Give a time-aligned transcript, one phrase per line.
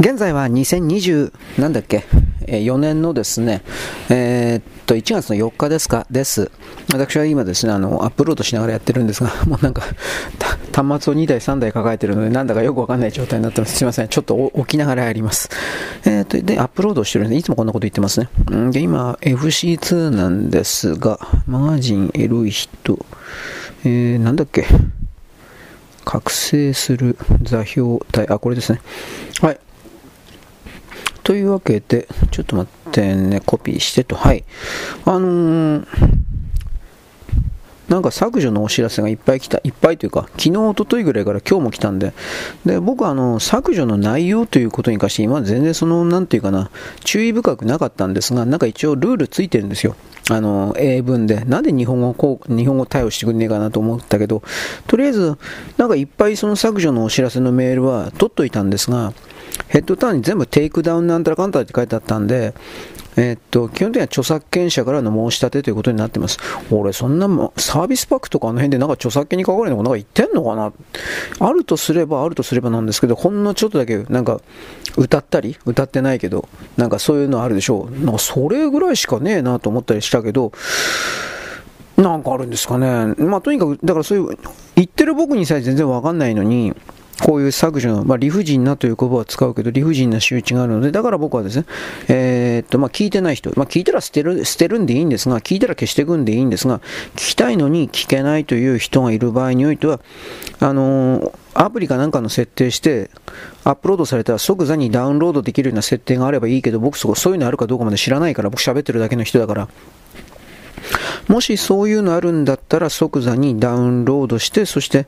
[0.00, 2.06] 現在は2020、なんだっけ、
[2.46, 3.60] 4年のですね、
[4.08, 6.50] えー、っと、1月の4日ですか、です。
[6.94, 9.82] 私は今ですね、あの、アップロードしながらやってるんですが、 もうなんか、
[10.72, 13.76] 端末を2台、3台抱えてるので、なんだかよくわかんない状態になってます。
[13.76, 14.08] すいません。
[14.08, 15.50] ちょっと置きながらやります。
[16.06, 18.28] えー、っと、で、アップロードしてるんで、いつもこんなこと言ってますね。
[18.70, 23.04] で、今、FC2 なんですが、マガジン、エロい人、
[23.84, 24.64] えー、なんだっけ、
[26.06, 28.80] 覚醒する座標体、あ、これですね。
[29.42, 29.60] はい。
[31.30, 34.42] というわけで、ちょっと待ってね、コピーしてと、はい。
[35.04, 35.86] あのー、
[37.86, 42.14] なんか削除のお知らせがいっぱい来た、いっぱいというか、昨日、おとといぐらいから今日も来たんで、
[42.66, 46.68] で、僕はあの、削除の内容ということに関して、今全然その、なんていうかな、
[47.04, 49.94] 注意深くなかったんですが、なんか一応ルールついてるんですよ。
[50.30, 51.44] あの、英文で。
[51.44, 54.42] なんで日本語こう、日本語対応してくんねえかなと思ったけど、
[54.88, 55.38] とりあえず、
[55.76, 59.12] なんかいっぱいその削除のお知らせのメールは取っといたんですが、
[59.68, 62.54] ヘッドラインに全部 takedown なんたらかんたらって書いてあったんで、
[63.16, 66.38] えー、っと、基本的には著作権者からの申し立てということになってます。
[66.70, 70.72] 俺、そんなもサービスパックとかあの辺でなんか著作権に関わるのかなんか言ってんのかな？
[71.40, 74.40] あるとすればあるとすればなんですけど、ほんのちょっとだけなんか
[74.96, 78.04] 歌ったり、歌ってないけど、なんかそういうのあるでしょう。
[78.04, 80.52] なんかそれぐらいしかねえなと思ったりしたけど、
[81.96, 83.14] なんかあるんですかね。
[83.18, 84.38] まあとにかく、だからそういう、
[84.76, 86.72] 言ってる僕にさえ全然わかんないのに、
[87.22, 91.66] こういう削除の、まあ、理不尽なという言葉を使うけど、理不尽な周知があるので、だから僕はですね、
[92.08, 96.80] えー、っと、まあ、聞いてない人、まあ、聞いたら捨てる、捨てるんでいいんですが、聞いたら消していくんでいいんですが、
[97.14, 100.00] 聞きたいのに聞けないという人がいる場合においては、
[100.60, 103.10] あのー、アプリかなんかの設定して、
[103.64, 109.68] アップロードされたら即座にダウンロードできるような設定があればいいけど、僕そこそういうのあるかどうかまで知らないから、僕喋ってるだけの人だから、
[111.30, 115.06] もしそういうのあるんだったら即座にダウンロードして、そして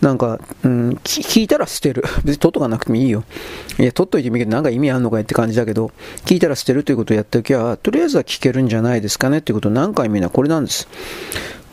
[0.00, 2.04] なんか、うん、聞いたら捨てる。
[2.22, 3.24] 別に取っとかなくてもいいよ。
[3.80, 5.90] いや、取っといてみるけどなんか意味あんのかって感じだけど、
[6.26, 10.86] 聞いたら捨てるということをやっておきゃ、とりあえずは聞けるんじゃないですかねっていうことを何回見なこれなんです。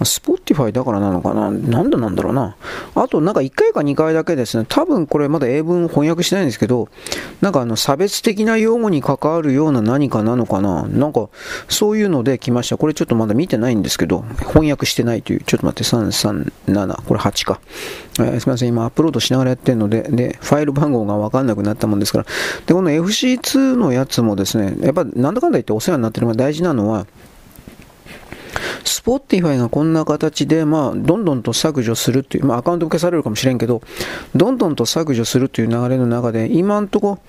[0.06, 1.52] スポティファイだからなのかな？
[1.52, 2.56] なんでなんだろうな。
[2.96, 6.90] あと、なんか1回か2回だけですね、多分これまだ英文翻訳してないんですけど、
[7.42, 10.88] なんかあの差別的な用語に関わるような何かなのかな？
[10.88, 11.30] なんか、
[11.70, 12.78] そういうので来ました。
[12.78, 17.60] これちょっとまだ見てないんですけど、翻訳してないという、ちょっと待って、337、これ8か。
[18.20, 22.26] えー、すみません、今アップロードしながらやってるので、で、ファイル番号がわかんなくなったもんですから。
[22.66, 27.08] で、この FC2 のやつもですね、やっぱなんだかんだ言ってお世話になってるのが大事なのは、
[28.84, 33.82] スポティファイがこんな形で、まあ、どんどんと削除するっていう、まあ、アカウント消されるかもしれんけど、
[34.36, 37.20] どんどんと削除するという流れの中で、今んとこ、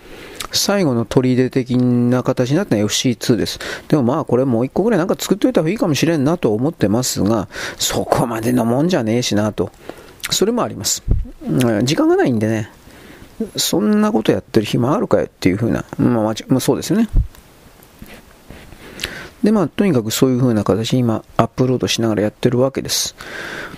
[0.53, 3.59] 最後の取り出的な形になったのは FC2 です。
[3.88, 9.71] でもまあ、これもう一個ぐらいなんか作っておいた方がいいかもしれんなと思ってますが、そこまでのもんじゃねえしなと。
[10.31, 11.03] それもあります。
[11.82, 12.71] 時間がないんでね、
[13.56, 17.09] そんなことやってる暇あるかよっていうふうな、まあ、まあ、そうですよね。
[19.43, 23.17] で、まあ、とにかくそういう風な形に今、アップロードしながらやってるわけです。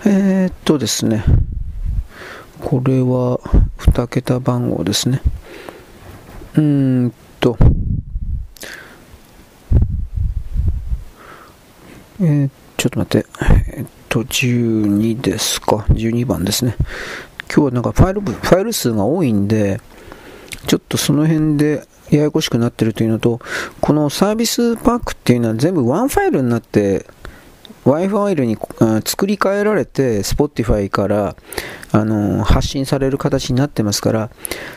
[0.04, 1.24] えー、っとですね、
[2.60, 3.38] これは
[3.78, 5.22] 2桁番号ですね。
[6.54, 7.56] うーんと、
[12.20, 16.76] えー、ちょっと待って、えー、っと、12ですか、12番ですね。
[17.48, 19.80] 今日はなんかファイル、ファイル数が多いんで、
[20.66, 23.40] ちょっとその辺でややこしくなってるというのと、
[23.80, 27.06] このサービスパックっていうのは全部ワンファイルになって、
[27.84, 28.56] Wi-Fi に
[29.04, 31.36] 作り変えられて Spotify から
[31.92, 34.30] あの発信される形になってますから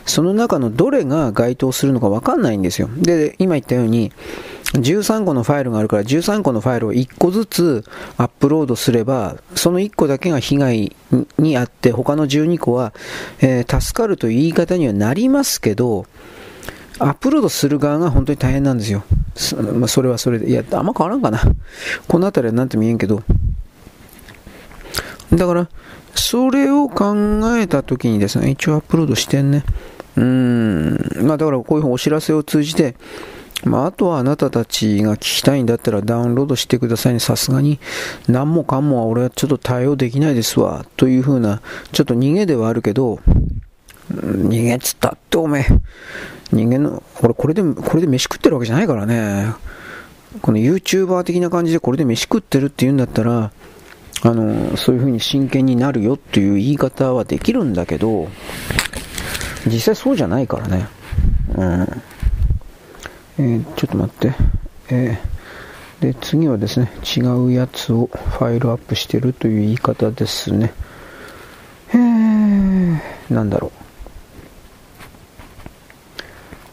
[0.05, 2.89] その中のどれが該当するのかわかんないんですよ。
[2.97, 4.11] で今言ったように
[4.73, 7.85] 13個のファイルがあるから13個のファイルを1個ずつ
[8.17, 10.95] アップロードすればその1個だけが被害
[11.37, 12.93] にあって他の12個は、
[13.39, 16.05] えー、助かるという言い方にはなりますけど
[16.99, 19.03] アップロードする側が本当に大変なんですよ。
[19.73, 20.49] まあ、それはそれで。
[20.49, 21.39] いや、あんま変わらんかな。
[22.07, 23.21] この辺りは何とも言えんけど。
[25.31, 25.69] だから、
[26.15, 27.15] それを考
[27.57, 29.63] えたときにですね、一応アップロードしてんね。
[30.15, 31.27] うーん。
[31.27, 32.95] まあだからこういうお知らせを通じて、
[33.63, 37.19] まあ、あとはあなたたちが聞きたいんだったらダウンロードしてくださいね。
[37.19, 37.79] さすがに
[38.27, 40.85] 何もかもは俺はちょっと対応できないですわ。
[40.95, 41.61] というふうな、
[41.91, 43.19] ちょっと逃げではあるけど、
[44.11, 45.65] 逃げっつったっておめえ、
[46.51, 49.53] 人間の、俺これで、これで飯食ってるわけじゃないからね。
[50.41, 53.51] この YouTuber 的な感じでこれで飯食ってるって言うんだったら、
[54.23, 58.29] あの、そういう風に真剣になるよっていう言い方はできるんだけど、
[59.65, 60.87] 実際そうじゃないからね。
[61.55, 62.01] うん。
[63.39, 64.33] えー、ちょっと待って。
[64.89, 70.73] えー、で、次はですね、違うやつをファイルアップしてるという言い方ですね。
[71.89, 72.99] えー、
[73.29, 73.71] なんだろ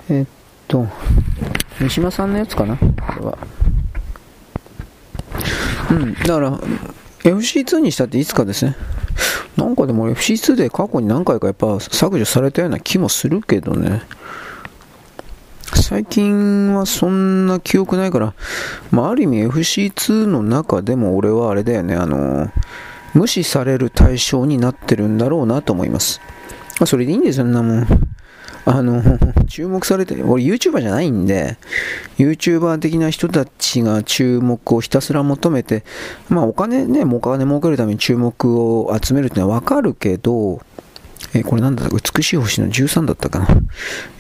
[0.08, 0.12] う。
[0.12, 0.26] えっ
[0.68, 0.86] と、
[1.80, 2.86] 三島さんのやつかなこ
[3.18, 3.38] れは。
[5.90, 6.58] うん、だから、
[7.24, 8.76] FC2 にしたっていつかですね。
[9.56, 14.02] なんかでも FC2 で過去に何回かやっぱ削除されたような気もするけどね。
[15.74, 18.34] 最近はそんな記憶ないから、
[18.90, 22.50] まあ、ある意味 FC2 の中でも俺はあれだよね、あの、
[23.14, 26.20] 無視される対象になってるんだろうなと思います。
[26.80, 27.86] まあ、それでいいんですよ、そんなもん。
[28.66, 29.02] あの、
[29.46, 31.58] 注目されて、俺 YouTuber じゃないんで、
[32.18, 35.84] YouTuber 的な人たちが注目をひたすら求めて、
[36.30, 40.62] まあお金ね、お金儲けるために注目を集めるってのはわかるけど、
[41.34, 43.46] えこれなんだ美しい星の13だったかな。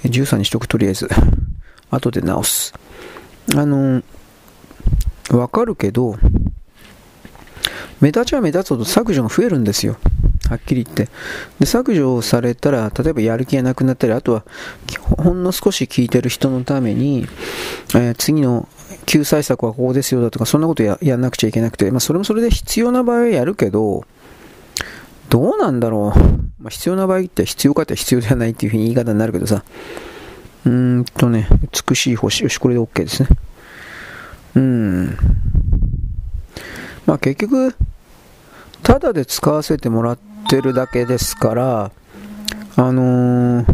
[0.04, 1.08] 13にしとく、とりあえず。
[1.90, 2.74] 後で直す。
[3.56, 4.02] あの、
[5.30, 6.16] わかるけど、
[8.00, 9.96] 目立ちは目立つほど削除が増えるんですよ。
[10.48, 11.08] はっきり言って。
[11.58, 14.44] で、削除されたら、例えばやる気がなくなったり、あとは、
[15.16, 17.26] ほんの少し聞いてる人のために、
[17.94, 18.68] えー、次の
[19.06, 24.04] 救済策はここですよだとか、そんなことややんなくちゃいけなくて、まあ、それもそれで必要な場合はやるけど、
[25.30, 26.18] どうなんだろう。
[26.62, 29.64] まあ、必要な場合って必要かって必要ではないっていうふうに言い方になるけどさ。
[30.66, 31.48] うんとね、
[31.88, 32.44] 美しい星。
[32.44, 33.28] よし、これで OK ですね。
[34.56, 35.16] うん。
[37.06, 37.74] まあ結局、
[38.82, 40.18] ただで使わせてもらっ
[40.48, 41.90] てるだけですから、
[42.76, 43.66] あのー、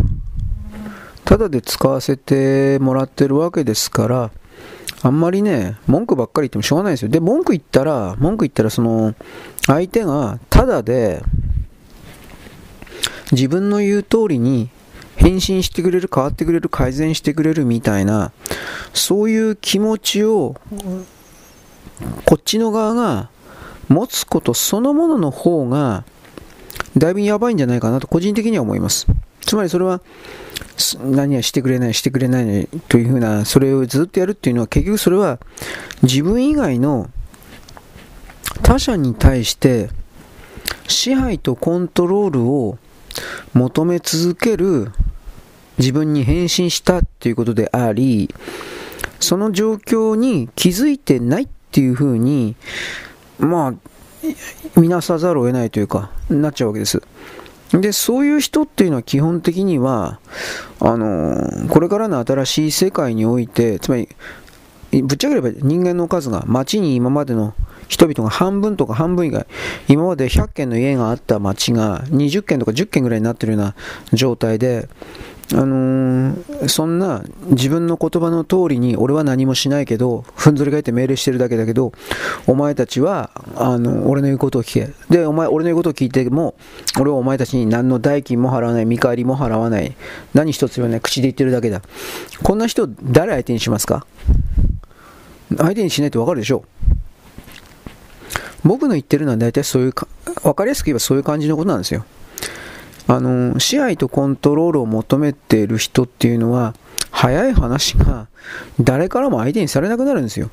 [1.25, 4.31] ただで使わせてもらってるわけですから、
[5.03, 7.09] あんまりね、文句ばっかり言ってもしょうがないですよ。
[7.09, 9.15] で、文句言ったら、文句言ったら、その、
[9.67, 11.23] 相手がただで、
[13.33, 14.69] 自分の言う通りに
[15.21, 18.33] 返信してくれる、変わってくれる、改善してくれるみたいな、
[18.95, 20.57] そういう気持ちを、
[22.25, 23.29] こっちの側が
[23.89, 26.05] 持つことそのものの方が、
[26.97, 29.07] だいぶやばいんじゃないかなと個人的には思います。
[29.43, 30.01] つまりそれは、
[31.05, 35.39] 何はしてくれない、してくれないというふうな、それをずっとやるっていうのは、結局それは
[36.03, 37.11] 自分以外の
[38.63, 39.91] 他者に対して
[40.89, 42.79] 支配とコントロールを
[43.53, 44.93] 求め続ける
[45.81, 48.33] 自分に変身したっていうことであり、
[49.19, 52.57] その状況に気づいてないっていうふうに
[53.41, 53.75] まあ、
[54.79, 57.03] 見なさざるを得ないというか、なっちゃうわけです。
[57.73, 60.21] で、そういう人っていうのは基本的には、
[60.81, 64.09] あのこれからの新しい世界において、つまり、
[65.03, 67.55] ぶっちゃければ人間の数が街に今までの
[67.87, 69.47] 人々が半分とか半分以外、
[69.89, 73.75] 今まで100軒の家があった街が20軒とか10軒ぐらいになってるような
[74.13, 74.89] 状態で、
[75.53, 81.93] あのー、そんな自分の言葉の通りに俺は何もしないけど、ふんぞり返って命令してるだけだけど、
[82.47, 84.93] お前たちは、あの、俺の言うことを聞け。
[85.09, 86.55] で、お前、俺の言うことを聞いても、
[87.01, 89.97] 俺はお前たちに何の代金も払わない、見返りも払わない、
[90.35, 91.83] 何一つ言わない、口で言ってるだけだ。
[92.43, 94.07] こんな人、誰相手にしますか？
[95.57, 96.65] 相手にしないとわかるでしょ？
[98.63, 100.07] 僕の言ってるのは大体そういうか、
[100.43, 102.05] わかりやすく言えばそういう感じのことなんですよ。
[103.07, 106.75] あの支配とコントロールを求めている人っていうのは
[107.11, 108.29] 早い話が
[108.81, 110.51] 誰からも相手にされなくなるんですよ。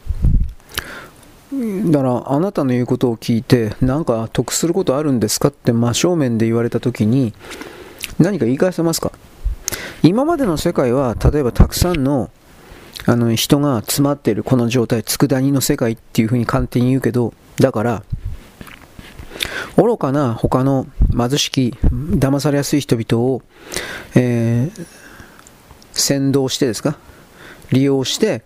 [1.92, 7.34] だからあなたの言うことを聞いて何か得することあるんですかって真正面で言われた時に
[8.20, 9.12] 何か言い返せますか？
[10.04, 12.30] 今までの世界は例えばたくさんの
[13.06, 18.04] あの人が詰まっているこの状態佃煮の世界っていうふうに簡単に言うけどだから
[19.76, 23.42] 愚かな他の貧しき、騙されやすい人々を、
[24.16, 24.88] えー、
[25.94, 26.98] 先導してですか？
[27.72, 28.44] 利用して、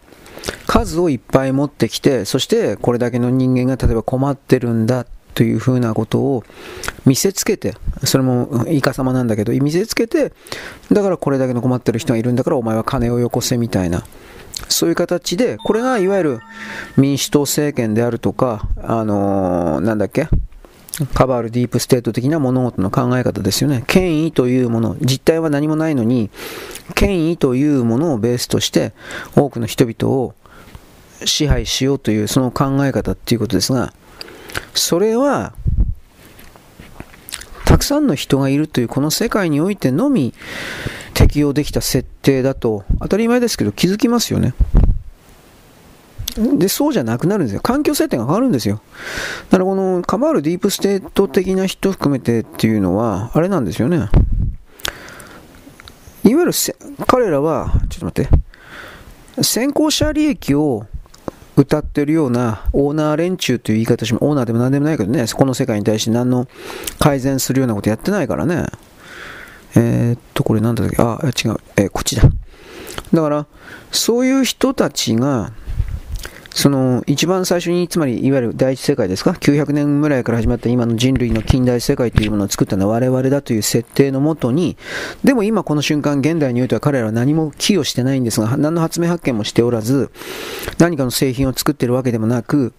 [0.65, 6.43] 数をいっぱい持ってきて、そしてこれだけの人間が例えば困ってるんだというふうなことを
[7.05, 10.33] 見せつけて、それもイカ様なんだけど、見せつけて、
[10.91, 14.03] だからこれだけの困ってる人がいるんだからお前は金をよこせみたいな。
[14.67, 16.39] そういう形で、これがいわゆる
[16.97, 20.27] 民主党政権であるとか、あのー、なんだっけ？
[21.13, 23.83] カバールディープステート的な物事の考え方ですよね。
[23.87, 26.29] 権威というもの、実態は何もないのに、
[26.95, 28.93] 権威というものをベースとして、
[29.35, 30.33] 多くの人々を
[31.25, 33.93] 支配しようというその考え方っていうことですが、
[34.73, 35.53] それは、
[37.65, 40.33] たくさんの人がいるというこの世界においてのみ
[41.13, 44.53] 適用できた設定だと当たり前ですけど気づきますよね。
[46.35, 47.61] で、そうじゃなくなるんですよ。
[47.61, 48.81] 環境設定が変わるんですよ。
[49.49, 54.09] だからこのカバールディープステート的な人含めてっていうのは、あれなんですよね。
[56.23, 56.51] いわゆる
[57.07, 58.25] 彼らは、ちょっと待っ
[59.35, 60.85] て、先行者利益を
[61.57, 66.47] 歌ってるようなオーナー連中という言い方しもオーナーでも何でもないけどね、この世界に対して何の
[66.99, 68.65] 改善するようなことやってないからね。
[69.75, 72.23] えー、っと、これなんだっけ、あ、違う、えー、こっちだ。
[73.13, 73.45] だから、
[73.91, 75.51] そういう人たちが、
[76.53, 84.77] その一番最初に、つまりいわゆる第一世界ですか、900年ぐらいから始まった今の人類の近代世界というものを作ったのは我々だという設定のもとに、
[85.23, 90.11] でも今この瞬間、現代においては彼らは何も寄与してないんですが、何の発明発見もしておらず、
[90.77, 92.73] 何かの製品を作っているわけでもなく、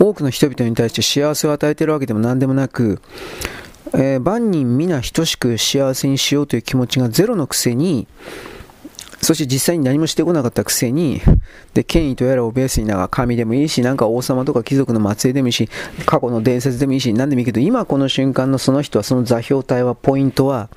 [0.00, 3.00] 多くの人々に対して幸せを与えているわけでも何でもなく、
[3.92, 8.06] えー、万人皆等しく幸せにしようという気持ちがゼロのくせに、
[9.20, 11.20] そして実際に何もしてこなかったくせに、
[11.74, 15.68] で、権威とやらをベースになんか神でもいいし、なんか王様とか貴族の末裔でもいいし、
[16.06, 20.68] 過去の伝説でもいいし、何でもいいけど、今この瞬間のその人は、その座標体は、ポイントは、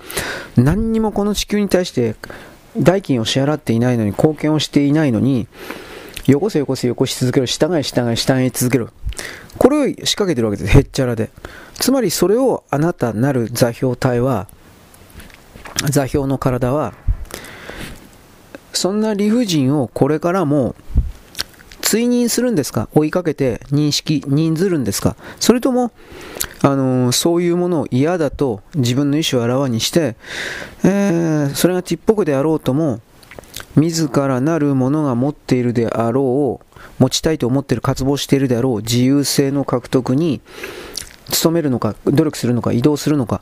[0.57, 2.15] 何にもこの地球に対して
[2.77, 5.47] 代金を支払っていないのに、貢献をしていないのに、
[6.27, 8.89] よこせよこせよこし続ける、従い従い従い続ける。
[9.57, 10.77] これを仕掛けてるわけです。
[10.77, 11.29] へっちゃらで。
[11.73, 14.47] つまりそれをあなたなる座標体は、
[15.89, 16.93] 座標の体は、
[18.73, 20.75] そんな理不尽をこれからも
[21.81, 22.87] 追認するんですか？
[22.93, 25.15] 追いかけて認識、認ずるんですか？
[25.39, 25.91] それとも、
[26.61, 30.15] あのー、そういうものを嫌だと自分の意思をあらわにして、
[30.85, 33.01] えー、それがちっぽくであろうとも、
[33.75, 40.39] 自らなるものが持っているであろう、持ちたいと思っている、渇望しているであろう自由性の獲得に
[41.43, 43.41] 努めるのか、努力するのか、移動するのか、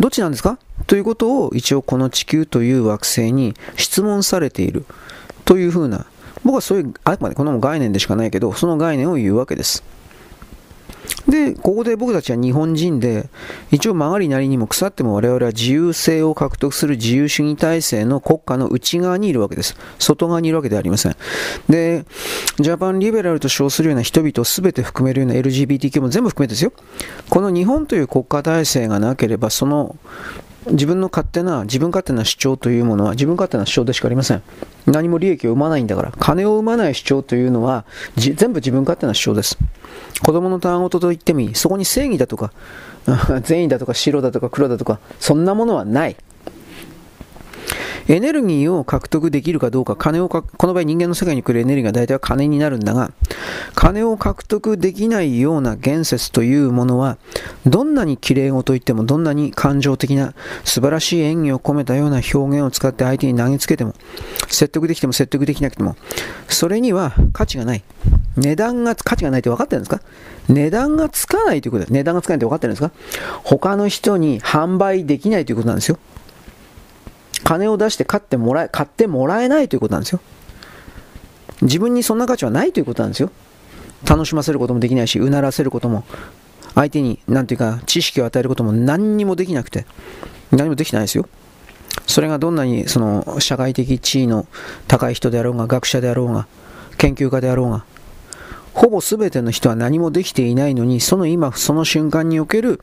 [0.00, 0.58] どっちなんですか？
[0.86, 4.84] ということを一応この地球という惑星に質問されている
[5.44, 6.06] というふうな、
[6.44, 9.82] 僕はそういう、あくまでこの概念でしかないけど、その概念を言うわけです。
[11.28, 13.28] で、ここで僕たちは日本人で、
[13.70, 19.76] 一応曲がりなりにも腐っても我々は自由性を獲得する自由主義体制の国家の内側にいるわけです。
[19.98, 21.16] 外側にいるわけではありません。
[21.68, 22.04] で、
[22.58, 26.72] ジャパンリベラルと称するような人々を全て含めるような LGBTQ も全部含めてですよ。
[27.28, 29.96] この日本という国家体制がなければ、その
[30.70, 34.42] 自分の勝手な、自分勝手な主張というものは自分勝手な主張でしかありません。
[34.86, 36.12] 何も利益を生まないんだから。
[36.18, 37.84] 金を生まない主張というのは、
[38.16, 39.58] 全部自分勝手な主張です。
[40.24, 41.54] 子供のたわごとと言ってもいい。
[41.54, 42.52] そこに正義だとか、
[43.42, 46.16] 善意だとか白だとか黒だとか、そんなものはない。
[48.06, 53.10] エネルギーを獲得できるかどうか、金をかこの場合人間の世界に来るエネルギーが大体は金になるんだが、
[53.74, 57.18] 金を獲得できないような言説というものは、
[57.66, 63.94] どんなに綺麗事と言っても、どんなに感情的な素晴らしい演技を込めたような表現を使って相手に投げつけても、
[64.48, 65.96] 説得できても説得できなくても、
[66.48, 67.82] それには価値がない。
[68.36, 70.00] 値段が、価値がないって分かってるんですか？
[70.48, 71.92] 値段がつかないということです。
[71.92, 72.92] 値段がつかないって分かってるんですか？
[73.42, 75.98] 他の人に販売できないということなんですよ。
[77.44, 80.20] 金を出して買ってもらえ、買ってもらえないということなんですよ。
[81.62, 83.30] 自分にそんな価値はないということなんですよ。
[84.08, 86.04] 楽しませることもできないし、うならせることも、
[86.74, 89.86] 相手に、なんていうか、知識を与えることも何にもできなくて、
[90.50, 91.28] 何もできないですよ。
[92.06, 94.46] それがどんなにその社会的地位の
[94.86, 96.46] 高い人であろうが、学者であろうが、
[96.96, 97.84] 研究家であろうが、
[98.72, 102.80] ほぼ全ての人は何もできていないのに、その今、その瞬間における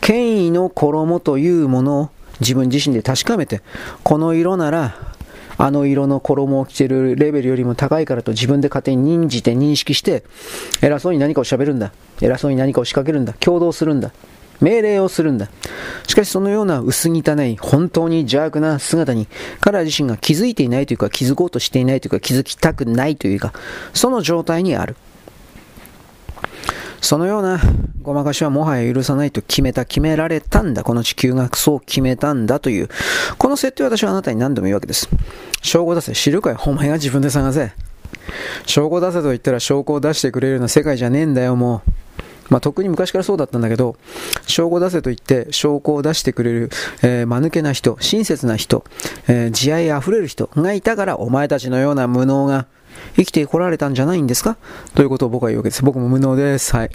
[0.00, 2.10] 権威の衣というものを
[2.42, 3.62] 自分自身で確かめて、
[4.02, 4.94] この色なら、
[5.58, 10.24] あの色の衣を着てるレベルよりも高いからと自分で勝手に認じて認識して、
[10.82, 11.92] 偉そうに何かを喋るんだ。
[12.20, 13.32] 偉そうに何かを仕掛けるんだ。
[13.34, 14.12] 共同するんだ。
[14.60, 15.48] 命令をするんだ。
[16.06, 19.26] しかしそのような薄汚い、本当に邪悪な姿に、
[19.60, 23.52] 彼ら自身が気づいていないというか、気づこうとしていないというか、気づきたくないというか、
[23.92, 24.96] その状態にある。
[27.02, 27.60] そのような
[28.00, 30.84] ごまかしはもはや許さないと決めた、決められたんだ。
[30.84, 32.88] この地球がそう決めたんだという、
[33.38, 35.08] この設定を私はあなたに何度も言うわけです。
[35.62, 36.12] 証拠出せ。
[36.12, 37.72] 知るかいお前が自分で探せ。
[38.66, 41.90] 証拠出せと言ったら証拠を出してくれるような世界じゃねえんだよ、もう。
[42.50, 43.96] まあ、特に昔からそうだったんだけど、
[44.46, 46.70] 証拠出せと言って証拠を出してくれる、
[47.02, 48.84] えー、間抜けな人、親切な人、
[49.26, 52.66] えー、慈愛あふれる人がいたから、お前たちのような無能が
[53.16, 54.56] 生きてこられたんじゃないんですか？
[54.94, 55.84] ということを僕は言うわけです。
[55.84, 56.74] 僕も無能です。
[56.74, 56.90] はい。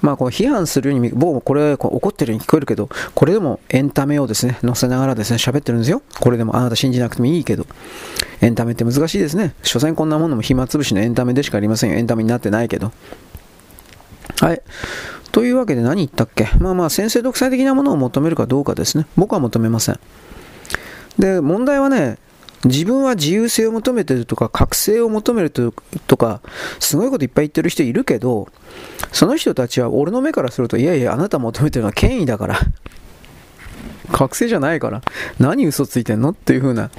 [0.00, 6.02] まあ、こう批判するように、僕もこれこう怒ってるように聞こえるけど、これでもエンタメをですね、載せながらですね、喋ってるんですよ。
[6.20, 7.66] これでもあなた信じなくてもいいけど、
[8.40, 9.54] エンタメって難しいですね。
[9.62, 11.96] 所詮こんなものも暇つぶしのエンタメでしかありませんよ。
[11.96, 12.92] エンタメになってないけど。
[14.40, 14.62] はい。
[15.32, 16.48] というわけで何言ったっけ？
[16.58, 19.06] まあまあ、先生独裁的なものを求めるかどうかですね。
[19.16, 19.98] 僕は求めません。
[21.18, 22.18] で、問題はね、
[22.64, 26.40] 自分は自由性を求めてるとか、覚醒を求めるとか、
[26.78, 28.48] すごいこといっぱい言ってる人いるけど、
[29.12, 32.60] その人たちは俺の目からすると、いやいや、あなた求めてるのは権威だから。
[34.12, 35.02] 覚醒じゃないから。
[35.38, 36.90] 何嘘ついてんのっていう風な。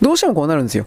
[0.00, 0.86] どうしてもこうなるんですよ。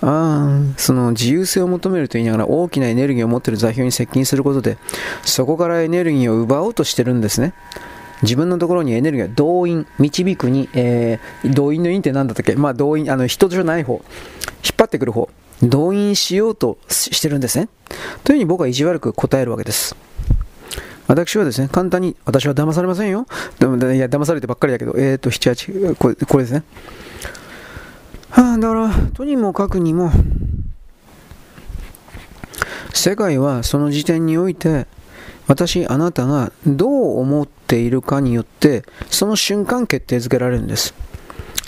[0.00, 4.78] ああ、その自由性を求めると言いながら大きなエネルギーを持っている座標に接近することで、
[5.24, 7.52] そこからエネルギーを奪おうとしてるんですね。
[8.22, 12.54] 自分のところにエネルギーを動員、導くに、えー、動員の因って何だったっけ？
[12.56, 14.02] まあ動員、あの人じゃない方、引っ
[14.76, 15.28] 張ってくる方、
[15.62, 17.68] 動員しようとしてるんですね。
[18.24, 19.96] というふうに僕は意地悪く答えるわけです。
[21.06, 23.26] 私はですね、簡単に、私は騙されませんよ。
[23.58, 26.64] でも、いや、騙されてばっかりだけど、えっ、ー、と、7、8、これ、これですね。
[28.28, 30.10] はあ、だから、とにもかくにも、
[32.92, 34.86] 世界はその時点において、
[35.46, 40.94] 私、あなたがどう思ってているかによって、その瞬間決定づけられるんです。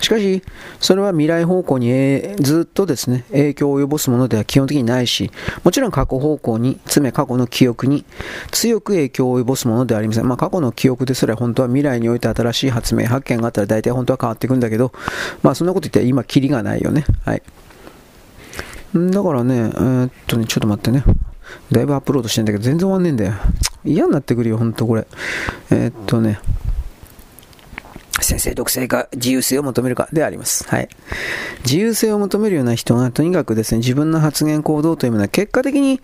[0.00, 0.42] しかし、
[0.80, 1.90] それは未来方向に、
[2.38, 5.30] ずっとですね、影響を及ぼすものでは基本的にないし、
[5.62, 8.06] もちろん過去方向に、つまり過去の記憶に
[8.50, 10.26] 強く影響を及ぼすものではありません。
[10.26, 14.92] まあ、過去の記憶ですら本当は未来において新しい発明、発見があったら大体本当は変わっていくんだけど、
[15.42, 17.04] まあ、そんなこと言ったら今、キリがないよね。
[17.26, 17.42] はい。
[18.94, 21.04] だからね、えー、っとね、ちょっと待ってね。
[21.72, 23.32] だいぶアップロードしてんだけど、全然終わんねえんだよ。
[23.84, 25.06] 嫌になってくるよ、ほんとこれ。
[25.70, 26.40] えー、っとね。
[28.20, 30.68] 先生独裁か自由性を求めるかであります。
[30.68, 30.88] はい。
[31.64, 36.00] 自由性を求めるような人が、とにかくですね、自分の発言行動というものは結果的に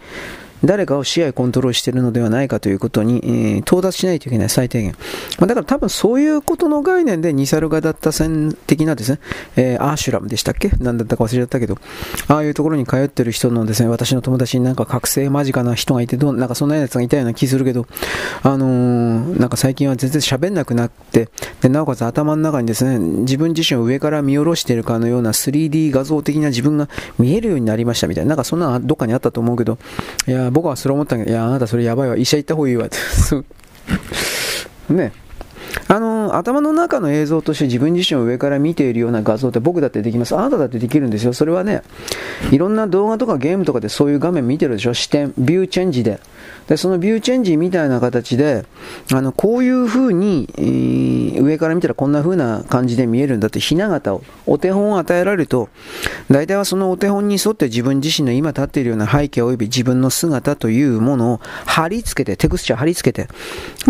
[0.65, 4.95] 誰かを支配コントロールしているのではないかということに、えー、到達しないといけない最低限。
[5.39, 9.19] まあ、だから多分そういうことの概念でニサルガダッタ戦的なですね、
[9.57, 10.71] えー、アーシュラムでしたっけ？
[10.81, 11.79] 何だったか忘れちゃったけど、
[12.29, 17.87] ああいうところに通ってる人のですね、私の友達になんか覚醒間近な人がいて、どなんかそんなやつがいたような気するけど、
[18.43, 21.29] あのー、なんか最近は全然喋んなくなって、
[21.61, 29.79] で、なおかつ頭の中にですね、自分自身を上から見下ろしているかのような 3D 画像的な自分が見えるようになりましたみたいな、なんかそんなどっかにあったと思うけど、
[30.27, 32.97] いや、僕はそれ思ったけど、いや、あなたそれやばいわ、医者行った方がいいわ って。
[34.93, 35.13] ね。
[35.89, 40.37] あの、頭の中の映像として自分自身を上から見ているような画像って僕だってできます。
[40.37, 41.33] あなただってできるんですよ。
[41.33, 41.83] それはね、
[42.51, 46.21] いろんな動画とかゲームとかでそういう画面見てるでしょ視点、ビューチェンジで。
[46.69, 48.65] で、そのビューチェンジみたいな形で、
[49.13, 55.69] あの、こういう風に、えー、上から見たらこんな風な感じで見えるんだってひな形を、お手本を与えられると、
[56.29, 63.29] 大体はそのお手本に沿って自分自身の今立っているような背景及び自分の姿というものを貼り付けて、テクスチャー貼り付けて、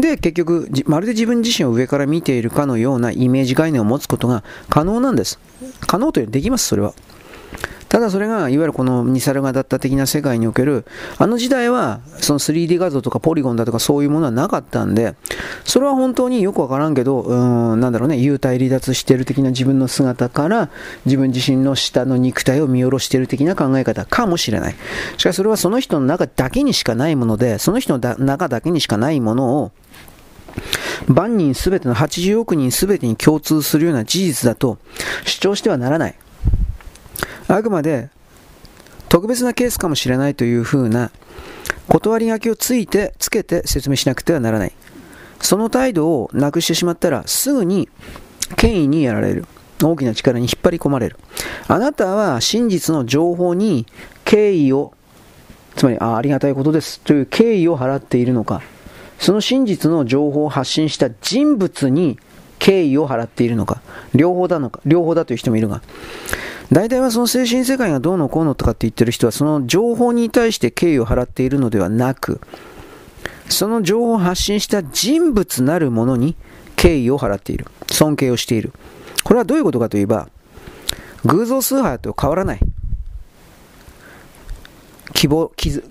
[0.01, 5.39] で、結局、まるで自分自身を上から見ているかのようなイメージ概念を持つことが可能なんです。
[5.87, 6.95] 可能というできます、それは。
[7.89, 10.85] ただそれが、いわゆるこのニサルガダッタ的な世界における、
[11.19, 15.15] あの時代は、その 3D 画像とかポリゴンだとかそういうものはなかったんで、
[15.65, 20.69] それは本当によくわからんけど、うん、なんだろうね、幽体離脱してる的な自分の姿から、
[21.05, 24.75] 自分自身の下の肉体を見下ろしてる的な考え方かもしれない。
[25.17, 29.73] しかしそれはその人の中だけにしかないもので、その人の中だけにしかないものを、
[31.09, 34.79] 万人すべての80億人すべてに共通するような事実だと
[35.25, 36.14] 主張してはならない。
[37.49, 38.11] あくまで
[39.09, 41.11] 特別なケースかもしれないというふうな
[41.88, 44.73] 断り書きをついて、つけて説明しなくてはならない。
[45.40, 47.88] その態度をなくしてしまったらすぐに
[48.57, 49.47] 権威にやられる。
[49.83, 51.19] 大きな力に引っ張り込まれる。
[51.69, 53.87] あなたは真実の情報に
[54.25, 54.95] 敬意を、
[55.77, 58.62] つまりあありがたいことですという敬意を払っているのか、
[59.18, 62.18] その真実の情報を発信した人物に
[62.59, 63.81] 敬意を払っているのか、
[64.14, 65.83] 両方だのか、両方だという人もいるが、
[66.72, 72.40] 大体はその精神世界がどうのこうのとかって言ってる人は、その情報に対して敬意を払っているのではなく、
[73.48, 76.35] その情報を発信した人物なるものに
[76.74, 77.66] 敬意を払っている。
[77.90, 78.72] 尊敬をしている。
[79.22, 80.29] これはどういうことかといえば、
[81.24, 82.61] 偶像崇拝と変わらない。
[85.16, 85.29] 木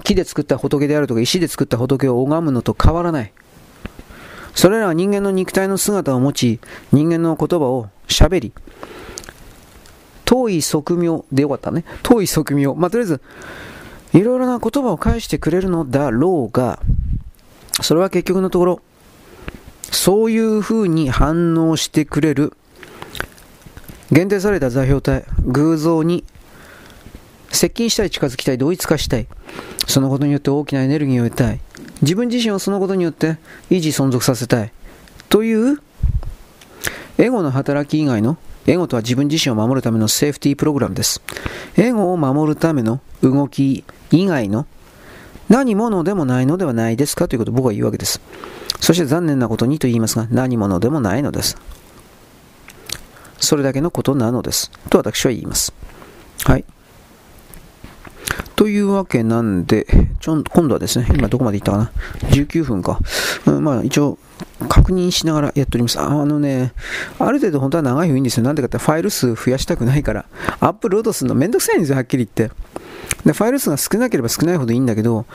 [0.03, 3.33] 木で作った仏であるとか石で作った仏を拝むのと変わらない。
[4.53, 6.59] それらは人間の肉体の姿を持ち、
[6.93, 8.53] 人間の言葉を喋り、
[10.23, 11.83] 遠い側面でよかったね。
[12.03, 12.73] 遠い側面。
[12.79, 13.21] まあ、とりあえず、
[14.13, 16.79] いろいろな言葉を返してくれるのだろうが、
[17.81, 18.81] それは結局のところ、
[19.91, 22.53] そういう風に反応してくれる、
[24.11, 26.23] 限定された座標体、偶像に
[27.55, 29.27] 接近したい、近づきたい、同一化したい。
[29.87, 31.59] そのことによって大きなエネルギーを得たい。
[32.01, 33.37] 自分自身をそのことによって
[33.69, 34.71] 維持存続させたい。
[35.29, 35.81] という
[37.17, 38.37] エゴの働き以外の
[38.67, 41.21] エゴとは自分自身を守るためのセーフティープログラムです。
[41.77, 44.67] エゴを守るための動き以外の
[45.47, 47.27] 何者でもないのではないですか？
[47.27, 48.19] ということを僕は言うわけです。
[48.81, 51.57] そして残念なことにと言いますが、何者でもないのです。
[53.39, 54.71] それだけのことなのです。
[54.89, 55.73] と私は言います。
[56.43, 56.65] はい。
[58.55, 59.85] というわけなんで、
[60.19, 61.91] ちょん今度はですね、今どこまで行ったかな
[62.29, 62.99] ?19 分か。
[63.45, 64.17] うん、まあ一応、
[64.69, 65.99] 確認しながらやっております。
[65.99, 66.73] あのね、
[67.19, 68.43] ある程度本当は長い方がいいんですよ。
[68.43, 70.25] なんでかってファイル数増やしたくないから、
[70.59, 72.55] アップロードするのめんどくさいんですよ、はっきり言って。
[73.25, 75.25] で、ファイル数が少なければ少ないほどいいんだけど、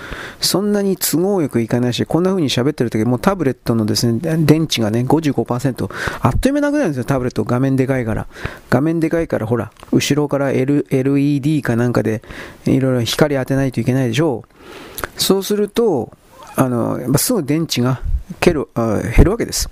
[0.41, 7.45] そんなに都合よくいかないし、こんな風に喋ってる時もうタブレットのですね、電池がね、55%、あっという間なくなるんですよ、タブレット。
[7.45, 8.27] 画面でかいから。
[8.71, 12.23] 画面でかいから、ほら、後ろから、L、LED かなんかで、
[12.67, 15.21] いろいろ光当てないといけないでしょう。
[15.21, 16.13] そうすると、
[16.57, 18.03] あの、やっぱすぐ電池が
[18.41, 19.71] 減るあ減るわけです。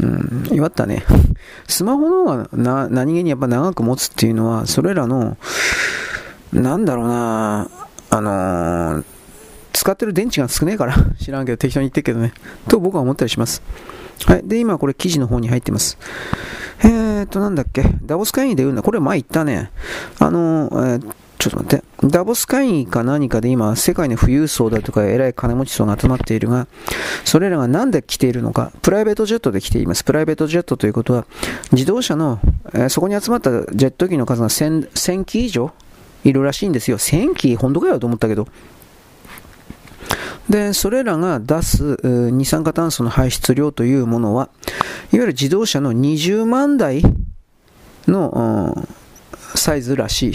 [0.00, 1.04] うん、弱ったね。
[1.68, 5.36] スマホの方がな何気にやっぱ長く持つっていうのは、それらの、
[6.52, 7.68] なんだろうな
[8.10, 9.04] あのー、
[9.72, 12.32] 使ってる電池が少ねえから 知らんけど適当に言ってるけどね。
[12.68, 13.62] と僕は思ったりします。
[14.26, 14.42] はい。
[14.44, 15.96] で、今これ記事の方に入ってます。
[16.84, 17.84] えーと、なんだっけ。
[18.04, 18.82] ダボス会議で言うんだ。
[18.82, 19.70] これ前言ったね。
[20.18, 21.12] あのー、えー
[21.42, 21.84] ちょっと待って。
[22.06, 26.68] ダボス会議か何かで今、世界の富裕層だとか偉い金持ち層が集まっているが、
[27.24, 30.04] それらが何で来ているのか、プライベートジェットで来ています。
[30.04, 31.26] プライベートジェットということは、
[31.72, 32.38] 自動車の、
[32.74, 35.72] えー、そこに集まったジェット機の数が 1000, 1000機以上
[36.24, 36.98] いるらしいんですよ。
[36.98, 38.48] 1000機本当かよと思ったけど。
[40.48, 44.48] で、それらが出す二酸化炭素の排出量というものは、
[45.12, 47.02] いわゆる自動車の20万台
[48.06, 48.88] の、うん、
[49.56, 50.34] サイズらしい。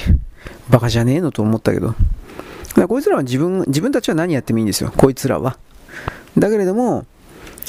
[0.69, 1.95] バカじゃねえのと思ったけど。
[2.87, 4.93] こいつらは自分、自分たちは何やってもいいんですよ。
[4.95, 5.57] こいつらは。
[6.37, 7.05] だけれども、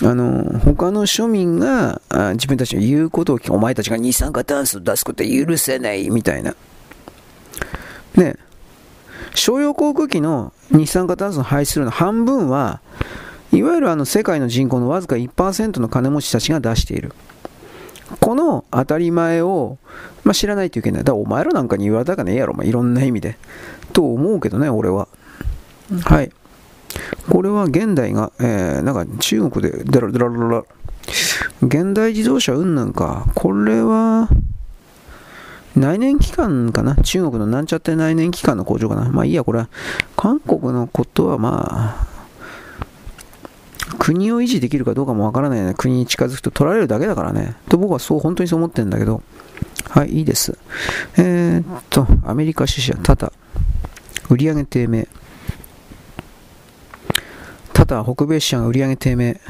[0.02, 2.00] あの、他の庶民が
[2.35, 6.54] 自分たちの言うことを聞くお前たちが二酸化炭素出すことは許せないみたいな。
[8.18, 8.37] ね、
[9.35, 12.81] 商用航空機の二酸化炭素の排出量の半分は、
[13.52, 17.12] いわゆるあの世界の人口のわずか1%の金持ちたちが出している。
[18.20, 19.78] この当たり前を、
[20.24, 21.04] まあ、知らないといけない。
[21.04, 23.38] だからお前らなんかに言われたかねえやろ、まあ、いろんな意味で。
[23.92, 25.09] と思うけどね、俺は。
[26.04, 26.31] はい。
[27.31, 30.64] これは現代が、えー、なんか中国で、だらだらだら、
[31.62, 33.26] 現代自動車うんぬんか。
[33.35, 34.28] これは、
[35.79, 36.97] 内燃機関かな？
[36.97, 39.09] 中国のなんちゃって内燃機関の工場かな？
[39.11, 39.69] まあいいや、これは。
[40.17, 42.07] 韓国のことはまあ、
[43.99, 45.75] 国を維持できるかどうかもわからないよね。
[45.75, 47.57] 国に近づくと取られるだけだからね。
[47.69, 49.23] と僕はそう、本当にそう思ってるんだけど。
[49.91, 50.59] はい、いいです。
[51.17, 53.33] えー、っと、アメリカ支社、タタ。
[54.29, 55.09] 売上低迷。
[57.73, 59.41] タタ、北米支社が売上低迷。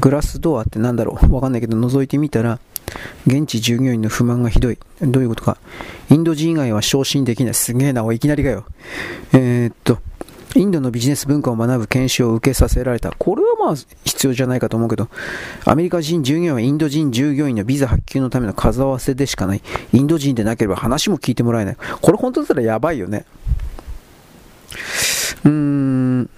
[0.00, 1.34] グラスドアってなんだろう？
[1.34, 2.58] わかんないけど、覗いてみたら、
[3.26, 4.78] 現地従業員の不満がひどい。
[5.00, 5.58] どういうことか。
[6.10, 7.54] インド人以外は昇進できない。
[7.54, 8.64] すげえな、おいきなりかよ。
[9.32, 9.98] えー、っと、
[10.54, 13.12] インドのビジネス文化を学ぶ研修を受けさせられた。
[13.12, 13.74] これはまあ
[14.04, 15.08] 必要じゃないかと思うけど、
[15.64, 19.62] アメリカ人従業員はインド人従業員のビザ発給のための数合わせでしかない。
[19.92, 21.76] インド人でなければ話も聞いてもらえない。
[22.00, 23.26] これ本当だったらやばいよね。
[25.44, 26.30] うーん。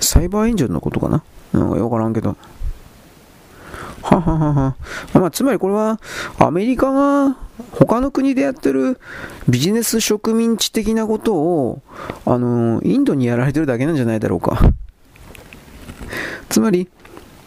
[0.00, 2.36] サイバーエンジェルのことかななんかよくわからんけど。
[4.16, 4.76] ははは。
[5.14, 6.00] まあ、つまりこれは、
[6.38, 7.36] アメリカが
[7.72, 8.98] 他の国でやってる
[9.48, 11.82] ビジネス植民地的なことを、
[12.24, 14.58] あの、インドにやられてるだけなんじゃないだろうか。
[16.48, 16.88] つまり、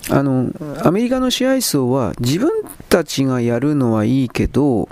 [0.09, 0.51] あの、
[0.83, 2.49] アメリカの支配層は自分
[2.89, 4.89] たちがやるのはいいけど、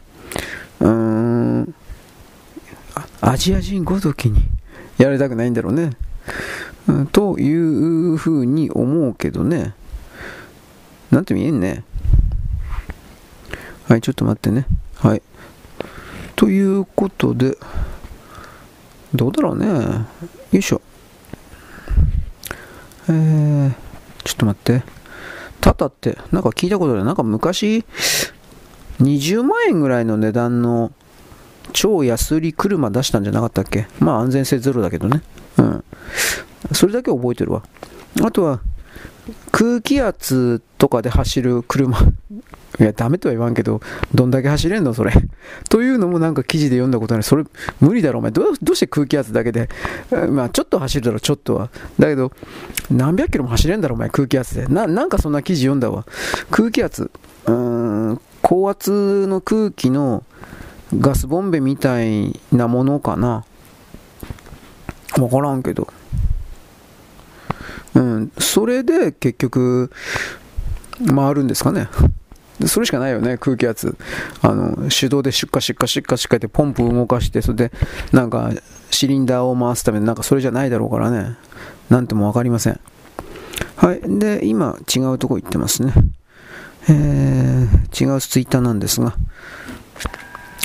[0.80, 1.76] うーん、
[3.22, 4.42] アジア人ごときに
[4.98, 5.92] やられたくないんだろうね。
[7.12, 9.74] というふうに思うけどね。
[11.12, 11.84] なんて見えんね。
[13.88, 14.68] はい、ちょっと待ってね。
[14.96, 15.22] はい。
[16.36, 17.58] ということで、
[19.16, 19.68] どうだろうね。
[20.52, 20.82] よいしょ。
[23.08, 23.72] えー、
[24.24, 24.84] ちょっと待って。
[25.62, 27.04] タタって、なんか聞いたことある。
[27.04, 27.84] なんか昔、
[29.02, 30.92] 20万円ぐらいの値段の
[31.74, 33.88] 超安売り車出したんじゃなかったっけ？
[34.00, 35.24] まあ安全性ゼロだけどね。
[35.58, 35.84] うん。
[36.74, 37.64] それだけ覚えてるわ。
[38.24, 38.60] あとは、
[39.52, 42.00] 空気圧とかで走る車
[42.80, 43.82] いや、ダメとは言わんけど、
[44.16, 45.12] どんだけ走れんのそれ。
[45.70, 47.24] というのもなんか記事で読んだことない。
[47.24, 47.44] それ、
[47.82, 48.32] 無理だろ、お前。
[48.32, 49.70] どうして空気圧だけで。
[50.30, 51.70] まあ、ちょっと走るだろ、ちょっとは。
[51.98, 52.32] だけど、
[52.90, 54.68] 何百キロも走れんだろ、お前、空気圧で。
[54.68, 56.06] な、なんかそんな記事読んだわ。
[56.52, 57.12] 空気圧。
[57.48, 60.24] うーん、高圧の空気の
[60.98, 63.44] ガスボンベみたいなものかな。
[65.18, 65.88] わからんけど。
[67.96, 69.92] うん、それで結局、
[71.08, 71.90] 回るんですかね。
[72.68, 73.98] それしかないよね、空気圧。
[74.42, 77.72] あの、手動で出荷、出荷、出荷、出荷ってポンプ動かして、それで、
[78.12, 78.52] なんか、
[78.92, 81.38] シリンダーを回すために、なんかそれじゃないだろうからね。
[81.90, 82.80] なんともわかりません。
[83.78, 84.02] はい。
[84.20, 85.94] で、今、違うとこ行ってますね。
[86.90, 89.16] えー、違うツイッターなんですが、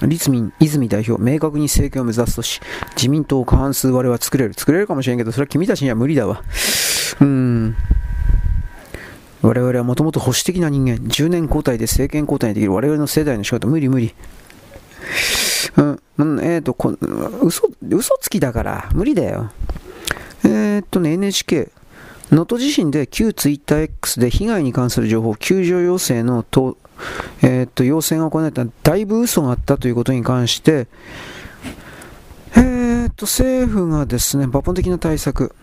[0.02, 2.60] 立民、泉代表、明確に政権を目指すとし、
[2.96, 4.54] 自民党過半数割れは作れる。
[4.54, 6.42] 作れるかもしれんけど、それは君たちには無理だわ。
[7.20, 7.76] うん。
[9.42, 14.14] 我々はもともと保守的な人間、10年交代で政権交代できる我々の世代の仕事、無理無理。
[15.76, 16.40] うん。
[16.40, 16.96] えっ、ー、とこ、
[17.42, 19.50] 嘘、嘘つきだから、無理だよ。
[20.44, 21.70] えっ、とね、NHK、
[22.30, 26.78] 能登地震で旧ツイッター X で被害に関する情報、救助要請のと、
[27.42, 30.86] えっ、と要請が行われただいぶ嘘があったということに関して、
[32.56, 35.54] えっ、と、政府がですね、抜本的な対策、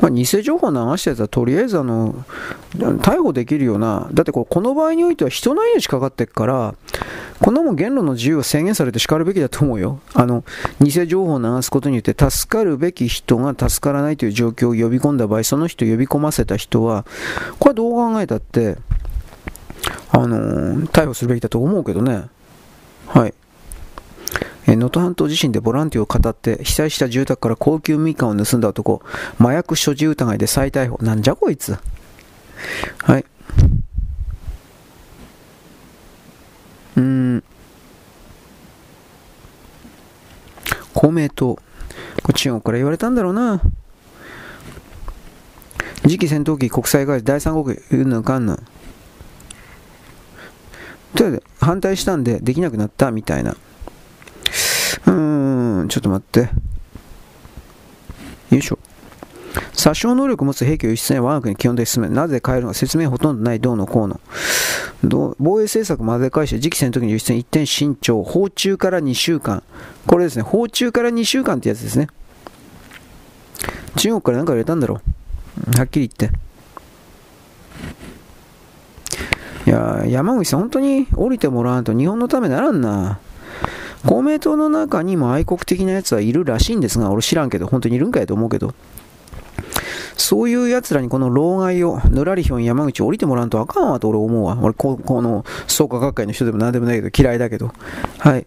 [0.00, 2.24] まあ、偽情報を流したやつはとりあえずあの
[2.74, 6.74] 逮捕できるような、だってこの場合においては人の命かかってるから、
[7.40, 10.00] こんなもん言論の自由は制限されて叱るべきだと思うよ。
[10.14, 10.44] あの、
[10.80, 17.04] 偽情報を流すことによって助かるべき人が助からないという状況を呼び込んだ場合、その人を呼び込ませた人は、
[17.58, 18.76] これはどう考えたって、
[20.10, 22.26] あの、逮捕するべきだと思うけどね。
[23.08, 23.34] はい。
[24.66, 29.02] 能登半島地震でボランティアを語って被災した住宅から高級みかんを盗んだ男。
[29.38, 31.02] 麻薬所持疑いで再逮捕。
[31.02, 31.76] なんじゃこいつ。
[33.02, 33.24] はい。
[36.96, 37.44] うん。
[40.94, 41.58] 公明党。
[42.22, 43.60] こ中国から言われたんだろうな。
[46.02, 48.62] 次期戦闘機国際会議第三国うんぬんかんぬんと
[51.18, 53.56] りあえず反対したんでできなくなったみたいな。
[55.06, 56.50] うーん、ちょっと待って。
[58.50, 58.78] よいしょ。
[59.72, 63.60] 殺傷能力を持つ兵器を輸出せない我が国基本的進めなぜ変えるのか説明ほとんどない。
[63.60, 64.20] どうのこうの。
[65.38, 69.62] 防衛政策まで返して次期戦闘機の輸出に一点慎重訪中から2週間。
[70.06, 70.42] これですね。
[70.42, 72.08] 訪中から2週間ってやつですね。
[73.96, 75.00] 中国から何か入れたんだろ
[75.74, 75.76] う。
[75.76, 76.38] はっきり言って。
[79.66, 83.18] いや山口さん本当に降りてもらわんと日本のためならんな。
[84.06, 88.74] 公明党の中にも愛国的なやつはいるらしいんですが、俺知らんけど、本当にいるんかやと思うけど、
[90.16, 94.58] そういう奴らにこの老害を、ぬらりひょん山口降りてもらわんとあかんわと俺思うわ。
[94.60, 97.72] 俺、ここの創価学会の人でも何でもないけど、嫌いだけど。
[98.18, 98.46] はい。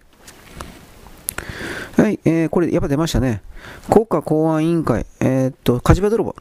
[1.97, 3.41] はい、えー、これやっぱ出ましたね。
[3.89, 6.35] 国家公安委員会、えー、っと、火事場泥棒。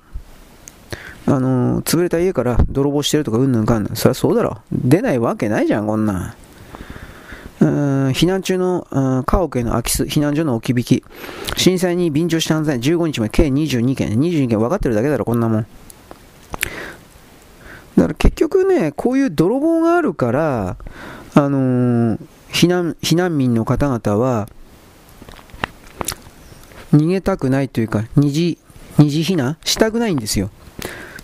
[1.26, 3.96] あの、潰れた家から泥棒してるとかうんぬんかんぬん。
[3.96, 4.58] そりゃそうだろ。
[4.72, 6.34] 出ないわけないじゃん、こんなん。
[7.68, 8.86] 避難中の
[9.26, 11.04] 家屋への空き巣、避難所の置き引き、
[11.56, 15.66] 震災に便乗した犯罪、15日まで計22件、22件分かってるだけだろ、こんなもん。
[17.96, 20.76] だから結局ね、こういう泥棒があるから、
[21.34, 22.18] あのー、
[22.50, 24.48] 避難避難民の方々は、
[26.92, 28.58] 逃げたくないというか、二次、
[28.98, 30.50] 二次避難したくないんですよ。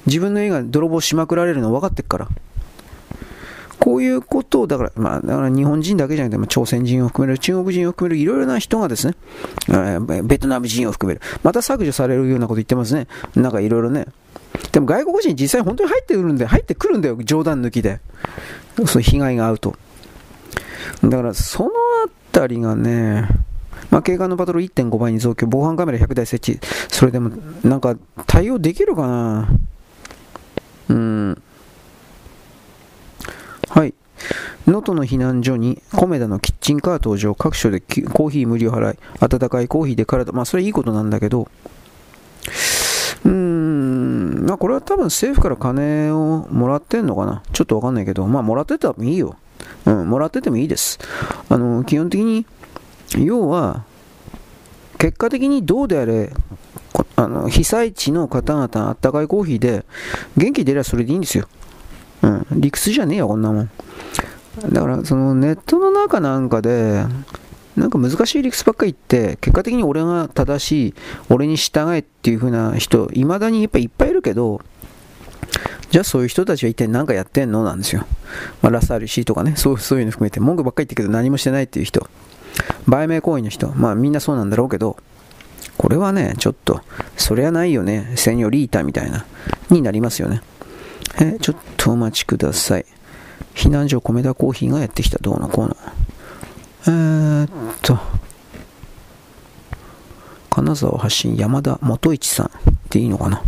[0.06, 2.28] 自分の家が泥棒しまくられるの分かってっから。
[3.80, 9.14] こういうことを、だから、まあ、だから日本人だけじゃなくて、朝鮮人を含める、中国人を含める、いろいろな人がですね、
[10.22, 13.08] ベトナム人を含める、また削除されるようなこと言ってますね。
[13.34, 14.06] なんかいろいろね。
[14.72, 18.00] でも外国人実際本当に入ってくるんで、入ってくるんだよ、冗談抜きで。
[18.86, 19.74] そう被害が合うと。
[21.02, 21.72] だから、そのあ
[22.32, 23.28] たりがね、
[23.90, 27.30] まあ、警官のパトロール1.5倍に増強、防犯カメラ100台設置、それでも、
[27.64, 29.48] なんか、対応できるかな
[30.90, 31.42] うん。
[33.70, 33.94] はい。
[34.66, 41.48] 能登の避難所にコメダのキッチンカー登場、各所でコーヒー無料払い、温かいコーヒーで体、まあそれはいいことなんだけど、
[43.24, 49.36] うーん、まあこれは多分政府から金をもらってんのかなちょっとわかんないけど、まあもらっててもいいよ。
[49.86, 50.98] うん、もらっててもいいです。
[51.48, 52.44] あの、基本的に、
[53.18, 53.84] 要は、
[54.98, 56.30] 結果的にどうであれ、
[57.16, 59.84] あの被災地の方々、あったかいコーヒーで
[60.36, 61.46] 元気出りゃそれでいいんですよ。
[62.22, 63.70] うん、理屈じゃねえよ、こんなもん。
[64.68, 67.04] だから、そのネットの中なんかで、
[67.76, 70.94] なんか難しい理屈ばっかり言って、結果的に俺が正しい、
[71.30, 74.60] 俺に従えっていう風な人、いまだにやっぱいっぱいいるけど、
[75.90, 77.64] じゃあそういう人たちは一体何かやってんの？
[77.64, 78.06] なんですよ。
[78.62, 82.06] まあ、ラサールシーとかね、そうそういうの含めて、文句ばっかり言ってるけど何もしてないっていう人、
[82.86, 84.96] 売名行為の人、まあみんなそうなんだろうけど、
[85.78, 86.82] これはね、ちょっと、
[87.16, 89.24] そりゃないよね、セニョリータみたいな、
[89.70, 90.42] になりますよね。
[91.18, 92.86] えちょっとお待ちください。
[93.54, 95.18] 避難所米田コーヒーがやってきた。
[95.18, 95.76] どうのこうの。
[96.86, 97.48] えー、っ
[97.82, 97.98] と、
[100.50, 102.50] 金沢発信山田元一さんっ
[102.88, 103.42] ていいのかな。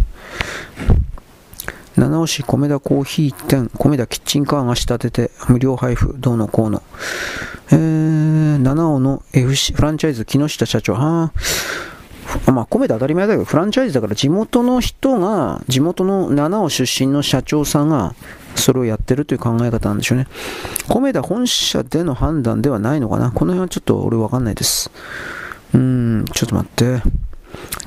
[1.96, 6.83] 七尾市米田コーヒー店、米田キッチンカーが仕立てて無料配布、どうのこうの。
[7.70, 11.33] えー、七尾の FC フランチャイズ木下社長、は
[12.47, 18.14] まあ、米で当たり前だけど、フランチャイズだから地元の人が、地元の七尾出身の社長さんが、
[18.55, 20.27] それをやってるという考え方なんでしょうね。
[20.88, 23.31] 米田本社での判断ではないのかな？
[23.31, 24.90] この辺はちょっと俺わかんないです。
[25.73, 25.81] うー
[26.23, 27.03] ん、ちょっと待って。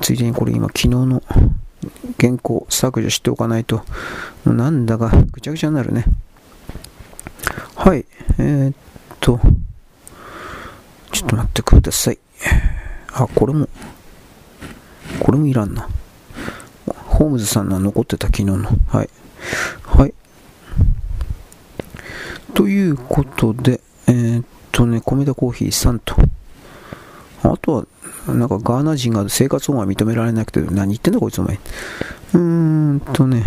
[0.00, 1.22] ついでにこれ今昨日の
[2.20, 3.82] 原稿削除しておかないと、
[4.44, 6.04] なんだかぐちゃぐちゃになるね。
[7.76, 8.04] はい。
[8.38, 8.74] えー、っ
[9.20, 9.40] と、
[11.12, 12.18] ちょっと待ってください。
[13.12, 13.68] あ、これも、
[15.20, 15.88] これもいらんな。
[16.86, 18.68] ホームズさんの残ってた昨日の。
[18.88, 19.10] はい。
[19.84, 20.14] はい。
[22.54, 26.16] ということで、えー、っとね、米田コーヒー3と。
[27.42, 27.86] あとは、
[28.34, 31.56] なんかガーナ人が生活保護が認められなくて、何言ってんだこいつお前。
[31.56, 33.44] うーんとね、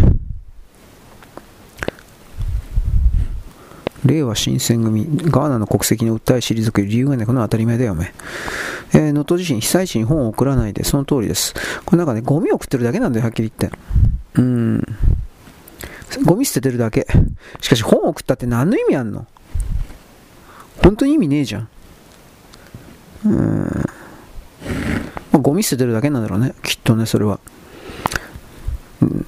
[4.06, 7.26] 令和新選組、ガーナの国籍に訴え退ける理由がない。
[7.26, 8.14] この当たり前だよ、お前。
[8.94, 11.54] えー、能登地震、被災地に本を送らないで、その通りです。
[11.86, 13.78] これなんかね、ゴミを送ってるだけなんだよ、はっきり言って。
[14.36, 14.84] うん。
[16.24, 17.06] ゴミ捨ててるだけ。
[17.62, 19.28] しかし本を送ったって何の意味あんの？
[20.84, 21.68] 本当に意味ねえじゃん。
[23.26, 23.86] うん。
[25.32, 26.54] まあ、ゴミ捨ててるだけなんだろうね。
[26.64, 27.40] きっとね、それは。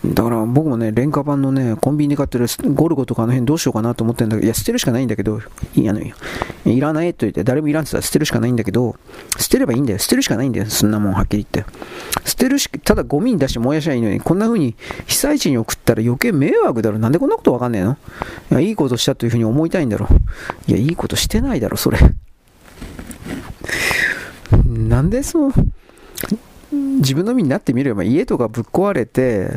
[0.06, 5.40] だから僕もね、廉価版のね、コンビニで買ってるゴルゴとかあの辺どうしようかなと思ってんだけど、いや、捨てるしかないんだけど、
[5.76, 5.94] いや、
[6.66, 8.98] いらないと言って、誰もいらんって言ったら捨てるしかないんだけど、
[9.38, 10.00] 捨てればいいんだよ。
[10.00, 10.66] 捨てるしかないんだよ。
[10.66, 11.72] そんなもんはっきり言って。
[12.26, 14.76] 捨てるし、ただゴミに出して燃やしゃいいのに、こんな風に
[15.08, 17.00] 被災地に送ったら余計迷惑だろ。
[17.00, 17.98] なんでこんなことわかんねえの？
[18.52, 20.10] いや、いいことしたという風に思いたいんだろ。
[20.68, 21.98] いや、いいことしてないだろ、それ。
[24.68, 25.54] なんでそう、
[26.72, 29.50] 自分の身になってみれば家とかぶっ壊れて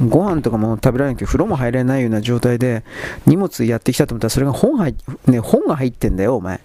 [0.00, 2.84] ご飯とかも食べられなくて風呂も入れないような状態で
[3.26, 4.94] 荷物やってきたと思ったらそれが本入
[5.26, 6.60] ね、本が入ってんだよお前。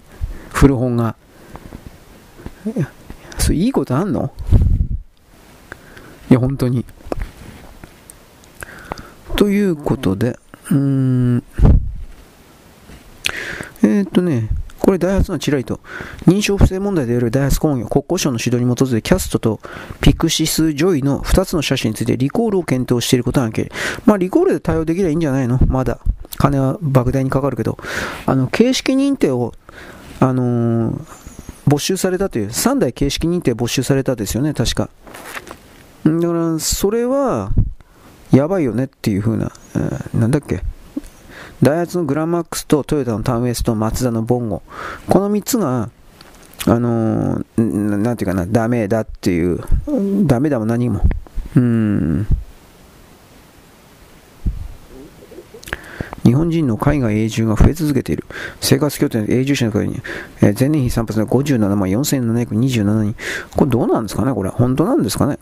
[0.54, 1.16] 古本が。
[3.38, 4.34] それいいことあんの？
[6.30, 6.86] いや本当に。
[9.36, 10.40] ということで
[10.72, 11.44] うーん。
[13.84, 15.80] えー、っとねこれ、ダイハツのチラリと、
[16.28, 19.60] 認証不正問題であるダイハツ工業、国交省の指導に基づいて、キャストと
[20.02, 25.60] ピクシス・ジョイの2つの車種についてリコールを検討していることが明らかまあ、リコールで対応できればいいんじゃないの？
[25.68, 26.00] まだ。
[26.38, 27.78] 金は莫大にかかるけど。
[28.26, 29.54] あの、型式認定を、
[30.20, 31.02] あのー、
[31.68, 34.90] 没収されたという、3台型式認定没収されたですよね、確か。
[36.04, 37.52] だから、それは、
[38.32, 40.62] やばいよねっていう風な、えー、なんだっけ、
[41.63, 44.62] ダイハツのグランマックスとトヨタのタウンウェスト、マツダのボンゴ。
[45.10, 45.89] この3つが、
[46.68, 49.60] あのー、なんていうかな、ダメだっていう、
[50.26, 51.02] ダメだも何も。
[51.56, 52.28] うん。
[56.26, 58.26] 日本人の海外永住が増え続けている。
[58.60, 60.02] 生活拠点永住者の方に、
[60.41, 63.15] えー、前年比3%で57万4727人。
[63.56, 64.50] これどうなんですかねこれ。
[64.50, 65.38] 本当なんですかね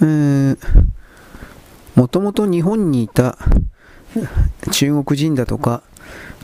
[0.00, 0.58] えー、
[1.98, 3.36] もともと日本にいた
[4.70, 5.82] 中国人だとか、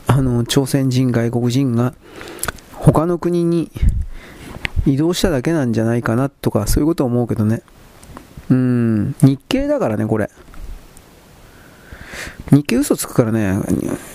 [0.09, 1.95] あの、朝鮮人、外国人が
[2.73, 3.71] 他の国に
[4.85, 7.63] 移動しただけなんじゃないかなとか、そういうことを思うけどね。
[8.51, 10.29] うん、日系だからね、これ。
[12.51, 13.57] 日系嘘つくからね、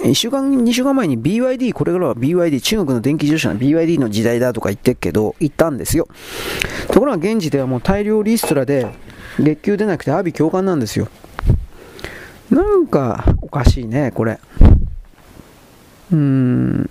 [0.03, 6.09] 1週間、2週間前に BYD、これからは BYD、中国の電気自動車の BYD の時代だとか言ってるけど、言ったんですよ。
[6.91, 8.93] ところが現時ではもう大量リストラで、
[9.39, 11.07] 月給出なくて阿鼻共感なんですよ。
[12.51, 14.39] なんか、おかしいね、これ。
[16.11, 16.89] うーん。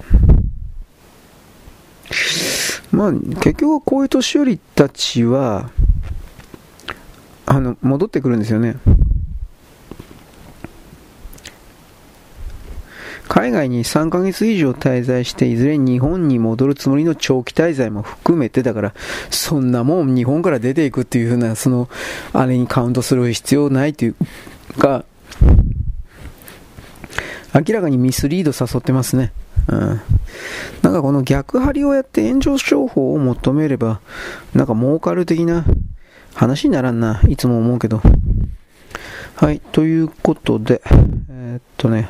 [2.92, 5.71] まあ、結局こういう年寄りたちは、
[7.47, 8.77] あの、戻ってくるんですよね。
[13.29, 18.94] 海外に3ヶ月以上滞在して、いずれ日本に戻るつもりの長期滞在も含めて、だから、
[19.31, 21.88] そんなもん日本から出ていくっていうふうな、その、
[22.33, 24.14] あれにカウントする必要ないという
[24.79, 25.05] か、
[27.55, 29.33] 明らかにミスリード誘ってますね。
[29.68, 30.01] うん。
[30.83, 34.01] なんかこの逆張りをやって炎上商法を求めれば、
[34.55, 35.64] なんか儲かる的な
[36.35, 37.20] 話にならんな。
[37.29, 38.03] いつも思うけど。
[39.35, 39.61] はい。
[39.72, 40.83] ということで、
[41.31, 42.09] えー、っとね、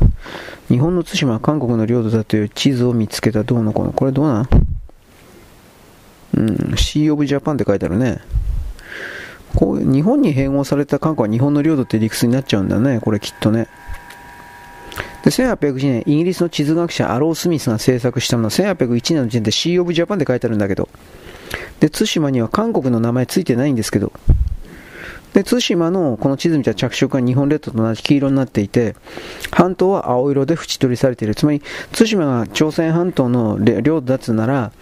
[0.69, 3.93] 日本の対馬は韓国の領土だという地図を見つけたどうのこの。
[3.93, 4.49] これどうなん？
[6.37, 8.19] うん、シー・オブ・ジャパンって書いてあるね。
[9.55, 13.01] こう日本に併合された韓国は日本の領土って理屈になっちゃうんだよね。
[13.01, 13.69] これきっとね。
[15.23, 20.89] で、1801年、イギリスの地図学者アロー・スミスが制作したもの、1801年の時点で Sea of Japan って書いてあるんだけど、
[21.81, 24.13] で、対馬には韓国の名前ついてないんですけど、
[25.35, 28.97] で、対馬のこの地図見た着色が日本列島と同じ黄色になっていて、
[29.51, 31.35] 半島は青色で縁取りされている。
[31.35, 34.73] つまり、対馬が朝鮮半島の領土だつなら、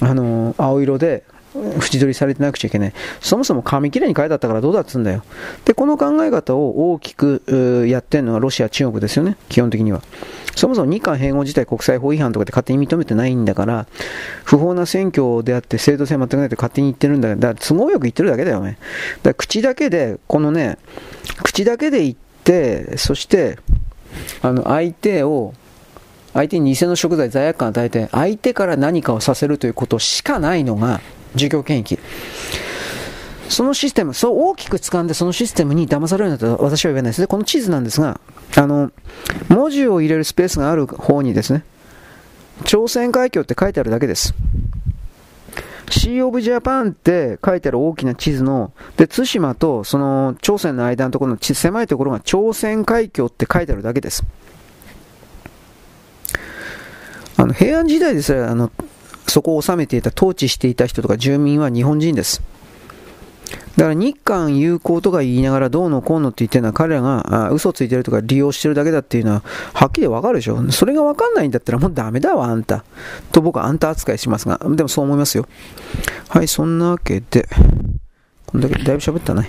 [0.00, 1.24] あのー、青色で
[1.54, 2.92] 縁取りされてなくちゃいけない。
[3.20, 5.22] そもそも紙切れに書いてあったからどうだっつんだよ。
[5.64, 10.02] で、この考え方を大きくやってるのはロシア、中国ですよね、基本的には。
[10.54, 13.86] そもそも日韓併合自体国際法違反とかって勝手に認めてないんだから、
[14.44, 18.72] 不法な選挙であって制度性全くないって勝手に言ってるんだけど、だから都合よく言ってるだけだよね。
[18.72, 18.80] だか
[19.30, 20.78] ら口だけで、このね、
[21.42, 23.58] 口だけで言って、そして、
[24.42, 25.54] あの、相手を、
[26.34, 31.00] 相手に偽の食材、罪悪感を与えて、相手から何かをさせるということしかないのが、
[31.34, 31.98] 儒教権益。
[33.48, 37.20] そのシステム、そう大きく掴んでそのシステムに騙されるんだと私は言わないです。
[37.20, 38.18] で、この地図なんですが、
[38.56, 38.90] あの、
[39.48, 41.64] 文字を入れるスペースがある方にですね、
[42.64, 44.34] 朝鮮海峡って書いてあるだけです。
[45.90, 54.24] シー・オブ・ジャパンって書いてある大きな地図の、で、対馬とその朝鮮の間のところの狭いところが朝鮮海峡って書いてあるだけです。
[57.36, 58.70] あの平安時代ですらあの
[59.32, 62.42] そこを治めていた、統治していた人とか住民は日本人です。
[63.76, 70.70] だから日韓友好とか言いながらどうのこうのって言ってるのは彼らが嘘ついてるとか利用してるだけだっていうのははっきりわかるでしょ。
[70.70, 72.84] それがわかんないんだったらもうダメだわ、あんた。
[73.32, 75.46] と僕はあんた扱いしますが、でもそう思いますよ。
[76.28, 77.48] はい、そんなわけで。
[78.52, 79.48] こんだけだいぶ喋ったね。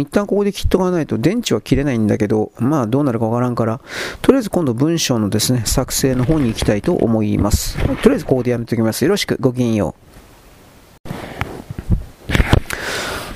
[0.00, 3.80] 一旦ここで切っとかないと電池は切れないんだけど、まあどうなるかわからんから、
[4.22, 7.76] とりあえず今度文章のですね、作成の方に行きたいと思います。
[7.78, 9.04] とりあえずここでやめておきます。
[9.04, 10.11] よろしく、ごきげんよう。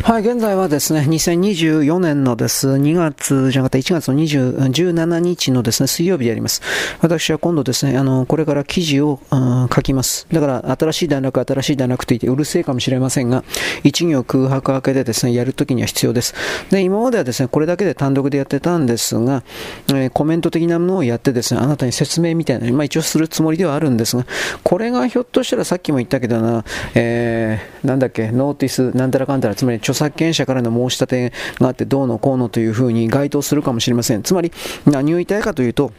[0.06, 6.62] はい、現在はですね、2024年のです、2月じゃなくて1月の20 17日のですね、水曜日であります。
[7.00, 10.28] 私は今度ですね、あの、これから記事を、うん、書きます。
[10.30, 13.42] だから、新しい段落、新しい段落と言ってうるせえかもしれませんが、
[13.82, 16.36] 一行空白明けでですね、やるときには必要です。
[16.70, 19.42] で、今まではですね、これだけで単独でやってたんですが、
[19.88, 24.24] えー、コメント的なものをやってですね、あなたに説明みたいな、まあ一応するつもりではあるんですが、
[24.62, 34.22] これがひょっとしたらさっきも言ったけどな、えー、なんだっけ、ノーティス、なんたらかんたら、つまり作権者からの申し立てがあってどうのこうのというふうに該当するかもしれません。
[34.22, 34.52] つまり
[34.84, 35.92] 何を言いたいかというと、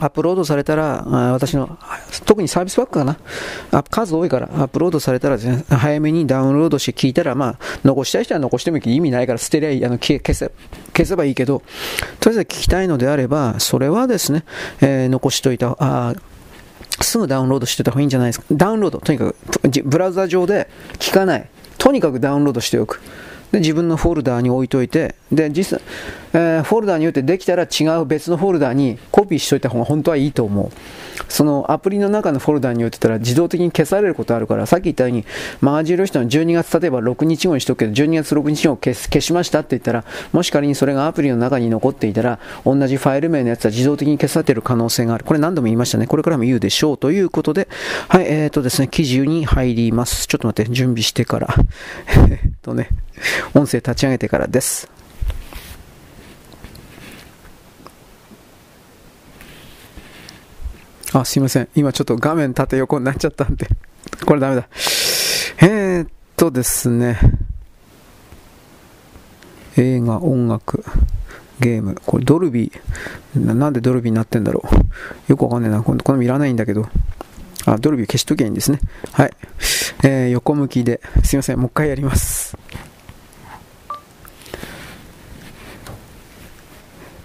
[0.00, 1.02] アップロードされたら、
[1.32, 1.76] 私の、
[2.24, 3.18] 特にサービスバックかな、
[3.90, 10.52] 数多いから、アップロードされたらね、早めにダウンロードして聞いたら、まあ、残したい人は残しても意味ないから、捨てりゃいいあの消せ、
[10.92, 11.62] 消せばいいけど、
[12.20, 14.44] とりあえず聞きたいのであれば、それはですね、
[14.80, 16.14] えー、残しといた、あ
[17.00, 18.46] すぐダウンロードしてた方がいいんじゃないですか。
[18.52, 19.36] ダウンロード、とにかく、
[19.84, 21.48] ブラウザ上で聞かない。
[21.78, 23.00] とにかくダウンロードしておく。
[23.52, 25.80] で自分のフォルダーに置いといてで実際、
[26.34, 30.70] えー、フォルダーによってできたら違う別のフォルダーにコピーしといた方が本当はいいと思う
[31.28, 35.24] そのアプリの中のフォルダによってたら自動的に消されることあるからさっき言ったように
[35.60, 45.24] マガジンロシトの12月例えば6日後にしとくけど12月6日後消消しましたって言ったらもし仮にそれがアプリの中に残っていたら同じファイル名のやつは自動的に消されている可能性がある。
[45.24, 46.06] これ何度も言いましたね。
[46.06, 47.68] これからも言うでしょうということで
[48.08, 50.26] はいえーとですね記事に入ります。
[50.26, 51.54] ちょっと待って準備してから。
[52.30, 52.88] えっとね
[53.54, 54.97] 音声立ち上げてからです。
[61.12, 61.68] あ、すいません。
[61.74, 63.68] 今ちょっと画面縦横になっちゃったんで
[64.26, 64.68] これダメだ。
[65.60, 67.18] えー、っとですね。
[69.76, 70.84] 映画、音楽、
[71.60, 71.96] ゲーム。
[72.04, 73.54] これドルビー。
[73.54, 75.30] なんでドルビーになってんだろう。
[75.30, 75.82] よくわかんないな。
[75.82, 76.88] このこのいらないんだけど。
[77.64, 78.80] あ、ドルビー消しときゃいいんですね。
[79.12, 79.30] はい。
[80.02, 81.00] えー、横向きで。
[81.22, 81.58] すいません。
[81.58, 82.56] もう一回やります。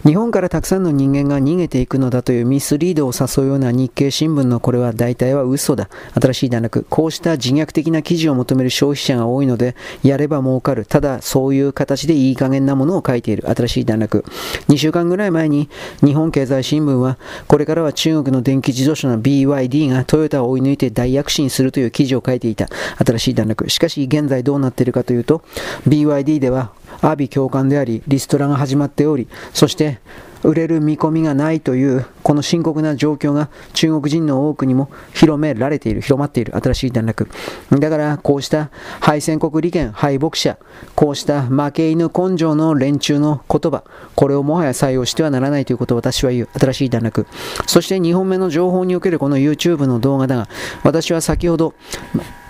[0.06, 5.88] 日本からたくさんの人間が逃げていくのだというミスリードを誘うような日経新聞のこれは大体は嘘だ。
[6.20, 6.86] 新しい段落。
[6.90, 10.86] こうした自虐的な記事を求める消費者が多いので、やれば儲かる。
[10.86, 13.50] ただ、そういう形でいい加減なものを書いている。
[13.50, 14.26] 新しい段落。
[14.68, 15.70] 2週間ぐらい前に、
[16.04, 22.68] 日本経済新聞は、これからは中国の電気自動車の BYD がトヨタを追い抜いて大躍進するという記事を書いていた。
[22.98, 23.70] 新しい段落。
[23.70, 25.44] しかし、現在どうなっているかというと、
[25.88, 26.74] BYD では
[27.04, 30.00] 阿鼻教官であり、リストラが始まっており、そして
[30.44, 37.30] 売れる見込みがないというこの深刻な状況が中国人の多くにも広められている、広まっている新しい段落。
[37.72, 40.58] だからこうした敗戦国利権、敗北者、
[40.96, 43.84] こうした負け犬根性の連中の言葉、
[44.16, 47.26] これをもはや採用してはならないということを私は言う、新しい段落。
[47.66, 50.48] そして2本目の情報におけるこの YouTube の動画だが、
[50.84, 51.74] 私は先ほど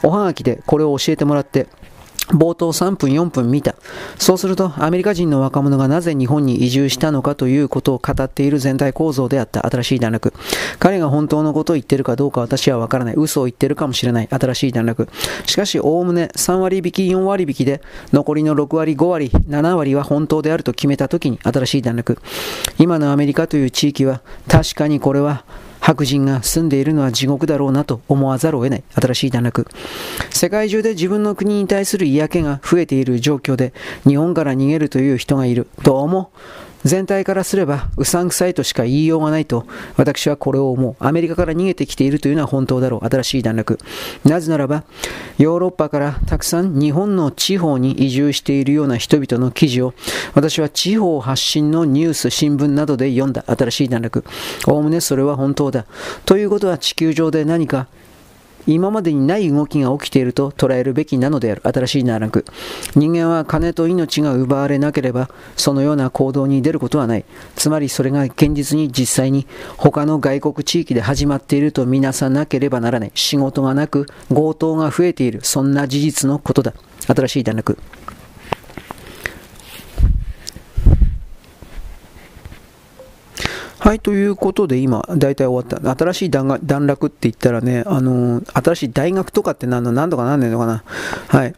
[0.02, 1.68] おはがきでこれを教えてもらって、
[2.30, 3.76] 冒頭3分4分見た。
[4.18, 10.34] そうすると、アメリカ人の若者がなぜ日本に移住したのかということを語っている全体構造であった新しい段落。
[10.80, 13.16] 彼が本当のことを言ってるかどうか私はわからない。
[13.16, 14.28] 嘘を言ってるかもしれない。
[14.32, 15.10] 新しい段落。
[15.46, 22.18] しかし、おおむね3割引き、4割引きで、残りの6割、5割、7割は本当であると決めたときに新しい段落。
[22.80, 25.44] 今のアメリカという地域は、確かにこれは
[25.84, 28.84] 白人が住んでいるのは地獄だろうなと思わざるを得ない。
[28.96, 29.68] 新しい段落。
[30.30, 33.74] 世界中で自分の国に対する嫌気が増えている状況で
[34.08, 36.08] 日本から逃げるという人がいるどう。
[36.08, 36.32] も
[36.84, 39.66] 全体からすればうさんくさいとしか言いようがないと
[39.98, 40.96] 私はこれを思う。
[41.00, 43.06] アメリカから逃げてきているというのは本当だろう。
[43.06, 43.78] 新しい段落。
[44.26, 44.84] なぜならば、
[45.38, 49.94] ヨーロッパからたくさん日本の地方に移住しているような人々の記事を
[50.34, 54.24] 私は地方発信のニュース、新聞などで読んだ新しい段落。
[54.68, 55.86] おおむねそれは本当だ。
[56.26, 57.88] ということは地球上で何か
[58.68, 61.62] 今までにない動きが起きていると捉えるべきなのである。
[61.64, 62.46] 新しい奈落。
[62.96, 67.26] 人間は金と命が奪われなければ、そのような行動に出ることはない。
[67.56, 69.48] つまりそれが現実に実際に
[69.78, 73.12] 他の外国地域で始まっていると見なさなければならない。
[73.16, 75.40] 仕事がなく、強盗が増えている。
[75.44, 76.74] そんな事実のことだ。
[77.08, 77.78] 新しい段落。
[83.84, 86.06] はい、ということで今、大体終わった。
[86.06, 90.86] 新しい段落って言ったらね、あのー、新しい大学とかって何の、何とかなんねんのかな。
[91.28, 91.54] はい。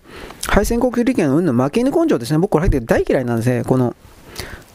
[0.48, 2.40] 敗戦国利権の運の負け犬根性ですね。
[2.40, 3.64] 僕これ入って大嫌いなんですね。
[3.64, 3.96] この、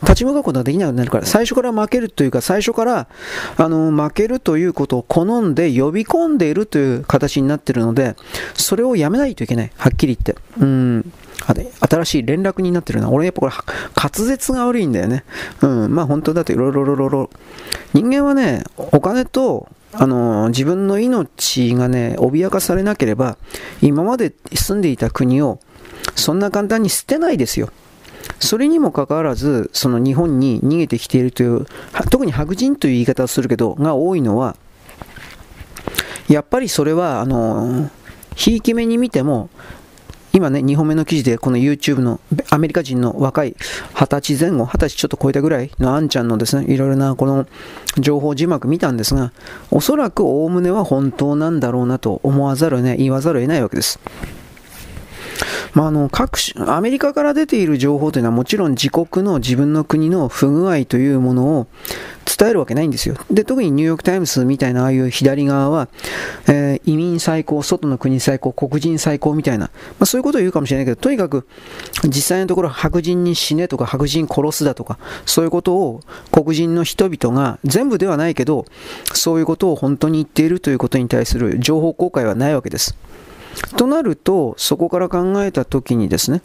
[0.02, 3.08] 立ち向かうことができなくなるから、最初から負けるというか、最初から、
[3.56, 8.16] あの、負けるということを好んで呼び込んでいるという形になっているので、
[8.54, 9.72] それをやめないといけない。
[9.76, 10.40] はっきり言って。
[10.58, 11.12] うん。
[11.46, 13.10] あれ、新しい連絡になってるな。
[13.10, 13.52] 俺やっぱこれ、
[13.96, 15.24] 滑舌が悪いんだよね。
[15.62, 17.30] うん、まあ本当だって、ろろろろろ。
[17.92, 23.36] 人間はね、お金と、あの自分の命がね、脅かされなければ、
[23.82, 25.58] 今まで住んでいた国を、
[26.14, 27.70] そんな簡単に捨てないですよ。
[28.40, 31.66] それにもかかわらず、その日本に逃げてきているという、
[32.10, 34.56] 特に白人という言い方をするけど、が多いのは、
[36.28, 37.90] やっぱりそれは、あの、
[38.34, 39.50] ひいき目に見ても、
[40.32, 42.20] 今ね、2本目の記事でこの YouTube の
[42.50, 43.56] アメリカ人の若い
[43.94, 47.46] 20歳前後、20歳ちょっと超えたぐらいのあんちゃんのですね、いろいろなこの
[47.98, 49.32] 情報字幕見たんですが、
[49.72, 53.98] おそらくおおむねは本当なんだろうなと思わざるをね、言わざるを得ないわけです。
[55.74, 61.66] まあ、あの各アメリカから出ている情報というのはもちろん自国の自分の国の不具合というものを
[62.38, 63.16] 伝えるわけないんですよ。
[63.30, 65.88] で、特にニューヨークタイムズみたいなああいう左側は、
[66.46, 71.46] えー、移民最高、外の国最高、黒人最高みたいな、まあ、そういうことを言うかもしれないけど、とにかく
[72.04, 78.64] 実際のところ白人に死ねとか白人殺すだとか、そういうことを黒人の人々が全部ではないけど、
[79.12, 82.96] そういうことを本当に言っているということに対する情報公開はないわけです。
[83.76, 86.42] となると、そこから考えたときにですね、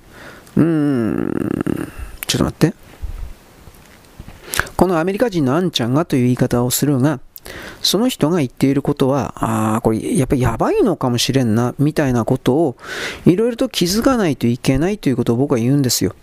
[0.56, 1.92] うーん、
[2.28, 2.74] ちょっと待って。
[4.78, 7.20] このアメリカ人のあんちゃんがという言い方をするが、
[7.82, 12.76] その人が言っていることは、ああ、これやっぱりやばいのかもしれんな、みたいなことを
[13.26, 16.16] いろいろと気づかないといけないということを僕は言うんですよ。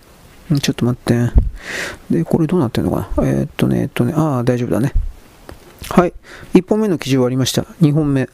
[0.60, 1.30] ちょっと待って。
[2.10, 3.28] で、これどうなってんのかな？
[3.28, 4.92] えー、っとね、えっとね、ああ、大丈夫だね。
[5.88, 6.12] はい。
[6.54, 7.62] 1本目の記事終わりました。
[7.80, 8.28] 2本目。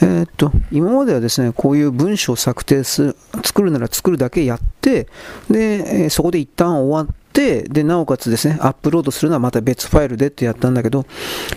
[0.00, 5.08] えー、っと、今まではですね、こういう文章を策定する、作るなら作るだけやって、
[5.50, 11.06] で、えそこで一旦終わって、で、なおかつですね、アップロードするのはまた別ファイルでってやったんだけど、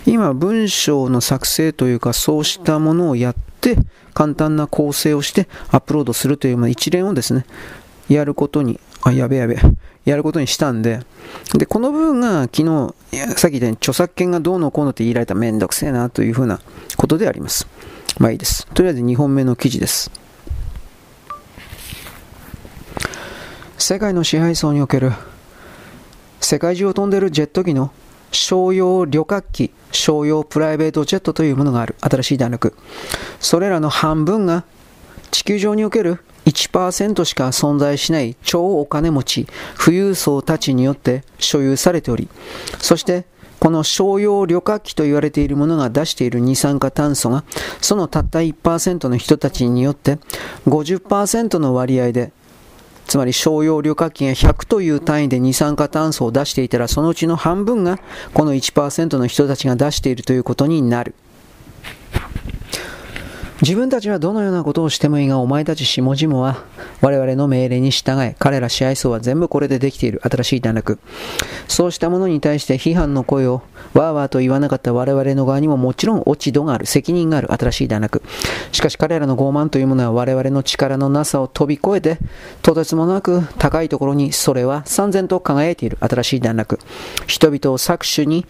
[0.06, 3.76] 今、文章の作成というか、そうしたものをやって、
[4.14, 7.44] 簡単な構成をしてアップロードするというまあ一連をですね、
[8.08, 9.58] やることに、あ、やべやべ、
[10.06, 11.00] やることにしたんで、
[11.52, 12.94] で、この部分が昨日、
[13.36, 16.60] さっき言ったように著作権がどうのこうのって言いられためんどくせえなというふうな
[16.96, 17.66] ことであります。
[18.18, 18.66] まあいいです。
[18.68, 20.10] とりあえず2本目の記事です。
[23.78, 25.12] 世界の支配層における
[26.40, 27.90] 世界中を飛んでいるジェット機の
[28.30, 31.96] 商用旅客機、商用プライベートジェットというものがある。
[32.00, 32.76] 新しい弾力。
[33.40, 34.64] それらの半分が
[35.30, 39.46] 地球上における1%しか存在しない超お金持ち、
[39.78, 42.28] 富裕層たちによって所有されており、
[42.78, 43.26] そして
[43.58, 47.44] この商用旅客機と言われているものが出している二酸化炭素が、
[47.80, 50.18] そのたった1%の人たちによって
[50.66, 52.32] 50%の割合で
[53.06, 57.98] つまり商用旅客機が100という単位で二酸化炭素を出していたらそのうちの半分が
[58.34, 61.14] この1%の人たちが出しているということになる。
[63.62, 66.62] 自分たちはどのようなことをしてもいいが、お前たち下々は
[67.00, 70.98] 我々の命令に従え、彼ら支配層は全部これでできている新しい段落。
[71.66, 73.62] そうしたものに対して批判の声を
[73.94, 78.22] わーわーと言わなかった我々の側にももちろん落ち度がある、責任がある新しい段落。
[78.72, 82.18] しかし彼らの傲慢というものは我々の力のなさを飛び越えて、
[82.60, 86.78] とてつもなく高いところにそれは三千と輝いている新しい段落。
[87.26, 88.44] 人々を搾取に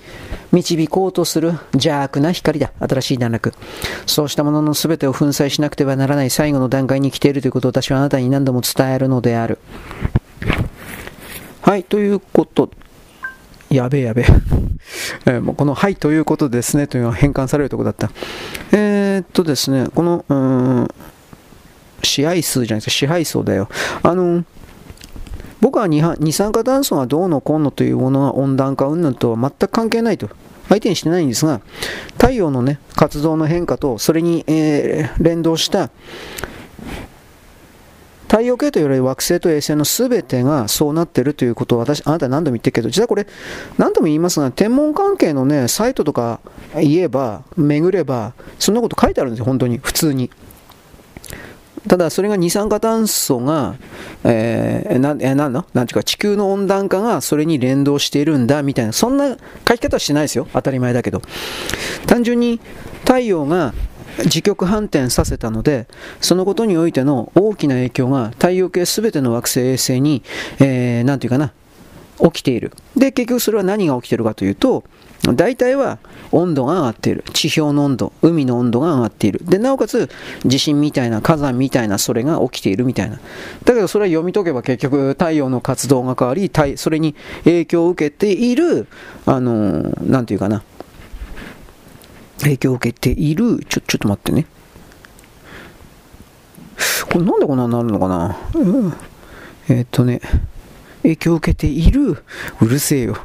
[0.50, 3.52] 導こうとする邪悪な光だ、新しい段落。
[4.06, 9.58] そうしたものの全全てを粉砕しなくてはならない最後の段階に来ているということを私はあなたに何度も伝えるのである。
[11.60, 12.70] はい、ということ、
[13.68, 14.26] やべえやべえ。
[15.26, 18.10] えー、もうこの、はい、ということですね、というのは変換されるところだった。
[18.72, 20.88] えー、っとですね、この、うん、
[22.02, 23.68] 支配数じゃないですか、支配層だよ。
[24.02, 24.44] あの、
[25.60, 30.30] 僕は二酸化炭素がどうのこうのというものが温暖化云々とは全く関係ないと
[30.68, 31.60] 相手にしてないんですが
[32.14, 35.90] 太陽の、ね、活動の変化とそれに、えー、連動した
[38.28, 43.26] 太陽系というより惑星と衛星の全てがそうなってるということを私、あなた何度も言ってるけど、実はこれ、
[43.78, 46.40] 何度も言いますが、天文関係のね、サイトとか
[46.74, 50.30] 言えば、巡れば、そんなこと書いてあるんですよ、本当に、普通に。
[51.88, 53.76] ただ、それが二酸化炭素が、
[54.24, 55.64] えー、な、えなんの？
[55.72, 59.36] なんていうか、地球の温暖化がそれに連動しているんだ、みたいな、そんな
[59.68, 60.48] 書き方はしてないですよ。
[60.52, 61.22] 当たり前だけど。
[62.06, 62.60] 単純に、
[63.02, 63.72] 太陽が
[64.24, 65.86] 自極反転させたので、
[66.20, 70.22] そのことにおいての大きな影響が太陽系すべての惑星衛星に、
[70.58, 71.52] えー、なんていうかな、
[72.20, 72.72] 起きている。
[72.96, 74.84] で、結局それは何が起きているかというと、
[75.34, 75.98] 大体は
[76.32, 77.24] 温度が上がっている。
[77.32, 79.40] 地表の温度、海の温度が上がっている。
[79.44, 80.08] で、なおかつ
[80.44, 83.18] 地震みたいな、火山みたいな、それが起きているみたいな。
[83.64, 87.14] だけどそれは読み解けば結局太陽の活動が変わり、それに
[87.44, 88.86] 影響を受けている、
[89.24, 90.62] あの、なんていうかな、
[92.40, 94.46] 影響を受けている、ちょ、ちょっと待ってね。
[97.10, 98.92] これなんでこんなになるのかな、うん、
[99.68, 100.20] えー、っとね、
[101.06, 102.24] 影響を受けている、
[102.60, 103.16] うるせえよ。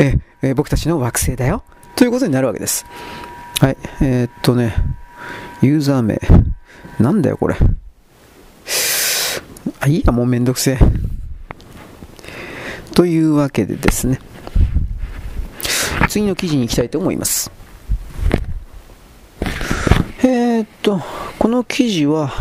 [0.00, 1.62] ええ僕たちの惑星だよ。
[1.94, 2.86] ということになるわけです。
[3.60, 4.74] はい、えー、っとね、
[5.60, 6.18] ユーザー名。
[6.98, 7.56] なんだよ、これ。
[9.80, 10.78] あ、いいや、もうめんどくせえ。
[12.94, 14.18] というわけでですね、
[16.08, 17.50] 次の記事に行きたいと思います。
[20.22, 21.00] えー、っと、
[21.38, 22.32] この記事は、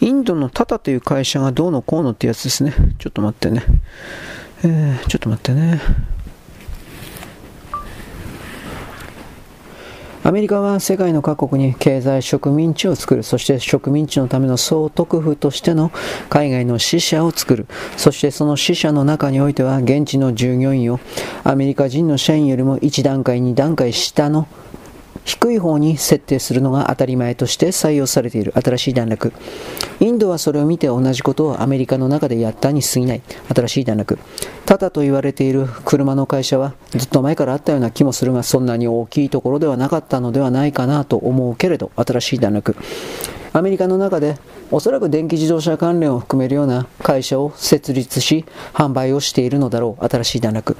[0.00, 2.74] インドのタタという会社がどうのこうのってやつですね。
[2.98, 3.64] ちょっと待ってね。
[4.64, 5.80] えー、ちょっと待ってね。
[10.26, 15.92] アメリカは世界の各国に経済植民地を作る、そして植民地のための総督府としての
[16.28, 17.66] 海外の支社を作る、
[17.96, 20.98] そしてその支社の中においては現地の従業員を
[21.44, 24.48] アメリカ人の社員よりも1段階、2段階下の
[25.26, 29.32] 低い方に設定するのが当たり前として採用されている新しい段落。
[29.98, 33.22] インドはそれを見て同じことをアメリカの中でやったに過ぎない
[33.52, 34.18] 新しい段落。
[34.66, 42.76] タダと言われている車の会社はずっと前からあったような気もするがそんなに大きいところではなかったのではないかなと思うけれど新しい段落。
[43.52, 44.38] アメリカの中で
[44.70, 50.76] おそらく電気自動車関連を含めるような会社を設立し販売をしているのだろう新しい段落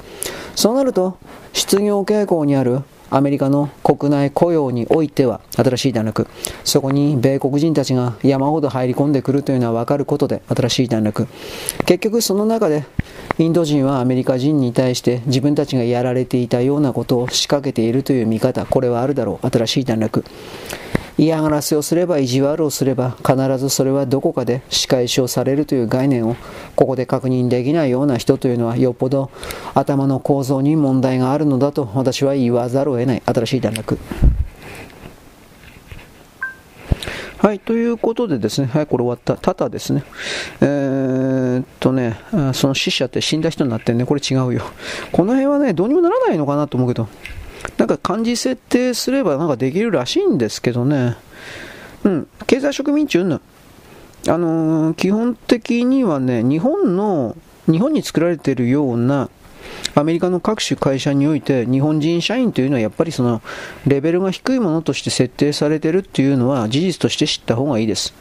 [0.55, 1.17] そうなると
[1.53, 6.27] 失業傾向にあるアメリカの国内雇用においては新しい段落。
[6.63, 11.27] そこに米国人たちが山ほど入り込んでくるというのは分かることで新しい段落。
[11.85, 12.85] 結局その中で
[13.37, 18.65] インド人はアメリカ人に対して自分たちがやられていたようなことを仕掛けているという見方。
[18.65, 19.49] これはあるだろう。
[19.49, 20.23] 新しい段落。
[21.17, 26.35] 嫌がらせをすれば意地悪をすれば必ずそれはどこかで仕返しをされるという概念を
[26.75, 29.31] ここで確認できないような人というのはよっぽど
[29.73, 33.23] 頭の構造に問題があるのだと私は言わざるを得ない。
[33.25, 33.97] 新しい段落。
[37.39, 39.37] はい、ということでですね、はい、これ終わった。
[39.37, 40.03] ただですね、
[40.59, 42.17] えー、っとね、
[42.53, 44.63] その死者って死んだ人になってんね、これ違うよ。
[45.11, 47.07] この辺はね、どうにもならないのかなと思うけど、
[47.77, 51.15] なんか漢字設定すればなんかできるらしいんですけどね。
[52.03, 53.41] うん、経済植民地うんぬ
[54.27, 57.35] あのー、基本的にはね、日本の、
[57.69, 59.29] 日本に作られているような、
[59.95, 63.41] アメリカの各種会社において日本人社員というのはやっぱりその
[63.85, 68.13] レベルが低いものとして設定されてるっていうのは事実として知った方がいいです。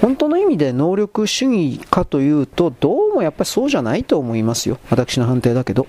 [0.00, 4.78] 本当の意味で能力主義かというとどうもやっぱりそうじゃないと思いますよ。
[4.90, 5.86] 私の判定だけど。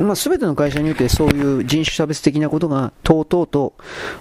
[0.00, 3.74] まあ、全ての会社においてそういう人種差別的なことがとうとうと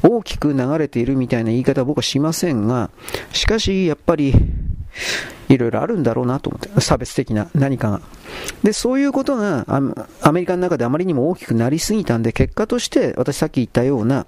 [0.04, 2.90] 大きく流れているみたいな言い方は僕はしませんが、
[3.32, 4.34] しかしやっぱり
[5.50, 8.02] いろいろあるんだろうなと思って、差別的な何かが。
[8.64, 9.66] で、そういうことが
[10.22, 14.28] アメリカの中であまりにも大きくなりすぎたんで、結果として私さっき言ったような、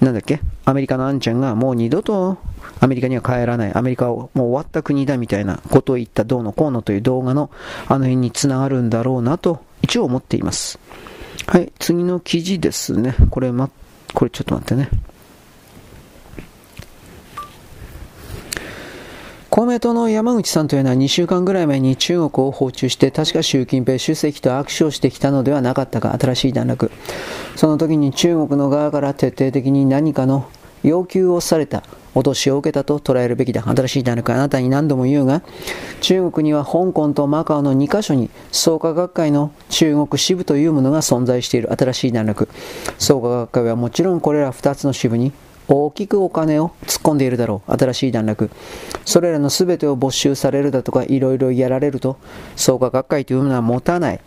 [0.00, 2.38] なんだっけ、アメリカのあんちゃんがもう二度と
[2.80, 7.50] アメリカには帰らない、アメリカをもう終わった国だみたいなことを言ったどうのこうのという動画の
[7.88, 10.78] あの辺につながるんだろうなと一応思っています。
[11.46, 13.14] はい、次の記事ですね。
[13.28, 13.68] これ、ま、
[14.14, 14.88] これちょっと待ってね。
[19.50, 26.90] 公明党の山口さんというのは2週間ぐらい前に中国を訪中して確か習近平主席と握手をしてきたのではなかったか新しい段落
[27.54, 30.48] その時に中国の側から徹底的に何かの
[30.84, 31.82] 要求をされた
[32.14, 33.62] 脅しを受けたと捉えるべきだ。
[33.62, 35.42] 新しい段落あなたに何度も言うが、
[36.00, 42.48] 中国には香港とマカオの2カ所に創価学会の中国支部というものが存在している新しい段落。
[42.98, 45.32] 創価学会はもちろんこれら2つの支部に
[45.66, 47.72] 大きくお金を突っ込んでいるだろう。
[47.72, 48.50] 新しい段落。
[49.04, 52.18] それらの全てを没収されるだとか、いろいろやられると、
[52.54, 54.20] 創価学会というものは持たない。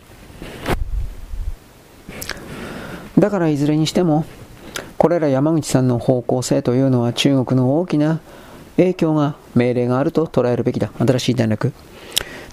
[3.18, 4.24] だからいずれにしても、
[4.96, 8.20] これら山口さんの方向性というのは中国の大きな
[8.76, 10.90] 影響が、命令があると捉えるべきだ。
[10.98, 11.72] 新しい段落。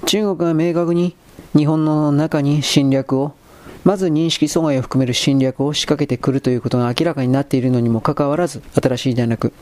[0.05, 1.15] 中国が明確に
[1.55, 3.33] 日本の中に侵略を
[3.85, 9.53] まず認識阻害を含める侵略を仕掛けてくるということが明らかになっているのにもかかわらず、新しい大学、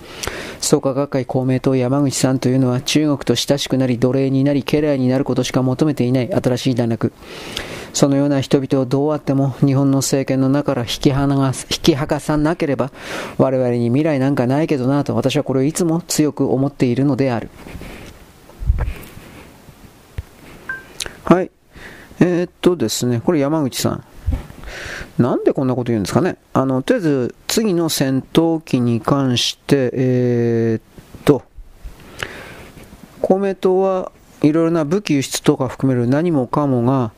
[0.62, 7.12] 創価学会公明党山口さんというのは中国と親しくなり奴隷になり家来になることしか求めていない新しい大学。
[7.92, 12.92] そのような人々をどうあっても日本の政権の中から引き離が引き剥がさなければ
[13.38, 17.50] 我々に未来なんかないけどなと私はこれをいつも強く思っているのである。
[21.26, 21.52] はい。
[22.20, 24.04] えー、っとですね、これ山口さん。
[25.18, 26.38] なんでこんなこと言うんですかね。
[26.53, 31.43] あの、とりあえず、次の戦闘機に関して、えー、っと、
[33.22, 34.11] 公明党は
[34.41, 37.11] いろいろな武器輸出とか含める何もかもが、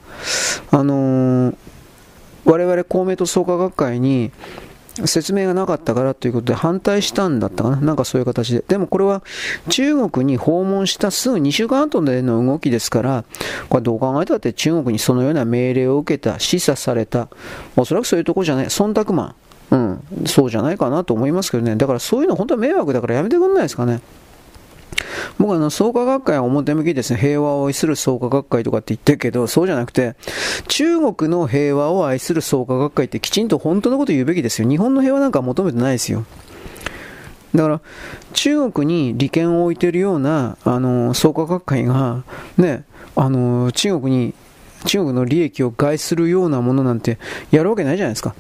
[0.71, 1.55] あのー、
[2.45, 4.31] 我々公明党創価学会に
[5.03, 8.63] 説明がなかったからということで反対したんだったかななんかそういう形で。
[8.67, 9.23] でもこれは
[9.69, 13.25] 中国に訪問したすぐ2週間後での動きですから、
[13.69, 17.27] これどう考えたって中国にそのような命令を受けた、示唆された、
[17.75, 19.35] おそらくそういうとこじゃない、忖度マン。
[19.71, 21.75] うん、そうじゃないかなと思いますけどね。
[21.75, 23.99] だからそういうの本当は迷惑だからやめてくんないですかね。
[25.37, 30.15] 僕はあの創価学会は表向きですね、平和を愛する創価学会とかって言ってるけど、そうじゃなくて、
[30.67, 34.69] 中国の平和を愛する創価学会ってきちんと本当のこと言うべきですよ。
[34.69, 36.25] 日本の平和なんか求めてないですよ。
[37.53, 37.81] だから、
[38.33, 42.23] 中国に利権を置いてるような、あの、創価学会が、
[42.57, 42.83] ね、
[43.15, 44.33] あの、中国に、
[44.85, 47.17] 中国の利益を害するようなものなんて
[47.49, 48.35] やるわけないじゃないですか。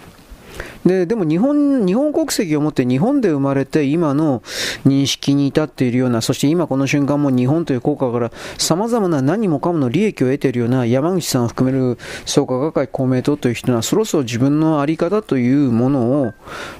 [0.85, 4.41] で、でも日本、日本国籍を持って日本で生まれて今の
[4.85, 16.33] 認識に至っているような、そして今この瞬間も日本という国家から様々な何もかもの利益を得ているような山口さんを含める創価学会公明党という人はそろそろ自分の在り方というものを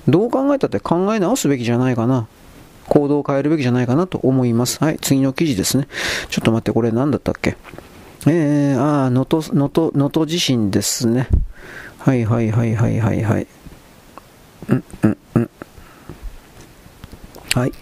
[0.07, 2.27] どう考えたって考え直すべきじゃないかな。
[2.87, 4.77] 行動を変えるべきじゃないかなと思います。
[4.83, 5.87] はい、次の記事ですね。
[6.29, 7.57] ちょっと待って、これ何だったっけ？
[8.27, 11.27] えー、ああ、能登、能登、能登地震ですね。
[11.97, 13.47] はいはいはいはいはいはい。
[14.69, 15.49] うんうんうん。
[17.53, 17.73] はい。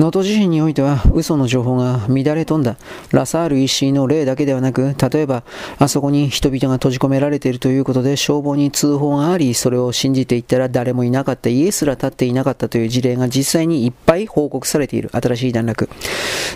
[0.00, 2.78] 能登地震においては嘘の情報が乱れ飛んだ。
[3.10, 5.42] ラサール石井の例だけではなく例えば
[5.78, 15.10] あそこに人々が閉じ込められているということで消防に通報がありそれを信じていったら誰もいなかった家すら立っていなかったという事例が実際にいっぱい報告されている。
[15.12, 15.90] 新しい段落。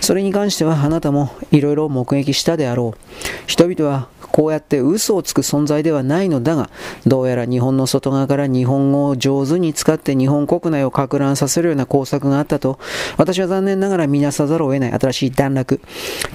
[0.01, 2.99] それに関してはあなたもいろいろ目撃したであろう。
[3.47, 6.69] 人々はこうやって嘘をつく存在ではないのだが、
[7.07, 12.81] どうやら日本の外側から日本語を上手に使って日本国内をか乱させるような工作があったと、
[13.17, 15.81] 私私は残念ながら見なさざるを得ない新しい段落。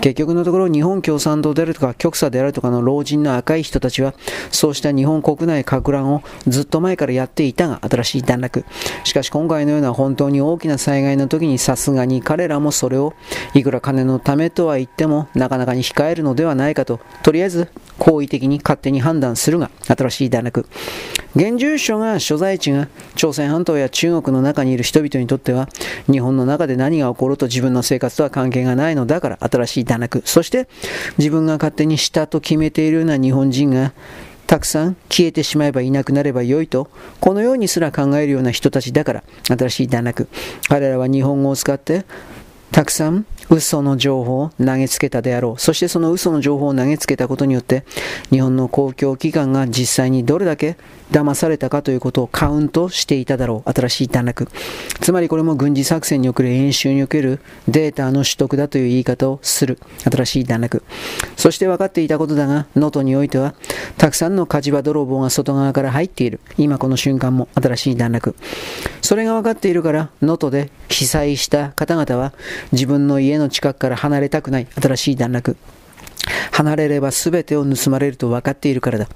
[0.01, 4.13] 結局のところ日本共産党であるとか極左であるとかの老人の赤い人たちは、
[4.51, 8.65] そうした日本国内か乱をずっと前からやっていたが、新しい段落。
[9.05, 13.13] しかし今回のような本当に大きな災害の時にさすがに彼らもそれを、
[13.53, 20.65] いくら金のためとは言っても、なかなかに控えるのではないかと、とりあえず好意的に勝手に判断するが、新しい段落。
[21.35, 25.69] 現住所が所在地が朝鮮半島や中国の中にいる人々にとっては、
[26.11, 30.21] 日本の中で何が起こると自分の生活とは関係がないのだから、新しい段落。
[30.25, 30.67] そして、
[31.17, 33.93] 自分が勝手にしたと決めているような日本人が、
[34.47, 40.27] たくさん消えてしまえばいなくなればよいと、このようにすら考えるような人たちだから、新しい段落。
[40.67, 42.05] 彼らは日本語を使って、
[42.71, 45.59] たくさん嘘の情報を投げつけたであろう。
[45.59, 47.83] そしてその嘘の情報を投げつけたことによって、
[48.29, 50.77] 日本の公共機関が実際にどれだけ
[51.11, 53.73] 騙されたかということをカウントしていただろう。
[53.73, 54.47] 新しい段落。
[55.01, 59.79] つまりこれも軍事作戦における演習におけるデータの取得だという言い方をする。
[60.09, 60.83] 新しい段落。
[61.35, 63.53] そして分かっていたことだが、能登においては、
[63.97, 66.39] たくさんの火事場泥棒が外側から入っている。
[66.57, 68.35] 今この瞬間も新しい段落。
[69.01, 72.33] それが分かっているから、能登で被災した方々は、
[72.71, 74.67] 自分の家の近くから離れたくない。
[74.79, 75.57] 新しい段落。
[76.51, 79.07] 離れれば全てを盗まれると分かっているからだ。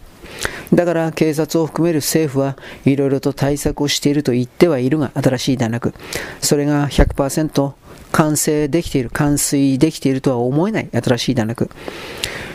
[0.73, 5.93] だから警察を含める政府はいろいろと対策をしていると言ってはいるが、新しい段落。
[6.41, 7.73] それが100%
[8.11, 11.69] 完成できている、完遂できているとは思えない新しい段落。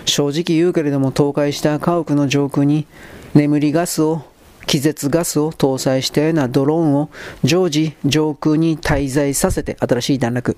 [0.05, 2.87] 正直言うけれども倒壊した家屋の上空に
[3.35, 4.23] 眠りガスを
[4.67, 7.11] 気絶ガスを搭載したようなドローンを
[7.45, 10.57] 常時上空に滞在させて新しい段落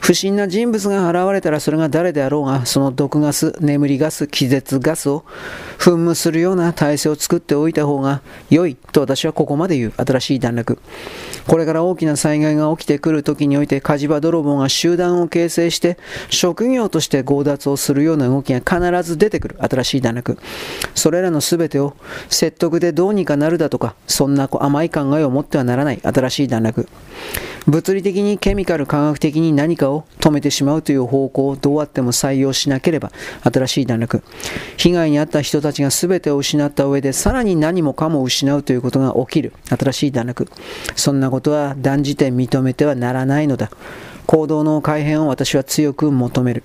[0.00, 5.24] 不審な人物が現れたらそれが誰であろうが、その毒ガス、眠りガス、気絶ガスを
[5.78, 10.78] 噴霧するような体制を作っておいた方が良いと私はここまで言う新しい段落。
[11.46, 15.98] これから大きな災害が起きてくる時において火事場泥棒が集団を形成して
[16.28, 20.38] 職業として強奪をするような動きが必ず出てくる新しい段落。
[20.94, 21.94] それらの全てを
[22.28, 26.88] 説得でどうにかなるだとか、そんな甘い考えを持ってはならない新しい段落。
[27.66, 34.22] 物理的にケミカル科学的に何かを止めてしまうという方向をどうあっても採用しなければ新しい段落。
[34.76, 39.52] 被害に遭った人たちが全てを失った上でさらに何もかも失うということが起きる。
[39.68, 40.48] 新しい段落。
[40.96, 43.70] そんなことは断じて認めてはならないのだ。
[44.26, 46.62] 行動の改変を私は強く求める。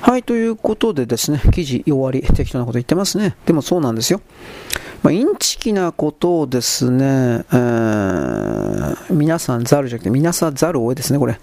[0.00, 3.36] はい、ということでですね、記事終わり、適当なこと言ってますね。
[3.46, 4.20] でもそうなんですよ。
[5.04, 11.38] まあ、インチキなことをですね、えー、皆さんざるじゃなくて、皆さざるをですね、これ。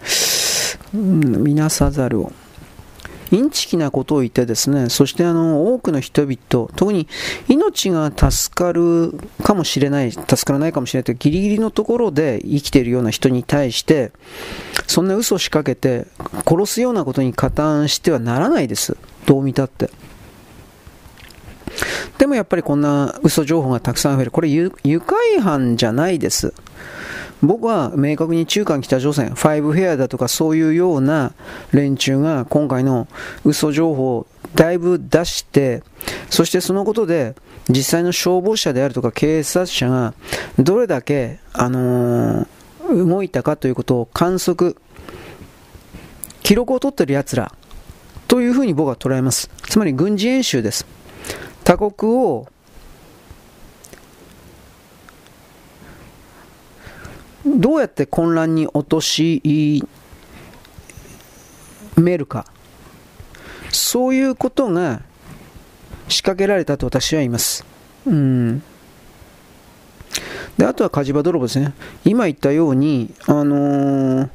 [0.96, 2.34] うん、皆さざるを。
[3.32, 6.38] インチキなことを言ってですね、そしてあの多くの人々、
[6.76, 7.08] 特に
[7.50, 14.12] 命が助かるかもしれない、助からないかもしれないというギリギリのところで生きているような人に対して、
[14.88, 16.08] そんな嘘を仕掛けて
[16.48, 18.98] 殺すようなことに加担してはならないです。
[19.28, 19.92] どう見たって。
[22.18, 24.32] でもやっぱりこんな嘘情報がたくさん増える。
[24.32, 24.70] これ愉
[25.00, 26.54] 快犯じゃないです。
[27.42, 31.34] 僕は明確に中韓北朝鮮、ファイブフェアだとかそういうような
[31.72, 33.08] 連中が今回の
[33.44, 35.82] 嘘情報をだいぶ出して、
[36.30, 37.36] そしてそのことで
[37.68, 40.14] 実際の消防車であるとか警察車が
[40.60, 44.78] どれだけ、あのー、動いたかということを観測、
[46.44, 47.52] 記録を取ってる奴ら
[48.28, 49.50] というふうに僕は捉えます。
[49.64, 50.86] つまり軍事演習です。
[51.64, 52.48] 他国を
[57.46, 59.84] どうやって混乱に落とし
[61.98, 62.46] めるか
[63.70, 65.02] そういうことが
[66.08, 67.66] 仕掛けられたと私は言います。
[68.06, 68.64] うん
[70.58, 71.74] であとは火事場泥棒ですね。
[72.04, 74.30] 今言ったように、あのー、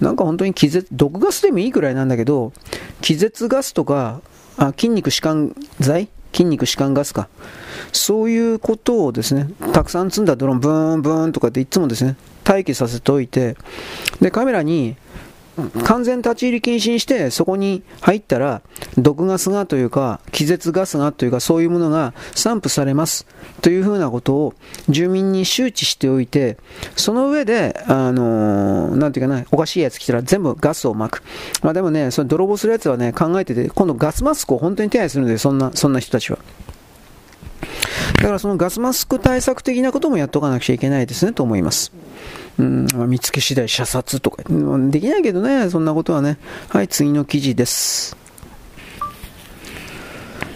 [0.00, 2.52] なんか本当に気絶、毒ガスでもいいくらいなんだけど、
[3.00, 4.20] 気絶ガスとか、
[4.56, 7.28] あ筋肉弛緩剤筋肉弛緩ガスか。
[7.92, 12.16] そういうことをですね、たくさん積んだドローン、ブーン、ブーンとかっていつもですね、
[12.46, 13.56] 待機させておいて、
[14.20, 14.96] で、カメラに
[15.84, 18.62] 完全立ち入り禁止にして、そこに入ったら、
[18.98, 23.26] 毒ガスがというか、気絶ガスがというか、そういうものが散布されます
[23.60, 24.54] というふうなことを
[24.88, 26.58] 住民に周知しておいて、
[26.96, 31.22] その上で、あのー、なんていうかな、おかしいやつ来たら全部ガスを巻く。
[31.62, 36.38] まあでもね、その泥棒するやつはね、考えてて、今度ガスマスクを本当に手配するんで、そんな、そんな人たちは。
[38.16, 41.92] だからそのガスマスク対策的なこともやっとかなくちゃいけないですねと思います。
[42.58, 46.38] うん、見つけ次第射殺とか、できないけどね、そんなことはね。
[46.68, 48.23] はい、次の記事です。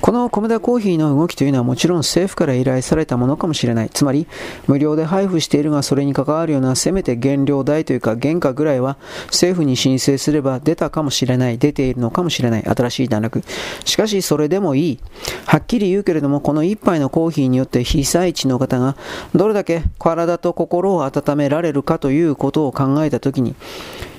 [0.08, 3.90] このコメダコーヒーの動きというのはもちろん政府から依頼されたものかもしれない。
[3.90, 4.26] つまり、
[4.66, 8.96] 無料で配布しているがそれに関わるようなせめて原料代というか原価ぐらいは
[9.26, 13.44] 政府に申請すれば出たかもしれない、出ているのかもしれない、新しい段落。
[13.84, 14.98] しかしそれでもいい。
[15.44, 18.96] はっきり言うけれども、この一杯のコーヒーによって被災地の方が
[19.34, 23.54] どれだけ体と心を温められるかということを考えたときに、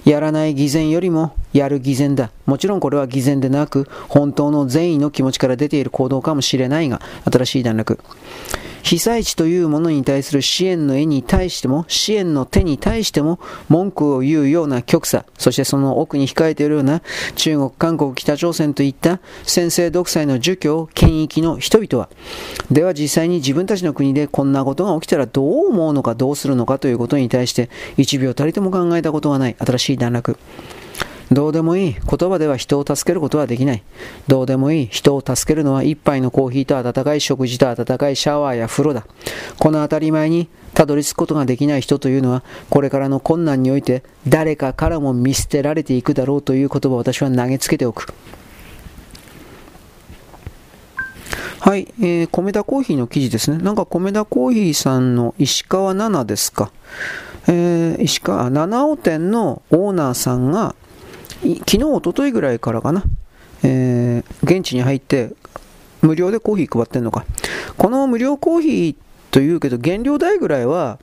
[0.05, 2.31] やらない偽善よりもやる偽善だ。
[2.45, 7.99] もちろんこれは偽善でなく、本当の善意の気持ちから出ている行動かもしれないが、新しい段落。
[8.83, 17.01] 被災地というものに対する支援の絵に対しても、支援の手に対しても、文句を言うような極左、そしてその奥に控えているような
[17.35, 22.09] 中国、韓国、北朝鮮といった先制独裁の儒教、権益の人々は、
[22.71, 29.55] では実際に自分たちの国でこんなことが起きたらどう思うのかどうするのかということに対して、1秒たりとも考えたことがない。
[29.59, 30.37] 新しい段落。
[31.31, 33.83] どうでもいい言葉では人を助けることはできない。
[34.27, 39.05] どうでもいい人を助けるのは一杯のコーヒーと温かい食事と温かいシャワーや風呂だ。
[39.59, 48.13] この当たり前にたどり着くことができない人というのは、これからの困難において誰かからも見捨てられていくだろうという言葉を私は投げつけておく。
[51.59, 53.57] はい、えー、米田コーヒーの記事ですね。
[53.57, 56.71] なんか米田コーヒーさんの石川奈々ですか。
[57.47, 60.75] えー、石川、七尾店のオーナーさんが、
[61.41, 63.03] 昨日、おとといぐらいからかな、
[63.63, 65.31] えー、現地に入って、
[66.01, 67.25] 無料でコーヒー配ってんのか。
[67.77, 68.95] この無料コーヒー
[69.31, 70.99] というけど、原料代ぐらいは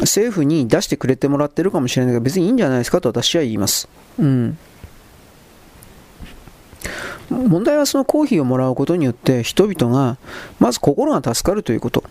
[0.00, 3.88] 政府に出してくれてもらってるかもしれないけど、別にいいんじゃないですかと私は言います。
[4.18, 4.58] うん。
[7.30, 10.16] 問題はそのコーヒーをもらうことによって人々が
[10.58, 12.02] まず心が助かるということ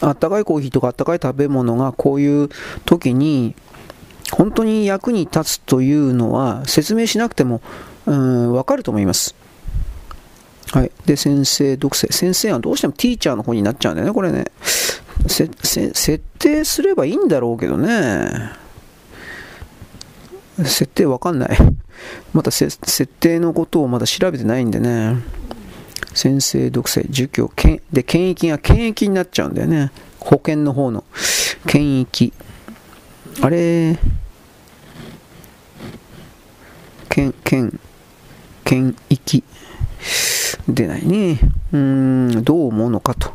[0.00, 2.48] あったかいコーヒーとかあったかい食べ物がこういう
[2.84, 3.54] 時に
[4.32, 7.60] 本当に役に立つというのは説明しなくても
[8.06, 9.34] うん分かると思います。
[10.72, 10.90] はい。
[11.04, 12.08] で、先生、読生。
[12.08, 14.46] 先生はどうしてもティーチャーの方になっちゃうんだよね、これね。
[15.28, 18.52] せせ設定すればいいんだろうけどね。
[20.58, 21.58] 設定わかんない。
[22.32, 25.16] またせ設定のことをまだ調べてないんでね。
[26.14, 27.50] 先生、読生、儒教、
[27.92, 29.92] で、権益が権益になっちゃうんだよね。
[30.18, 31.04] 保険の方の。
[31.66, 32.32] 権益。
[33.42, 33.98] あれ、
[37.08, 37.80] 権、権、
[38.64, 39.44] 権益。
[40.68, 41.38] 出ないね。
[41.72, 41.78] うー
[42.38, 43.30] ん、どう思うのかと。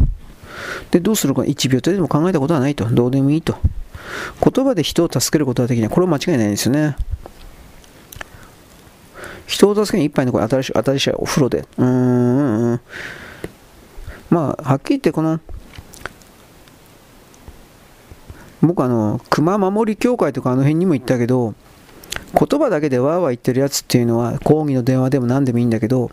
[0.91, 2.85] で、どうするか1秒とでも考えたことはないと。
[2.85, 3.57] どうでもいいと。
[4.43, 5.89] 言葉で人を助けることはできない。
[5.89, 6.95] これは間違いないですよね。
[9.47, 11.65] 人を助けに一杯のこれ新しい、新しいお風呂で。
[11.77, 12.79] うーん。
[14.29, 15.39] まあ、はっきり言ってこの、
[18.61, 21.53] 僕あの、熊守り協会とかあの辺にも行ったけど、
[22.33, 26.11] 言葉だけでわーわー言ってるやつっていうのは講義の電話でも何でもいいんだけど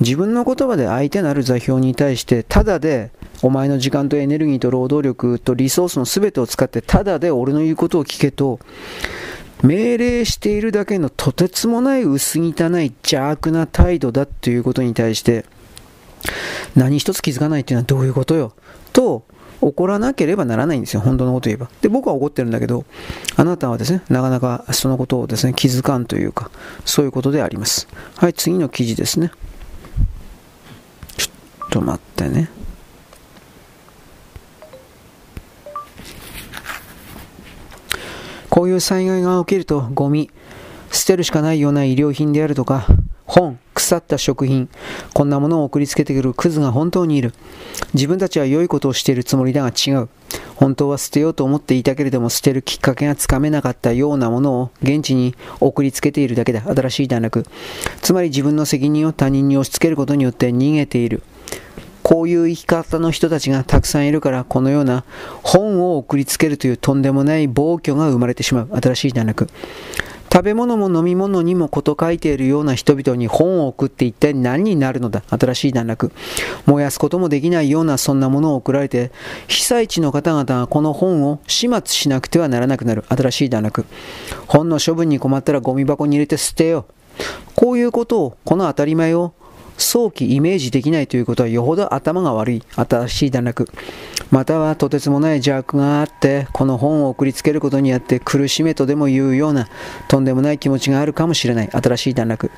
[0.00, 3.10] 自分の言葉で相手なる座標に対してただで
[3.42, 8.58] お前の時間とエネルギーと労働力とリソースの全てを使ってただで俺の言うことを聞けと
[9.62, 15.44] 命令しているだけのとてつもない薄汚い邪悪な態度だということに対して
[16.74, 18.52] 何一つ気づかないっていうのはどういうことよ？
[18.92, 19.24] と
[19.60, 21.68] 怒らなければならないんですよ、本当のこと言えば。
[21.80, 22.84] で、僕は怒ってるんだけど、
[23.36, 26.50] あなたはですね、なかなかそのことをですね、気づかんというか、
[26.84, 27.88] そういうことであります。
[28.16, 29.30] はい、次の記事ですね。
[31.16, 31.28] ちょ
[31.66, 32.50] っと待ってね。
[38.48, 40.30] こういう災害が起きると、ゴミ、
[40.90, 42.86] 捨てるしかないような医療品であるとか、
[43.30, 44.68] 本、腐った食品、
[45.14, 47.32] こんなものを送りつけてくるクズが本当にいる。
[47.94, 50.08] 自分たちは良いことをしているつもりだが違う。
[50.56, 56.62] 本当は捨てようと思っていたけれども捨てるきっかけがつかめなかったようなものを現地に送りつけているだけだ。
[56.62, 57.46] 新しい段落。
[58.02, 61.22] つまり自分の責任を他人に押し付けることによって逃げている。
[62.02, 65.04] こういう生き方の人たちがたくさんいるからこのような
[65.44, 68.70] 本を送りつけるというとんでもない暴挙が生まれてしまう。
[68.82, 69.46] 新しい段落。
[70.32, 76.12] 食べ物も飲み物にもこと書いているような人々に本を送って一体何になるのだ新しい段落。
[76.66, 79.10] 燃やすこともできないようなそんなものを送られて、
[79.48, 83.84] 被災地の方々がこの本を始末しなくてはならなくなる新しい段落。
[84.46, 86.86] 本の処分に困ったらゴミ箱に入れて捨てよ。
[87.56, 89.34] こういうことを、この当たり前を
[89.82, 92.62] 早期イメージできないということはよほど頭が悪い。
[92.74, 93.68] 新しい段落。
[94.30, 99.68] またはとてつもない邪悪があってこの本を送りつけることによって苦しめとでも言うような
[100.08, 101.68] とんでもない気持ちがあるかもしれない。
[101.70, 102.50] 新しい段落。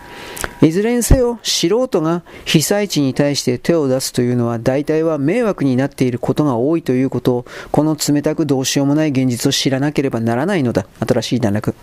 [0.61, 7.33] いずれにせよ素人が被災地に対して手を出すというのは大体は迷惑になっていることが多いということ。
[7.33, 10.87] をこの冷たくどうしようもない現実を知らなければならないのだ。
[11.07, 11.75] 新しい段落。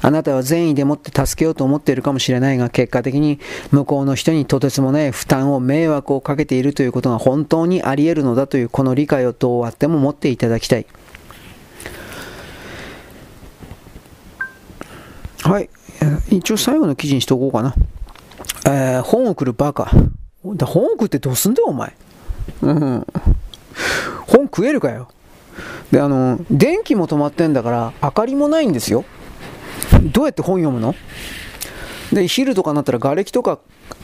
[0.00, 3.38] あなたは善意でもって助けようと思っているかもしれないが結果的に
[3.70, 10.86] 向こうの人にとてつもない負担を迷惑をかけているということが本当にあり得るのだというこの理解をどうあっても持っていただきたい。
[15.42, 15.68] はい。
[16.30, 17.74] 一応最後の記事にしておこうかな。
[18.66, 19.90] えー、本を送るバカ。
[20.42, 21.94] 本を送ってどうすんだよ、お前。
[22.62, 23.06] うん。
[24.26, 25.08] 本食えるかよ。
[25.90, 29.04] で、あの、電気も止まってんだから、明かりもないんですよ。
[30.12, 30.94] どうやって本読むの？
[32.14, 33.58] で、昼とかになったら瓦礫とか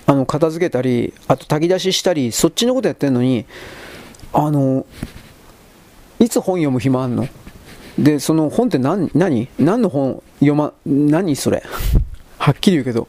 [0.06, 3.46] あの片付けたり、あと炊き出ししたり、そっちのことやってんのに、
[4.32, 4.84] あの、
[6.18, 7.28] いつ本読む暇あんの？
[7.98, 9.48] で、その本って何、何？
[9.58, 11.62] 何の本読ま、何それ？
[12.38, 13.06] はっきり言うけど。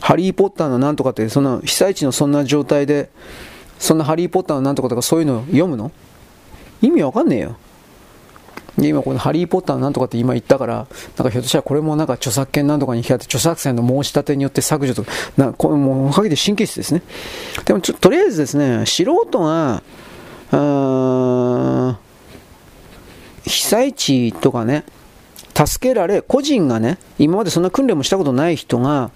[0.00, 3.10] ハリー・ポッターのなんとかって、そんな被災地のそんな状態で、
[3.78, 5.90] そんなハリー・ポッターのなんとかとかそういうの読むの？
[6.80, 7.56] 意味わかんねえよ。
[8.78, 10.86] で、今このハリー・ポッターなんとかって今言ったから、なん
[11.24, 17.02] かひょっとしたらこれもなんか著作権なんとかに控えて著作権の申し立てによって削除とか、なこれもうおかげで神経質ですね。
[17.64, 19.82] でもちょとりあえずですね、素人が、
[23.44, 24.84] 被災地とかね、
[25.54, 29.10] 助けられ、個人がね、今までそんな訓練もしたことない人が、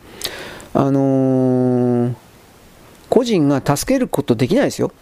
[0.75, 2.15] あのー、
[3.09, 4.93] 個人が助けることできないですよ。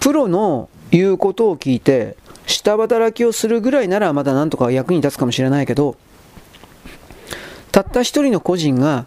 [0.00, 2.16] プロの言うことを聞いて、
[2.52, 5.96] 下働きをするぐらいならまだなんとか役に立つかもしれないけど、
[7.72, 9.06] たった一人の個人が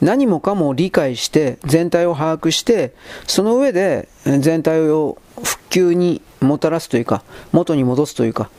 [0.00, 2.94] 何もかも理解して全体を把握して
[3.26, 8.50] その上で全体を復旧にもたらすというか元に戻すというか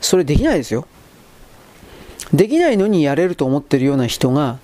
[0.00, 0.86] それできないですよ
[2.32, 4.58] できないのにやれると思ってるような人が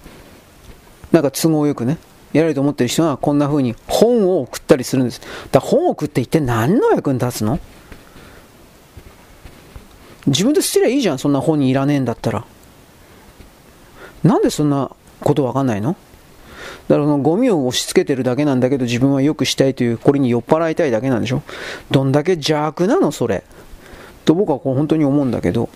[1.13, 1.99] なんか都合よくね
[2.33, 5.21] 偉いと思ってる人がこんな風に本を送ったりするんです。
[5.51, 7.59] だから本を送って一体何の役に立つの？
[10.27, 12.45] 自分で捨てりゃいいじゃん、そんな本にいらねえんだったら。
[14.23, 14.91] なんでそんな
[15.21, 15.97] ことわかんないの？
[16.89, 21.43] だからそのゴミを押し付けてるだけなんだけど自分は良くしたいというこれに酔っ払いたいだけなんでしょ？
[21.91, 23.45] どんだけ邪悪なのそれ？
[24.25, 25.71] と僕はこう本当に思うんだけど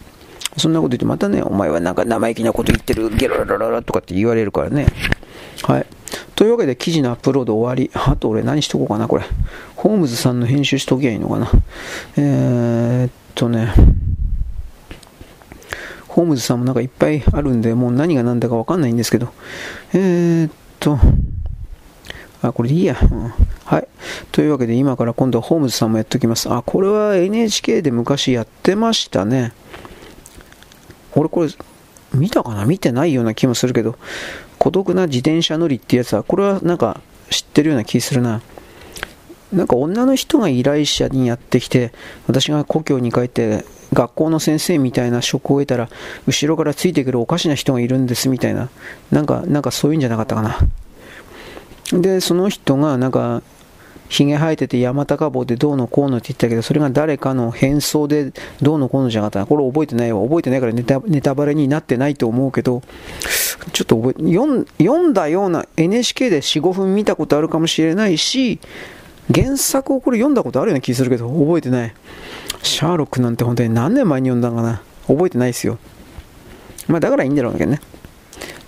[0.59, 4.87] そんなこと言ってまたねお前はなんか生意気なこと言ってるゲロロロロとかって言われるからね
[5.63, 5.87] はい
[6.37, 9.25] というわけで記事のアップロード終わりあと俺何しとこうかなこれ
[9.77, 11.51] ホームズさんの編集しときゃいいのかな
[12.17, 13.73] えー、っとね
[16.15, 19.33] ホームズさんもなんかいっぱいあるんで、もう何が何だかわかんないんですけど、
[19.93, 20.97] えー、っと、
[22.41, 23.33] あ、これでいいや、うん。
[23.65, 23.89] はい。
[24.31, 26.49] というわけで今から今度はホームズさんもやっておきます。
[26.49, 29.53] あ、これは NHK で昔やってましたね。
[31.17, 31.49] 俺これ
[32.13, 32.65] 見たかな？
[32.65, 33.97] 見てないような気もするけど、
[34.61, 38.41] 孤独な自転車乗りってやつは、これはなんか知ってるような気するな。
[39.53, 41.93] なんか女の人が依頼者にやってきて、
[42.29, 45.89] 私が故郷に帰って学校の先生みたいな職を得たら、
[46.27, 48.69] 後ろからついてくるおかしな人がいるんですみたいな、
[49.11, 50.59] なんか、なんかそういうんじゃなかったかな。
[51.93, 53.43] で、その人が、なんか、
[54.09, 59.47] ひげ生えてて山高帽でどうのこうのって言ったけど、それが誰かの変装でどうのこうのじゃなかった。
[59.47, 60.23] これ覚えてないわ。
[60.23, 62.83] 覚えてないからネタネタバレになってないと思うけど、
[63.73, 68.61] ちょっと覚え、読読んだような NHK で4、5分見たことあるかもしれないし、
[69.35, 71.95] 原作をこれ読んだことあるような気するけど、覚えてない。
[72.65, 74.83] シャーロックなんて本当に何年前に読んだんかな？
[75.07, 75.79] 覚えてないですよ。
[76.89, 77.81] まあだからいいんだろうけどね。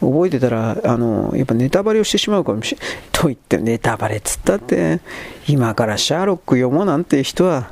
[0.01, 2.89] 覚えてたら、あの、やっぱネタバレをしてしまうかもしれない。
[3.13, 5.01] と言ってネタバレっつったって、
[5.49, 7.71] 今からシャーロック読もうなんて人は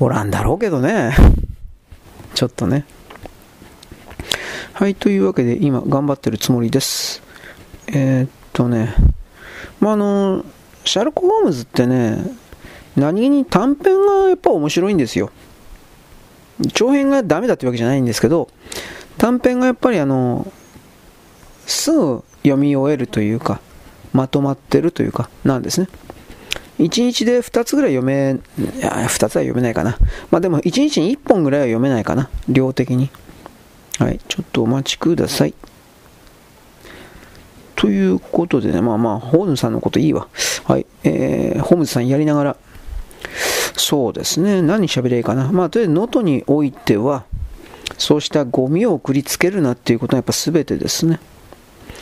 [0.00, 1.14] おらんだろうけどね。
[2.34, 2.84] ちょっとね。
[4.72, 7.22] はい、というわけで今頑張ってるつもりです。
[7.86, 8.92] えー、っとね、
[9.78, 10.44] まあ、あの、
[10.84, 12.18] シャーロック・ホームズってね、
[12.96, 15.30] 何気に短編がやっぱ面白いんですよ。
[16.72, 18.48] 長編がダメだってわけじゃないんですけど、
[19.18, 20.50] 短編がやっぱりあの、
[21.66, 23.60] すぐ読み終えるというか、
[24.12, 25.88] まとまってるというか、なんですね。
[26.78, 29.96] 1日で2つぐらい読め、い、2つは読めないかな。
[30.30, 32.30] まあでも1日に1本ぐらいは読めないかな。
[32.48, 33.10] 量的に。
[33.98, 35.54] はい、ちょっとお待ちください。
[37.76, 40.28] ということでね、まあまあ、ホームズさんのこといいわ。
[40.64, 42.56] はい、えー、ホームズさんやりながら、
[43.76, 44.62] そうですね。
[44.62, 45.50] 何喋りゃいいかな。
[45.50, 47.24] まあ、とりあえず能登においては、
[47.98, 51.20] そうしたゴミを送りつけるなっていうことはやっぱ全てですね。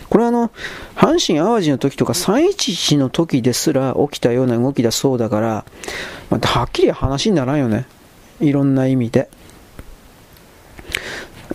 [0.08, 0.50] これはあの、
[0.94, 5.64] 阪神・淡路の時とか311の時ですら起きたような動きだそうだから、
[6.30, 7.86] まあ、はっきり話にならんよね。
[8.40, 9.28] いろんな意味で。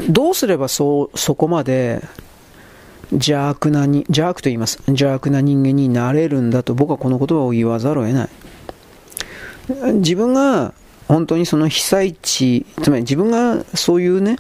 [0.09, 2.03] どうすればそう、そこまで
[3.11, 4.81] 邪悪なに、邪悪と言います。
[4.87, 8.29] 邪悪な人間になれるんだと僕はこの言葉を言わざるを得ない。
[9.67, 10.73] 自分が
[11.07, 14.37] 本当にその被災地、つまり自分がそういうね、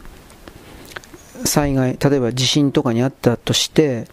[1.45, 4.07] 災害、例えば地震とかにあったとして、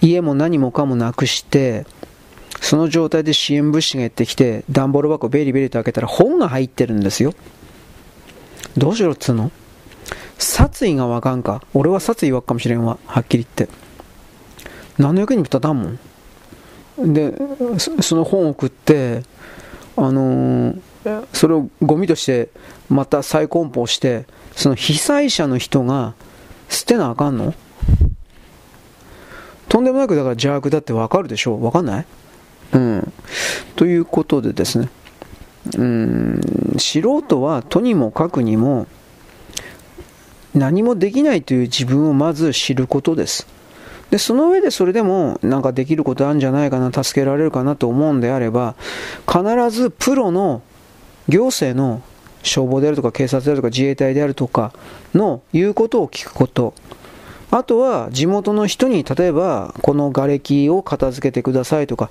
[0.00, 1.86] 家も何もかもなくして、
[2.60, 7.32] その状態で支援物資がやってきて、段ボール箱をベリベリと開けたら本が入ってるんですよ。
[8.76, 9.50] どうしろっつうの？
[10.38, 11.62] 殺意がわかんか。
[11.74, 12.98] 俺は殺意わかもしれんわ。
[13.06, 13.74] はっきり言って。
[14.98, 15.88] 何の役にも立たんも
[17.02, 17.12] ん。
[17.12, 17.34] で、
[17.78, 19.22] その本を送って、
[20.02, 22.48] あのー、それをゴミとして
[22.88, 26.14] また再梱包してその被災者の人が
[26.70, 27.52] 捨てなあかんの？
[29.68, 31.52] とんでもなくだから邪悪だってわかるでしょ？
[31.52, 32.06] うわかんない？
[32.72, 33.12] うん。
[33.76, 34.88] ということでですね、
[35.76, 36.40] うん、
[36.78, 38.86] 素人はとにもかくにも
[40.54, 43.46] 何もできないという自分をまず知ることです。
[44.10, 48.74] で、その上でそれでもなんかできることあるんじゃないかな、助けられるかなと思うんであれば、
[49.26, 50.62] 必ずプロの
[51.28, 52.02] 行政の
[52.42, 54.72] 消防であるとか警察であるとか自衛隊であるとか
[55.14, 56.74] の言うことを聞くこと。
[57.52, 62.10] あとは地元の人に例えばこの瓦礫を片付けてくださいとか、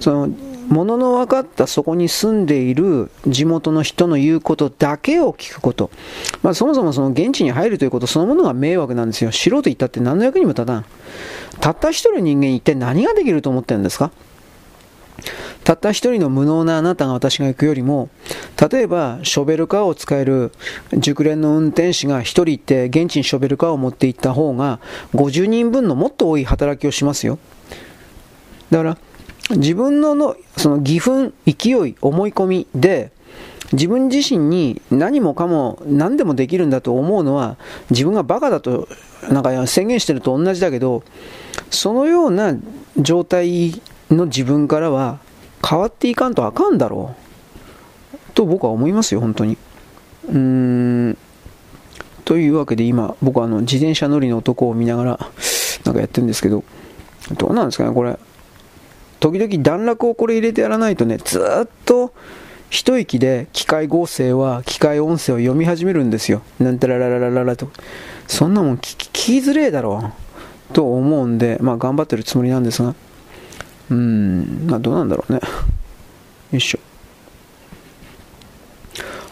[0.00, 0.34] その
[0.72, 5.90] 物のの分かったそこに住んでいる地元の人の言うことだけを聞くこと。
[6.42, 9.32] まあ、そもそもその現地に入るということそのものが迷惑なんですよ。
[9.32, 10.84] 素人言ったって何の役にも立たん。
[11.60, 14.10] たった一人の人間一体何ができると思ってるんですか？
[15.62, 18.08] たった一人の無能なあなたが私が行くよりも、
[18.70, 20.52] 例えばショベルカーを使える
[20.96, 24.80] 熟練の運転士が一人行って現地にショベルカーを持って行った方が
[25.14, 27.38] 50人分のもっと多い働きをしますよ。
[28.70, 28.98] だから
[29.56, 33.12] 自分ののその義憤、勢い、思い込みで、
[33.72, 37.56] 自分自身に何もかも何でもできるんだと思うのは
[37.90, 38.86] 自分がバカだと
[39.30, 41.02] なんか宣言してると同じだけど
[41.70, 42.54] そのような
[42.98, 43.80] 状態
[44.10, 45.20] の自分からは
[45.66, 47.14] 変わっていかんとあかんだろ
[48.14, 49.56] うと僕は思いますよ、本当に。
[50.28, 51.18] うーん
[52.24, 55.30] というわけで今、僕はあの自転車乗りの男を見ながら
[55.84, 56.64] なんかやってるんですけど、
[57.36, 58.18] どうなんですかね、これ。
[59.22, 62.12] 時々段落をこれ入れてやらないとね、ずっと
[62.70, 66.42] 一息で機械合成は機械音声を読み始めるんですよ。
[66.58, 67.70] なんたららららららと。
[68.26, 70.12] そんなもん聞きづれえだろ
[70.70, 70.74] う。
[70.74, 72.96] と思うんで、まあ頑張ってるつもりなんですが。
[73.90, 75.38] うーん、まあどうなんだろうね。
[76.50, 76.80] よいしょ。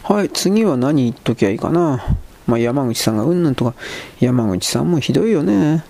[0.03, 2.01] はい、次は何言っときゃいいかな。
[2.47, 3.73] まあ山口さんがうんぬんとか、
[4.21, 5.83] 山口さんもひどいよね。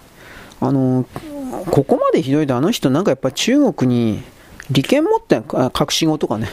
[0.60, 1.06] あの、
[1.70, 4.24] ここまでひどいとあの人なんかやっぱ中国に
[4.70, 6.50] 利権持ってん、隠し子とかね。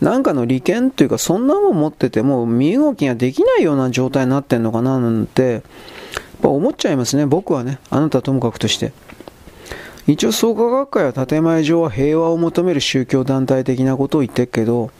[0.00, 5.62] なんかの利権というかそんなもん持ってても身動きができないような状態になってんのかななんて、やっ
[6.42, 7.78] ぱ思っちゃいますね、僕はね。
[7.90, 8.92] あなたともかくとして。
[10.06, 14.90] 一応創価学会は建前上は平和を求める宗教団体的なことを言ってるけど、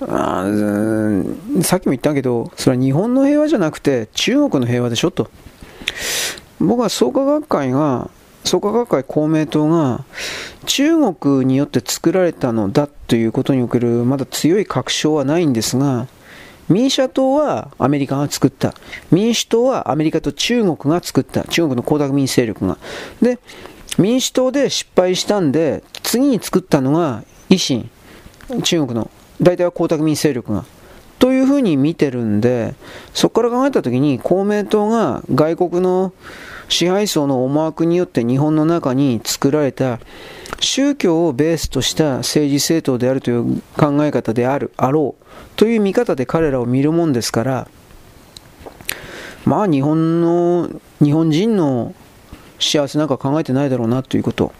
[0.00, 0.46] あ
[1.62, 5.28] さっきも言ったけど、それは日本の平和じゃなくて中国の平和でしょと。
[6.60, 8.08] 僕は創価学会が
[8.48, 10.04] 創価学会公明党が
[10.64, 16.08] 中国によって作られたのだということにおけるまだ強い確証はないんですが、
[16.68, 18.74] 民社党はアメリカが作った。
[19.10, 21.44] 民主党はアメリカと中国が作った。
[21.44, 22.78] 中国の江沢民勢力が。
[23.20, 23.38] で、
[23.98, 27.90] 民主党で失敗したんで、次に作ったのが維新。
[28.62, 29.10] 中国の。
[29.42, 30.64] 大体は江沢民勢力が。
[31.18, 32.74] というふうに見てるんで、
[33.12, 36.12] そこから考えたときに公明党が外国の
[36.68, 39.98] 支配層の思惑によって日本の中に作られた
[40.60, 45.24] 宗教をベースとした政治政党であるという考え方である、あろう
[45.56, 47.68] という見方で彼らを見るもんですから、
[49.44, 50.68] まあ日本の、
[51.02, 51.94] 日本人の
[52.60, 54.52] 幸せなんか考えてないだろうなということ。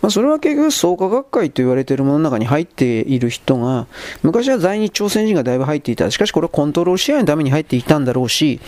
[0.00, 3.86] まあ、それは結局創価学会と言われているものの中に入っている人が、
[4.22, 6.10] 昔は在日朝鮮人がだいぶ入っていた。
[6.10, 8.60] しかしこれはコントロール支配のために入っていたんだろうし、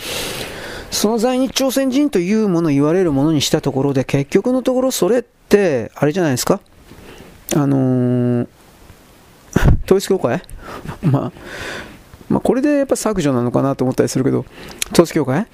[0.91, 6.59] その在日朝鮮人というもの言われるものにしたところで、結局のところそれって、あれじゃないですか？
[7.55, 8.47] あのー、
[9.85, 10.41] 統一教会？
[11.01, 11.31] まあ、
[12.29, 14.45] まあ、これでやっぱ削除なのかなと思ったりするけど、
[14.91, 15.47] 統一教会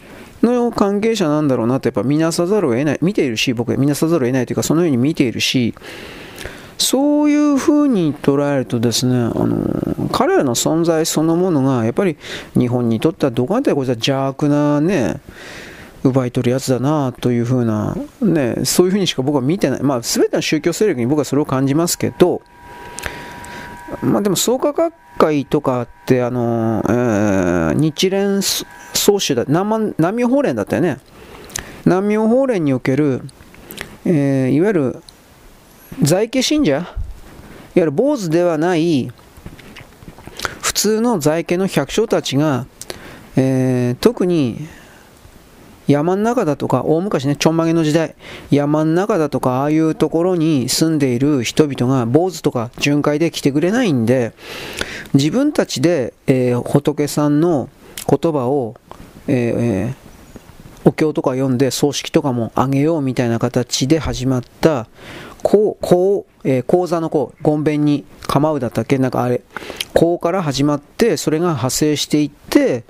[0.43, 5.73] の関係者なんだろうなってやっぱ見なさざるを得ない、見ているし、僕は見なさざるを得ないというか、そのように見ているし、
[6.77, 12.17] そういうふうに捉えるとですね、あの彼らの存在そのものが、やっぱり
[12.53, 15.21] 日本にとってはどこかでこれは邪悪なね、
[16.03, 22.41] 奪い取るやつだなというふうな、ね、そういうふうにしか僕は見てない、まあ、全ての宗教勢力に僕はそれを感じますけど、
[24.01, 30.99] まあ、でも創価学会とかって、あのえー、日蓮総主だ南南明法蓮だったよね。
[31.85, 33.21] 南明法蓮における、
[34.05, 35.03] えー、いわゆる
[36.01, 36.85] 在家信者、いわ
[37.75, 39.11] ゆる坊主ではない
[40.61, 42.65] 普通の在家の百姓たちが、
[43.37, 44.67] えー、特に
[45.87, 48.15] 山の中だとか、大昔ね、ちょんまげの時代、
[48.51, 54.33] 山の中だとか、ああいうところに住んでいる人々が坊主とか巡回で来てくれないんで、
[55.13, 57.69] 自分たちで、えー、仏さんの
[58.09, 58.75] 言葉を、
[59.27, 64.87] えー、お経とか読んで葬式とかもあげようみたいな形で始まった
[65.47, 68.97] こう、こう、えー、講座のこう、ごんべんに構うだったっけ？
[68.97, 69.41] なんかあれ、
[69.93, 72.83] こうから始まって、それが派生していって、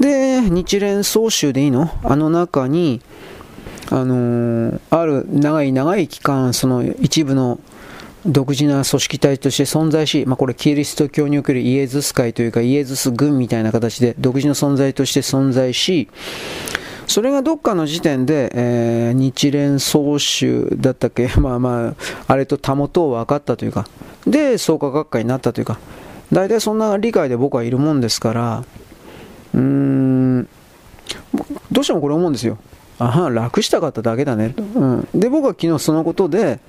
[0.00, 1.90] で、日蓮総集でいいの？
[2.02, 3.02] あの中に、
[3.90, 7.60] あのー、ある長い長い期間、その一部の
[8.24, 16.08] 独自な組織体として存在し、まあ、これキリスト教におけるイエズス会というかイエズス軍みたいな形で独自の存在として存在し、
[17.06, 21.94] それがどっかの時点で、えー、日蓮総集だったっけ、 まあまあ、
[22.26, 23.86] あれとたもとを分かったというか、
[24.26, 25.78] で、創価学会になったというか、
[26.32, 28.64] 大体そんな理解で僕はいるもんですから、
[29.54, 30.48] うーん、
[31.70, 32.58] どうしてもこれ思うんですよ。
[32.98, 34.50] ああ楽したかっただけだね。
[34.50, 34.62] と。
[34.62, 36.60] うん、で、僕は昨日そのことで、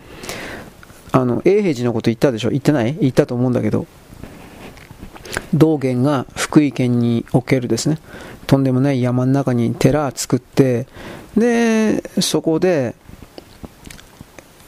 [1.11, 2.49] あの、永平寺のこと言ったでしょ？
[2.49, 2.97] 言ってない？
[2.99, 3.85] 言ったと思うんだけど、
[5.53, 7.99] 道元が福井県におけるですね、
[8.47, 10.87] とんでもない山の中に寺作って、
[11.37, 12.95] で、そこで、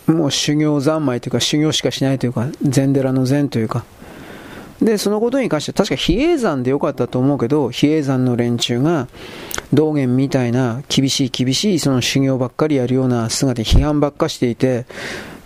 [0.08, 3.84] もう修行三昧というか修行しかしないというか、禅寺の禅というか、
[4.82, 9.08] で、そのことに関して確か比叡山でよかったと思うけど、比叡山の連中が
[9.74, 14.86] 道元みたいな厳しい厳しいその修行ばっかりやるような姿に批判ばっかしていて、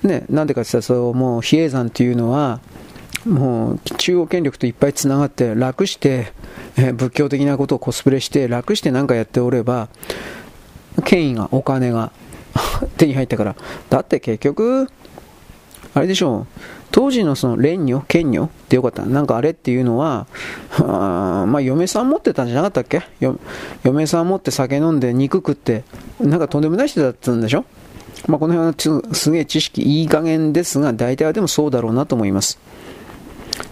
[0.03, 2.59] ね、なんでかって言ったらそう、もう比叡山っていうのは、
[3.25, 6.33] もう中央権力といっぱいつながって楽して、
[6.77, 9.89] え仏教的なことをコスプレして楽して何かやっておれば
[11.03, 12.11] 権威がお金が
[12.97, 13.55] 手に入ったから。
[13.89, 14.89] だって結局、
[15.93, 16.61] あれでしょう。
[16.91, 19.05] 当時のその蓮女、剣女ってよかった。
[19.05, 20.27] なんかあれっていうのは、
[20.79, 23.01] あまあ嫁さん持ってたんじゃなかったっけ？
[23.83, 25.83] 嫁さん持って酒飲んで肉食って、
[26.19, 27.63] なんかとんでもない人だったんでしょ？
[28.27, 32.59] まあこの辺はすげえ知識いい加減ですが、大体はでもそうだろうなと思います。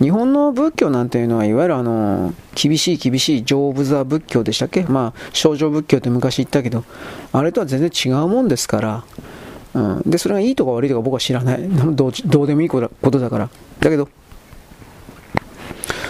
[0.02, 4.84] 日本の仏教なんていうのは、いわゆるあの、厳しい厳しい丈夫座仏教でしたっけ？
[4.84, 6.84] まあ、少女仏教って昔言ったけど、
[7.34, 9.04] あれとは全然違うもんですから、
[9.74, 11.62] うん、で、それがいいとか悪いとか僕は知らない。
[11.96, 13.50] どうどうでもいいことだから。
[13.80, 14.08] だけど、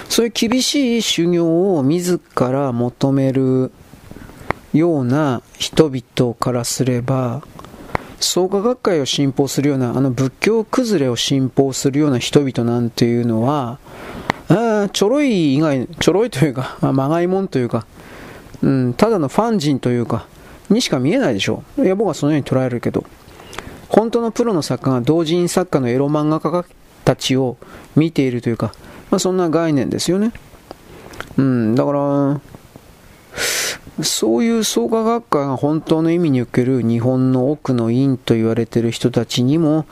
[0.08, 3.72] そういう厳しい修行を自ら求める
[4.74, 7.42] ような人々からすれば、
[8.20, 13.80] 創価学会を信奉するような、あの仏教崩れを信奉するような人々なんていうのは、
[14.50, 17.86] あちょろい以外、ちょろいというか、 まがいもんというか、
[18.62, 20.26] うん、ただのファン人というか、
[20.70, 21.86] にしか見えないでしょう。
[21.86, 23.04] いや、僕はそのように捉えるけど。
[23.88, 26.64] 本当のプロの作家が同人作家のエロ漫画家
[27.06, 27.58] たちを
[27.96, 28.72] 見ているというか、
[29.10, 30.32] まあ、そんな概念ですよね。
[31.38, 32.42] うん、だから、
[34.04, 39.86] そういう創価学会が本当の意味における日本の奥の院と言われている人たちにも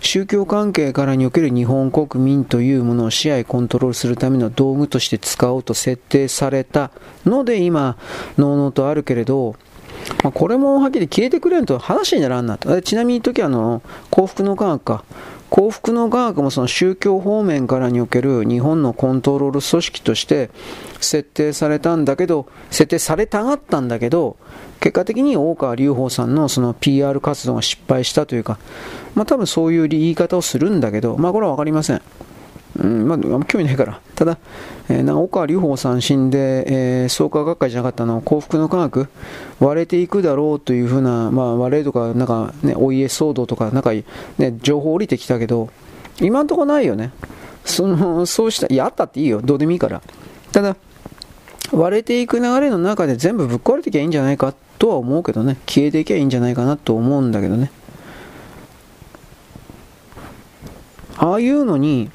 [0.00, 6.90] 宗教関係からにおける日本国民というものを支配コントロールするための道具として使おうと設定された
[7.24, 7.96] ので今、
[8.38, 9.56] のうのうとあるけれど、
[10.22, 12.82] ま、これもはっきり消えてくれると話にならんなと。
[12.82, 15.04] ちなみに時あの、幸福の科学か。
[15.54, 20.50] 幸福の科学もその宗教方面からにおける日本のコントロール組織として
[21.00, 24.36] 設定されたんだけど、設定されたがったんだけど、
[24.80, 28.58] 結果的に大川隆法さんのその PR 活動が失敗したというか、
[29.14, 32.02] まあ多分そういう言い方をするんだけど、まあこれはわかりません。
[32.82, 34.00] うん、まあ、興味ないから。
[34.14, 34.38] ただ、
[34.88, 39.08] えー、なんか岡隆法さん死んで、えー、創価学会じゃなかったの、幸福の科学、
[39.60, 45.70] 割れていくだろうというふうな、まあ、割れとか、なんかね、お家騒動とか、なんか、ね、情報降りてきたけど、
[46.20, 47.12] 今んとこないよね。
[47.64, 49.40] その、そうした、いや、あったっていいよ。
[49.40, 50.02] どうでもいいから。
[50.52, 50.76] ただ、
[51.72, 55.56] 割れていく流れの中で全部ぶっ壊れてきゃいいんじゃないかとは思うけどね。
[55.66, 57.70] 消えていきゃいいんじゃないかなと思うんだけどね。
[61.16, 62.10] ああいうのに、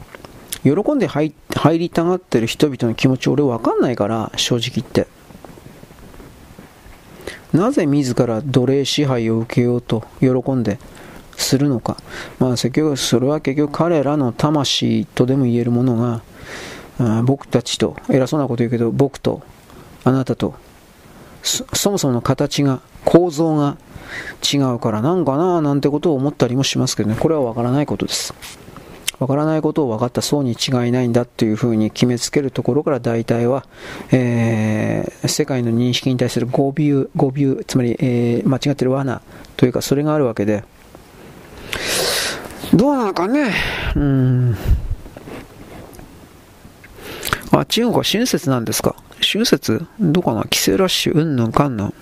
[0.64, 1.34] 喜んで入
[1.78, 5.08] りたがってる人々の気持ち俺分かんないから正直言って。
[7.54, 10.78] なぜ自ら奴隷支配を受けようと喜んで
[11.36, 11.98] するのか。
[12.38, 16.22] まあ結局それは結局彼らの魂とでも言えるもの
[17.00, 19.42] が僕たちと偉そうなこと言うけど僕と
[20.04, 20.54] あなたと
[21.42, 23.78] そもそもの形が構造が
[24.54, 27.16] 違うからなんかななんてことを思ったりもしますけどね。
[27.20, 28.34] これは分からないことです。
[29.20, 33.66] わからないことを分かった層に違いないんだというふうに決めつけるところから大体は、
[34.12, 39.22] えー、世界の認識に対する誤ビュー、誤ビュー、つまり、えー、間違ってる罠
[39.58, 40.64] というかそれがあるわけで、
[42.74, 43.54] どうなのかね、
[43.96, 44.56] うん。
[47.52, 48.96] あ、中国は春節なんですか。
[49.22, 49.86] 春節？
[50.00, 50.44] どうかな。
[50.46, 51.14] 帰省ラッシュ？
[51.14, 51.94] うんぬんかんぬん。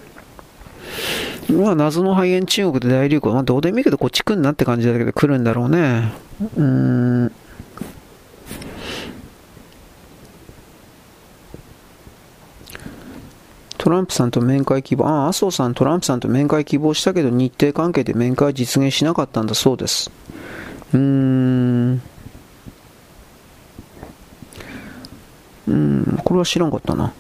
[1.50, 3.34] まあ、謎の肺炎中国で大流行。
[3.34, 6.12] まあ、どうでもいいけど、こっち来んなって感じだけど、来るんだろうね。
[6.58, 6.64] うー
[7.26, 7.32] ん。
[13.78, 20.12] トランプさんと面会希望、ああ、麻生さん、トランプさんと面会希望したけど、日程関係で面会実現しなかったんだそうです。
[20.94, 22.02] うーん。
[25.68, 27.14] うん、これは知らんかったな。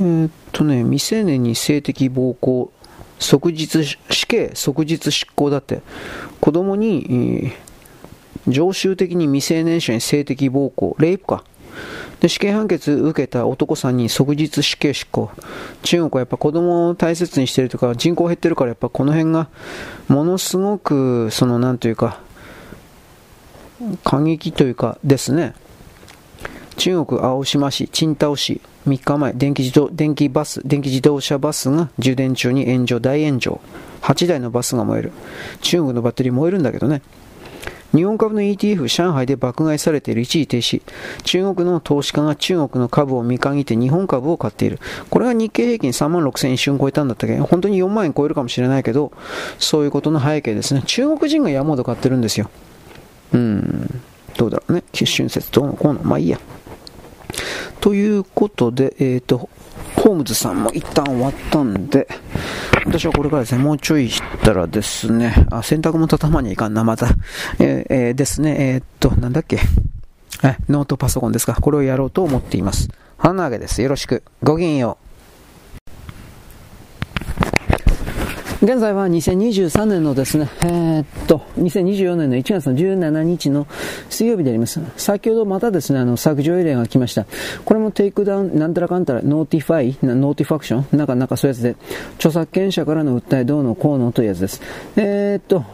[0.00, 2.72] えー、っとね、未成年に性的暴行、
[3.20, 5.82] 即日死刑、即日執行だって、
[6.40, 11.44] 子供に、えー、常習的に未成年者に性的暴行、レイプか。
[12.18, 15.30] で、死刑判決受けた男さんに即日死刑執行。
[15.84, 19.46] 中国はやっぱ子供を大切にしてるとか、人口減ってるからやっぱこの辺が、
[20.08, 22.20] ものすごく、その、なんというか、
[24.02, 25.54] 過激というかですね。
[26.78, 33.60] 中国青島市、青島市、3日前、電気自動電気バス、電気自動車バスが充電中に炎上、大炎上。
[34.02, 35.12] 8台のバスが燃える。
[35.60, 37.02] 中国のバッテリー燃えるんだけどね。
[37.94, 40.82] 日本株の ETF 上海で爆買いされている一時停止。
[41.24, 44.78] 中国の投資家が中国の株を見限って日本株を買っている。
[45.08, 47.38] これが日経平均3万6000円一瞬超えたんだったっけ？
[47.38, 49.12] 本当に4万円超えるかもしれないけど、
[49.58, 50.82] そういうことの背景ですね。
[50.86, 52.50] 中国人が山ほど買ってるんですよ。
[53.32, 54.00] うん。
[54.36, 54.84] どうだろうね。
[54.94, 56.00] 春節どうのこうの。
[56.02, 56.38] まあいいや。
[57.80, 59.48] ということで、えっ、ー、と、
[59.96, 62.08] ホームズさんも一旦終わったんで、
[62.86, 67.08] 私はこれからですね、もうちょいしたらですね、あ、洗濯も畳まにいかんな、また。
[67.58, 69.58] えー、えー、ですね、え、っと、なんだっけ。
[70.44, 71.54] え、ノートパソコンですか。
[71.60, 72.88] これをやろうと思っています。
[73.16, 73.82] 花揚げです。
[73.82, 74.22] よろしく。
[74.42, 75.07] ごきげんよう。
[78.60, 83.68] 現在は2023年のですね、えー、っと、2024年の1月の17日の
[84.10, 84.80] 水曜日であります。
[84.96, 87.24] 先ほどまたですね、あの、削除依頼が来ました。
[87.64, 91.76] これも takedown、なんたらかんたら、 notify、 notification なんか、なんかそういうやつで、
[92.16, 94.60] 著作権者からの訴えどうのこうのというやつです。
[94.96, 95.64] えー、っと、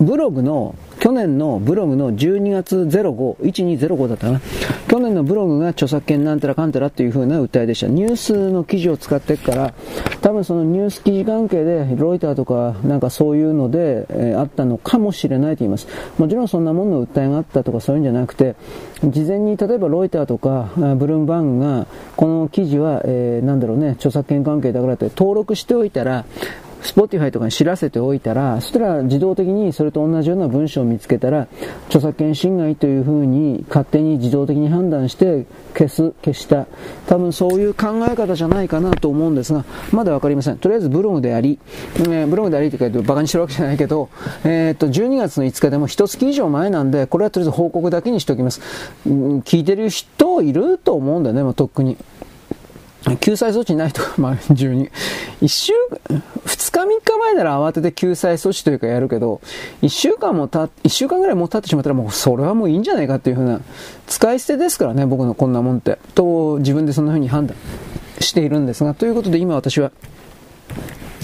[0.00, 4.40] ブログの去年のブログの12月05、1205だったかな。
[4.88, 7.86] 去年のブログが著作権なんたらかんたらっていう風な訴えでした。
[7.86, 9.74] ニュースの記事を使ってっから、
[10.22, 15.86] 多分そのニュース記事関係で、ロイターとかなんかそういうので、えー、あったのかもしれないと言います。
[16.18, 18.56] もちろんそんなもんの訴えがあったとかそういうんじゃなくて、
[19.04, 21.86] 事前に例えばロイターとかブルームバーグが
[22.16, 26.24] この記事は、えー、なんだろうね、著作権関係だからって登録しておいたら、
[26.82, 31.48] Spotify とかに知らせておいたら、そしたら自動的にそれと同じような文章を見つけたら、
[31.88, 36.66] 著作権侵害というふうに勝手に自動的に判断して消す、消した。
[37.06, 40.58] 多分そういう考え方じゃないかなと思うんですが、まだわかりません。
[40.58, 41.58] とりあえずブログであり、
[41.98, 44.08] えー、ブログでありとか言うと馬鹿にしてるわけじゃないけど、
[44.44, 48.60] えー、っと、12月の5日でも1月以上前なんで、これはとりあえず報告だけにしておきます。
[49.06, 51.96] うん、聞いてる人いると思うんだよね、もうとっくに。
[53.20, 54.90] 救済措置ないとか、まあ、12、
[55.40, 55.72] 一週、
[56.44, 59.40] 二日三日前なら慌てて救済措置というかやるけど、
[59.80, 63.60] 一週間もた、一週間ぐらいも経ってしまったらもうそれはもういいんじゃないかっていうふうな、
[64.08, 65.98] 使い捨てですからね、僕のこんなもんって。
[66.16, 67.56] と、自分でそんなふうに判断
[68.18, 69.92] しているんですが、ということで今私は、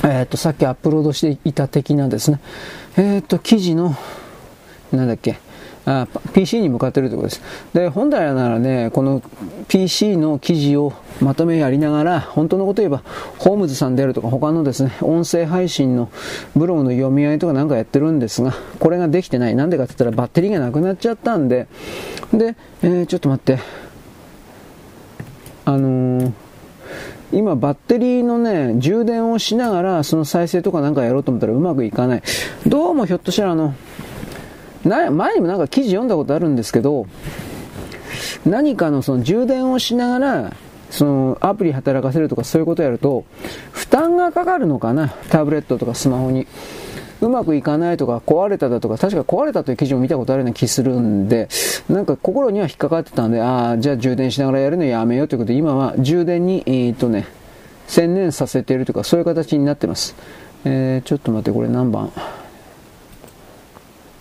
[0.04, 2.40] えっ、と、さっきアップロードしていた的なですね、
[2.96, 3.96] えっ、と、記事の、
[4.92, 5.38] なんだっけ、
[5.84, 7.42] あ PC に向かっているということです。
[7.74, 9.22] で、本来ならね、この
[9.68, 13.02] PC の記事をまとめやりながら、本当のこと言えば、
[13.38, 16.08] ホームズさんであるとか、他のですね、音声配信の
[16.54, 19.56] ブログの読み合いとかなんかやってるんですが、これができてない。
[19.56, 21.66] なんでかって言ったらバッテリーがなくなっちゃったんで、
[22.32, 23.58] で、えー、ちょっと待って。
[25.64, 26.32] あのー
[27.32, 32.22] 今バッテリーのね、充電をしながらその再生とかなんかやろうと思ったらうまくいかない。
[32.66, 33.74] どうもひょっとしたらあの、
[34.84, 37.06] 前にもなんか記事読んだことあるんですけど、
[38.44, 40.52] 何かのその充電をしながら、
[40.90, 43.24] そのアプリ働かせるとかそういうことをやると、
[43.70, 46.46] 負担がかかるのかな、タブレットとかスマホに。
[47.20, 51.48] うまくいかないとか壊れただとか、確か壊れたという記事も見たことあるような気するんで、
[51.88, 57.28] なんか心には引っかかってたんで、ああ、じゃあ充電しながらやるのやめようということで、今は充電に、え、っとね、
[57.86, 60.16] 専念させているとか、そういう形になってます。
[60.64, 62.10] えー、ちょっと待って、これ何番？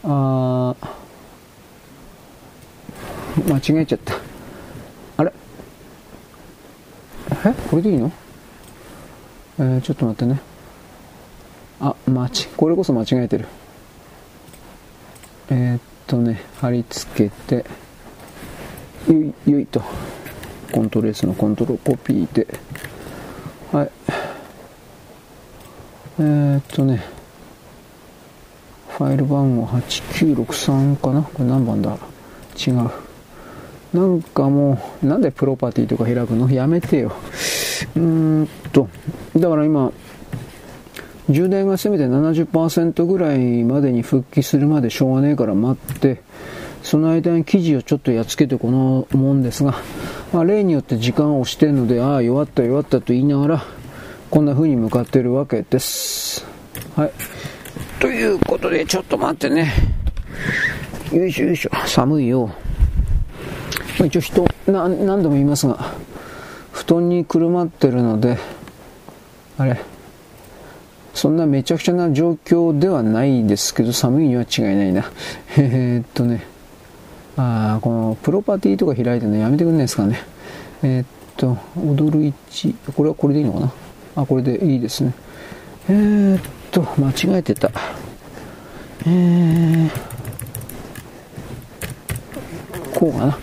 [0.04, 0.76] あ
[3.48, 4.16] 間違えちゃった。
[5.18, 5.32] あれ？
[7.46, 7.54] え？
[7.70, 8.12] これでいいの？
[9.60, 10.42] えー、ちょっと待ってね。
[11.80, 13.48] あ間違これこそ間違えてる。
[15.50, 17.66] えー、っとね貼り付けて
[19.08, 19.82] よいよいと。
[20.72, 22.48] コントロール S のコントロールコピーで。
[23.72, 23.92] はい。
[26.20, 27.21] えー、っとね。
[29.02, 31.24] ファイル番号8963かな？
[31.24, 31.98] これ何番だ？
[32.56, 32.76] 違う。
[33.94, 36.52] なんかもう、なんでプロパティとか開くの？
[36.52, 37.12] やめてよ。
[37.96, 38.02] うー
[38.44, 38.90] んと、
[39.36, 39.92] だから今、
[41.30, 46.22] 充電がせめて70%ぐらいまでに復帰するまでしょうがねえから待って、
[46.84, 49.76] その間に記事をちょっとやっつけてこのもんですが、
[50.32, 53.66] まあ、例によって時間を押してるので、ああ、弱った弱ったと言いながら、
[54.30, 56.46] こんな風に向かってるわけです。
[56.96, 57.12] はい。
[58.02, 59.72] ということで、ちょっと待ってね。
[61.14, 61.70] よいしょよいしょ。
[61.86, 62.50] 寒いよ。
[64.04, 65.94] 一応人、何度も言いますが、
[66.72, 68.40] 布団にくるまってるので、
[69.60, 69.80] あれ、
[71.14, 75.06] そんなめちゃくちゃな状況ではないですけど、寒いには違いないな。
[75.58, 76.44] えー、っとね、
[77.38, 80.20] あこのプロパティとか開いてるのやめてくんないですかね。
[80.82, 81.06] えー、っ
[81.38, 83.72] と、踊る1、これはこれでいいのかな？
[84.16, 85.14] あ、これでいいですね。
[85.88, 86.42] えー、っ
[86.72, 87.70] と、間違えてた。
[89.06, 89.90] えー、
[92.94, 93.38] こうかな。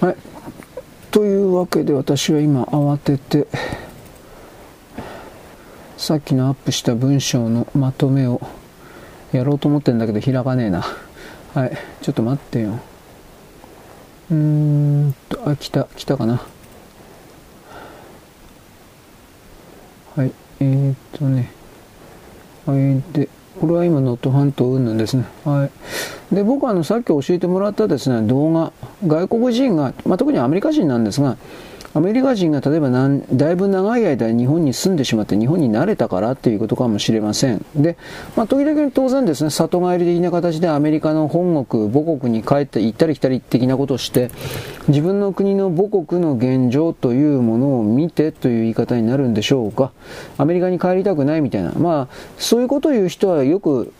[0.00, 0.16] はい。
[1.10, 3.46] というわけで私は今慌てて、
[5.96, 8.40] さっきのアップした文章のまとめを
[9.30, 10.84] やろうと思ってんだけど開かねえな。
[11.54, 11.78] はい。
[12.00, 12.80] ちょっと待ってよ。
[14.30, 16.42] うーんと、あ、来た、来たかな。
[20.16, 20.32] はい。
[20.60, 21.61] えー、っとね。
[22.66, 23.02] はい。
[23.12, 23.28] で、
[23.60, 25.24] これは今、能登半島云々ですね。
[25.44, 25.66] は
[26.30, 26.34] い。
[26.34, 28.72] で、僕はあの、さっき教えてもらったですね、動画、
[29.06, 31.36] 外国人が、まあ、特にアメリカ人なんですが、
[31.94, 37.64] アメリカ人が例えばだいぶ長い間日本に住んでしまって日本に慣れたからっていうことかもしれません。
[37.76, 37.98] で、
[38.34, 44.30] まあ、時々当然ですね、里帰り的な形でアメリカの本国、母国に帰って行ったり来たり的なことをして、
[44.88, 49.92] 自分の国の母国の現状というものを見てという言い方になるんでしょうか。
[50.38, 51.72] アメリカに帰りたくないみたいな。
[51.72, 53.92] まあ、そういうことを言う人はよく、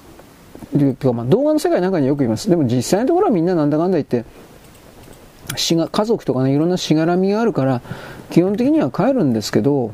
[1.12, 2.48] まあ動画の世界なんかによく言います。
[2.48, 4.24] でも実際のところはみんななんだかんだ言って、
[5.56, 7.82] しが家族とかねいろんなしがらみがあるから
[8.31, 9.93] 基本的には帰るんですけど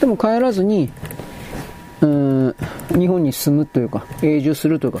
[0.00, 0.90] でも帰らずに
[2.00, 2.54] うん
[2.90, 5.00] 日本に住むというか永住するというか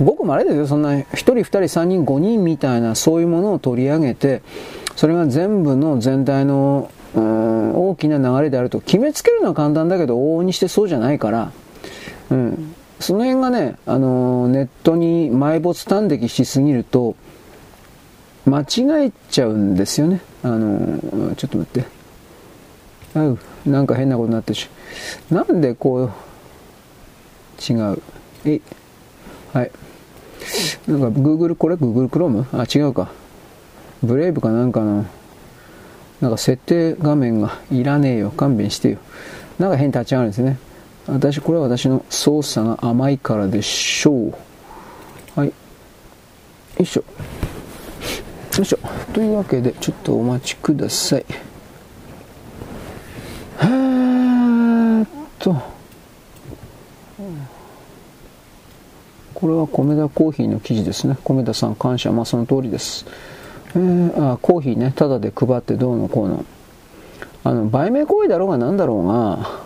[0.00, 0.66] ごく稀ですよ。
[0.66, 4.42] そんな1人2人3人5人みたいなそういうものを取り上げて
[4.96, 11.52] それが全部の全体の大きな流れであると決めつけるのは簡単だけど往々にしてそうじゃないから、
[12.30, 17.16] うん、その辺がね、あのネットに埋没端的しすぎると
[18.44, 20.20] 間違えちゃうんですよね。
[20.42, 21.86] あの、ちょっと待って。
[23.14, 24.68] あう、なんか変なことになってるし。
[25.30, 26.12] なんでこう、
[27.72, 28.02] 違う？
[28.44, 28.62] えい
[29.52, 29.70] はい。
[30.88, 32.46] なんか Google、これ？Google Chrome?
[32.58, 33.10] あ、違うか。
[34.02, 35.06] ブレイブかなんかの、
[36.20, 38.30] なんか設定画面がいらねえよ。
[38.30, 38.98] 勘弁してよ。
[39.60, 40.58] なんか変に立ち上がるんですね。
[41.06, 44.34] 私、これは私の操作が甘いからでしょう。
[45.36, 45.48] はい。
[45.48, 45.52] よ
[46.80, 47.04] いしょ。
[48.58, 48.78] よいしょ。
[49.14, 51.24] というわけでちょっとお待ちください。
[53.62, 55.08] えーっ
[55.38, 55.56] と。
[59.34, 61.16] これは米田コーヒーの記事ですね。
[61.24, 63.06] 米田さん感謝まあその通りです。
[63.74, 64.92] えー、あコーヒーね。
[64.94, 66.44] ただで配ってどうのこうの。
[67.44, 69.62] あの売名行為だろうが何だろうが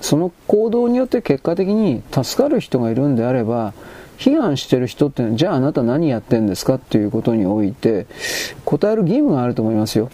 [0.00, 3.74] その行動によって結果的に助かる人がいるんであれば
[4.22, 8.06] 批判してる人ってじゃああなた何やってんですかっていうことにおいて、
[8.64, 10.10] 答える義務があると思いますよ。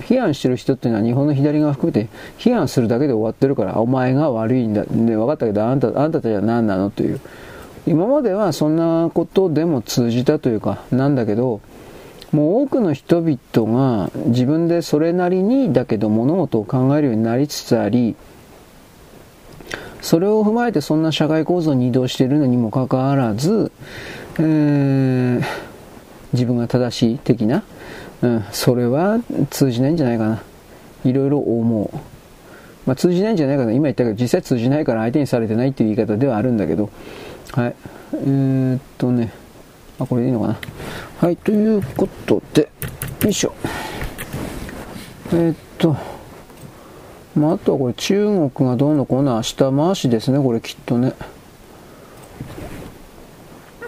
[0.00, 2.08] 批判してる人っていうのは日本の左側含めて
[2.38, 4.84] 批判するだけで終わってるから、お前が悪いんだ。
[4.84, 7.20] で、分かったけど、あんた、あんたたちは何なのという。
[7.86, 11.60] 今まではそんなことでも通じたというか、なんだけど、
[12.32, 13.38] もう多くの人々
[13.78, 18.16] が自分でそれなりにだけど物事を考えるようになりつつあり、
[20.02, 23.72] それを踏まえてそんな社会構造に移動しているのにもかかわらず、
[24.38, 25.42] えー、
[26.32, 27.62] 自分が正しい的な、
[28.20, 30.42] うん、それは通じないんじゃないかな。
[31.04, 31.96] いろいろ思う。
[32.84, 33.72] まあ、通じないんじゃないかな。
[33.72, 36.90] 今言ったけど、実際通じないから相手にされてないっていう言い方ではあるんだけど。
[37.52, 37.74] はい。
[38.14, 39.32] えー、っとね。
[40.00, 40.58] あ、これでいいのかな。
[41.18, 42.68] はい、ということで、
[43.22, 43.54] よいしょ。
[45.32, 45.96] えー、っと、
[47.34, 51.14] まあ、あとはこれ中国がどうのこうの下回しですね、これきっとね。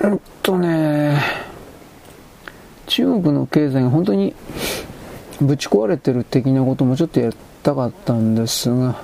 [0.03, 1.21] えっとね、
[2.87, 4.35] 中国の経済が本当に
[5.41, 9.03] ぶち壊れてる的なこともちょっとやったかったんですが、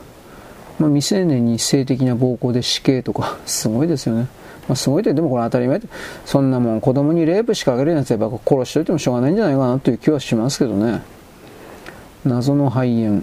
[0.79, 4.29] まあ、未成年に性的な暴行で死刑とか、 すごいですよね。
[4.69, 5.81] まあ、すごいって、でもこれ当たり前
[6.25, 11.03] そんなもん子供にレイプしかけるやつやっぱ殺しといてもしょうがないんじゃないかなという気はしますけどね。
[12.25, 13.23] 謎の肺炎。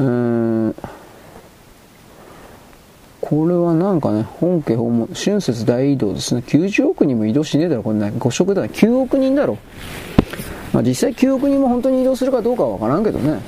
[0.00, 0.74] うーん
[3.20, 6.42] これはなんかね、本家訪問、春節大移動ですね。
[6.44, 8.12] 90億人も移動しねえだろ、これね。
[8.18, 8.70] 5食だね。
[8.72, 9.56] 9億人だろ。
[10.72, 13.40] まあ実際9億人も本当に移動するかどうかはわからんけどね。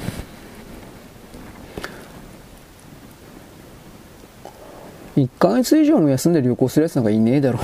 [5.16, 7.58] 1ヶ月以上も休んで旅行するやつなんかいねえだろ。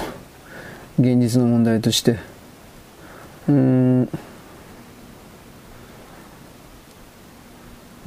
[0.98, 2.18] 現実の問題として。
[3.48, 4.08] うーん。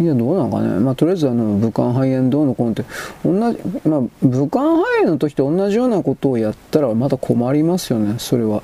[0.01, 0.79] いや、どうなのかね。
[0.79, 2.83] まあ、とりあえず、あの、武漢肺炎どうのこうのって、
[3.23, 8.63] 同じ、まあ、武漢肺炎の時と同じようなことをやったら、また困りますよね、それは。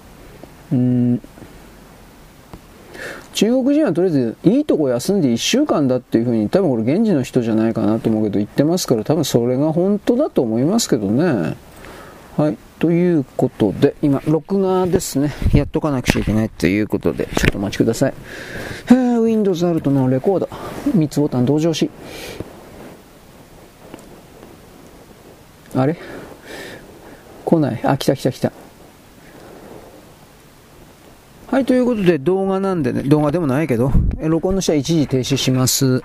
[0.72, 1.22] うん。
[3.34, 11.55] 中国人はとりあえず、いいとこ休んで1週間だっていうふうに、多分これ現地の人じゃないかなと思うけど、言ってますから、多分それが本当だと思いますけどね。
[12.35, 12.57] はい。
[12.80, 15.34] ということで、今、録画ですね。
[15.53, 18.14] やっとかなくちゃいけないということで、ちょっとお待ちください。
[19.28, 20.49] えー、Windows アルトのレコード。
[20.88, 21.90] 3つボタン同乗し。
[25.76, 25.98] あれ？
[27.45, 27.80] 来ない。
[27.84, 28.52] あ、来た来た来た。
[31.48, 36.02] はい、ということで動画なんでね、動画でもないけど、録音の下は一時停止します。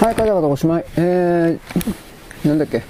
[0.00, 0.84] はい、方々おしまい。
[0.96, 2.82] えー、なんだっけ？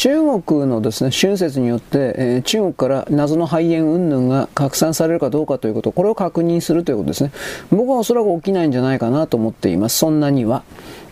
[0.00, 7.32] 中国のですね、春節によって、えー、中国から謎の肺炎云々が拡散されるかどうかということ、これを確認するということですね。
[7.70, 9.98] 僕はおそらく起きないんじゃないかなと思っています。
[9.98, 10.62] そんなには。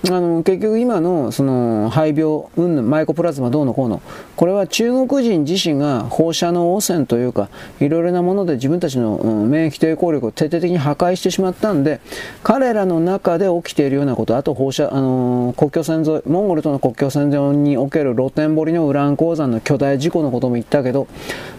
[0.06, 4.00] あの結局今のその肺病、うん、マイコプラズマどうのこうの、
[4.36, 7.48] これは中国人自身が放射能汚染というか、
[7.80, 12.00] いろいろなもので自分たちの、うん、免疫抵抗力を徹底的に破壊してしまったんで、
[12.44, 21.08] 彼らの中で起きているようなこと、あと放射、あの、国境線沿い、モンゴルとの国境線沿いにおける露天掘りのウラン鉱山の巨大事故のことも言ったけど、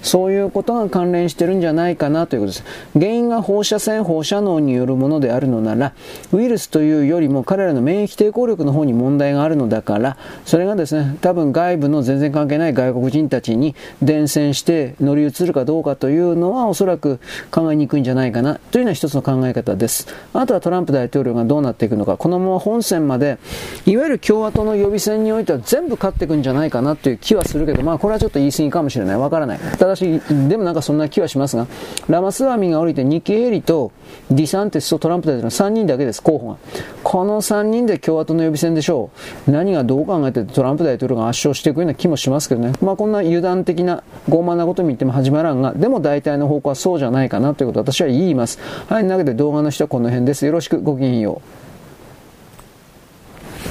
[0.02, 2.64] そういうことが関連してるんじゃないかなということです。
[2.94, 5.91] 原因が放射線、放射能によるものであるのなら、
[6.32, 17.20] ウイルスというよりも彼らの免疫抵抗力の方に問題があるのだから、それがですね、多分外部の全然関係ない外国人たちに伝染して乗り移るかどうかというのはおそらく
[17.52, 20.08] 考えにくいんじゃないかなというのは一つの考え方です。
[20.34, 23.38] あとはトランプ大統領がどうなっていくのか、このまま本選まで、
[23.86, 29.18] いわゆる共和党の予備選においては全部勝っていくんじゃないかなという気はするけど、まあこれはちょっと言い過ぎかもしれない。
[29.18, 29.60] わからない。
[29.60, 31.68] ただし、でもなんかそんな気はしますが、
[32.08, 33.92] ラマスワミが降りてニッキー・ヘリと
[34.30, 36.58] ディサンティスとトランプ大統領の3人だけです、候補が。
[37.04, 39.10] この3人で共和党の予備選でしょ
[39.48, 39.52] う。
[39.52, 42.74] 何がどう考えてトランプ大統領が圧勝していくような気もしますけどね。
[42.82, 48.60] まあこんな油断的な傲慢なことに言っても始まらんが、でも大体の方向はそうじゃないかなということを私は言います。
[48.88, 50.46] はい、なわけで動画の人はこの辺です。
[50.46, 51.41] よろしくごきげんよ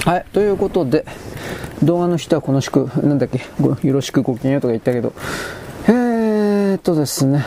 [0.07, 0.09] う。
[0.09, 1.05] はい、ということで、
[1.83, 3.41] 動画の人はこのしく、なんだっけ、
[3.87, 5.13] よろしくごきげんようとか言ったけど、
[5.87, 7.45] えーっとですね、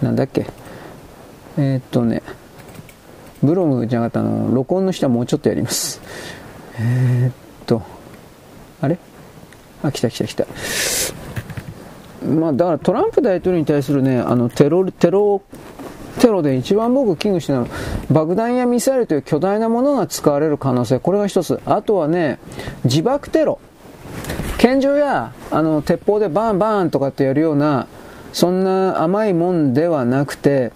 [0.00, 0.46] なんだっけ、
[1.58, 2.22] えー、っとね、
[3.42, 6.00] ブログじゃなかったの、録音の人はもうちょっとやります。
[6.78, 7.32] えー、っ
[7.66, 7.82] と、
[8.80, 8.98] あれ？
[9.82, 10.46] あ、来た来た来た。
[12.26, 15.40] まあ、だからトランプ大統領に対するね、あのテロ、テロ、
[16.20, 17.70] テロで一番僕危惧してるのは、
[18.10, 21.60] 爆弾やミサイルという巨大なものが使われる可能性、これが一つ。
[21.64, 22.38] あとはね、
[22.84, 23.58] 自爆テロ。
[24.58, 27.86] 拳銃や、あの、鉄砲でバンバンとかってやるような、
[28.34, 30.72] そんな甘いもんではなくて、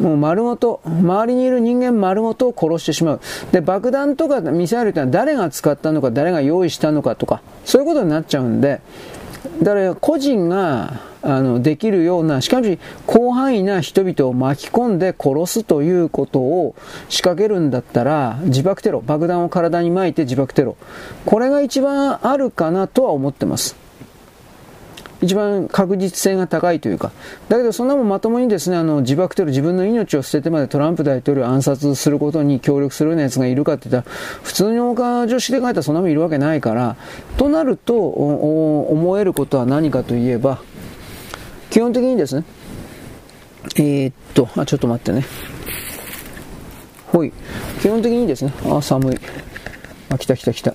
[0.00, 3.20] もう丸ごと、周りにいる人間丸ごとを殺してしまう。
[3.52, 8.80] で、爆弾とかミサイルってのは誰が使ったのか、誰が用意したのかとか、そういうことになっちゃうんで、
[9.62, 16.74] だから個人があのできるような、しかし広範囲な人々を巻き込んで殺すということを
[17.10, 20.76] 仕掛けるんだったら、自爆テロ、爆弾を体に巻いて自爆テロ。
[21.26, 23.89] これが一番あるかなとは思ってます。
[25.22, 27.12] 一番確実性が高いというか、
[27.48, 36.96] だけどそんなもんまともにですね、あの自爆テロ、自分の命を捨ててまでトランプ大統領を暗殺することに協力するような奴がいるかって言ったら、普通の女子で書いたらそんなもんいるわけないから、
[37.36, 40.60] となると、思えることは何かといえば、
[41.70, 42.44] 基本的にですね、
[43.76, 45.24] えー、っと、あ、ちょっと待ってね。
[47.12, 47.32] ほい。
[47.80, 49.18] 基本的にですね、あ、寒い。
[50.08, 50.74] あ、来た来た来た。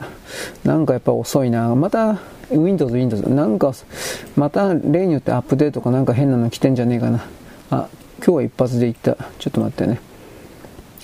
[0.64, 1.76] なんかやっぱ遅いな。
[1.76, 2.20] また、
[2.52, 3.30] Windows、Windows。
[3.30, 3.74] なんか、
[4.36, 7.26] また例によってアップデートかなんか変なの来てんじゃねえかな。
[7.72, 7.88] あ、
[8.20, 9.16] 今日は一発で行った。
[9.40, 10.00] ちょっと待ってね。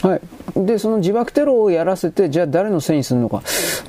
[0.01, 0.21] はい。
[0.55, 3.43] で、その自爆テロをやらせて、じゃあ誰のせいにするのか。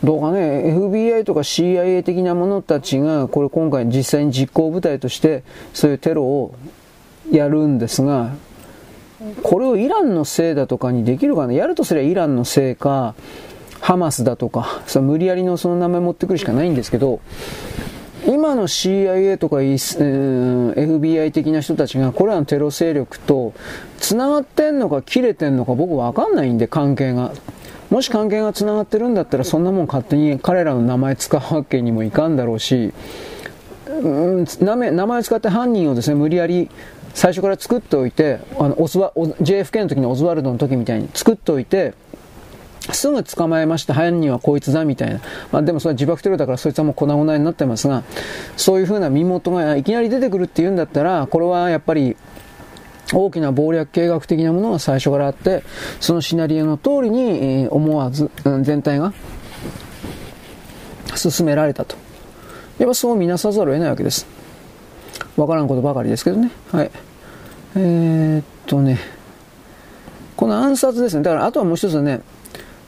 [0.04, 5.42] どうかね、FBI とか CIA 的な者たちが、これ今回実際に実行部隊として、
[5.72, 6.54] そういうテロを
[7.30, 8.30] やるんですが、
[9.42, 13.14] これをイランのせいだとかにできるかなやるとすればイランのせいか、
[13.82, 17.20] ハマスだとか、その無理やりのその名前持ってくるしかないんですけど、
[18.24, 23.52] 今の CIA とか、FBI 的な人たちがこれらのテロ勢力と
[23.98, 27.32] 繋がってんのか切れてんのか僕わかんないんで関係が。
[27.90, 32.94] もし関係が繋がってるんだったらそんなもん勝手に彼らの名前使うわけにもいかんだろうし、
[33.86, 36.70] うん、名前名前を使って犯人をですね、無理やり
[37.14, 41.94] 最初から作っておいて、あの、オスワ、JFK の時のオズワルドの時みたいに作っておいて、
[42.90, 45.20] すぐ捕まえました、犯人はこいつだ、みたいな。
[45.52, 48.02] まあでもそれは自爆テロだからそいつはもう粉々になってますが、
[48.56, 52.16] そういう風な身元がいきなり出てくるっていうんだったら、これはやっぱり、
[53.14, 55.62] 大きな謀略計画的なものが最初からあって、
[56.00, 58.30] そのシナリオの通りに思わず、
[58.62, 59.12] 全体が
[61.14, 61.96] 進められたと。
[62.78, 64.26] やっぱそう見なさざるを得ないわけです。
[65.36, 66.50] わからんことばかりですけどね。
[66.72, 66.90] はい。
[67.76, 68.98] えー、っとね、
[70.36, 71.22] この暗殺ですね。
[71.22, 72.22] だからあとはもう一つね、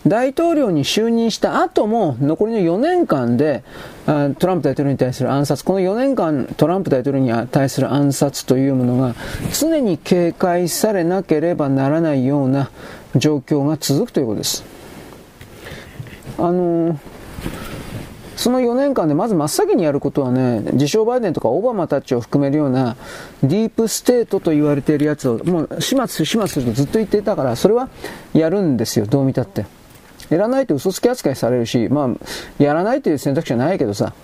[0.06, 3.64] 大統領に就任した後も残りの4年間で
[4.06, 9.14] トランプ大統領に対する暗殺、この4年間トランプ大統領に対する暗殺というものが
[9.58, 12.70] 常に警戒されなければならないような
[13.16, 14.64] 状況が続くということです。
[16.38, 16.98] あの
[18.36, 22.96] その4年間でまず真っ先にやることはね、自称バイデンとかオバマたちを含めるような
[23.44, 27.88] ディープステートと言われているやつをもう始末始末するとずっと言っていたから、それは
[28.32, 29.64] やるんですよ、どう見たって。
[30.30, 34.14] やらないと嘘つき扱いされるし、まあ、やらないという選択肢はないけどさ、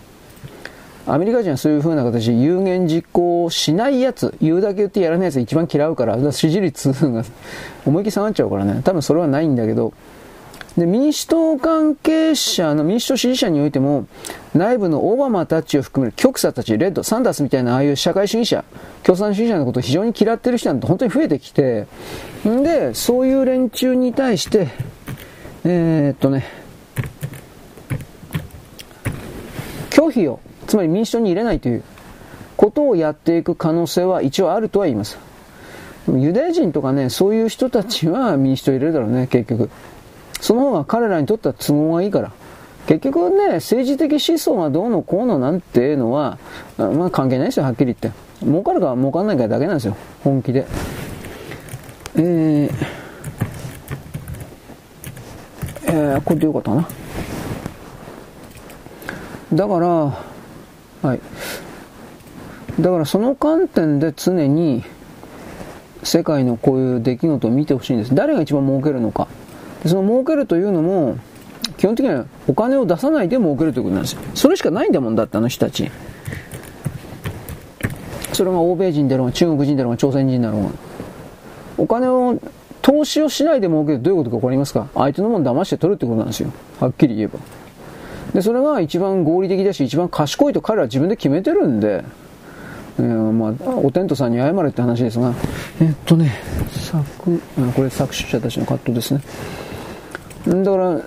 [1.06, 7.24] アメリカ人はそういう風な形で有言実行しないやつ、言うだけ言ってやらないやつ一番嫌うから、から支持率が
[7.86, 9.93] 思いっきり下がっちゃうからね、多分それはないんだけど、
[10.77, 14.06] で、民主党関係者の民主党支持者においても、
[14.55, 18.64] 内部のオバマたちを含める極左たち、レッド、サンダースみたいなああいう社会主義者、
[19.02, 21.86] 共産主義者のことを非常に嫌ってる人なんて本当に増えてきて、
[22.47, 24.68] んで、そういう連中に対して、
[25.65, 26.45] えー、っとね、
[29.91, 31.82] 拒否を、つまり民主党に入れないという
[32.57, 35.19] ことをやっていく可能性は一応あるとは言います。
[36.09, 39.70] ユダヤ人とかね、そういう人たちは民主党入れるだろうね、結局。
[40.41, 42.32] その方が彼らにとっては都合がいいから。
[42.87, 46.39] 結局ね、政治的思想がどうのこうのなんていうのは、
[46.78, 48.11] まあ関係ないですよ、はっきり言って。
[48.43, 50.66] 儲かるか儲かんないかだけなんですよ、本気で。
[52.16, 52.99] えー、
[55.93, 56.89] えー、これでよかったな。
[59.53, 61.21] だから、はい。
[62.81, 64.85] だからその観点で常に
[66.05, 68.15] 世界のこういう出来事を見てほしいんです。
[68.15, 69.27] 誰が一番儲けるのか。
[69.85, 71.19] その儲けるというのも、
[71.77, 74.21] 基本的にはお金を出さないで儲けるということなんですよ。
[74.35, 75.91] それしかないんだもんだってあの人たち。
[78.33, 80.71] それが欧米人だろうが中国人だろうが朝鮮人だろうが。
[81.79, 82.39] お金を、
[82.82, 84.89] 投資をしないで儲けるどういうことか分かりますか？
[84.94, 86.52] 相手のもの騙して取るってことなんですよ。
[86.81, 87.39] はっきり言えば。
[88.32, 92.05] で、それが一番合理的だし、一番賢いと彼らは自分で決めてるんで、
[92.98, 95.35] えー、まあ、お天道さんに謝れって話ですが、
[95.81, 96.39] えっとね、
[96.70, 97.40] 作、
[97.74, 99.20] これ作詞者たちの葛藤ですね。
[100.65, 101.01] だから、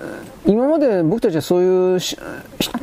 [0.46, 2.00] 今まで僕たちはそういう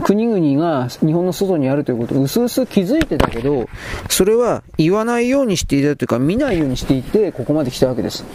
[0.03, 3.69] 国々が日本の外にあるということをうすうす気づいてたけど、
[4.09, 8.25] それは言わないようにしていたというか、見ないようにしていて、ここまで来たわけです。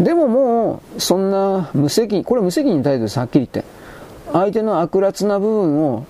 [0.00, 3.64] でももう、そんな無責任、これ無責任態度です、はっきり言って。
[4.32, 6.04] 相手の悪辣な部分を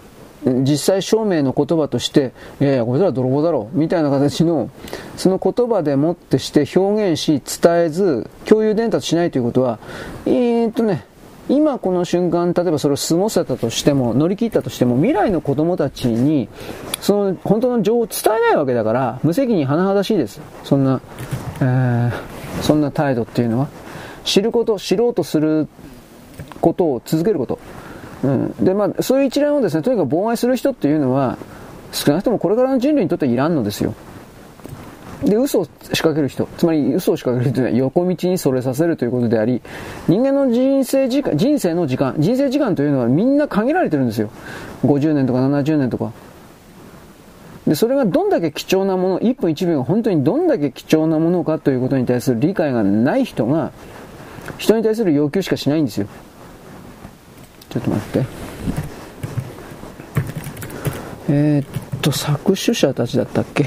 [0.45, 4.71] 実際証明の言葉として、いやいや、これは泥棒だろう、みたいな形の、
[5.17, 9.79] その言葉でもってして表現し、伝えず、共有伝達しないということは、
[10.25, 11.05] えー、っとね、
[11.49, 16.49] 今この瞬間、例えばそれを過ごせたとしても、乗り切ったとしても、未来の子供たちに、
[17.01, 20.41] その本当の情報を伝えないわけだから、無責任甚だしいです。
[20.65, 21.01] そんな、
[21.61, 22.13] えー、
[22.63, 23.69] そんな態度っていうのは。
[24.25, 25.69] 知ること、知ろうとする
[26.61, 27.59] ことを続けること。
[28.25, 28.55] うん。
[28.61, 31.39] で、まあ、そういう一連をですね、とにかく妨害する人っていうのは、
[31.93, 33.95] 少なくともこれからの人類にとってはいらんのですよ。
[35.25, 39.63] で、嘘を仕掛ける人、つまり嘘を仕掛けるというのは横道にそれさせるということであり、
[40.09, 44.31] 人間の人生時間、人生の時間、人生時間というのはみんな限られてるんですよ。
[44.85, 46.13] 50年とか70年とか。
[47.67, 53.73] で、それがどんだけ貴重なもの、1分1秒が本当にどんだけ貴重なものかということに対する理解がない人が、
[54.59, 56.07] 人に対する要求しかしないんですよ。
[57.71, 58.27] ちょっと待って。
[61.29, 63.67] えー、っと、作詞者たちだったっけ？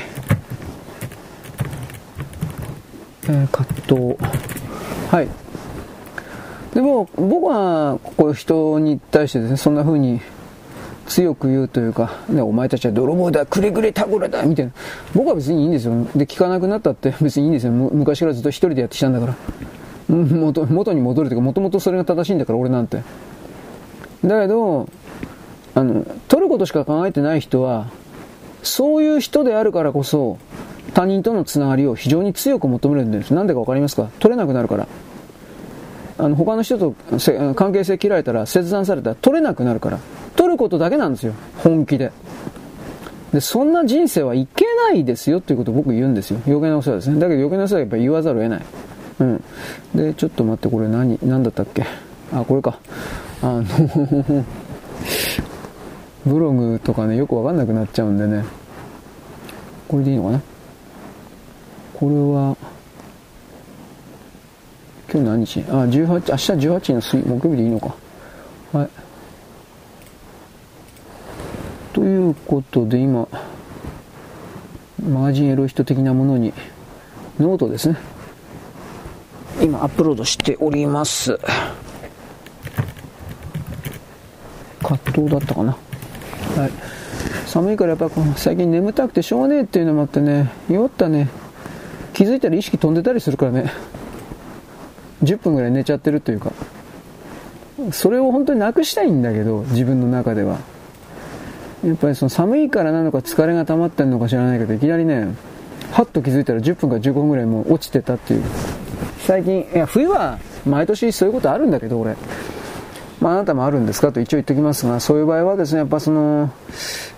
[3.27, 4.15] えー、葛藤。
[5.11, 5.27] はい。
[6.73, 10.21] でも、僕は、こう人に対してですね、そんな風に
[11.10, 14.72] 強く言うというか、ね、お前たちは泥棒だ、くれぐれたこれだ、みたいな。
[15.14, 16.06] 僕は別にいいんですよ。
[16.15, 17.73] で、聞かなくなったって別にいいんですよ。
[17.73, 19.36] 昔からずっと一人でやってきたんだから。
[20.07, 23.02] 元元に戻るというか、もともとそれが正しいんだから、俺なんて。
[24.23, 24.88] だけど、
[25.76, 27.88] あの、取ることしか考えてない人は、
[28.61, 30.38] そういう人であるからこそ、
[30.94, 33.34] 他人とのつながりを非常に強く求めるんです。
[33.34, 34.10] なんでかわかりますか？
[34.19, 34.88] 取れなくなるから。
[36.18, 36.95] あの、他の人と
[37.56, 39.99] 関係性切られたら、切断されたら取れなくなるから。
[40.40, 41.34] 取ることだけなんですよ。
[41.57, 42.14] 本気で。
[43.34, 46.40] で、そんな人生はいけないですよっていうことを僕言うんですよ。
[46.48, 47.20] 余計なお世話ですね。
[47.20, 48.61] だけど余計なお世話はやっぱ言わざるを得ない。
[49.20, 49.44] うん。
[49.94, 51.84] で、ちょっと待って、これ何、何だったっけ？
[52.32, 52.80] あ、これか。
[53.41, 53.66] あの
[56.26, 58.45] ブログとかね、よくわかんなくなっちゃうんでね。
[59.90, 60.41] これでいいのかな？
[61.99, 62.56] これは、
[65.11, 65.66] 今日何日？
[65.70, 66.32] あ、18、明日
[66.68, 67.94] 18日の水、木曜日でいいのか。
[68.72, 68.90] はい。
[71.99, 73.27] ということで今、
[75.05, 76.53] マガジンエロイヒト的なものに、
[77.38, 77.97] ノートですね。
[79.61, 81.38] 今アップロードしております。
[84.81, 85.77] 葛藤だったかな。
[86.55, 86.71] はい。
[87.45, 91.27] 寒いからやっぱ最近眠たくてしょうがねえっていうのもあってね、酔ったね、
[92.13, 93.71] 気づいたら意識飛んでたりするからね
[95.23, 96.51] 10分ぐらい寝ちゃってるというか
[97.91, 100.59] それを本当になくしたいんだけど自分の中では
[101.85, 105.35] やっぱりその寒いからなのか疲れが溜まってんのか知らないけどいきなりね
[105.91, 108.43] はっと気づいたら10分か15分ぐらいもう落ちてたっていう。
[109.26, 112.15] 最近いや冬は毎年そういうことあるんだけど俺。
[113.22, 116.51] まあ、あなたもあるんですかと一応言っておきますが、そういう場合はですね、やっぱその、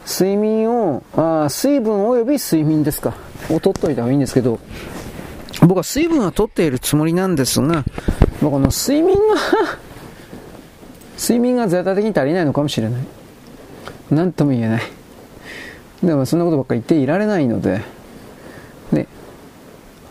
[0.07, 3.13] 睡眠を、あ水分及び睡眠ですか、
[3.51, 4.59] を取っといた方がいいんですけど、
[5.61, 7.83] 僕は水分は取っているつもりなんですが、
[8.39, 9.21] この睡眠が
[11.21, 13.01] 睡眠が絶対的に足りないのかもしれない。
[14.11, 14.81] 何とも言えない。
[16.03, 17.81] でもそんなことばっかり言っていられないので、
[18.91, 19.07] ね。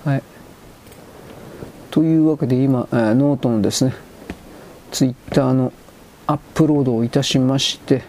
[0.04, 0.22] はい。
[1.90, 3.94] というわけで今、えー、ノートのですね、
[4.90, 5.72] ツイッターの
[6.26, 8.02] アップロードをいたしまして、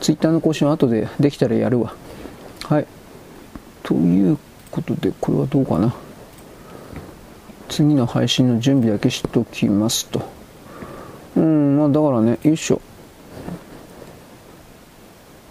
[0.00, 1.94] ツイッターの更新は後でできたらやるわ。
[2.64, 2.86] はい。
[3.82, 4.38] という
[4.70, 5.94] ことで、これはどうかな。
[7.68, 10.22] 次の配信の準備だけしときますと。
[11.36, 12.80] うん、まあだからね、よいしょ。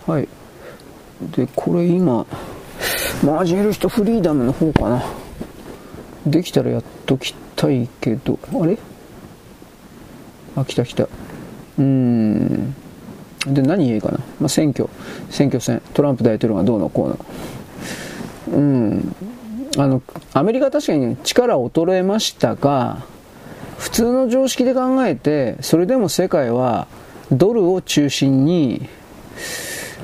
[0.08, 0.28] はい。
[1.36, 2.26] で、これ今、
[3.24, 5.04] マージンル人フリーダムの方かな。
[6.26, 8.78] できたらやっときたいけど、あれ？
[10.56, 11.04] あ、来た来た。
[11.04, 12.76] うーん。
[13.48, 14.20] で、何言えかな。
[14.40, 14.90] まあ、選挙、
[15.30, 17.18] 選挙戦、トランプ大統領がどうのこ
[18.50, 18.58] うの。
[18.58, 19.16] うん。
[19.78, 20.02] あの、
[20.34, 23.04] アメリカ確かに力衰えましたが、
[23.78, 26.88] 普通の常識で考えて、それでも世界は
[27.32, 28.88] ドルを中心に、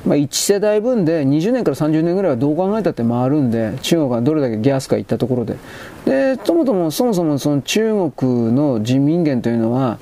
[0.05, 5.57] まあ、1世代分で20年から30年ぐらいはどう考えたって回るんで、中国がどれだけギャスか行ったところで。
[6.05, 9.97] で、ともともそもそもその中国の人民元というのは、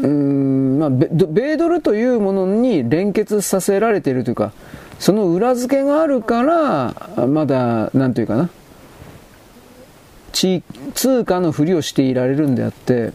[0.00, 4.52] うーん、まあ、米ドルというものに連結させられているというか、
[4.98, 8.50] その裏付けがあるから、まだ、なんというかな、
[10.32, 10.62] 地
[10.94, 13.12] 通貨のふりをしていられるんであって、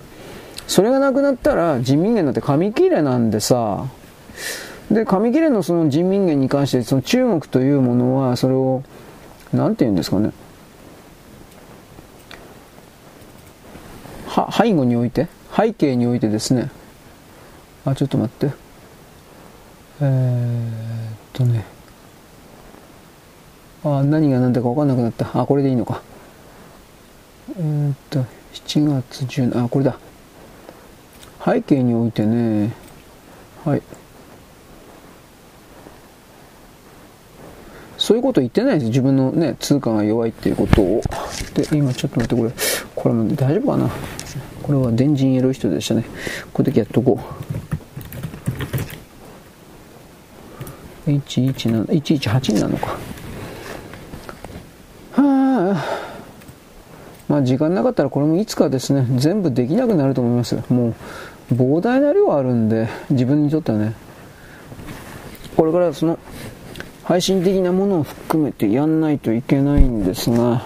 [0.68, 3.86] それがなくなったら人民元だって紙切れなんでさ、
[4.92, 8.84] で、紙切れのその人民元に関して、その中国というものは、それを、
[9.54, 10.32] なんて言うんですかね。
[14.28, 16.72] は、背後において、背景においてですね。
[17.86, 18.56] あ、ちょっと待って。
[20.02, 21.66] えー、っとね。
[23.84, 25.30] あ、何が何だか分かんなくなった。
[25.40, 26.02] あ、これでいいのか。
[27.58, 28.20] えー、っと、
[28.54, 29.98] 7月10、あ、これだ。
[31.44, 32.74] 背景においてね、
[33.64, 33.82] はい。
[38.08, 41.02] そういうこと言ってないです自分のね、通貨が弱いっていうことを。
[41.56, 42.52] で、今ちょっと待って、これ、
[42.96, 43.90] これも大丈夫かな？
[44.64, 46.06] これは電人エロい人でしたね。
[46.54, 47.20] これだけやっとこ
[51.06, 51.12] う。
[51.12, 52.88] 117、118なのか。
[55.12, 55.86] はあ。
[57.28, 60.56] まあ時間なかったらこれもいつかですね、全部できなくなると思います。
[60.70, 60.96] も
[61.52, 63.96] う、膨大な量あるんで、自分にとってはね。
[65.58, 66.18] これからその、
[67.08, 70.66] 配信的なものを含めてやんないといけないんですが、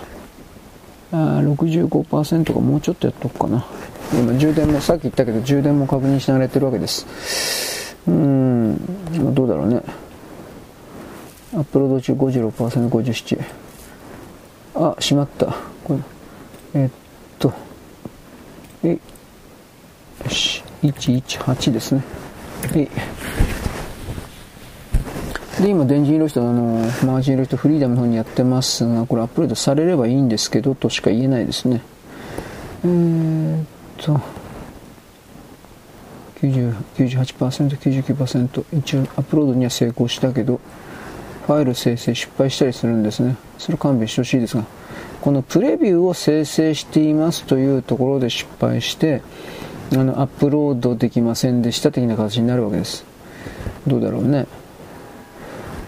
[1.12, 3.64] あ65%がもうちょっとやっとくかな。
[4.12, 7.96] 今充電も、さっき言ったけど充電も確認しながらやってるわけです。
[8.08, 9.84] うーん、どうだろうね。
[11.54, 13.40] アップロード中56%、57。
[14.74, 15.46] あ、しまった。
[15.84, 15.94] こ
[16.74, 16.90] れえっ
[17.38, 17.54] と、
[18.84, 18.98] え、よ
[20.28, 22.04] し、118ですね。
[22.74, 22.88] え
[25.62, 31.82] で、今、電磁色人、あの、マージン色人フリーダムの方にやってますが、これアップロードされればいいんですけど、としか言えないですね。
[32.84, 33.66] えー、っ
[33.98, 34.20] と、
[36.42, 40.60] 98%、99%、一応アップロードには成功したけど、
[41.46, 43.36] ファイル生成失敗したりするんですね。
[43.60, 44.66] それ勘弁してほしいですが、
[45.22, 49.22] このプレビューを生成していますというところで失敗して、
[49.94, 53.06] あの、アップロードできませんでした的な形になるわけです。
[53.86, 54.48] どうだろうね。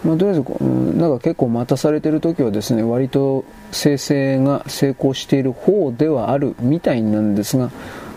[0.04, 7.72] まあ、とりあえず、うん、なんか結構待たされてる時はですね、割と生成が成功している方ではあるみたいなんですが、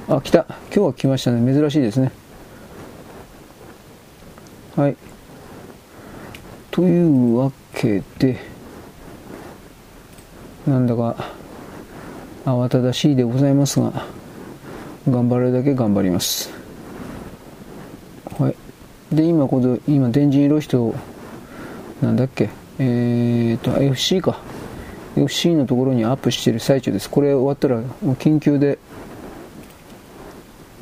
[0.08, 0.46] あ、来た。
[0.48, 1.54] 今日は来ましたね。
[1.54, 2.10] 珍しいですね。
[4.74, 4.96] はい。
[6.70, 8.38] というわけで、
[10.66, 11.16] なんだか
[12.44, 14.04] 慌ただしいでございますが、
[15.08, 16.52] 頑張るだけ頑張ります。
[18.38, 18.56] はい。
[19.14, 20.94] で、今、この、今、電人色人
[22.02, 24.39] なんだっけ、えー、と、FC か。
[25.16, 27.09] FC のところにアップしている最中です。
[27.09, 28.78] これ終わったら、もう緊急で、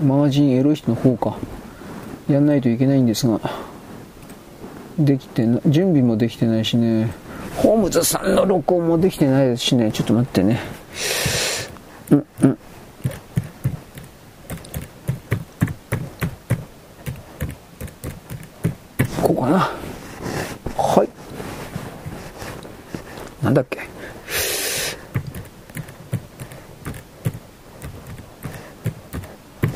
[0.02, 1.36] マージンエロい人の方か、
[2.28, 3.40] やんないといけないんですが、
[4.98, 7.12] できてな、準備もできてないしね、
[7.56, 10.60] ホームズさんの録音もできてないですしね、ちょっと待ってね。
[12.10, 12.58] うんうん。
[19.22, 19.83] こうかな。
[23.44, 23.78] なんだっけ？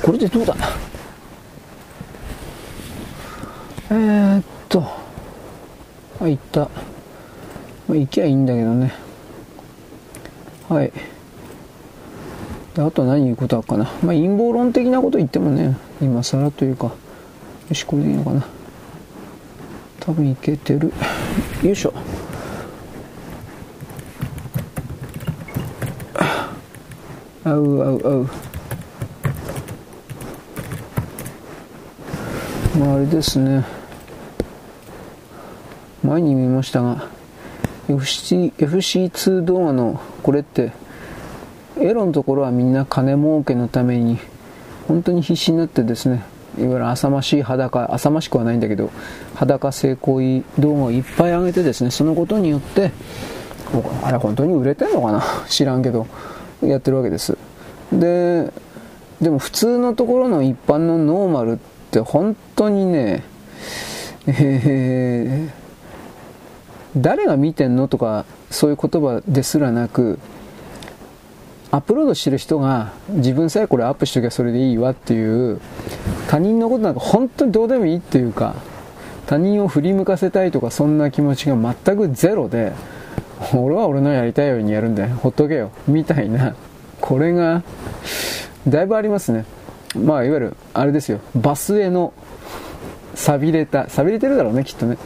[0.02, 0.56] これでどうだ
[3.90, 4.82] えー、っと
[6.20, 6.60] あ行った。
[6.60, 6.68] ま
[7.90, 8.94] あ行きゃいいんだけどね。
[10.70, 10.92] はい。
[12.78, 13.84] あと何言うことあるかな。
[13.84, 16.94] まあ陰謀論的なこと言ってもね今更というかよ
[17.74, 18.46] しこれでいいのかな。
[20.00, 20.90] 多分いけてる。
[21.62, 21.92] よいしょ。
[27.48, 28.28] あうあうあう
[32.78, 33.64] まああれですね
[36.02, 37.08] 前に見ましたが
[37.88, 40.72] FC FC2 動画のこれって
[41.80, 44.18] エロのところはみんな金儲けのために
[44.86, 46.24] 本当に必死になってですね
[46.58, 48.90] いわゆる浅ましい裸浅ましくはないんだけど
[49.34, 52.90] 裸性行為動画をいっぱい上げてですねそのことによって
[54.02, 55.22] あれ本当に売れてんのかな？
[55.48, 56.06] 知らんけど。
[56.62, 57.36] やってるわけです。
[57.92, 58.52] で
[59.20, 61.56] でも普通のところの一般のノーマルっ
[61.90, 63.24] て本当にね
[64.26, 65.68] えー
[66.96, 70.18] 誰が見てんのとかそういう言葉ですらなく
[71.70, 75.60] アップロードしてる人が自分さえこれアップしときゃそれでいいわっていう
[76.28, 78.54] 他人のことなんか本当にどうでもいいっていうか
[79.26, 82.72] 他人を振り向かせたいとかそんな気持ちが全くゼロで
[83.54, 85.16] 俺は俺のやりたいようにやるんだよ。
[85.16, 85.70] ほっとけよ。
[85.86, 86.54] みたいな。
[87.00, 87.62] これが
[88.66, 89.44] だいぶありますね。
[89.96, 91.20] まあいわゆるあれですよ。
[91.34, 92.12] バスへの
[93.14, 94.98] 錆びれた錆びれてるだろうねきっとね。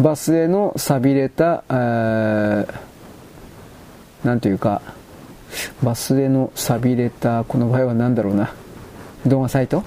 [0.00, 2.66] バスへの錆びれた、えー、
[4.24, 4.80] なんというか、
[5.82, 8.54] バスへの錆びれた、この場合は何だろうな、
[9.26, 9.82] 動画サイト？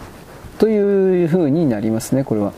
[0.59, 2.53] という風になりますね、これは。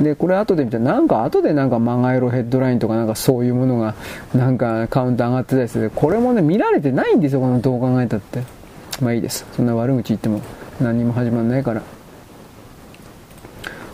[0.00, 3.94] で、これ後で見たら、なんか後でなんかマガエロヘッドラインとかなんかそういうものが
[4.34, 5.92] なんかカウント上がってたりする。
[5.94, 8.42] これもね、見られてないんですよ、このどう考えたって。
[9.02, 9.46] まあいいです。
[9.52, 10.40] そんな悪口言っても
[10.80, 11.82] 何にも始まんないから。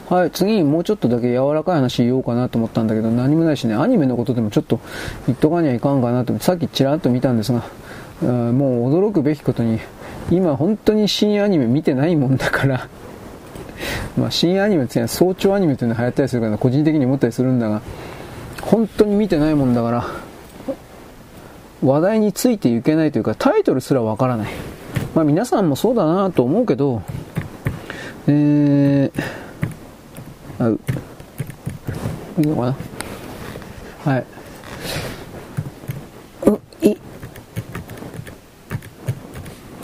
[0.09, 4.79] はい、次もうちょっとだけ柔らかい話言おうかなと思ったんだけど、何もないしね、アニメのことでもちょっと
[5.27, 7.65] 言っとかにはいかんかなとさっきちらっと見たんですが、
[8.23, 9.81] もう驚くべきことに、
[10.31, 12.89] 今本当に新アニメ見てないもんだから
[14.17, 17.83] まあ新アニメっていうのは早朝アニメっていうのが流行ったりするから個人的に思ったりするんだが、
[18.63, 20.07] 本当に見てないもんだから、
[21.83, 24.53] 話題についていけないというか、タイトルすらわからない。
[25.15, 27.03] まあ皆さんもそうだなと思うけど、
[28.27, 30.81] えー、う
[32.39, 32.77] いいのか
[34.05, 34.13] な？
[34.13, 34.25] はい。
[36.47, 36.91] うんい。
[36.91, 36.97] よ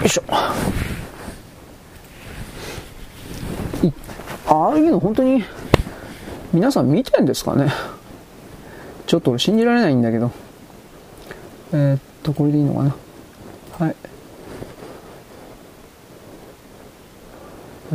[0.05, 0.23] いしょ。
[4.47, 5.45] ああいうの本当に
[6.53, 7.73] 皆さん見てんですかね？
[9.07, 10.31] ちょっと信じられないんだけど
[11.73, 12.95] えー、っとこれでいいのかな？
[13.79, 13.97] はい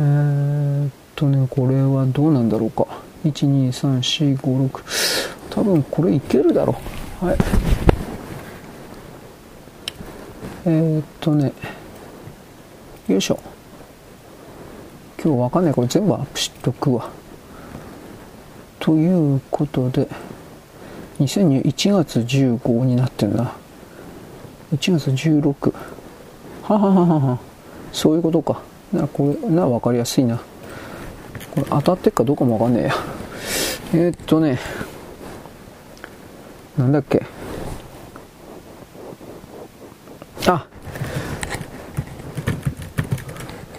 [0.00, 2.86] ー、とね、これはどうなんだろうか。
[3.24, 5.50] 1、2、3、4、5、6。
[5.50, 6.80] 多分これいけるだろ
[7.20, 7.26] う。
[7.26, 7.38] はい。
[10.66, 11.52] えー、っとね、
[13.08, 13.40] よいしょ。
[15.22, 15.74] 今日わかんない。
[15.74, 17.10] これ全部アップしとくわ。
[18.78, 20.08] ということで、
[21.18, 23.52] 2021月15になってんな。
[24.72, 25.74] 1月16。
[26.62, 27.38] ははははは。
[27.92, 28.62] そういうことか。
[28.92, 30.36] な、これ、な、わかりやすいな。
[30.36, 32.94] これ当たってっかどうかもわかんねえや。
[33.94, 34.60] えー、っとね、
[36.76, 37.37] なんだっけ。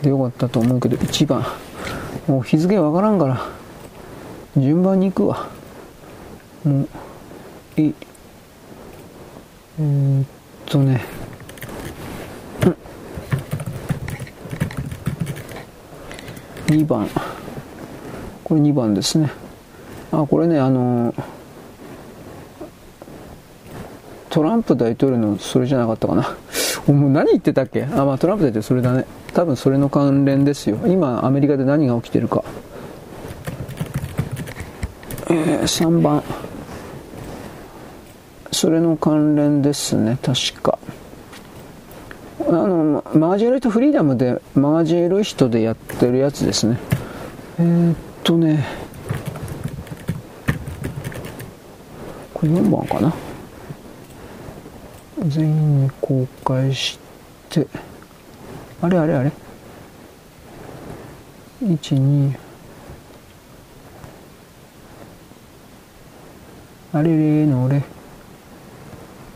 [0.02, 1.46] でよかったと思うけど、1番。
[2.28, 3.42] もう日付わからんから、
[4.58, 5.48] 順番に行くわ。
[6.64, 6.88] も
[7.78, 7.94] う、い。
[9.80, 10.26] えー、っ
[10.66, 11.02] とね、
[16.70, 17.10] うん、2番。
[18.44, 19.32] これ2番ですね。
[20.12, 21.14] あ、これね、あの、
[24.30, 26.36] トランプ大統領のそれじゃなかったかな。
[26.88, 27.84] もう何言ってたっけ？
[27.84, 29.06] あ、まあトランプ大統領それだね。
[29.34, 30.78] 多分それの関連ですよ。
[30.86, 32.44] 今、アメリカで何が起きてるか。
[35.30, 36.24] えー、3番。
[38.52, 40.80] それの関連ですね、確か。
[42.48, 46.78] あの、マガジンロイトフリーダムで、マガジンロイトでやってるやつですね。
[47.60, 48.66] えー、っとね
[52.34, 53.14] これ4番かな
[55.28, 56.98] 全員に公開し
[57.50, 57.68] て
[58.82, 59.32] あれあれあれ。
[61.62, 62.34] 12
[66.94, 67.84] あれれの俺。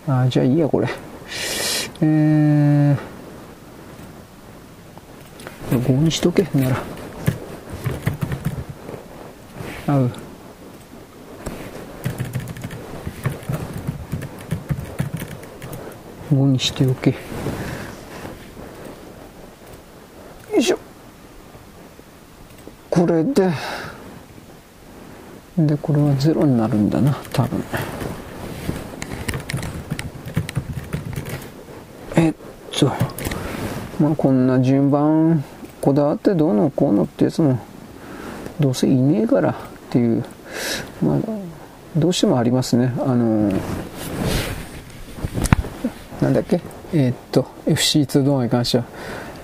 [0.07, 0.87] あじゃあいいやこれ。
[2.01, 2.97] えー。
[5.71, 6.83] 5にしとけなら。
[9.87, 10.11] 合う。
[16.33, 17.15] 5にしておけよ
[20.57, 20.79] いしょ
[22.93, 23.49] これで。
[25.57, 27.63] でこれは0になるんだな多分。
[32.15, 32.33] えっ
[32.71, 32.91] と
[33.99, 35.43] まあこんな順番
[35.81, 37.59] こだわってどうのこうのってやつも
[38.59, 39.53] どうせいねえからっ
[39.89, 40.23] ていう。
[41.01, 41.19] まあ
[41.97, 42.93] どうしてもありますね。
[42.99, 43.51] あの
[46.21, 46.61] なんだっけ？
[46.93, 48.83] えー、っと FC2 動画に関しては。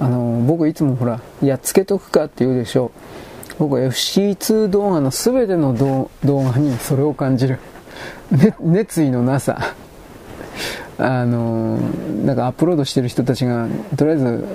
[0.02, 2.92] あの僕いつもほらやっつけとくかって言うでしょ。
[2.96, 3.29] う
[3.60, 7.60] 僕は FC2 動画の全ての動画にそれを感じる、
[8.32, 9.76] ね、熱意のなさ。
[11.02, 11.78] あの
[12.26, 14.46] なんかアップロードしてる人たちがとりあえず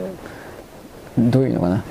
[1.16, 1.84] どういうのかな。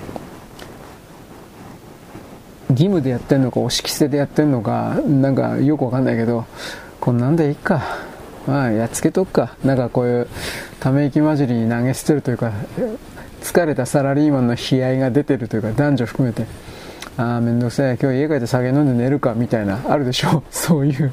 [2.70, 6.46] 義務でやってんのか押し着せでやってんのかなんかよくわかんないけど
[7.00, 7.84] こんなんでいいか。
[8.48, 9.56] まあやっつけとくか。
[9.64, 10.28] なんかこういう
[10.80, 12.52] ため息混じりに投げ捨てるというか
[13.42, 16.46] 疲れたサラリーマンの悲哀が出てるというか男女含めて。
[17.18, 21.12] ああ面倒くさい今日家帰って酒飲んで寝るかみたいなあるでしょう そういう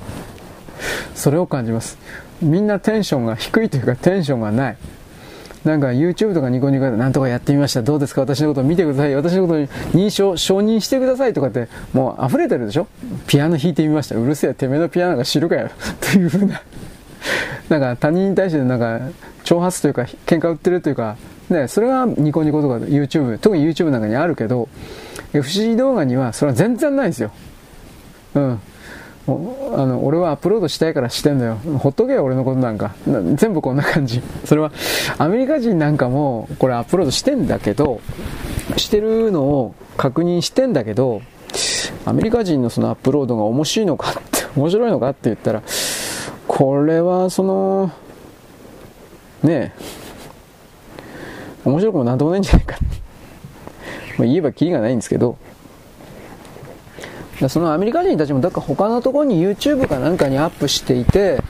[1.14, 1.98] それを感じます
[2.40, 4.76] みんなテンションが低いというかテンションがない
[5.64, 7.82] なんか YouTube とかニコニコでなんとかやってみました。
[7.82, 8.22] どうですか？
[8.22, 9.14] 私のこと見てください。
[9.14, 12.86] 私のことに認証、承認してくださいとかってもう溢れてるでしょ？
[13.26, 14.16] ピアノ弾いてみました。
[14.16, 15.68] うるせえ、てめえのピアノが知るかよ。
[16.00, 16.62] というふうな。
[17.68, 19.00] なんか他人に対してなんか
[19.44, 21.16] 挑発というか喧嘩売ってるというか、
[21.50, 24.66] ね、それはニコニコとか YouTube、特に YouTube なんかにあるけど、
[25.32, 27.30] FC 動画にはそれは全然ないんですよ。
[28.34, 28.60] うん。
[29.26, 32.94] あの俺はアップロードしたいからしてんだよほっとけよ俺のことなんか
[33.34, 34.72] 全部こんな感じそれは
[35.18, 38.00] アメリカ人なんかもこれアップロードしてんだけど
[38.76, 41.22] してるのを確認してんだけど
[42.04, 45.62] アメリカ人のそのアップロードが面白いのかって面白いのかって言ったら
[46.48, 47.92] これはその
[49.42, 49.80] ねえ
[51.64, 52.76] 面白くもなんともないんじゃないか
[54.20, 55.36] まあ言えばキリがないんですけど
[57.48, 61.42] そのアメリカ人たちもだから他のところに YouTube かなんかにアップしていて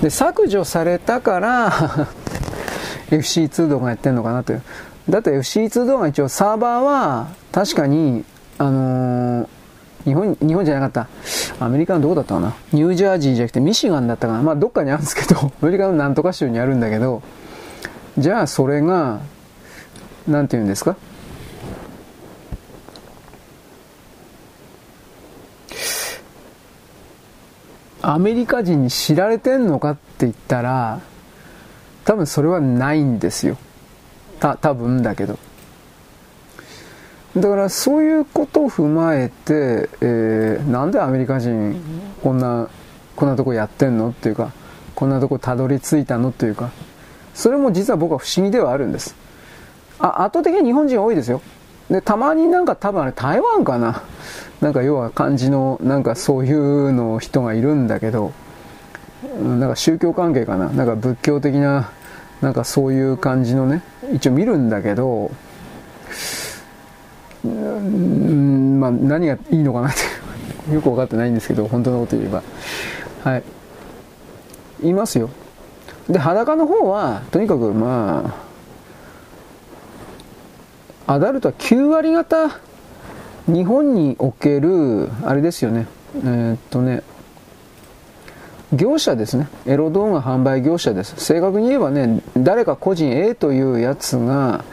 [0.00, 1.72] で削除されたから
[3.10, 4.62] FC2 動画やってんのかなという。
[5.10, 8.24] だって FC2 動画一応サーバーは確かに
[8.58, 9.48] あのー、
[10.04, 11.08] 日本日本じゃなかっ
[11.58, 11.64] た。
[11.64, 12.54] アメリカのどこだったかな。
[12.72, 14.42] ニュージャージーじゃなくてミシガンだったかな。
[14.42, 17.22] まあどっかにあるんですけど アメリカのなんとか州にあるんだけど
[18.18, 19.18] じゃあそれが
[20.28, 20.96] 何て言うんですか？
[28.06, 31.00] アメリカ人に知られてんのかって言ったら、
[32.04, 33.56] 多分それはないんですよ。
[34.40, 35.38] た、多分だけど。
[37.34, 41.80] だからそういうことを踏まえて、えー、なんでアメリカ人
[42.22, 42.68] こんな、
[43.16, 44.52] こんなとこやってんのっていうか、
[44.94, 46.72] こんなとこたどり着いたのっていうか、
[47.32, 49.16] それも実は僕は不思議ではあるんです。
[49.98, 51.40] あ、圧倒的に日本人多いですよ。
[51.88, 54.02] で、たまになんか多分あれ台湾かな。
[54.60, 58.32] なんか要は漢字のなんかそういうの人がいるんだけど
[59.42, 60.68] なんか宗教関係かな？
[60.68, 61.90] なんか仏教的な
[62.40, 63.82] なんかそういう感じのね
[64.12, 65.30] 一応見るんだけど
[67.44, 70.00] うんまあ何がいいのかなって
[70.74, 72.42] よく分かってないんですけど本当のこと言えば。
[73.22, 73.42] はい。
[74.82, 75.30] いますよ。
[76.08, 78.34] で裸の方はとにかくま
[81.06, 82.50] あアダルトは9割方
[83.46, 87.02] 日本における、あれですよね、えー、っとね、
[88.72, 89.48] 業者ですね。
[89.66, 91.14] エロ動画販売業者です。
[91.16, 94.64] 正確に言えばね、誰か個人 A というやつが、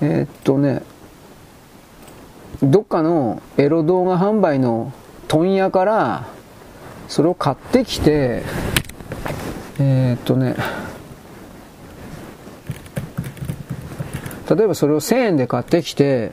[0.00, 0.82] えー、っとね、
[2.62, 4.92] どっかのエロ動画販売の
[5.28, 6.26] 問屋から、
[7.08, 8.42] それを買ってきて、
[9.78, 10.56] えー、っとね、
[14.48, 16.32] 例えばそれを1000円で買ってきて、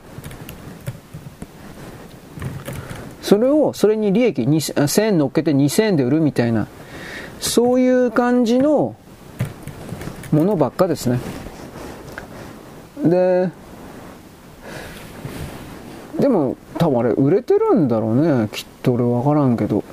[3.28, 6.66] それを、それに利益1000円乗っけて2000円で売るみたいな、
[7.40, 8.96] そういう感じの
[10.32, 11.20] ものばっかですね。
[13.04, 13.50] で、
[16.18, 18.48] でも多分あれ売れてるんだろうね。
[18.50, 19.84] きっと俺わからんけど。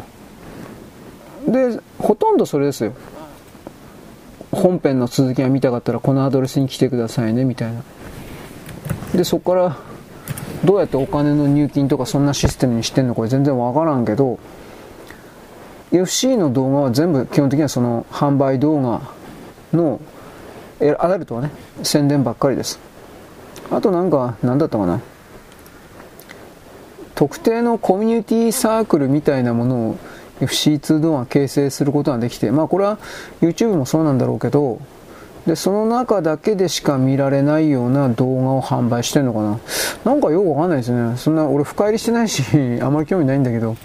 [1.46, 2.94] で、ほとんどそれですよ。
[4.54, 7.84] 本編の続きが見たかったらこのアドレスに来てくださいねみたいな。
[9.14, 9.95] で、そこから
[10.66, 14.40] どうやってお金の入金とかそんなシステムにしてんのか全然わからんけど
[15.92, 19.02] FC の動画は全部基本的にはその販売動画
[19.72, 20.02] の
[21.00, 21.52] アダルトはね
[21.84, 22.80] 宣伝ばっかりです。
[23.72, 25.02] あとなんか何だったかな。
[27.14, 29.98] 特定のコミュニティサークルみたいなものを
[30.42, 33.00] FC2 動画形成することができてまあこれは
[33.40, 34.82] YouTube もそうなんだろうけど
[35.48, 39.60] で、その中だけでしか見られないような動画を販売してんのかな？
[40.04, 41.18] なんかよくわかんないですね。
[41.18, 42.44] そんな、俺深入りしてないし、
[42.82, 43.76] あまり興味ないんだけど、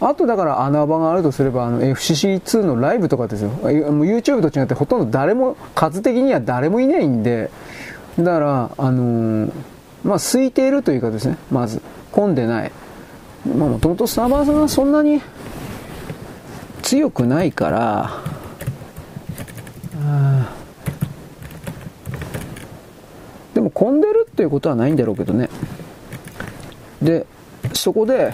[0.00, 3.50] あとだから穴場があるとすれば、あの FCC2 のライブとかですよ。
[3.62, 7.50] YouTube と違ってほとんど誰も、数的には誰もいないんで、
[8.18, 9.52] だから、あのー、
[10.04, 11.80] まあ、空いているというかですね、まず、
[12.12, 12.72] 混んでない。
[13.46, 15.22] まあ、もともとサーバーさんがそんなに
[16.82, 18.10] 強くないから、
[23.54, 25.50] でも混んでるっていうことはないんだろうけどね。
[27.02, 27.26] で、
[27.74, 28.32] そこで、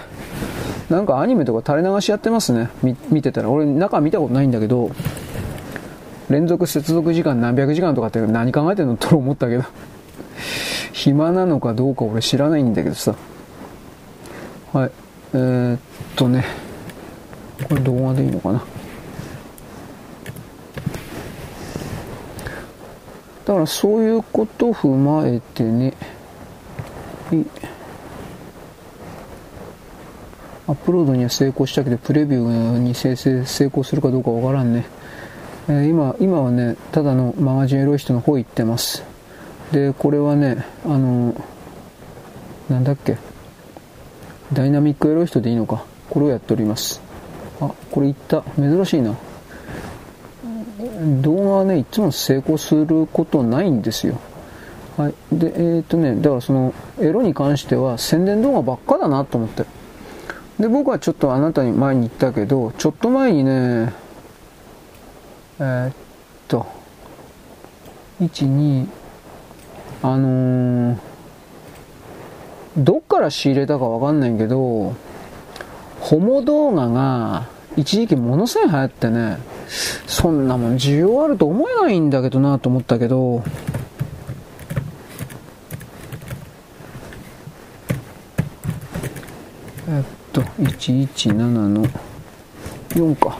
[0.88, 2.70] なんかアニメとか垂れ流しやってますね。
[3.10, 3.50] 見てたら。
[3.50, 4.92] 俺中見たことないんだけど、
[6.30, 9.64] 連続接続時間何百時間とかって何考えてんのと思ったけど
[10.94, 13.16] 暇なのかどうか俺知らないんだけどさ。
[14.72, 14.90] はい。
[15.34, 15.78] えー、っ
[16.14, 16.44] とね。
[17.68, 18.62] これ動画でいいのかな。
[23.44, 25.94] だからそういうことを踏まえてね。
[30.68, 34.86] アップロードには成功したけど、プレビューに生成成功するかどうかわからんね。
[35.68, 39.02] えー、今、今はね、ただのマガジンエロい人の方行ってます。
[39.72, 41.34] で、これはね、あの、
[42.68, 43.16] なんだっけ、
[44.52, 45.84] ダイナミックエロい人でいいのか。
[46.10, 47.00] これをやっております。
[47.60, 48.42] あ、これいった。
[48.56, 49.16] 珍しいな。
[51.20, 54.20] 動画はね、いつも成功することないんですよ。
[54.96, 55.14] はい。
[55.32, 59.64] で、えー、っとね、だからその、エロに関しては宣伝動画ばっかだなと思って。
[60.60, 63.92] で、僕はちょっとあなたに前に言ったけど、ちょっと前にね、
[65.58, 65.92] えー、っ
[66.46, 66.66] と、
[68.20, 68.86] 1、2、
[70.02, 70.98] あのー、
[72.76, 74.94] どっから仕入れたかわかんないけど、
[76.00, 79.38] ホモ動画が一時期ものすごい流行ってね、
[80.06, 83.42] そんなもん需要あると思えないんだけどなと思ったけど、
[89.88, 91.86] えっと、117の
[92.90, 93.38] 4か。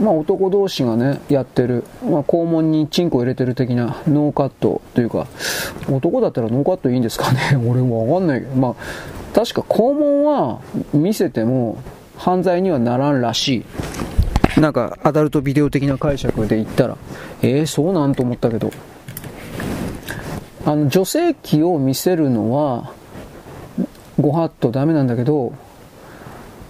[0.00, 5.26] まあ男同士がね、やってる、まあ肛門にチンコ入れてる的なノーカットというか、
[5.90, 7.38] 男だったらノーカットいいんですかね？
[7.68, 8.74] 俺もわかんないけど、まあ
[9.34, 10.60] 確か肛門は
[10.94, 11.76] 見せても
[12.20, 13.64] 犯罪にはならんらし
[14.58, 14.60] い。
[14.60, 16.98] なんかアダルトビデオ的な解釈で言ったら、
[17.40, 18.70] えー、そうなんと思ったけど、
[20.66, 22.92] あの女性器を見せるのは、
[24.20, 25.54] ご法度ダメなんだけど、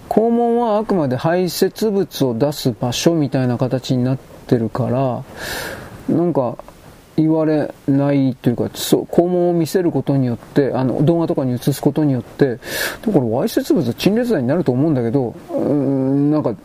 [0.07, 4.17] 肛門はあくまで排泄物を出す場所みたいな形になっ
[4.47, 6.59] てるから、なんか
[7.17, 12.59] 言われないというか、そう肛門を見せることによって、あの動画とかに映すことによって、
[13.05, 16.55] これわいせつ物陳列罪になると思うんだけど、うん、なんか、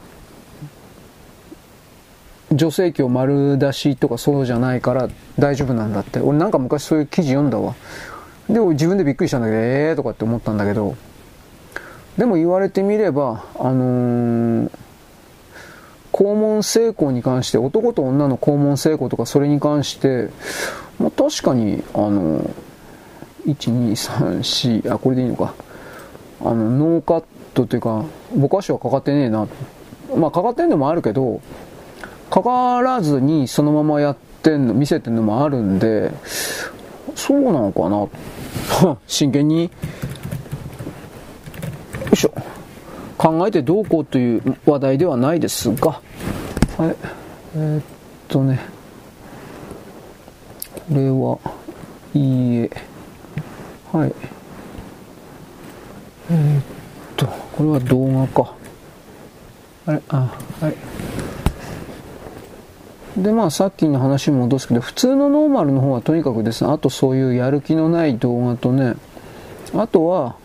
[2.53, 5.09] 女性器を丸出しとかそうじゃないから
[5.39, 6.21] 大丈夫なんだって。
[6.21, 7.75] 俺なんか昔そういう記事読んだわ。
[8.49, 10.97] で、自分でびっくりしたんだけど、ええーとかって思ったんだけど、
[12.17, 14.71] でも言われてみれば、あのー、
[16.17, 20.31] 肛門性交に関して、男と女の肛門性交とかそれに関して、
[20.99, 22.41] まあ、確かに、あの、
[23.47, 25.53] 1、2、3、4、あ、これでいいのか。
[26.41, 29.47] あの、ノーカットというか、ぼかしはかかってねえな。
[30.17, 31.43] まあ、かかってんのもあるけど、
[32.31, 36.13] かからずにそのままやってんの、見せてんのもあるんで、
[37.15, 39.71] そうなのかな 真剣に、よ
[42.11, 42.33] いしょ。
[43.17, 46.01] 考えてどうこうという話題ではないですが、
[46.79, 46.97] はい。
[47.57, 47.83] えー、っ
[48.29, 48.61] とね、
[50.89, 51.39] これは、
[52.15, 52.71] いいえ。
[53.93, 54.15] はい。
[56.31, 56.63] えー、っ
[57.17, 58.55] と、これは動画か。
[59.87, 60.77] あれ、あ、はい。
[63.17, 68.95] で、まあ、さっきの話に戻すけど、普通のノーマルの方はとにかくですね、あとそういうやる気のない動画とね、
[69.75, 70.37] あとは、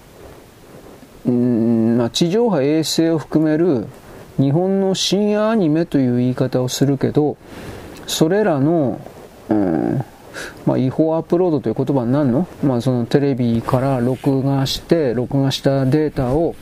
[1.25, 3.87] うん、まあ、地上波衛星を含める
[4.37, 7.37] 日本の深夜アニメという言い方をするけど、
[8.07, 8.99] それらの、
[9.49, 10.03] うん、
[10.65, 12.47] まあ、違法アップロードという言葉になるの？
[12.63, 16.55] まあ、そのテレビから録画して、録画したデータを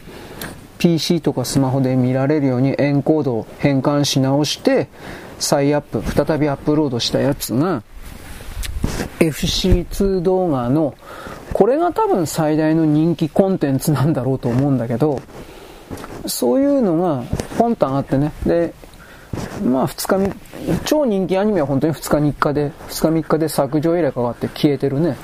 [0.77, 4.90] PC とかスマホで見られるようにエンコードを変換し直して、
[5.38, 7.84] 再アップ、再びアップロードしたやつが、
[9.19, 10.95] FC2 動画の、
[11.54, 15.22] これが多分最大の人気コンテンツなんだろうと思うんだけど、
[16.26, 17.24] そういうのが
[17.58, 18.74] ポンと上がってね、で、
[19.64, 20.36] まあ2日
[20.86, 25.18] 超人気アニメは本当に2日3日で、2日3日で削除依頼かかって消えてるね。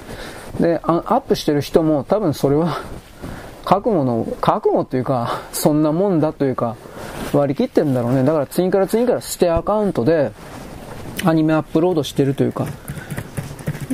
[0.60, 2.80] で、アップしてる人も多分それは
[3.66, 6.76] 覚悟の、覚悟というか、そんなもんだというか、
[7.34, 8.24] 割り切ってんだろうね。
[8.24, 10.32] だから次から次から捨てアカウントで
[11.24, 12.68] アニメアップロードしてるというか、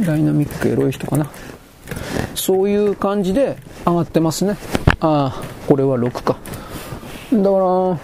[0.06, 1.28] ダイナミックエロい人かな。
[2.36, 4.58] そういう感じで上がってますね。
[5.00, 6.38] ああ、これは6か。
[7.32, 8.00] だから、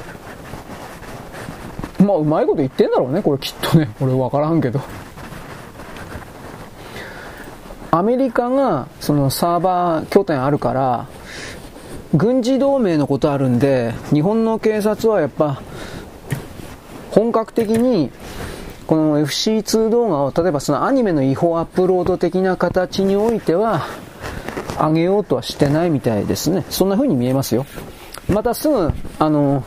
[2.06, 3.90] まあ、うまいこと言ってんだろうね、これきっとね。
[4.00, 4.80] 俺分からんけど。
[7.92, 11.08] アメリカが、そのサーバー拠点あるから、
[12.14, 15.62] 軍事同盟のことあるんで、日本の警察はやっぱ、
[17.12, 18.12] 本格的に、
[18.88, 23.86] この FC2 動画を、例えばそのアニメの違法アップロード的な形においては、
[24.80, 26.64] 上げようとはしてないみたいですね。
[26.70, 27.66] そんな風に見えますよ。
[28.30, 29.66] またすぐ、あの、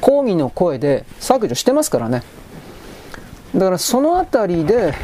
[0.00, 2.22] 抗議の声で削除してますからね。
[3.54, 4.94] だからそのあたりで、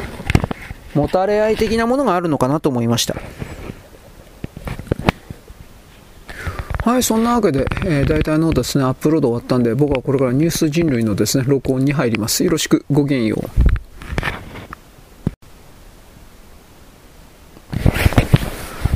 [0.95, 3.17] もたれ合い的なものがあるのかなと思いました。
[6.85, 12.45] はい、そんなわけで、えー、大体のですね、アップロード終わったんで、僕はこれからニュース人類のですね、録音に入ります。
[12.45, 13.74] よろしく、ごきげんよう。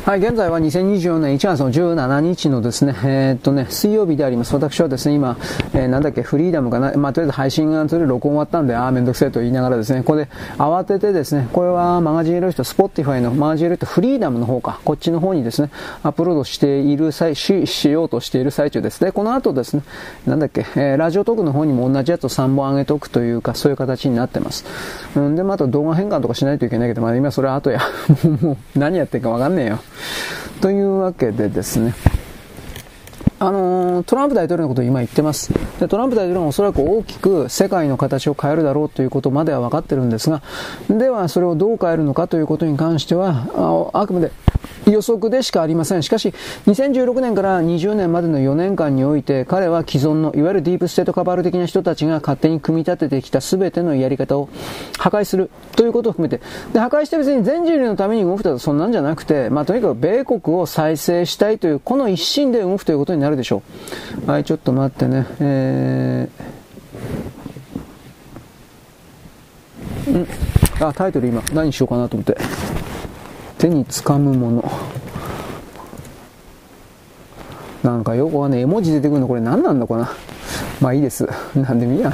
[0.08, 4.54] はい、現在は2024年1月の17日のですね、 えー、っとね、水曜日であります。
[4.54, 5.36] 私はですね、今、
[5.74, 15.68] えー、なんだっけ、フリーダムかな、まあ、とりあえず配信がそれ録音終わったんで、ああ、めんどくせえと言いながらですね、ここで慌ててですね、これはマガジンエロイヒト、スポッティファイのマガジンエロイヒトフリーダムの方か、こっちの方にですね、
[16.02, 19.04] アップロードしている際、し、しようとしている最中です。
[19.04, 19.82] で、この後ですね、
[20.26, 24.64] なんだっけ、えー、ラジオトークの方にも同じやつを3本上げておくというか、そういう形になってます。
[25.16, 27.82] うんで、また動画変換とかしないといけないけど、まあ今それは後や。
[28.40, 29.80] もう何やってるかわかんねえよ。
[30.60, 31.94] というわけでですね、
[33.40, 35.52] あのトランプ大統領のことを今言ってます。
[35.78, 40.42] で、トランプ大統領もおそらく大きく世界の形を変えるだろうということまでは分かってるんですが、
[40.90, 43.46] ではそれをどう変えるのかということに関しては、
[43.94, 44.32] ああくまで
[44.90, 46.02] 予測でしかありません。
[46.02, 46.32] しかし、
[46.66, 54.48] 2016年から20年までの4年間において、彼は既存の、いわゆるディープステートカバール的な人たちが勝手に組み立ててきた全てのやり方を
[54.98, 56.42] 破壊するということを含めて、
[56.72, 63.62] で、破壊して別に全人類のために動くとそんなんじゃなくて、まあ、とにかく米国を再生したいという、この一心で動くということになるでしょ
[64.26, 64.30] う。
[64.30, 65.26] はい、ちょっと待ってね。
[65.40, 70.26] えー、ん
[70.80, 72.36] あ、タイトル今、何しようかなと思って。
[73.58, 74.72] 手につかむもの。
[77.82, 78.60] なんかよくわかんない。
[78.60, 80.10] 絵文字出てくるのこれ何なんだかな。
[80.80, 81.28] まあいいです。
[81.54, 82.12] なんでもいいや。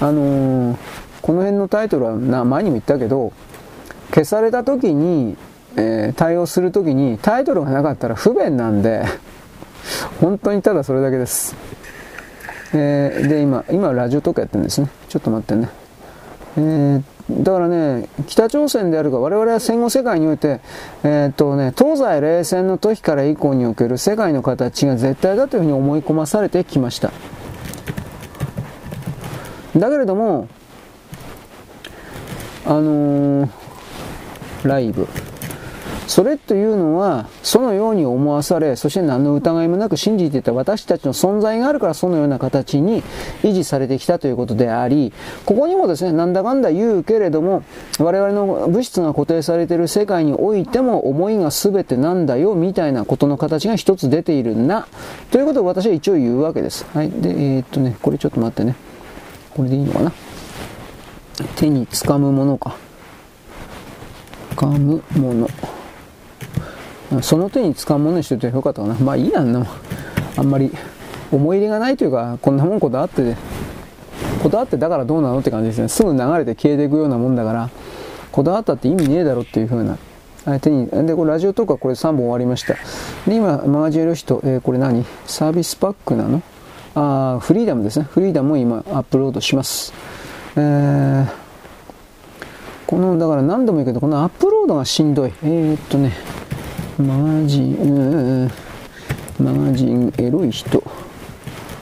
[0.00, 0.76] あのー、
[1.22, 3.32] この辺のタイトルはな前にも言ったけど、
[4.10, 5.36] 消された時に、
[5.76, 9.04] えー、対応する時にタイトルがなかったら不便なんで、
[10.20, 11.56] 本当にただそれだけです。
[12.72, 14.88] えー、で、今、今ラジオとかやってるんですね。
[15.08, 15.68] ちょっと待ってね。
[16.56, 20.60] えー、だからね、北朝鮮であるが、我々は戦後世界において、
[21.04, 27.12] えー、っとね、東西冷戦の時から以降における世界の形が絶対だというふうに思い込まされてきました。
[29.74, 30.48] だけれども、
[32.66, 33.48] あのー、
[34.64, 35.08] ライブ。
[36.06, 43.02] それというのは、そのように思わされ、そして何の疑いもなく信じていた私たちの存在があるからそのような形に
[43.42, 45.12] 維持されてきたということであり、
[45.46, 47.62] ここにもですね、なんだかんだ言うけれども、
[47.98, 54.86] 我々の物質が固定されている世界においても思いが全てなんだよ、みたいなことの形が一つ出ているな、
[55.30, 56.86] ということを私は一応言うわけです。
[56.92, 57.10] はい。
[57.10, 58.76] で、えー、っとね、これちょっと待ってね。
[59.50, 60.12] これでいいのかな？
[61.56, 62.76] 手につかむものか。
[64.50, 65.48] つかむもの。
[67.22, 68.94] その手に使うものにしておいてよかったかな。
[68.94, 69.66] まあいいやんな。
[70.36, 70.72] あんまり
[71.30, 73.36] 思い入れがないというか、こんなもんこだわって、
[74.42, 75.88] こだわってだからどうなのって感じですね。
[75.88, 77.70] すぐ流れて消えていくようなもんだから、
[78.32, 79.96] こだわったって意味ねえだろっていう風な。
[80.60, 82.74] 手に、で、これラジオとかこれ3本終わりました。
[83.26, 85.04] で、今、マガジンエロシト、えー、これ何？
[85.26, 86.42] サービスパックなの？
[86.96, 88.06] あフリーダムですね。
[88.10, 89.94] フリーダムを今アップロードします。
[90.56, 91.26] えー、
[92.86, 95.32] この、だから何度も言うけど、このアップロードがしんどい。
[95.42, 96.12] えー、っとね、
[96.98, 98.48] マガジン、
[99.40, 100.80] マガジンエロい人。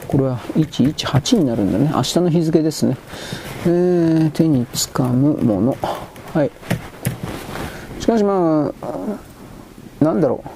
[0.07, 1.91] これは118になるんだね。
[1.93, 2.97] 明日の日付ですね。
[3.65, 5.77] えー、手につかむもの。
[6.33, 6.51] はい。
[7.99, 10.49] しかしまあ、なんだろう。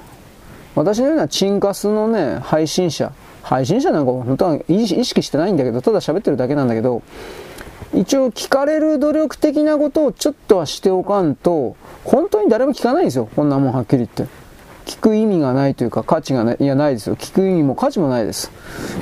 [0.74, 3.12] 私のようなチンカスのね、配信者。
[3.44, 7.04] 配信者なんか本当は意識してないんだけど、ただ喋ってるだけなんだけど、
[7.94, 13.30] 一応聞かれる努力的なことをちょっとはしておかんと、本当に誰も聞かないんですよ。
[13.36, 14.37] こんなもんはっきり言って。
[14.88, 17.18] 聞く意味がないというか価値がない、いやないですよ。
[17.18, 18.52] 聞く意味も価値もないです。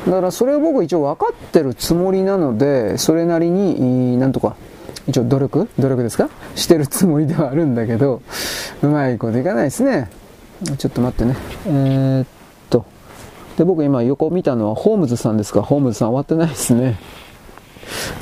[0.06, 4.56] だからそれを僕一応分かってるつもりなので、それなりに、なんとか、
[5.08, 5.70] 一応努力？
[5.78, 6.30] 努力ですか？
[6.56, 8.24] してるつもりではあるんだけど、
[8.82, 10.10] うまいこといかないですね。
[10.80, 11.38] ちょっと待ってね。
[11.68, 12.28] えー、っ
[12.72, 12.86] と。
[13.58, 15.62] で、僕今横見たのはホームズさんですか？
[15.62, 16.98] ホームズさん終わってないですね。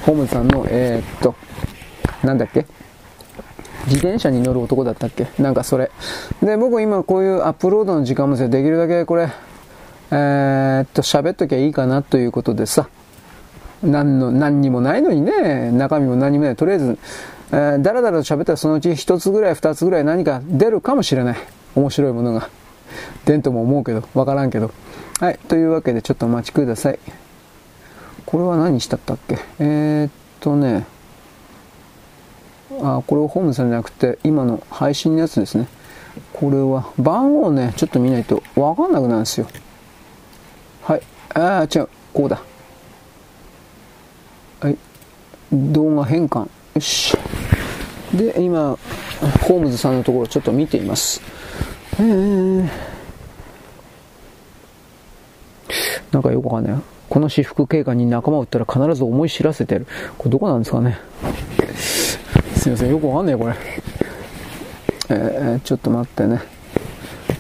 [0.06, 1.36] ホームズさんの、えー、っと、
[2.24, 2.68] なんだっけ？
[3.86, 5.28] 自転車に乗る男だったっけ？
[5.40, 5.92] なんかそれ。
[6.42, 9.30] で、僕今こういうアップロードの時間もできるだけこれ、
[10.12, 12.88] えー、っと、喋っときゃいいかなということでさ、
[13.84, 16.56] 何の、何にもないのにね、中身も何もない。
[16.56, 16.98] とりあえず、
[17.52, 21.38] えー、だらだらと喋ったらそのうち一つぐらい二つぐらい何か出るかもしれない。
[21.76, 22.50] 面白いものが。
[23.26, 24.72] 出んとも思うけど、わからんけど。
[25.20, 25.40] はい。
[25.48, 27.00] というわけでちょっとお待ちください。
[28.26, 29.40] これは何したったっけ？
[29.60, 30.86] えー、っとね、
[32.82, 35.68] あ、これをホームさんじゃなくて、今の配信のやつですね。
[36.32, 39.48] これは、番号ね、ちょっと見ないとわかんなくなるんですよ。
[40.82, 41.02] はい。
[41.34, 41.90] ああ、違う。
[42.14, 42.42] こうだ。
[44.62, 44.78] はい。
[45.52, 46.48] 動画変換。
[46.76, 47.18] よし。
[48.14, 48.78] で、今、
[49.48, 51.22] ホームズさんのところちょっと見ています。
[52.00, 52.70] えー、
[56.12, 56.82] なんかよくわかんない。
[57.10, 59.88] この私服警官に仲間を撃ったら必ず思い知らせてやる。
[60.18, 60.98] これどこなんですかね。
[62.64, 63.54] すいません、よくわかんない、これ。
[65.10, 66.40] えー、ちょっと待ってね。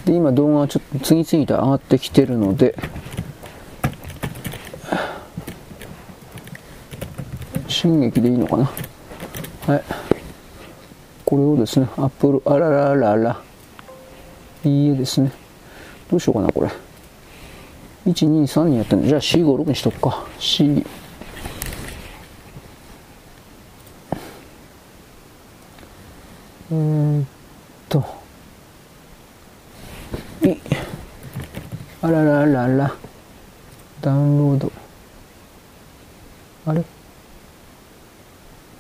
[0.03, 2.75] で、今動画がちょっと次々と上がってきてるので、
[7.69, 8.69] 進撃でいいのかな？
[9.65, 9.83] はい。
[11.23, 13.41] これをですね、アップル、あらららら。
[14.65, 15.31] いいえですね。
[16.11, 16.67] どうしようかな、これ。
[18.11, 19.07] 1、2、3にやってんの。
[19.07, 20.25] じゃあ4、5、6にしとくか。
[20.39, 20.85] 4、
[26.71, 27.27] うん
[27.89, 28.03] と。
[32.01, 32.93] あらららら。
[34.01, 34.71] ダウンロード。
[36.65, 36.83] あれ？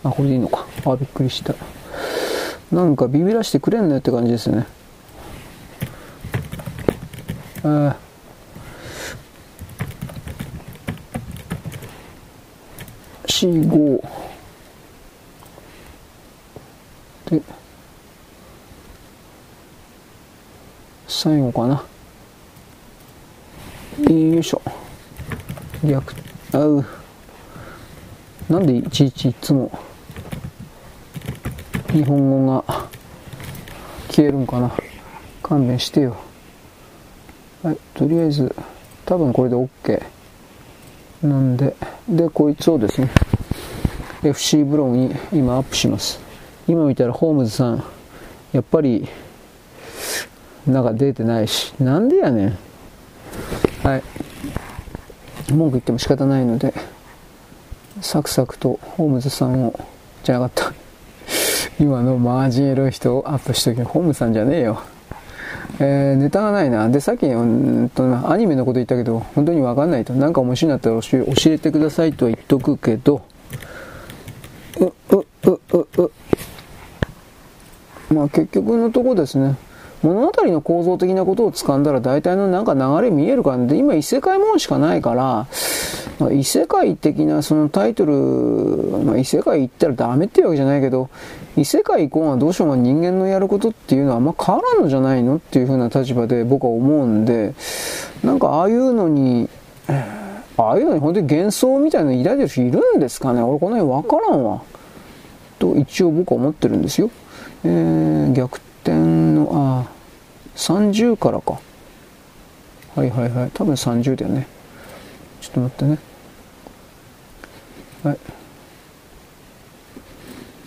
[0.03, 0.65] あこれでいいのか。
[0.85, 1.55] あびっくりした。
[2.71, 4.65] なんかビビらしてくれんのよって感じですね。
[7.63, 7.95] あ
[13.27, 14.01] 45
[17.29, 17.41] で
[21.15, 21.83] 最後かな。
[24.09, 24.61] よいしょ。
[25.83, 26.15] 逆。
[26.51, 26.83] あう。
[28.49, 29.71] なんでいちいちいつも
[31.91, 32.89] 日本語が
[34.09, 34.71] 消えるんかな。
[35.43, 36.17] 勘弁してよ。
[37.61, 38.53] はいとりあえず
[39.05, 40.03] 多分これで OK
[41.21, 41.75] なんで。
[42.09, 43.09] でこいつをですね
[44.23, 46.19] FC ブログに今アップします。
[46.67, 47.83] 今見たらホームズさん
[48.51, 49.07] やっぱり
[50.67, 52.57] なんか出てないしなんでやねん
[53.83, 54.03] はい
[55.51, 56.73] 文句言っても仕方ないので
[58.01, 59.79] サクサクとホームズさんを
[60.23, 60.83] じゃなかった
[61.79, 64.81] 今のマージンエロい人をアップしときホームズさんじゃねえよ。
[65.79, 66.87] えー、ネタがないな。
[66.87, 67.43] で、さっき、う
[67.85, 70.13] んと、アニメのこと言ったけど、本当にわかんないと。
[70.13, 73.23] なんか面白いんだったら教えてくださいとは言っとくけど、
[74.79, 76.11] う、う、う、う、う。
[78.13, 79.55] まあ結局のとこですね。
[80.03, 85.47] 物語の構造的なことを掴んだら大体のなんか流れ見えるからで、今異世界もんしかないから、
[86.19, 91.09] まあ、異世界的なそのタイトル、まあ、異世界行ったらダメっていうわけじゃないけど、
[91.55, 97.53] 異世界行こうがどうしようが人間のやることっていうのはあんま変わらんのじゃないのっていう風な立場で僕は思うんで、
[98.23, 99.49] なんかああいうのに、
[100.57, 103.41] ああいうのに本当に幻想みたいなの抱いてる人いるんですかね？
[103.41, 104.61] 俺この辺わからんわ。
[105.59, 107.09] と一応僕は思ってるんですよ。
[107.63, 111.59] えー、逆転の、ああ、30からか。
[112.95, 113.51] はいはいはい。
[113.53, 114.45] 多分30だよね。
[115.41, 115.97] ちょっと待ってね。
[118.03, 118.17] はい。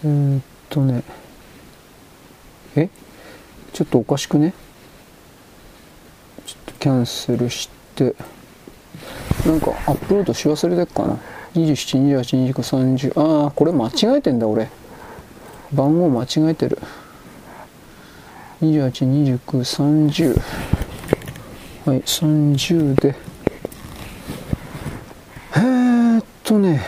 [0.05, 1.03] えー、っとね。
[2.75, 2.89] え？
[3.73, 4.55] ちょっとおかしくね？
[6.47, 8.15] ちょっとキャンセルして。
[9.45, 11.19] なんかアップロードし忘れてっかな。
[11.55, 13.45] 27、28、29、30。
[13.45, 14.69] ああ、これ間違えてんだ俺。
[15.73, 16.79] 番号間違えてる。
[18.63, 20.41] 28、29、30。
[21.85, 23.15] はい、30で。
[25.57, 26.83] え、っとね、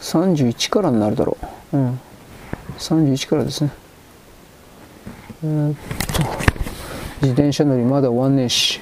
[0.00, 1.36] 31からになるだろ
[1.72, 1.76] う。
[1.76, 2.00] うん。
[2.78, 3.70] 31からですね。
[5.42, 6.22] えー、っと、
[7.22, 8.80] 自転車乗りまだ終わんねえし。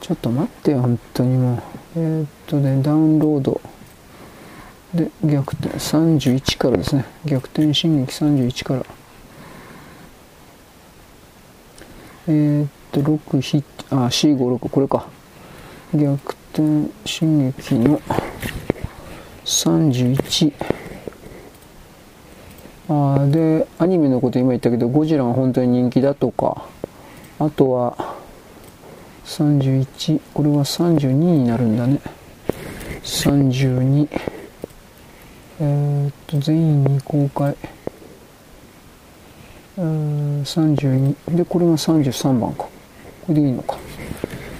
[0.00, 1.62] ちょっと待ってよ、本当にもう。
[1.96, 3.60] えー、っとね、ダウンロード。
[4.94, 7.06] で、逆転、31からですね。
[7.24, 8.95] 逆転進撃31から。
[12.28, 15.06] えー、っと、6、ヒあ、C56、これか。
[15.94, 18.00] 逆転進撃の
[19.44, 20.52] 31。
[22.88, 26.66] あで、アニメのこと今言ったけど、ゴジラが本当に人気だとか、
[27.38, 28.16] あとは、
[29.24, 32.00] 31、これは32になるんだね。
[33.02, 34.08] 32。
[35.60, 37.56] えー、っと、全員に公開。
[39.78, 42.64] 32でこれが33番か。
[42.64, 42.70] こ
[43.28, 43.76] れでいいのか。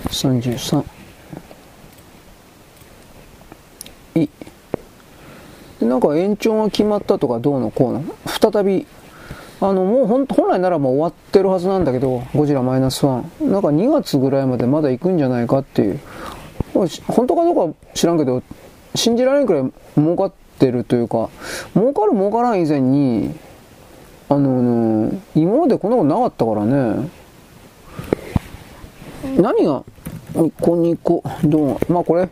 [0.09, 0.85] 33
[4.15, 4.29] い
[5.81, 8.05] でなんか延長が決まったとかどうのこうの。
[8.27, 8.87] 再び
[9.61, 13.31] あのもう本来ならもう終わってるはずなんだけどゴジラマイナスワン。
[13.41, 16.01] なんか2月ぐらいまでまだ行くんじゃないかっていう。
[16.75, 18.43] 本当かどうか知らんけど
[18.95, 21.31] 信じられんくらい儲かってるというか
[21.73, 23.35] 儲かる儲からん以前に
[24.29, 27.09] あのね今までこんなことなかったからね。
[29.39, 29.85] 何が
[30.35, 32.29] ニコニコ動画まあこれ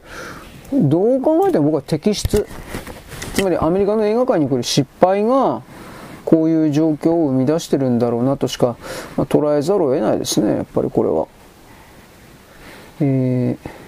[0.72, 2.46] どう考えても僕は摘出。
[3.34, 5.62] つまりアメリカの映画館に来る失敗が
[6.24, 8.76] こういう状況を生み出してるんだろうなとしか、
[9.16, 11.26] まあ、捉えざるを得ないですねやっぱりこれは。
[13.00, 13.84] えー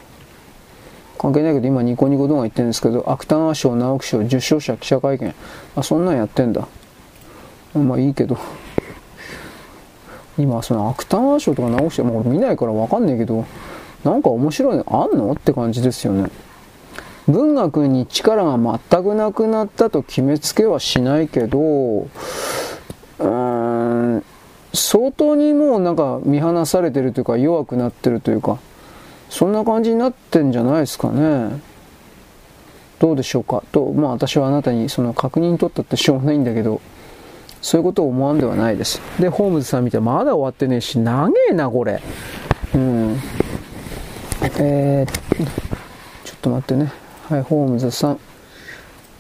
[1.19, 5.35] 関係ないけど今ニコニコ動画言ってるんですけど芥川賞直木賞受賞者記者会見。
[5.75, 6.69] あそんなんやってんだ。
[7.85, 8.37] まあいいけど。
[10.39, 13.47] 今その芥川賞とか直木賞も俺見ないから分かんないけど
[14.05, 16.31] なんか面白いのあんのって感じですよね。
[17.27, 24.25] 文学に力が全くなくなったと決めつけはしないけどうーん
[24.75, 28.59] 相当にもうなんか見放されてるというか弱くなってるというか
[29.31, 31.61] そんな感じになってんじゃないですかね。
[32.99, 33.63] どうでしょうか。
[33.73, 36.83] とまあ私はあなたにその確認取ったってしょうがないんだけど。
[37.63, 39.01] そういうことを思わんではないです。
[39.21, 42.03] でホームズさん見てまだ終わってねえし長えなこれ。
[42.75, 43.21] うん。
[44.59, 45.13] えー、
[46.25, 46.93] ちょっと待ってね。
[47.29, 48.21] はい、ホームズさん、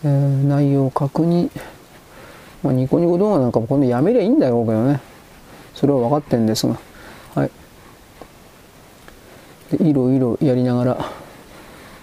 [0.05, 0.09] えー、
[0.47, 1.51] 内容確認、
[2.63, 5.01] まあ、ニコニコ動画なんかも今度やめりゃいいんだろうけどね、
[5.75, 6.79] それは分かってんですが、
[7.35, 7.51] はい。
[9.73, 11.11] でいろいろやりながら、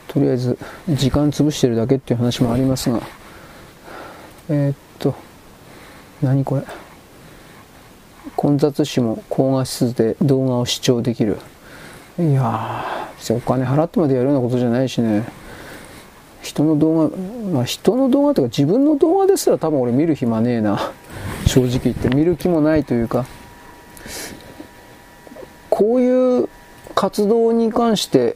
[0.09, 0.57] とりあえず
[0.89, 2.99] 時間潰してるだけっていう話もありますが、
[4.49, 5.15] えー、っと、
[6.23, 6.63] 何これ？
[8.37, 11.37] 混雑時も高画質で動画を視聴できる。
[12.17, 15.25] いやー、お金払ってまでやるようなことじゃないしね。
[16.41, 17.17] 人の動画、
[17.51, 20.91] まあ、人の動画とか自分の動画ですら多分俺見る暇ねえな
[21.45, 23.25] 正直言って見る気もないというか
[25.69, 26.49] こういう
[26.95, 28.35] 活動に関して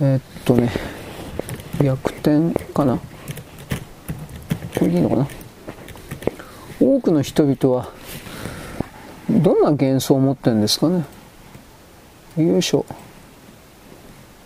[0.00, 0.70] えー、っとね
[1.82, 3.02] 逆転かなこ
[4.82, 5.28] れでいいのかな？
[6.80, 7.90] 多くの人々は
[9.30, 11.04] どんな幻想を持ってるんですかね？
[12.36, 12.84] よいしょ。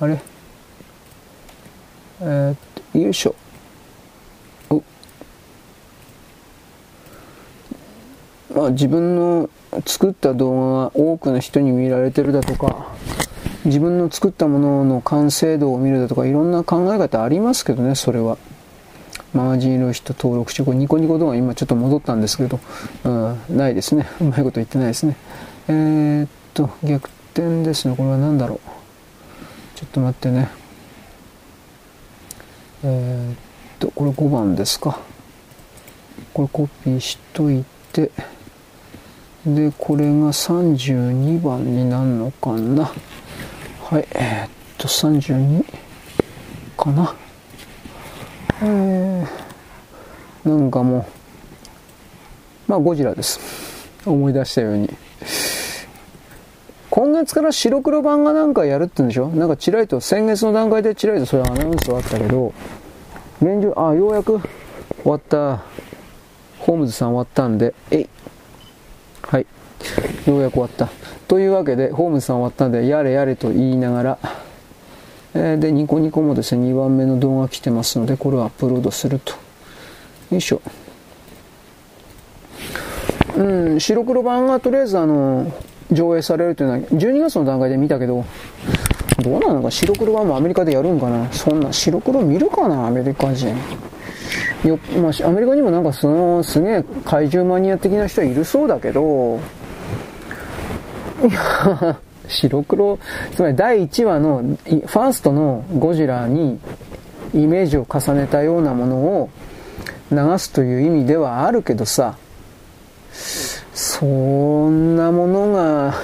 [0.01, 0.21] あれ？
[2.21, 3.35] えー、よいしょ。
[8.55, 9.51] まあ、自分の
[9.85, 12.87] 作った動画が多くの人に見られてるだとか
[13.65, 18.39] 自分の作ったものの完成度を見るだとかいろんな考え方ありますけどねそれは。
[19.35, 22.61] マガジンの人登録してこれニコニコ動画今ちょっと戻ったんですけど、
[23.05, 25.17] うん、ないですね うまいこと言ってないですね
[25.69, 28.59] えー、っと逆転ですねこれは何だろう
[29.75, 30.49] ちょっと待ってね
[32.87, 33.37] えー、っ
[33.79, 35.01] と、これ5番ですか。
[36.35, 38.11] これコピーしといて、
[39.47, 42.93] で、これが32番になるのかな。
[43.85, 45.65] はい、えー、っと、32
[46.77, 47.15] かな。
[48.61, 49.27] えー、
[50.45, 50.99] なんかも
[52.69, 53.41] う、まあ、ゴジラです。
[54.07, 54.91] 思い出したように。
[56.91, 59.29] 今月から白黒版がなんかやるって言うんでしょ？
[59.29, 62.53] なんかチラリと、先月の段階でチラリとそれアナウンスはあったけど、
[63.43, 65.63] 現状、あ、ようやく終わった。
[66.61, 68.09] ホームズさん終わったんで、えい。
[69.23, 69.47] はい。
[70.27, 70.89] ようやく終わった。
[71.27, 74.19] というわけで、ホームズさん終わったんで、やれやれと言いながら、
[75.35, 79.44] えー、で、ニコニコもですね、2番目の動画来てますので、これをアップロードすると。
[80.31, 80.61] よいしょ。
[83.37, 83.43] う
[83.75, 85.53] ん、白黒版がとりあえずあの、
[85.91, 88.25] 上映されるというのは12月の段階で見たけど
[89.23, 89.71] どうなのか？
[89.71, 91.31] 白黒版もアメリカでやるんかな？
[91.33, 92.87] そんな白黒見るかな？
[92.87, 93.55] アメリカ人。
[94.65, 99.39] よ、まあ、アメリカにもなんかそのすげえ怪獣マニア的な人はいるそうだけど
[102.29, 102.99] 白黒
[103.35, 106.59] つまり第1話のファーストのゴジラに
[107.35, 109.31] イメージを重ねたようなものを
[110.15, 112.17] 流すという意味ではあるけどさ
[113.75, 115.95] そんなものが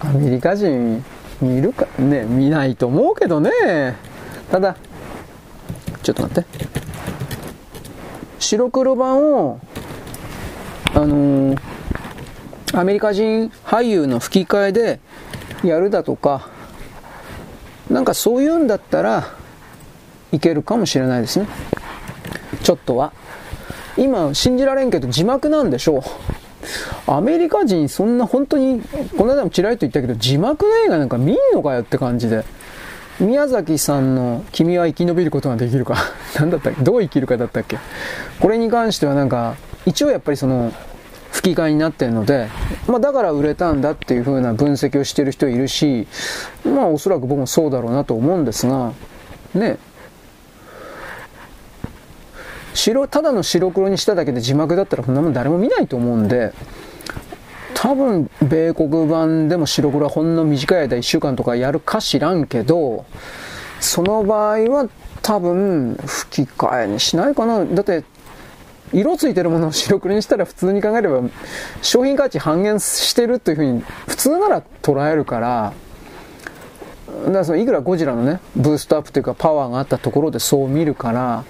[0.00, 1.04] アメリカ人
[1.40, 3.50] 見るかね見ないと思うけどね。
[4.50, 4.76] ただ
[6.02, 6.68] ちょっと待って。
[8.38, 9.60] 白黒版を
[10.94, 11.60] あのー、
[12.72, 15.00] アメリカ人俳優の吹き替えで
[15.62, 16.48] やるだとか
[17.88, 19.34] なんかそういうんだったら
[20.32, 21.46] いけるかもしれないですね。
[22.62, 23.12] ちょっとは。
[23.96, 26.02] 今信じられんけど字幕なんでしょう。
[27.10, 28.82] アメリカ人そんな本当に、
[29.16, 32.44] この間もちらりと言ったけど、字幕の映画なんか見んのかよって感じで。
[33.18, 35.94] 宮崎さんの「君は生き延びることができるか」
[36.40, 36.82] 何だったっけ？
[36.82, 37.76] どう生きるかだったっけ？
[38.40, 40.72] これに関してはなんか一応やっぱりその
[41.30, 42.48] 吹き替えになってるので、
[42.86, 46.08] まあ、だから売れたんだっていう風な分析をしてる人いるし
[46.64, 48.92] まあおそらく僕もそうだろうなと思うんですが
[49.54, 49.76] ね。
[52.74, 56.52] 白ただの白黒にしただけで字幕だったらこんなもん誰も見ないと思うんで
[57.74, 63.06] 多分米国版でも白黒はほんの短い間1週間とかやるか知らんけど
[63.80, 64.88] その場合は
[65.22, 67.64] 多分吹き替えにしないかな。
[67.64, 68.04] だって
[68.92, 71.22] 色ついてるものを白黒にしたら普通に考えれば
[71.80, 75.72] 商品価値半減してるというふうに普通なら捉えるから
[77.26, 81.44] だからそのいくらゴジラのねブーストアップというかパワーがあったところでそう見るから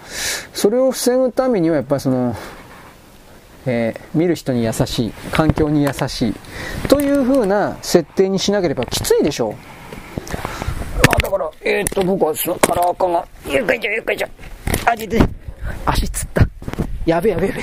[0.52, 2.36] それを防ぐためにはやっぱりその、
[3.66, 6.34] えー、見る人に優しい環境に優しい
[6.88, 14.28] というふうな設定にしなければきついでしょう、まあ、だからえー、っと僕はそのカラーカがゆっかいちゃゆっかいちゃ
[14.86, 15.20] 味で
[15.86, 16.46] 足つった。
[17.06, 17.62] やべやべやべ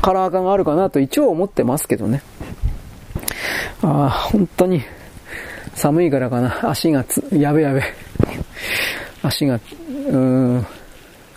[0.00, 2.22] カラーカがあるかなと一応思ってますけどね。
[3.82, 4.82] ああ本当に
[5.74, 6.70] 寒いからかな。
[6.70, 7.82] 足がつ、やべやべ。
[9.22, 10.66] 足が、うーん、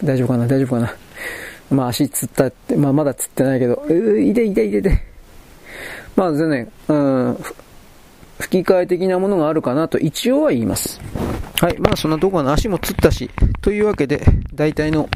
[0.03, 0.47] 大丈夫かな？
[0.47, 0.95] 大丈夫かな？
[1.71, 5.01] まあ足つったって、まあまだつってないけど、うー、いていていて。
[6.15, 7.37] まあ全然、うん、
[8.39, 10.99] 吹き替え的なものがあるかなと一応は言います。
[11.59, 12.53] はい、まあそんなとこかな。
[12.53, 13.29] 足もつったし。
[13.61, 15.09] というわけで、大体の、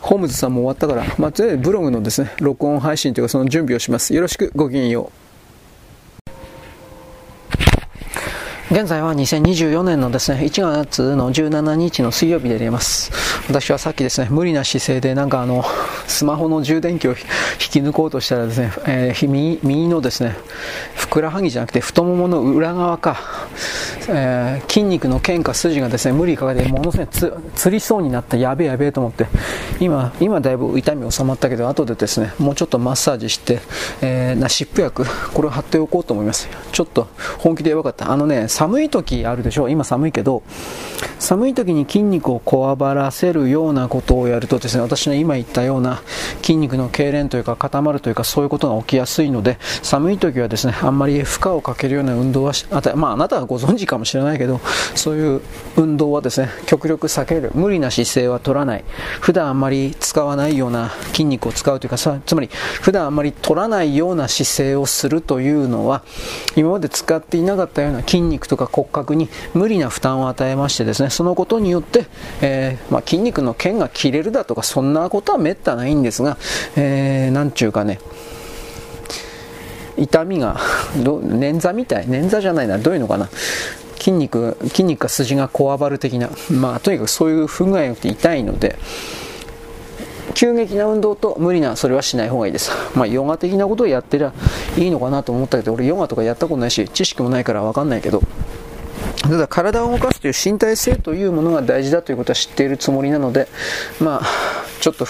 [0.00, 4.14] ホームズさんも終わったから、まあ、ブログのですね、録音配信というかその準備をします。
[4.14, 5.19] よろしく、ごきげんよう。
[8.72, 13.10] 現在は2024年のですね、1月の17日の水曜日であります。
[13.48, 15.64] 私はさっきですね、無理な姿勢でなんかあの、
[16.06, 17.16] スマホの充電器を引
[17.58, 20.36] き抜こうとしたらですね、えー、右右のですね、
[20.94, 23.18] ふくらはぎじゃなくて太ももの裏側か、
[24.08, 29.26] えー、筋肉の腱か筋がですね、無理かけてものすごいつつりそうになったやべえやべえと思って、
[29.80, 33.58] 今、今だいぶ痛み収まったけど、後でですね、もうちょっとマッサージして、
[34.00, 36.48] えー、な湿布薬、これを貼っておこうと思います。
[36.70, 38.12] ちょっと本気でやばかった。
[38.12, 39.64] あのね、寒い時あるでしょ？
[39.64, 40.42] う今寒いけど
[41.18, 46.02] 寒い時に筋肉をこわばらせるようなことをやるとですね私の今言ったような
[46.42, 54.58] 筋肉の痙攣というか固まるというかそういうことが起きやすいので寒い時はですねあんまり負荷をかけるような運動はあた、まあ、あなたはご存知かもしれないけど
[54.94, 55.40] そういう
[55.76, 57.52] 運動はですね極力避ける。
[57.54, 58.84] 無理な姿勢は取らない。
[59.22, 62.50] 普段あんまり使わないような筋肉を使うというかつまり
[62.82, 66.02] 普段あんまり取らないような姿勢をするというのは
[66.56, 72.06] 今まで使っていなかったような筋肉とか骨格に無理な負担を与えましてですねそのことによって、
[72.42, 76.36] えー、まあ、筋肉の腱が切れるだとかそんなことはめったないんですが、
[76.76, 78.00] えー、なんちゅうかね
[79.96, 80.56] 痛みが
[80.94, 83.28] 捻挫みたい捻挫じゃないなどういうのかな
[83.98, 88.78] 筋肉筋肉か筋がこわばる的なまあとにかくそういう不具合がて痛いので
[90.34, 92.70] 急激な運動と無理なそれはしない方がいいです。
[92.94, 94.32] まあ、ヨガ的なことをやってりゃ
[94.76, 98.22] いいのかなと思ったけど、俺ヨガとかやったことないし、知識もないからわかんないけど、
[99.22, 103.48] ただ体を動かすという身体性というものが大事だということは知っているつもりなので、
[104.00, 104.26] まあ、
[104.80, 105.06] ちょっと、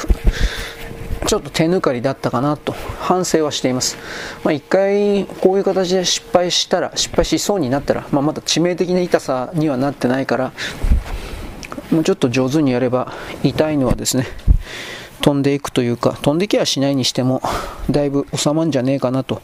[1.27, 3.97] ちょっと手抜かりだったかなと反省はしています。
[4.43, 10.53] まあ、一回こういう形で失敗したら、失敗しそうになったら、まあ、まだ致命的な痛さにはなってないから、
[11.91, 14.27] もうちょっと上手にやれば痛いのはですね、
[15.23, 17.43] 飛んでいくというか、飛んできはしないにしても、
[17.91, 19.43] だいぶ収まんじゃねえかなと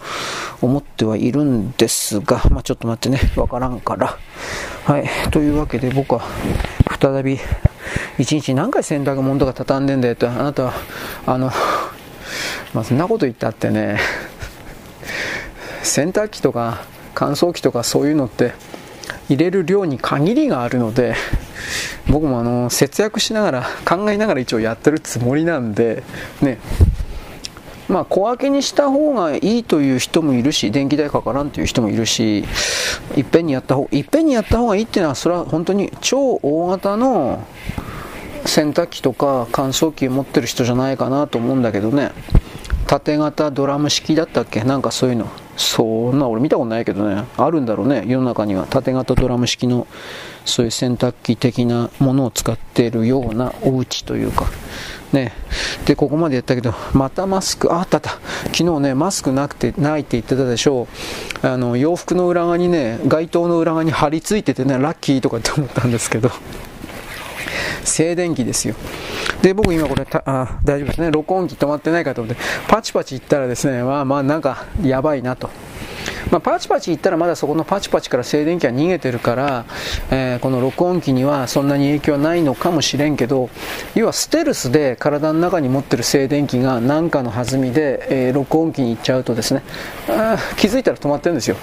[0.62, 4.18] 思ってはいるんですが、まあ、ちょっと待ってね、わからんから。
[4.84, 6.22] はい、というわけで僕は
[7.00, 7.38] 再び、
[8.18, 10.72] 一日何回洗濯物とか畳んでんだよと、あなたは、
[11.26, 11.50] あの、
[12.72, 13.98] まあ、そんなこと言ったってね、
[15.82, 16.82] 洗濯機とか
[17.14, 18.52] 乾燥機とかそういうのって
[19.28, 21.14] 入れる量に限りがあるので、
[22.08, 26.02] 僕もあの節約しながら考えながら一応やってるつもりなんで
[26.40, 26.58] ね。
[27.88, 32.44] まあ小分けにした方がいいという人もいるし電気代かからんという人もいるし
[33.16, 37.46] いっぺんにやった方いっぺんにやった方がいいっていうのはそれは本当に超大型の
[38.44, 42.10] 洗濯機とか乾燥機を持ってる人じゃないかなと思うんだけどね。
[42.88, 44.64] 縦型ドラム式だったっけ？
[44.64, 45.28] なんかそういうの。
[45.56, 47.24] そんな俺見たことないけどね。
[47.36, 48.04] あるんだろうね。
[48.06, 48.66] 世の中には。
[48.68, 49.86] 縦型ドラム式の
[50.44, 54.46] そういう洗濯機的なものを使っているようなお家というか。
[55.12, 55.32] ね。
[55.86, 57.74] でここまでやったけどまたマスク。
[57.74, 58.10] あったあった。
[58.52, 60.88] 昨日ねマスクなくてないって言ってたでしょ
[61.42, 61.46] う。
[61.46, 66.30] あの洋服の裏側にね街灯の裏側に貼り付いててねラッキーとかって思ったんですけど。
[67.84, 68.74] 静電気ですよ
[69.42, 71.10] で、僕今これあ、大丈夫ですね。
[71.10, 75.50] 録音機止まってないかと思って、パチパチ言ったらですね、まあまあなんかやばいなと。
[76.30, 79.64] まあ、パチパチ言ったらまだそこのパチパチから静電気は逃げてるから、
[80.10, 83.48] えー、この録音機にはそんなに影響はないのかもしれんけど
[83.94, 89.62] 要はステルスで体の中に持ってる静電気が何かの弾みで、えー、録音機に行っちゃうとですね
[90.08, 91.56] あ気づいたら止まってるんですよ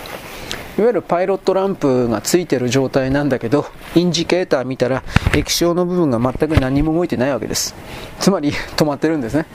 [0.77, 5.03] いわゆるパイロットランプがついてる状態なんだけど、インジケーター見たら
[5.35, 7.75] 液晶の部分が全く何も動いてないわけです。
[8.19, 9.45] つまり止まってるんですね。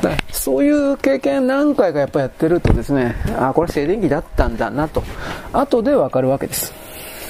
[0.00, 5.02] だからそういう経験何回かやっぱやってるとですね、あ、これ静電気だったんだなと、
[5.52, 6.72] 後でわかるわけです。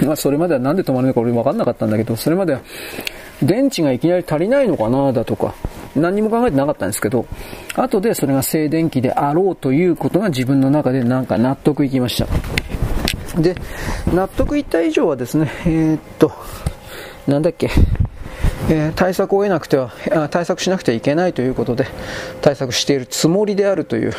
[0.07, 2.61] まあそれまではなんで止まるのか俺分かんなかったんだけど、それまでは
[3.43, 5.53] 電池がいきなり足りないのかなだとか、
[5.97, 7.27] 何も考えてなかったんですけど、
[7.75, 12.29] 後でそれが静電気であろうということが自分の中でなんか納得いきました。
[13.37, 13.57] で、
[14.13, 16.33] 納得いった以上はですね、えー、っと、
[17.27, 17.71] なんだっけ、
[18.69, 19.93] えー、対策を得なくては
[20.31, 21.87] 対策しなくてはいけないということで
[22.41, 24.13] 対策しているつもりであるという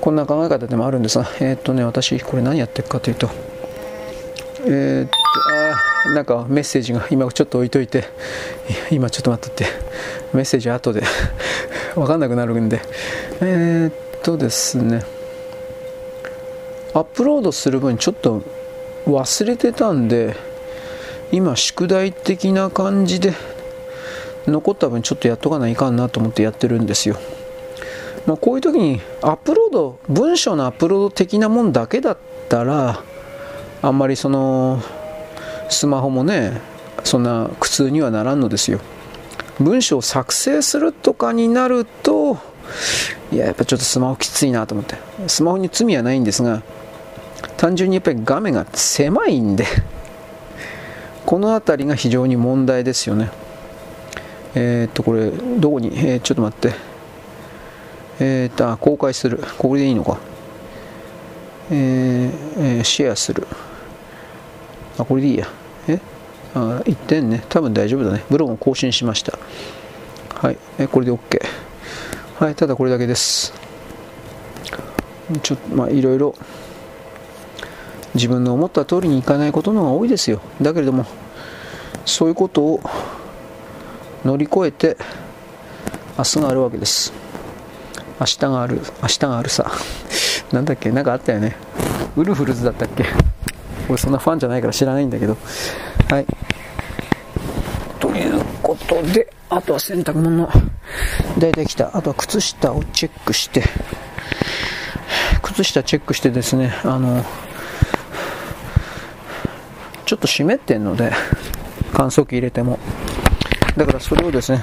[0.00, 3.28] こんな考え方でもあるんですが、えー、っとね、私これ何やってるかというと、
[4.66, 5.16] えー、っと
[6.08, 8.04] あなんかメッセージが今ちょっと置いといて
[8.90, 9.72] 今ちょっと待ってって
[10.32, 11.02] メッセージ後で
[11.94, 12.80] 分かんなくなるんで
[13.40, 15.02] えっとですね
[16.96, 18.42] アップロードする分ちょっと
[19.06, 20.34] 忘れてたんで
[21.30, 23.34] 今宿題的な感じで
[24.46, 27.18] 残った分ちょっとやっとかないかんなと思ってやってるんですよ、
[28.24, 32.18] まあ、こういう時にアップロード文章のアップロード的なもんだけだっ
[32.48, 33.02] たら
[33.82, 34.80] あんまりその
[35.68, 36.62] スマホもね
[37.04, 38.80] そんな苦痛にはならんのですよ。
[39.60, 42.38] 文章を作成するとかになると
[43.30, 44.96] いややっぱちょっとスマホきついなと思って。
[45.26, 46.62] スマホに罪はないんですが
[47.56, 49.66] 単純にやっぱり画面が狭いんで
[51.24, 53.30] この辺りが非常に問題ですよね。
[54.54, 56.74] えー、っとこれどこに、えー、ちょっと待って。
[58.18, 59.42] えー、っとあ公開する。
[59.58, 60.18] これでいいのか。
[61.70, 63.46] えー、えー、シェアする。
[64.98, 65.48] あこれでいいや。
[65.88, 65.98] え？
[66.54, 67.42] あ1点ね。
[67.48, 68.24] 多分大丈夫だね。
[68.30, 69.36] ブログを更新しました。
[70.34, 70.58] はい。
[70.78, 71.18] えこれで OK
[72.38, 73.52] はいただこれだけです。
[75.42, 76.34] ちょっとまあいろいろ。
[78.16, 80.40] 自分の思った通りにいかないことの方が多いですよ。
[80.60, 81.06] だけれども
[82.04, 82.80] そういうことを
[84.24, 84.96] 乗り越えて
[86.18, 87.12] 明日があるわけです。
[88.18, 89.70] 明日がある明日があるさ。
[90.50, 90.90] なんだっけ？
[90.90, 91.56] なんかあったよね。
[92.16, 93.04] ウルフルズだったっけ？
[93.88, 95.36] 俺そんなファンじゃないから知らないんだけど。
[96.08, 96.26] はい。
[98.00, 100.48] ということであとは洗濯物。
[101.38, 101.96] 大体来た。
[101.96, 103.62] あとは靴下をチェックして。
[105.42, 107.24] 靴下チェックしてですねあの
[110.06, 111.12] ちょっと湿ってんので
[111.92, 112.78] 乾燥機入れても。
[113.76, 114.62] だからそれをですね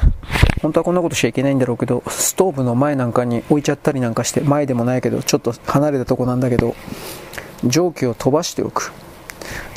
[0.63, 6.75] 本当はこんなことしちゃいけないんだろうけどストーブの前なんかに置いちゃったりなんかして前でもないけどちょっと離れたとこなんだけど
[7.63, 8.91] 蒸気を飛ばしておく。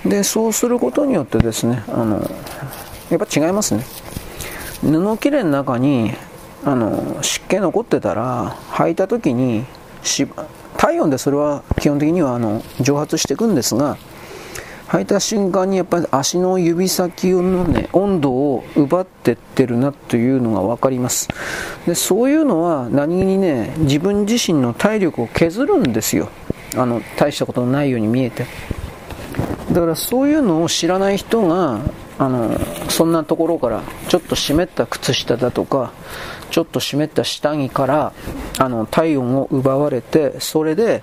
[0.07, 2.31] でそうすることによってですねあの
[3.11, 3.85] やっぱ違いますね。
[4.83, 6.15] 布切れの中に
[6.65, 9.67] あの湿気残ってたら履いた時に
[10.78, 13.99] 体温でそれは基本的にはあの蒸発していくんですが
[14.89, 21.28] 履いた瞬間にやっぱり足の指先のね温度を奪ってってるなというのが分かります。
[21.86, 26.28] でそういうのは何気にね自分自身の体力を削るんですよ。
[26.76, 28.47] あの大したことのないように見えて。
[29.73, 31.81] だからそういうのを知らない人が
[32.18, 32.58] あの
[32.89, 35.92] そんなところからちょっと湿った靴下だとか
[36.50, 38.12] ちょっと湿った下着から
[38.58, 41.02] あの体温を奪われてそれで、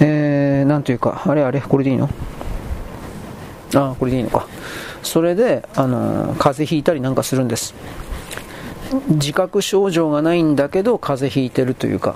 [0.00, 2.08] えー、なんというかあれあれこれでいいの？
[3.74, 4.46] あこれでいいのか。
[5.02, 7.74] それで、あの風邪ひいたりなんかするんです。
[9.08, 12.14] 自覚症状がないんだけど風邪ひいてるというか。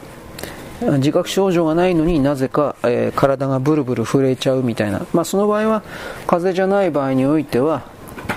[0.80, 5.82] 自覚症状がないのになぜか、えー、体がブルブル震えちゃうみたいな、まあ、その場合は
[6.26, 7.84] 風邪じゃない場合においては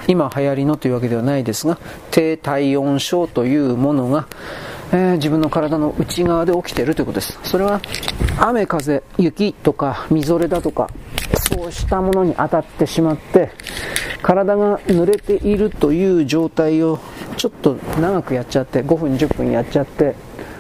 [0.08, 1.78] 今流行りのというわけではないですが
[2.12, 4.28] 低体温症というものが、
[4.94, 7.38] えー、自分の体の内側で起きているということです。
[7.44, 7.82] それは
[8.40, 10.90] 雨風雪とかみぞれだとか
[11.36, 13.52] そうしたものに当たってしまって
[14.22, 17.00] 体が濡れているという状態を
[17.38, 20.16] ちょっと長くやっちゃって5分10分やっちゃって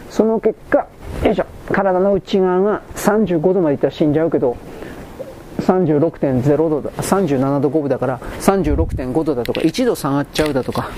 [0.09, 0.87] その結果
[1.23, 4.57] よいしょ体の内側が35度までいったら死んじゃうけど
[5.59, 10.89] 36.0度だ37度5分だから36.5度だとか1度下がっちゃうだとか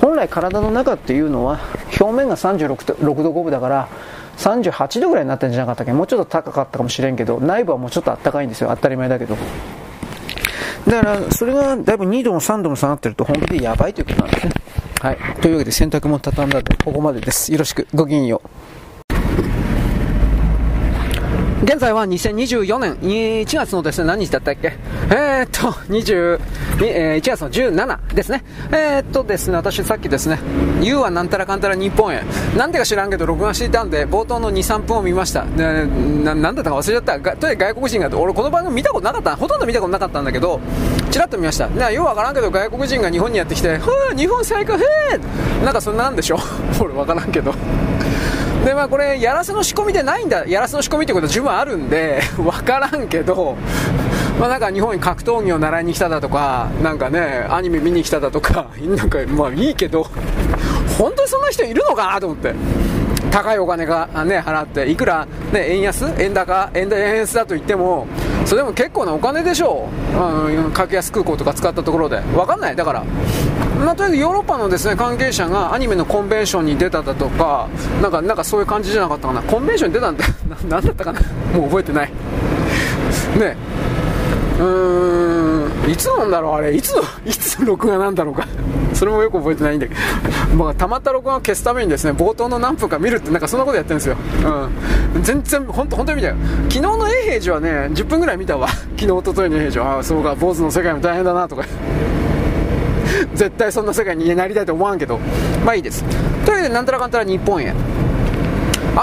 [0.00, 1.60] 本来体の中っていうのは
[2.00, 3.88] 表面が36度5分だから
[4.36, 5.92] 38度ぐらいになったんじゃなかったっけ？
[5.92, 9.36] もうちょっと高かったかもしれんけど内部はもうちょっとあったかいんですよ当たり前だけど
[10.86, 14.52] だからそれがだいぶ2度も3度も下がってると本当でやばいということなんですね
[15.00, 15.18] はい。
[15.42, 17.52] というわけで洗濯も畳んだんで、ここまでです。
[17.52, 17.86] よろしく。
[17.92, 18.48] ごきげんよう。
[21.64, 24.74] 現在は2024年1月のですね、何日だったっけ？
[25.10, 26.38] えー、っと、20、
[26.84, 28.44] えー、1月の17ですね。
[28.70, 30.38] えー、っとですね、私さっきですね、
[30.82, 32.22] U はなんたらかんたら日本へ、
[32.56, 35.44] なんでか知らんけど録画していたんで、冒頭の2、3分を見ました。
[35.56, 37.18] でななんだったか忘れちゃった。
[37.18, 40.60] がとにかく外国人が、俺この番組見たことなかった、ほとんど見たことなかったんだけど、
[41.10, 41.66] ちらっと見ました。
[41.68, 46.38] ね、ようわからんけど外国人が日本にやってきて、ふぅ、日本最高、へーなんかそんなんでしょ？
[46.78, 47.54] 俺わからんけど。
[48.64, 53.56] でまあこれやらせの仕込みでないんだやらせの仕込みってことは十分あるんで 分からんけど
[54.40, 60.06] まあなんか日本に格闘技を習いに来ただとかなんかねアニメ見に来ただとかなんかまあいいけど
[60.98, 62.54] 本当にそんな人いるのかなと思って。
[63.34, 68.06] 高いお金が、ね、払っていくら、ね、円安円高円安だと言っても
[68.46, 70.16] それでも結構なお金でしょう、
[70.52, 72.20] うん、格安空港とか使ったところで。
[72.20, 72.76] 分かんない。
[72.76, 73.04] だから
[73.84, 77.68] まあ、とりあえずヨーロッパのですね関係者がアニメのコンベンションに出ただとか
[78.00, 79.42] なんかなんかそういう感じじゃなかったかな。
[79.42, 81.20] コンベンションに出たんだな なんだったかな。
[81.52, 82.12] もう覚えてない。
[83.36, 83.56] ね。
[84.60, 85.33] うーん。
[85.88, 86.74] いつなんだろうあれ。
[86.74, 88.46] いつの いつの録画なんだろうか。
[88.94, 90.00] それもよく覚えてないんだけど、
[90.56, 94.16] まあ、たまった録画を消すためにですね冒頭の何分か見るってなんかそんなことやってるんですよ、
[95.14, 96.36] うん、全然本当本当に見たよ。
[96.68, 98.68] 昨日の永平寺はね10分ぐらい見たわ。
[98.68, 101.64] 昨日一昨日の永平寺ああそうか坊主の世界も大変だなとか。
[103.34, 105.18] 絶対そんな世界になりたいと思わんけど、
[105.64, 106.04] まあいいです。
[106.44, 107.74] というわけで、なんたらかんたら日本へ。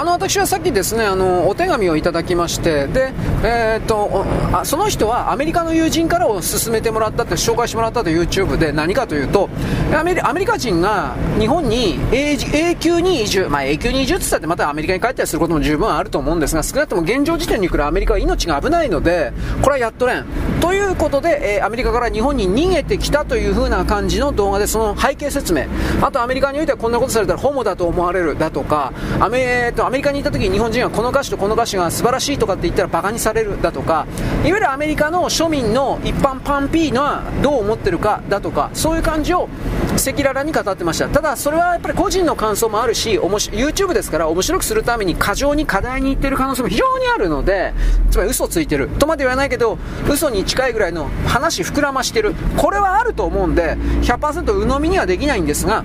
[0.02, 3.12] あの私はさっきですねあのお手紙をいただきましてで、
[3.44, 9.48] えー、っとあその人はアメリカの友人からを勧めてもらったって紹介してもらったと YouTube で何かというと
[9.96, 12.36] アメリカ人が日本に永
[12.80, 19.32] 久に移住、まあ、永久に移住って言ったってまたアメリカに帰ったりすることも十分あると思うんですが少なくとも現状時点にくらアメリカは命が危ないので
[19.62, 20.26] これはやっとれん。
[20.60, 25.66] ということで、えー、アメリカから日本に逃げてきたという風な感じの動画でその背景説明。
[26.00, 34.06] あとアメリカにおいてはこんなことされたらホモだと思われるだとかアメ,、とアメリカにいた時に日本人はこの歌手とこの歌手が素晴らしいとかって言ったらバカにされるだとか
[34.42, 39.50] いわゆるアメリカの庶民の一般パンピーがどう思ってるかだとかそういう感じを
[39.92, 41.08] 赤裸々に語ってました。
[41.10, 47.74] ただそれはやっぱり個人の感想もあるし YouTube ですから面白くするために過剰に過大に言ってる可能性も非常にあるので
[48.10, 48.88] つまり嘘ついてる。
[48.98, 49.76] とまで言わないけど
[50.10, 52.34] 嘘に近いぐらいの話膨らましてる。
[52.56, 55.84] これはあると思うんで100%鵜呑みにはできないんですが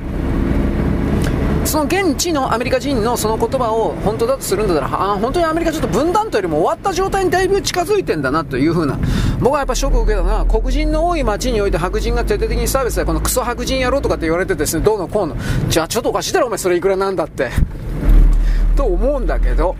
[1.77, 8.97] その現地のアメリカ人のその言葉を本当だとするんだったら、あ本当にアメリカちょっと分断というよりも終わった状態にだいぶ近づいてんだなというふうな、
[9.39, 15.37] 僕はやっぱショックを受けたのは、黒人の多い街において白人が徹底的にサービスで、このクソ白人やろうとかって言われてですね、どうのこうの、
[15.69, 17.51] じゃあちょっとおかしいだろ、お前それいくらなんだって。
[18.75, 19.75] と思うんだけど、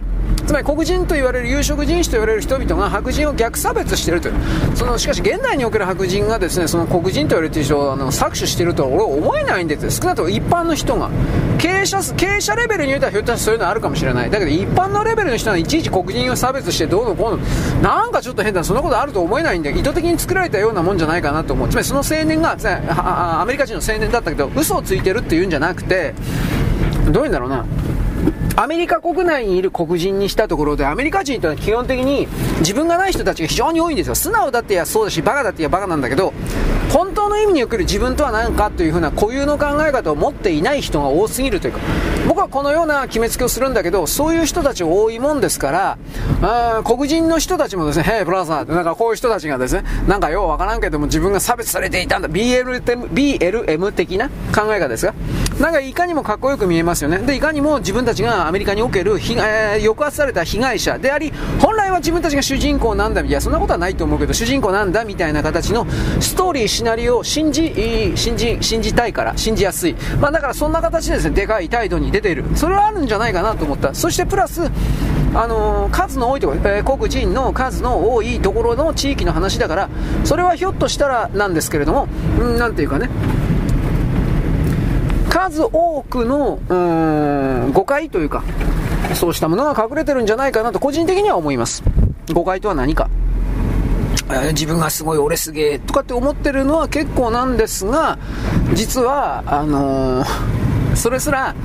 [0.48, 4.30] つまり黒人と言われる有色人種と言われる人々が白人を逆差別していると。
[4.30, 4.34] いう
[4.76, 8.84] そのしかし現代における白人がですねその黒人と言われている人をあの搾取していると。
[8.84, 11.10] は俺は思えないんです少なくとも一般の人が
[11.58, 14.30] 経営者経営者レベルにおいてはひょっとしたらそういうのあるかもしれない。
[14.30, 22.58] だけど一般のレベルの人がいちいち黒人を差別してどうのこうのなんかちょっと変だそんなことあると思えないんで意図的に作られたようなもんじゃないかなと思うつまりその青年が
[23.42, 26.14] アメリカ人の青年だったけど嘘をついてるっていうんじゃなくて
[27.12, 27.66] どういうんだろうな。
[28.60, 32.28] アメリカ国内にいる黒人にしたところで、アメリカ人というのは基本的に
[32.62, 34.16] 自分がない人たちが非常に多いんですよ。
[34.16, 36.34] 素直だってやそうだし、バカだってやバカなんだけど、
[36.90, 41.80] 本当の意味における自分とは何かというふうな固有の考え方を持っていない人が多すぎるというか、
[42.28, 45.98] 僕はこのような決めつけをするんだけど、そういう人たち多いもんですから、
[46.42, 55.14] あ黒人の人たちもですね、ヘイブラザーってなんかこういう人たちがですね、なんかようわからんけども自分が差別されていたんだ、BLM, BLM 的な考え方ですが、
[55.60, 57.20] なんかいかにもかっこよく見えますよね。
[57.20, 65.88] で、いかにも自分たちがアメリカにおける、えー、抑圧された被害者であり、本来は自分たちが主人公なんだ、いや、そんなことはないと思うけど、主人公なんだみたいな形の
[66.20, 67.74] ストーリー、シナリオを信じ、
[68.16, 69.96] 信じ、信じたいから、信じやすい。
[70.20, 72.46] まあだからそんな形でですね、でかい態度に出ている。
[72.56, 73.94] それはあるんじゃないかなと思った。
[73.94, 74.70] そしてプラス、
[75.34, 79.90] あのー、数の多いところ、えー、黒人の数の多いところの地域の話だから、
[80.24, 82.08] それはひょっとしたらなんですけれども、
[82.44, 83.10] んなんていうかね、
[85.30, 86.60] 数多くの、
[87.74, 88.44] 誤解というか、
[89.14, 91.84] そうしたものが隠れてるんじゃないかなと個人的には思います。
[92.34, 93.10] 誤解とは何か。
[94.30, 98.18] え自分がすごい俺すげえとかって思ってるのは結構なんですが、
[98.74, 100.28] 実は、あのー、
[100.98, 101.56] それすら、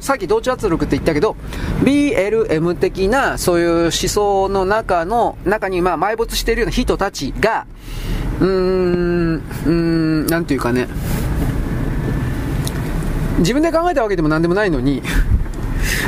[0.00, 1.36] さっき同調圧力って言ったけど、
[1.82, 7.66] BLM 的なそういう思想の中の、中にまあ埋没しているような人たちが、
[8.40, 10.88] うーん、うーん、なんていうかね、
[13.38, 15.02] 自分で考えたわけでも何でもないのに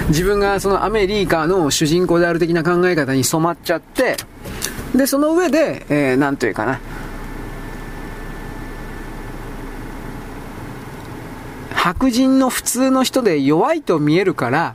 [0.08, 4.16] 自分がそのアメリカの主人公である的な考え方に染まっちゃって、
[4.94, 6.80] で、その上で、えー、なんというかな、
[11.74, 14.74] 白人の普通の人で弱いと見えるから、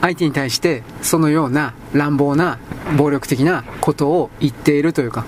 [0.00, 2.58] 相手に対してそのような乱暴な
[2.96, 5.24] 暴力的なことを言っているというか、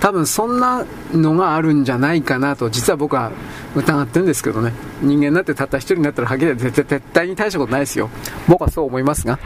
[0.00, 0.84] 多分そんな
[1.14, 3.32] のがあるんじゃないかなと、実は僕は
[3.74, 4.74] 疑ってるんですけどね。
[5.00, 8.10] 人間になってたった一人になったらはっきり絶対に大したことないですよ。
[8.46, 9.38] 僕はそう思いますが。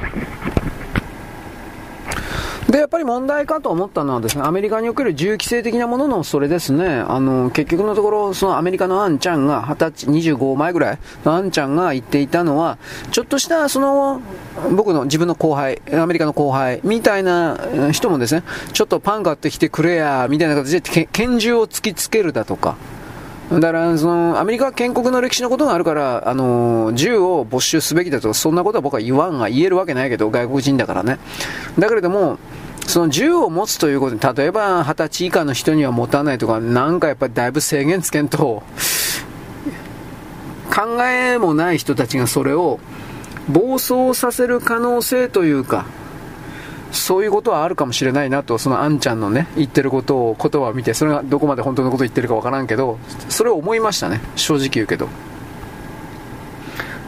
[2.69, 12.77] で、やっぱり問題かと思ったのはですね、アメリカにおける銃規制的なもののそれですね、あの、結局のところ、そのアメリカのアンちゃんが、20歳、25前ぐらいのアンちゃんが言っていたのは、
[13.11, 14.21] ちょっとしたその、
[14.77, 17.59] 僕の自分の後輩、アメリカの後輩、みたいな
[17.93, 18.43] 人もですね、
[18.75, 22.77] ちょっとパン買ってきてくれや、みたいな形で拳銃を突きつけるだとか、
[23.51, 31.19] だから、その、アメリカは建国の歴史のことがあるから、あの、銃を没収すべきだと、そんなことは僕は言わんが、言えるわけないけど、外国人だからね。
[31.79, 32.39] だけれども、
[32.87, 38.63] その銃を持つということに、例えば20歳以下の人には持たないとか、なんかやっぱりだいぶ制限つけんと、
[40.75, 42.79] 考えもない人たちがそれを
[43.49, 45.87] 暴走させる可能性というか、
[46.93, 55.09] そういうことはあるかもしれないなと、そのあんちゃんのね、言ってることを、言葉を見て、それがどこまで本当のこと言ってるかわからんけど、それを思いましたね、正直言うけど。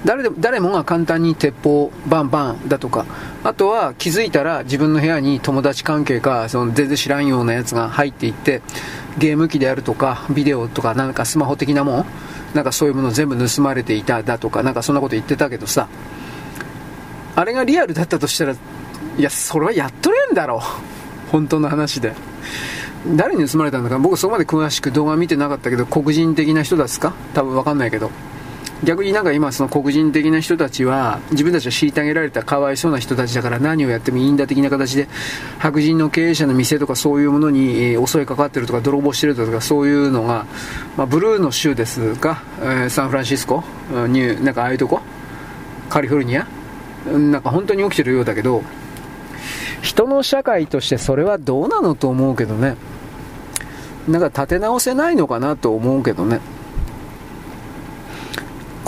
[0.04, 3.04] 誰で誰もが簡単に鉄砲バンバンだとか、
[3.44, 8.62] あとは気づいたら自分の部屋に友達関係か、その全然知らんようなやつが入っていって、
[9.18, 12.06] ゲーム機であるとか、ビデオとか、なんかスマホ的なもん、
[12.54, 15.88] なんかそういうもの全部盗まれていただとか、なんかそんなこと言ってたけどさ、
[17.36, 18.54] あれがリアルだったとしたら、
[19.18, 21.30] いや、それはやっとれんだろう。
[21.30, 22.14] 本当の話で。
[23.16, 27.14] 誰に盗まれたんだか僕そこまで詳しく動画見てなかったけど、黒人的な人ですか？
[27.34, 28.10] 多分わかんないけど。
[28.82, 35.06] 逆になんか今その黒人的な人たちは自分たちは虐げられたかわいそうな人たちだから何をやってもいいんだ的な形で
[35.58, 40.46] 白人の経営者の店とかそういうものに襲いかかってるとか泥棒してるとかそういうのが、
[40.96, 43.62] まあ、ブルーの州ですか、えー、サンフランシスコ？
[43.90, 45.02] ニューなんかああいうとこ？
[45.90, 46.46] カリフォルニア？
[47.06, 48.62] なんか本当に起きてるようだけど
[49.82, 52.76] 人の社会としてそれはどうなのと思うけどね
[54.08, 56.40] なんか立て直せないのかなと思うけどね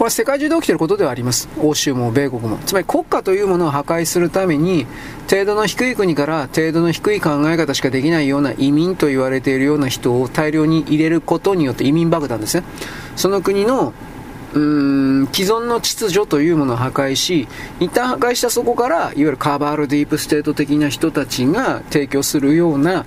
[0.03, 1.49] これは世界中で起きていることではあります。
[1.61, 2.57] 欧州も米国も。
[2.67, 4.87] つまり国家というものを破壊するために、
[5.31, 12.65] 程度の低い国から程度の低い考え方しかできないような移民と言われているような人を大量に入れることによって移民爆弾ですね。
[13.15, 13.93] その国の
[14.55, 17.49] うーん既存の秩序というものを破壊し、
[17.81, 23.05] 一旦破壊したそこから、いわゆるカバールディープステート的な人たちが提供するような、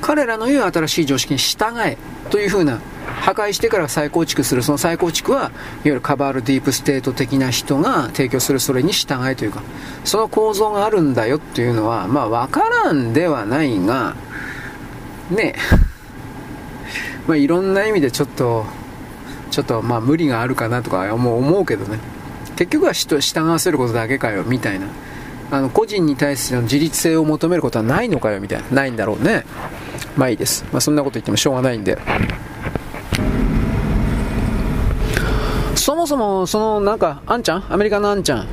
[0.00, 1.96] 彼らの言う新しい常識に従え
[2.30, 2.80] というふうな
[3.20, 5.50] 破壊してから再構築する、その再構築は、いわ
[5.84, 9.62] ゆるカバールディープステート的な人が提供するそれに従えというか、
[10.04, 14.14] その構造があるんだよっていうのは、まあ、わからんではないが、
[15.30, 15.58] ねえ
[17.26, 18.66] まあ、いろんな意味でちょっと、
[19.50, 21.98] ちょっと、まあ、無理があるかなとか思うけどね。
[22.56, 24.86] 結局は従わせることだけかよ、みたいな。
[25.50, 28.64] あの、個人に対しての自立性を求めることはないのかよ、みたいな。
[28.70, 29.44] ないんだろうね。
[30.16, 30.64] まあいいです。
[30.72, 31.98] まあ、そんなこと言ってもしょうがないんで。
[35.76, 37.64] そもそも、そのなんか、あんちゃん？
[37.72, 38.46] アメリカのあんちゃん？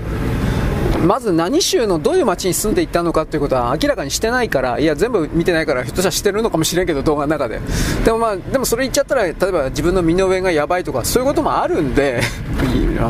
[1.05, 7.59] まず何州のどういう街に住んでいったのかということは明らかにしてないから、いや、全部見てないから、ひょっとしたらしてるのかもしれんけど、動画の中で。
[8.03, 12.21] でもまあ、でもそれ言っちゃったら、例えば自分の身の上がやばいとか、そういうこともあるんで、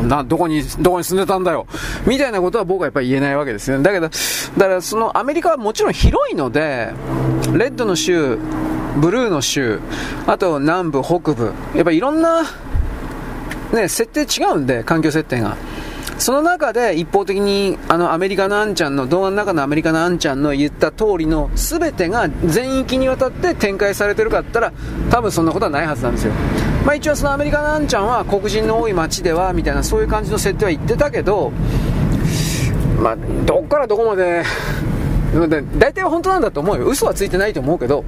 [0.02, 1.66] な、どこに、どこに住んでたんだよ。
[2.06, 3.82] みたいなことは僕はやっぱり言えないわけですよね。
[3.82, 6.90] だけど、だからそのアメリカはもちろん広いので、
[7.54, 8.38] レッドの州、
[8.96, 9.80] ブルーの州、
[10.26, 12.42] あと南部、北部、やっぱりいろんな、
[13.72, 15.56] ね、設定違うんで、環境設定が。
[16.18, 24.72] その中で一方的にあのアメリカのあんちゃんの動画の中のアメリカのあんちゃんの言った通りの全てが全域にわたって展開されてるかったら
[25.10, 26.32] 多分そんなことはないはずなんですよ。
[26.84, 31.52] まあ一応そのアメリカのあんちゃんは黒人の多い街ではみたいなそういう感じの設定は言ってたけど
[33.00, 34.42] まあどっからどこまで
[35.78, 36.86] 大体は本当なんだと思うよ。
[36.86, 38.04] 嘘はついてないと思うけど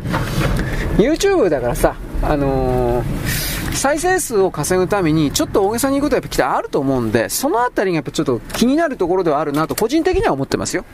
[0.96, 3.47] YouTube だからさあのー
[3.78, 10.84] 再生数を稼ぐために、ちょっと大げさに言うことはやっぱきたあると思うんで、そのあたりがやっぱちょっと気になるところではあるなと、個人的には思ってますよ。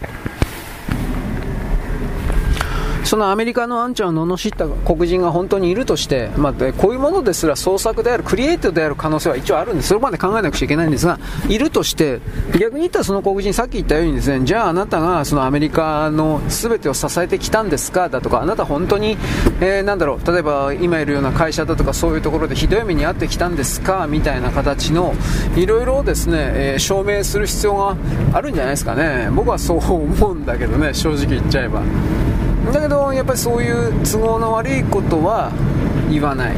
[3.14, 9.90] そのアメリカのアンちゃんを罵った黒人が本当にいるとして、まあ、こういうものですら創作である、クリエイトである可能性は一応あるんです。
[9.90, 12.20] それまで考えなくちゃいけないんですが、いるとして、
[12.58, 19.16] 逆に言ったらその黒人、さっき言ったようにですね、じゃああなたがそのアメリカの全てを支えてきたんですかだとか、あなた本当に、
[19.60, 25.14] えー、なんだろう、例えば今いるような会社だとかそういうところでひどい目に遭ってきたんですかみたいな形の、
[25.54, 27.96] いろいろですね、えー、証明する必要が
[28.32, 29.28] あるんじゃないですかね。
[29.30, 31.80] 僕はそう思うんだけどね、正直言っちゃえば。
[32.72, 35.52] だけどやっぱりそういう都合の悪いことは
[36.10, 36.56] 言わない。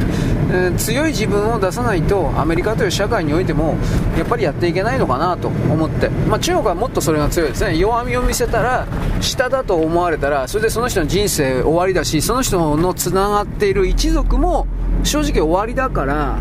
[0.49, 3.75] えー、強い自分を出さないとアメリカという社会においても
[4.17, 7.77] やっぱりやっていけないのかなと思って、まあ、中国はもっとそれが強いですね。
[7.77, 8.87] 弱みを見せたら
[9.19, 14.67] 下だと思われたらそれでその人の人生終わりだしその人のつながっている一族も
[15.03, 16.39] 正直終わりだから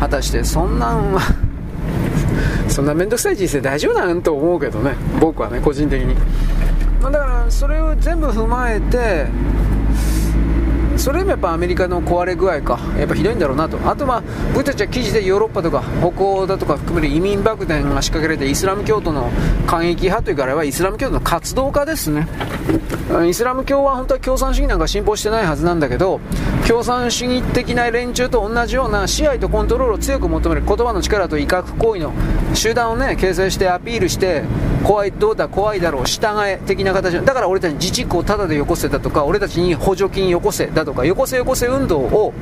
[0.00, 1.20] 果たしてそんなんは
[2.68, 4.94] そんな面倒くさい人生大丈夫なんと思うけどね。
[5.20, 6.16] 僕はね個人的に、
[7.06, 9.28] まあ、だからそれを全部踏まえて
[11.06, 19.30] それもやっぱアメリカの壊れ具合か、やっぱひどいんだろうなと、あとまあ僕たちは記事でヨーロッパとか北欧だとか含める移民爆弾が仕掛けられてイスラム教徒の
[19.68, 22.26] 過激派というか、あれはイスラム教徒の活動家ですね、
[23.24, 26.18] イスラム教は本当は共産主義なんか信奉してないはずなんだけど、
[26.66, 32.12] 共産主義的な連中と同じような支配とコントロールを強く求める言葉の力と威嚇行為の
[32.52, 34.42] 集団をね形成してアピールして、
[34.82, 42.32] 怖い、どうだ、怖いだろう、従え的な形だから俺たちに自治区をタダでよこせだとか、俺たちに補助金よこせだとか、よこせよこせ運動を、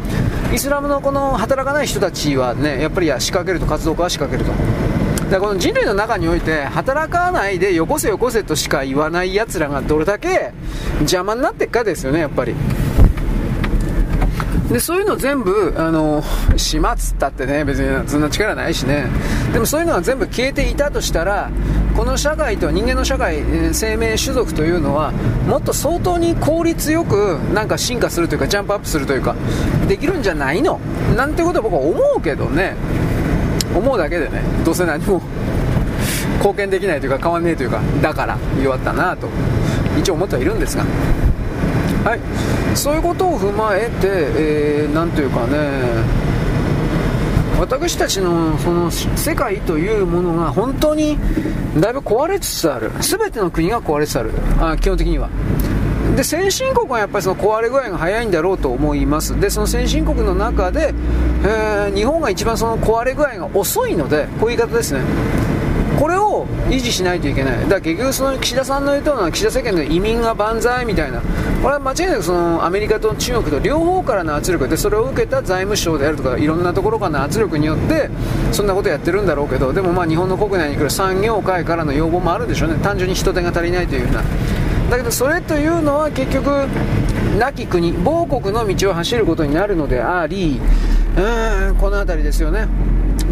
[0.53, 4.95] イスラムのこの働かない人たちはね、やっぱり仕掛けると、活動家は仕掛けると。
[5.31, 10.53] だこの人類の中において働かないでよこせよこせとしか言わないやつらがどれだけ
[11.01, 12.55] 邪魔になっていくかですよねやっぱり
[14.75, 16.21] でそういうの全部あの
[16.57, 19.07] 始末ったってね別にそんな力ないしね。
[19.53, 21.49] でもそういうのが全部消えていたとしたら
[21.97, 25.13] この社会と人間の社会、生命種族というのは
[25.47, 29.37] もっと相当に効率よくなんか進化するというかジャンプアップするというか
[29.87, 30.81] できるんじゃないの？
[31.15, 32.75] なんてことは僕は思うけどね。
[33.77, 34.43] 思うだけでね。
[34.65, 35.23] どうせ何も
[36.39, 39.29] 貢献できないというか変わんねえというかだから弱ったなと
[40.01, 40.83] 一応思ってはいるんですが。
[42.05, 42.21] はい。
[42.75, 46.25] そういうことを踏まえて、えー、というかね
[47.59, 51.17] 私たちのその世界というものが本当に
[51.81, 52.91] だいぶ壊れつつある。
[53.01, 54.33] 全ての国が壊れつつある。
[54.61, 55.31] あ基本的には。
[56.17, 59.39] で先進国はやっぱりその壊れ具合が早いんだろうと思います。
[59.41, 60.93] でその先進国の中で、
[61.45, 65.01] えー、日本が一番その壊れ具合が遅いのでこういう言い方ですね。
[65.99, 71.21] これを維持しないといけない、だから結局、その岸田さんの言うと岸田政権の移民が万歳みたいな、
[71.63, 74.69] これは間違いなくそのアメリカと中国と両方からの圧力。
[74.69, 78.11] で、それを受けた財務省であるとか、いろんなところからの圧力によって、
[78.53, 84.23] そんなことやってるんだろうけど、でもまあ日本の国内に来る産業界からの要望もあるでしょうね、単純に人手が足りないというような。
[84.91, 86.51] だけどそれというのは結局、
[87.39, 90.61] 亡き国、某国の道を走ることになるのであり、
[91.17, 92.67] うん、この辺りですよね。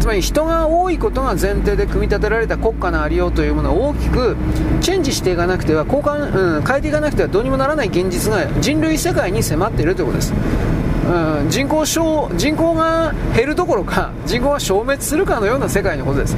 [0.03, 4.35] つまり人が多いことが前提で組み立てられた国家のありようというものを大きく
[4.81, 10.33] チェンジしていかなくては交換、うん、変えていかなくてはどうにもならない現実が人類世界に迫っているということです。
[10.33, 11.85] うん、人口
[12.35, 16.35] 人口が減るどころか人口が消滅するかのような世界のことです。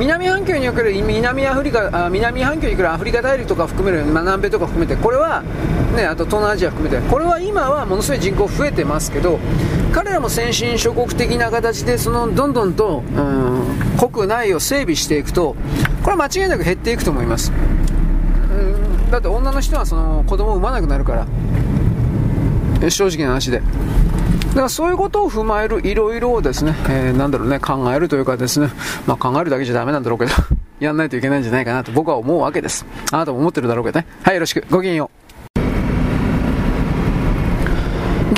[0.00, 5.42] 南半球における南アフリカあ南半球に来るアフリカ大陸とか含める、ま、南米とか含めてこれは、
[5.94, 9.38] ね、あと東南アジア含めてこれは今はものすごい人口増えてますけど
[9.92, 15.54] 彼らも先進諸国的な形でそのどんどんと、うん、国内を整備していくと
[16.02, 21.26] これは間違いなく減っていくと思います、うん、だって女の人はその子供を産まなくなるか
[22.80, 23.60] ら正直な話で。
[24.50, 28.68] だからそういうことを踏まえるいろいろをですね、えー、なんだろうね、考えるというかですね、
[29.06, 30.32] まあ考えるだけじゃダメなんだろうけど
[30.80, 32.84] やんないといけないんじゃないかなと僕は思うわけです。
[33.12, 34.06] あなたも思ってるだろうけどね。
[34.22, 34.64] はい、よろしく。
[34.70, 35.29] ごきげんよう。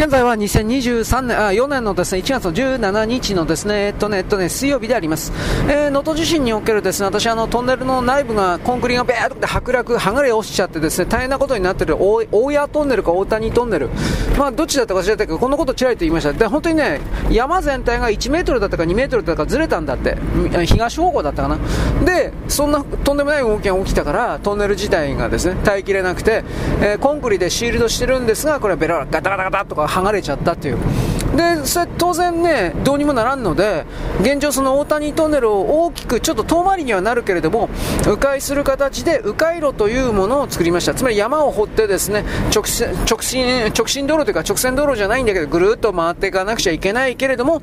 [0.02, 5.32] 現在は2023年、あ、4年のですね、1月の17日のですね、えっとね、えっとね、水曜日であります。
[5.68, 13.90] えー、能登地震におけるですね、私あの、トンネルの内部が、コンクリがベーっと剥落、剥がれ落ちちゃってですね、大変なことになってる大、大谷トンネルか大谷トンネル。
[14.36, 16.32] まあ、どっちだったか知らないけど、このことちらりと言いました。
[16.32, 17.00] で、本当にね、
[17.30, 20.18] 山全体が1メートルだったか2メートルだったかずれたんだって。
[20.66, 21.58] 東方向だったかな。
[22.04, 26.42] で、そんなとんでもない動きが起きたから、トンネル自体がですね、耐えきれなくて、
[26.80, 30.78] えー、コンクリでシールドしてるんですが、これはベラガタガタガタとか剥がれちゃったという。
[31.36, 33.86] でそれ当然ね、どうにもならんので、
[34.20, 37.70] 現状、その大谷トンネルを大きく、ちょっと遠回りにはなるけれども、
[38.06, 42.64] 迂回する形で迂回路というものを作りました、つまり山を掘ってですね直
[43.08, 47.62] 直進直進道路というか、直線道路じゃないんだけど、ぐるっと回っていかなくちゃいけないけれども、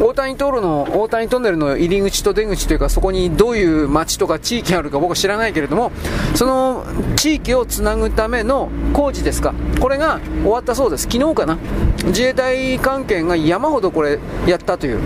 [0.00, 5.90] 大谷道路の大谷トンネルの入り口と出口というか、そこにどういう町とか地域があるか僕は知らないけれども、
[6.34, 6.84] その
[7.16, 11.58] 地域をつなぐための工事ですか、これが終わったそうです、昨日かな。
[12.06, 15.00] 自衛隊関県が山ほどこれやったという。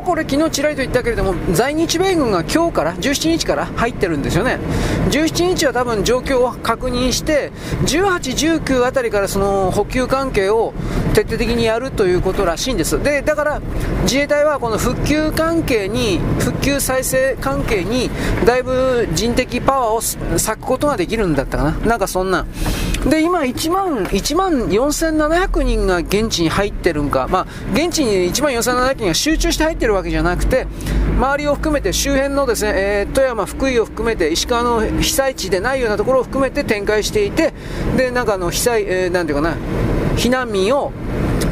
[0.00, 4.58] これ昨日ちらりと言ったけれども在日米軍が今日から17日から入ってるんですよね
[5.10, 7.52] 17日は多分状況を確認して
[7.84, 10.72] 18、19あたりからその補給関係を
[11.10, 13.02] 徹底的にやるということらしいんです。
[13.02, 13.60] で、だから
[14.02, 18.10] 自衛隊はこの復旧関係に、復旧再生関係に、
[18.46, 21.70] だいぶ人的パワーを割くことができるんだったかな。
[21.86, 22.46] なんかそんな。
[23.08, 30.66] で、今1万、1万4700人が現地に入ってるんか、まあ、現地に1万4700人が集中して入ってるわけじゃなくて、
[31.16, 37.52] 周りを含めて周辺のですね、えー、富山、福井を含めて石川の被災地でないようなところを含めて展開していて、
[37.96, 39.56] で、なんかあの被災、えー、なんていうかな、
[40.16, 40.92] 避難民を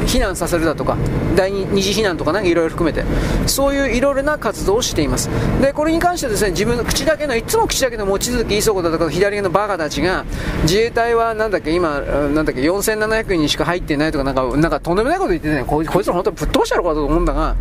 [0.09, 0.97] 避難させるだとか、
[1.35, 3.03] 第二次避難とかね、いろいろ含めて、
[3.45, 5.29] そういういろいろな活動をしています。
[5.61, 10.25] で、これに関してですね、自分の口だけの、いつも口だけの望月磯子だとか、左上のバカたちが、
[10.63, 17.55] 自衛隊はなんだっけ、今、なんだっけ、4700人しか入ってないとか、なんか、なんかとんでもないこと言ってね、こいつら本当にぶっ飛ばしたのかと思うんだが、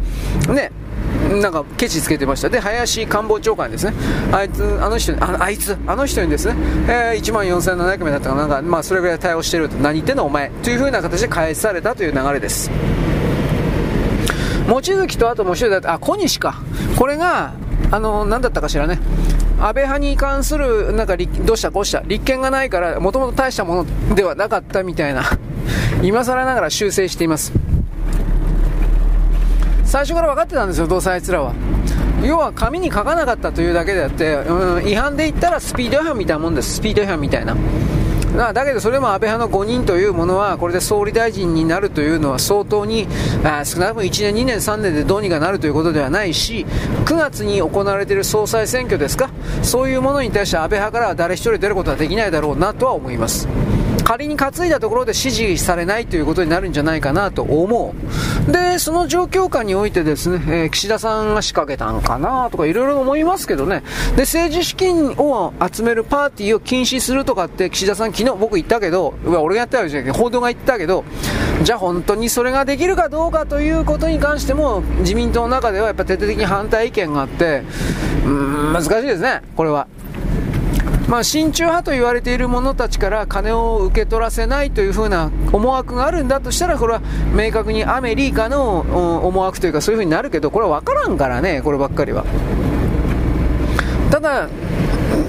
[0.48, 0.72] ね、
[1.28, 2.48] なんかケチつけてました。
[2.48, 3.92] で、林官房長官ですね。
[4.32, 6.54] あいつ、あの人に、ああいつ、あの人にですね、
[6.88, 10.50] えー、1万4700名だったかなんか、まあ、それぐらい対応してると、何言ってんのお前。
[10.62, 12.70] という風な形で返されたという流れです。
[14.68, 16.56] 望月とあともう一人だった、あ、小西か。
[16.96, 17.52] これが、
[17.90, 18.98] あの、何だったかしらね。
[19.60, 22.02] 安倍派に関する、なんか、どうしたこうした。
[22.06, 25.24] 立憲がないから、もともと大したものではなかったみたいな。
[26.02, 27.52] 今更ながら修正しています。
[29.88, 31.54] 最初から分かってたんですよ、どうせあいつらは。
[32.22, 37.56] 要は紙に書かなかったというだけであって、うん、違反で言ったらスピード違反みたいなもんです、スピード違反みたいな。
[38.36, 43.08] だだけどそれも安倍派の5人というものは、これで総理大臣になるというのは相当に、
[43.42, 46.66] あ少なくとも1年、2年、3年でどうにかなるということではないし、
[47.06, 49.30] 9月に行われている総裁選挙ですか、
[49.62, 53.48] そういうものに対して安倍派からは誰一人出ることはできないだろうなとは思います。
[54.08, 57.94] 仮に担いだところで支持されないということになるんじゃないかなと思
[58.48, 58.50] う。
[58.50, 63.82] で、その状況下においてですね、えー、岸田さんが仕掛けたんかなとかいろいろ思いますけどね。
[64.16, 71.04] で、政治資金を集めるパーティーを禁止するとかって岸田さん昨日僕言ったけど、俺がやったわけじゃなくて報道が言ったけど、
[71.62, 77.62] じゃあ本当にそれができるかどうかということに関しても自民党の中ではやっぱ徹底的に反対意見があって、
[78.24, 79.86] うん、難しいですね、これは。
[81.08, 87.00] まあ、親中派と言われている者たちから金を受け取らせないというふうな思惑があるんだとしたら、これは
[87.34, 88.80] 明確にアメリカの
[89.26, 92.24] 思惑というかそういうふうになるけど、これは分からんからね、こればっかりは。
[94.10, 94.48] ただ、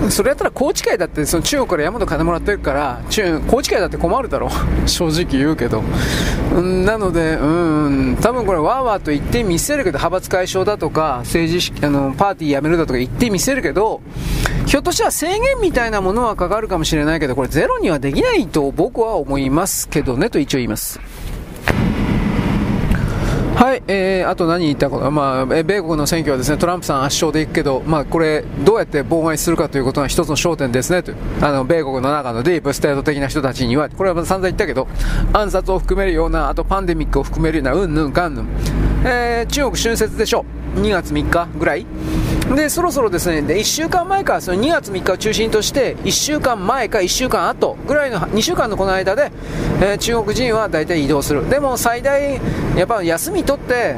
[0.10, 4.52] それやったら高知会だってその中国から山と金もらってるから中高知会だって困るだろう。
[4.90, 5.84] 正直言うけど、
[6.62, 14.02] なのでうん多分これわーわーと言ってみせるけど派閥解消だとか政治あのパーティーやめるだとか言ってみせるけど
[14.70, 21.00] ひょっとしたら制限みたいなものはかかるかもしれないけどこれゼロにはできないと僕は思いますけどねと一応言います
[23.56, 34.88] はい、えー、あと何言ったか、まあ、米国の選挙はですね、トランプさん圧勝でいくけど、まあ、これ、どうやって妨害するかということが一つの焦点ですね、とあの、米国の中のディープステート的な人たちには、これは散々言ったけど、
[35.34, 38.48] 暗殺を含めるような、あとパンデミックを含めるような、うんぬんかんぬん。
[39.04, 40.46] えー、中国春節でしょ
[40.78, 40.80] う。
[40.80, 41.86] 2月3日ぐらい
[42.56, 49.32] で、そろそろですね、で1週間前か、その2月3日を中心として、1週間前か1週間後ぐらいの2週間のこの間で、
[49.82, 51.48] えー、中国人は大体移動する。
[51.50, 52.40] でも最大、
[52.76, 53.96] やっぱ休み取って、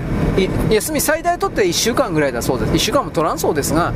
[0.69, 2.71] 休み最大取って1週間ぐらいだそうです。
[2.73, 3.93] 1週間も取らんそうですが、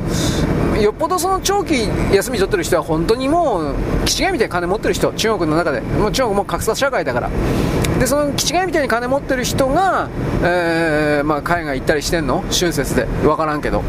[0.80, 5.80] よっぽどその長期休み取ってる人は本当にもう、気違いみたいに金持ってる人、中国の中で。
[5.80, 7.30] もう中国も格差社会だから。
[7.98, 10.08] で、その気違いみたいに金持ってる人が、
[10.42, 12.44] えー、まあ、海外行ったりしてんの？
[12.50, 13.06] 春節で。
[13.26, 13.82] わからんけど。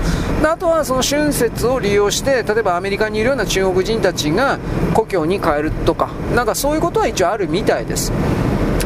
[0.43, 4.57] ああとはその春節を利用して、例えばアメリカにいるような中国人たちが
[4.95, 8.11] 故郷に帰るとか、なんかそういうことは一応あるみたいです。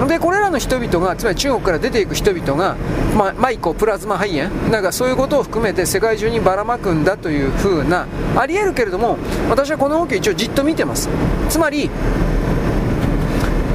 [0.06, 2.76] でこれらの人々がつまり中国から出ていく人々が、
[3.16, 4.50] まあ、マイコプラズマ肺炎？
[4.70, 9.18] なんかそういうことを含めて世界中にばらまくんだというふうなありえるけれども
[9.50, 11.08] 私はこの動きを一応じっと見てます。
[11.48, 11.90] つまり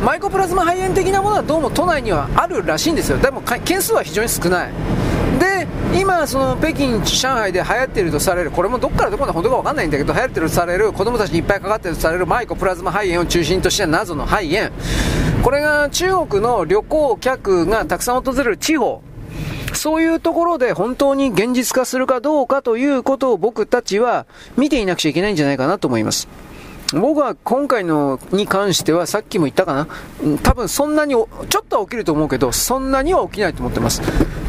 [0.04, 3.16] マイコプラズマ肺炎的なものはどうも都内にはあるらしいんですよ。
[3.16, 4.70] でも件数は非常に少ない。
[5.98, 14.70] 今、その北京、上海で流行っているとされる、これもどこからどこまで本当か分かんないんだけど、流行っているとされる、子供たちにいっぱいかかっているとされるマイコプラズマ肺炎を中心とした謎の肺炎、
[15.42, 19.02] これが中国の旅行客がたくさん訪れる地方、
[19.72, 24.26] そういうところで本当に現実化するかどうかということを僕たちは
[24.56, 26.28] 見ていなくちゃいけないんじゃないかなと思います。
[26.92, 29.88] 僕は今回のに関してはさっきも言ったかな。
[30.42, 31.28] 多分そんなにちょ
[31.60, 34.00] っとは起きると思うけどそんなには起きないと思ってます。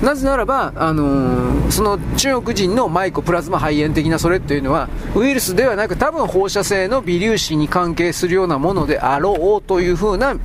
[0.03, 10.35] なぜならば、あのー、その中国人のマイコプラズマ肺炎的なそれっていうのはウイルスではなく多分放射性の微粒子に関係するようなものであろうというふうな、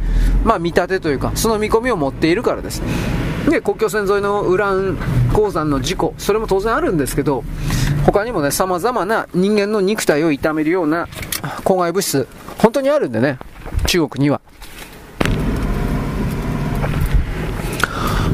[0.44, 2.80] まあ、見立てというかその見込みを持っているからです。
[3.50, 4.96] で国境線沿いのウラン
[5.32, 7.44] 鉱山の事故それも当然あるんですけど
[8.04, 11.08] 他にもね様々な人間の肉体を痛めるような
[11.64, 13.38] 公害物質本当にあるんでね
[13.86, 14.40] 中国には。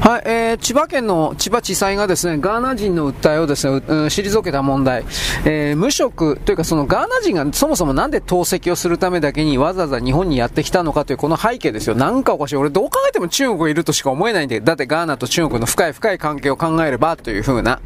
[0.08, 5.04] はい、えー、千葉県の千葉地裁がですね、ガーナ人の訴えをですね、うん、退けた問題、
[5.44, 11.94] えー、無職というかそのガーナ人がそもそもなんで透析をするためだけにわざわざ日本にやってきたのかというこの背景ですよ。
[11.94, 12.56] なんかおかしい。
[12.56, 17.82] 俺どう考えても中国がいるとしか思えないんで、だってガーナと中国の深い深い関係を考えればというふうな、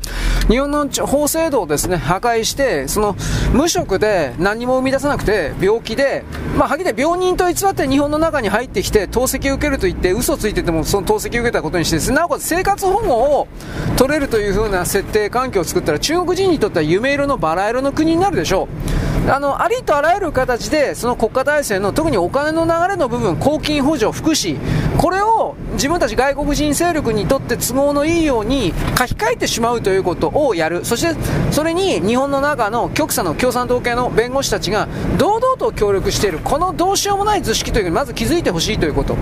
[0.48, 3.16] 日本の法制度をですね、破壊して、その
[3.52, 6.22] 無職で何も生み出さなくて、病気で、
[6.56, 13.48] まあ、はっきり病人と偽って日本の中に入ってきて、透析を受けると言って嘘ついててもその透析を受けたことにしてですねなおかつ生活保護を
[13.96, 19.11] 取れるという風な設定環境を作ったら中国人にとっては夢色のバラ色の国になるでしょう。
[19.28, 24.58] あのありとあらゆる形でその国家体制の特にお金の流れの部分公金補助福祉
[24.98, 30.84] これを自分たち外国人勢力にとって都合のいいように書き換えてしまうということをやる。
[30.84, 31.14] そして
[31.50, 39.16] それに日本の中の極左の共産党系の弁護士たちが堂々と協力しているこのどうしようもない図式というのにまず気づいてほしいということ。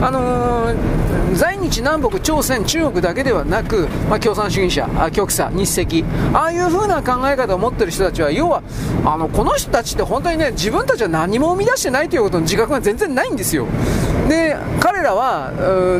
[0.00, 6.38] あのー、在日南北朝鮮中国だけではなく、まあ、共産主義者極左日赤。
[6.38, 8.62] ああいう風な考え方を持っている人たちは要は
[9.04, 13.66] あのこの人たちって本当にね自分たちは何も生み出してないということの自覚が全然ないんですよ。
[14.28, 15.50] で彼らは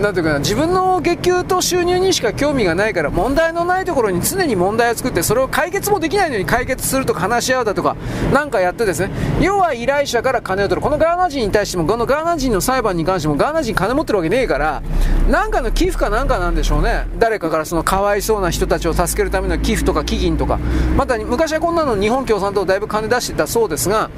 [0.02, 7.96] なんていうかな自分の月給と収入にしか興味がないから問題のないところに常に問題を作ってそれを解決もできないのに解決するとか話し合うだとか
[8.30, 9.10] なんかやってですね。
[9.40, 10.82] 要は依頼者から金を取る。
[10.82, 14.82] このガーナ人に対してもこのガーナ人の裁判に関してもガーナ人金持ってるわけねえから
[15.30, 17.06] なんかの寄付かなんかなんでしょうね。
[17.18, 20.58] 誰かからそのかわいそうな人たちを助けるための寄付とか基金とか
[20.94, 24.10] また昔はこんなの日本共産党だいぶ金出してたそうですが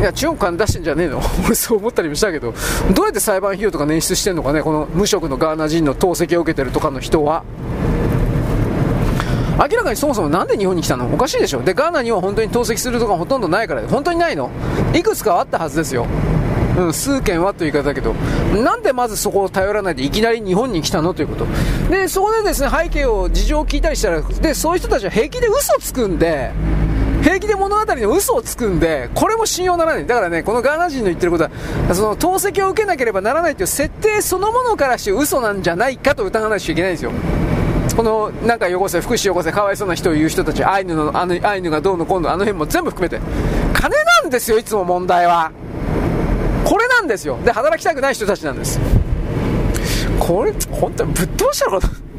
[0.00, 1.20] いや、中国金出してんじゃねえの？
[1.44, 2.54] 俺そう思ったりもしたけど、
[2.94, 7.44] どうやって裁判費用とか捻出してんのかね、この無職のガーナ人の透析を受けてるとかの人は。
[9.58, 11.12] 明らかにそもそもなんで日本に来たの？
[11.12, 11.60] おかしいでしょ。
[11.60, 14.48] で、ガーナには本当に透析するとかほとんどないから、本当にないの？
[14.94, 16.06] いくつかあったはずですよ。
[16.78, 18.14] うん、数件はという言い方だけど、
[18.64, 21.12] なんでまずそこを頼らないでいきなり日本に来たの？
[21.12, 21.46] ということ。
[21.90, 26.52] で、そこでですね、背景を、事情を聞いたりしたら、で、そういう人たちは平気で嘘つくんで、
[27.22, 30.06] 平気で物語の嘘をつくんで、これも信用ならない。
[30.06, 31.50] だからね、このガーナ人の言ってることは、
[31.94, 37.12] その透析を受けなければならないという設定そのものからして嘘なんじゃないかと疑わないといけないんですよ。
[37.96, 43.20] このなんか汚せ、福祉汚せ、かわいそうな人を言う人たち、アイヌの、あのアイヌがどうの今度、あの辺も全部含めて、
[43.74, 45.52] 金なんですよ、いつも問題は。
[46.64, 47.38] これなんですよ。
[47.44, 48.80] で、働きたくない人たちなんです。
[50.18, 52.09] これ、本当にぶっ通したのかな。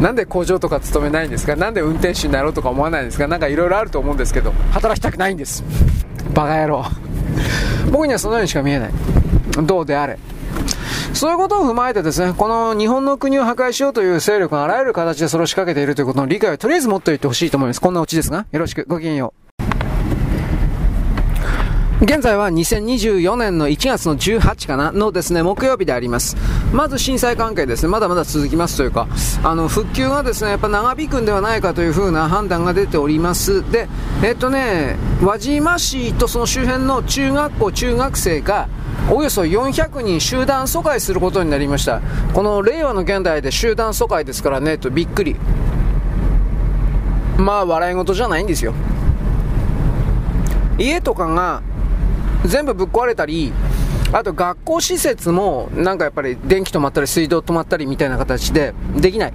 [0.00, 1.56] なんで工場とか勤めないんですか？
[1.56, 3.28] なんで運転手になろうとか思わないんですか？
[3.28, 5.62] なんかいろいろあると思うんですけど、働きたくないんです。
[6.34, 6.84] バカ野郎。
[7.90, 8.92] 僕にはそのようにしか見えない。
[9.64, 10.18] どうであれ。
[11.12, 17.80] そういうことを踏まえてですね、この日本の国を破壊しようという勢力があらゆる形でそれを仕掛けているということの理解をとりあえず持っておいてほしいと思います。
[17.80, 19.49] こんなオチですが、よろしく、ごきげんよう。
[22.02, 26.34] 現在は2024年の1月の18かなのですね、木曜日であります。
[26.72, 29.06] まず震災関係ですね、まだまだ続きますというか、
[29.44, 33.70] あの、復旧がですね、やっぱ長引くんではないかというふうな判断が出ております。
[33.70, 33.86] で、
[34.24, 38.68] えっとね、輪島市とその周辺の中学校、中学生が、
[39.10, 42.00] およそ400人集団疎開することになりました。
[42.32, 45.36] この令和の現代で集団疎開ですからね、とびっくり。
[47.36, 48.72] まあ、笑い事じゃないんですよ。
[50.78, 51.60] 家とかが
[52.44, 53.52] 全部ぶっ壊れたり、
[54.12, 59.32] あと学校施設もなんかやっぱり電気止まったり水道止まったりみたいな形でできない。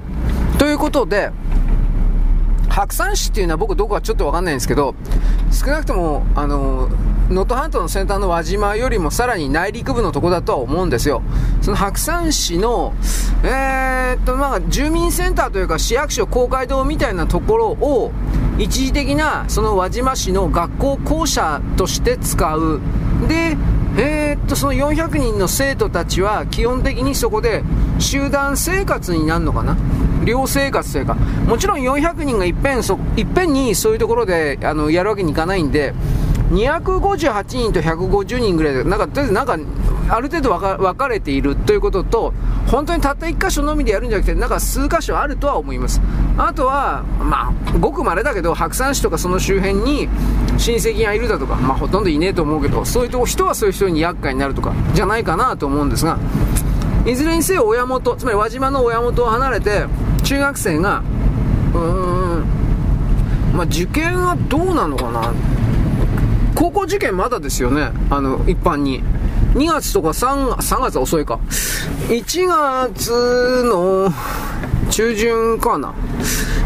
[0.58, 1.32] ということで、
[2.76, 4.96] 白山市っていうのは僕どこかちょっとわかんないんですけど、
[5.50, 6.90] 少なくとも、あの、
[7.30, 11.22] 能登半島の先端の輪島よりもさらに内陸部のとこだとは思うんですよ。
[11.62, 12.94] その白山市の、
[13.46, 18.12] えー、っと、まあ、住民センターというか市役所公会堂みたいなところを、
[18.58, 22.82] 一時的なその輪島市の学校校舎として使う。
[23.30, 27.64] で、ー、っと、その400人の生徒たちは基本的にそこで
[28.00, 29.78] 集団生活になるのかな？
[30.24, 35.94] 寮生活というか、もちろん400人がいっぺんそ、いっぺんにそういうところであのやるわけにいかないんで、
[36.52, 39.58] 258人と150人ぐらいで、なんか、とりあえずなんか、
[40.10, 42.34] ある程度分かれているということと、
[42.68, 46.02] 本当にたった1箇所のみでやるんじゃなくて、なんか数箇所あるとは思います。
[46.38, 50.08] あとは、まあ、ごく稀だけど、白山市とかその周辺に
[50.58, 56.18] 親戚がいるだとか、まあ、ほとんどいねえと思うけど、そういうと人はそういう人に厄介になるとか、じゃないかなと思うんですが、
[57.06, 59.86] いずれにせよ親元、つまり輪島の親元を離れて、
[60.24, 61.04] 中学生が、
[61.74, 62.46] うーん、
[63.56, 65.32] まあ、受験はどうなのかな。
[66.56, 67.92] 高校受験まだですよね。
[68.10, 69.04] あの、一般に。
[69.56, 71.40] 2月とか3、3月は遅いか。
[72.10, 74.12] 1月の
[74.92, 75.94] 中旬かな。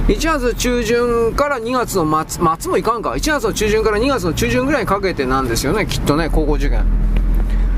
[0.08, 3.12] 1月中旬から2月の末、末もいかんか。
[3.12, 6.84] 1月の中旬から2月の中旬ぐらいにかけてなんですよね、きっとね、高校受験。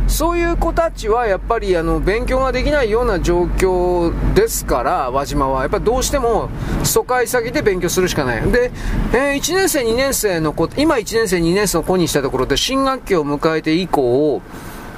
[0.08, 6.50] そういう子たちはやっぱりあの勉強ができないような状況ですから輪島はやっぱどうしても
[6.84, 8.72] 疎開先で勉強するしかないで、
[9.14, 14.42] えー、1年生2年生の子今1年生2年生の子にしたところで新学期を迎えて以降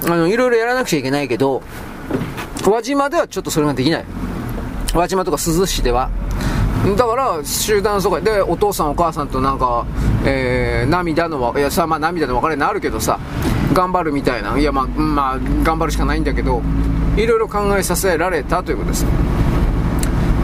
[0.05, 1.61] あのいろいろやらなくちゃいけないけど
[2.65, 4.05] 輪島ではちょっとそれができない。
[4.93, 6.09] 輪島とか珠洲市では。
[6.97, 8.21] だから集団疎開。
[8.21, 9.85] でお父さんお母さんとなんか、
[10.25, 13.19] えー、涙のいやさまあ涙の別れになるけどさ
[13.73, 14.57] 頑張るみたいな。
[14.57, 16.61] いやまあ、まあ、頑張るしかないんだけど
[17.17, 19.05] いろいろ考えさせられたということです。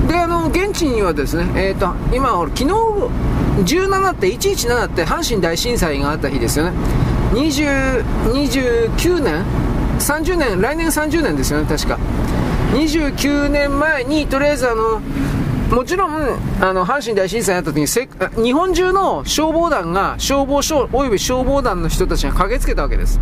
[0.07, 6.73] であの現地にはですね、えーと、今昨日17って117って阪神大震災があった日ですよね。
[7.31, 9.43] 29年
[9.99, 10.61] ？30年？
[10.61, 11.99] 来年30年ですよね確か。
[12.73, 15.01] 29年前にとりあえずあの
[15.69, 17.85] もちろん、あの、阪神大震災にあった時に、
[18.43, 23.19] 日本中の消防団が、消防署、及び消防団の人たちが駆けつけたわけです。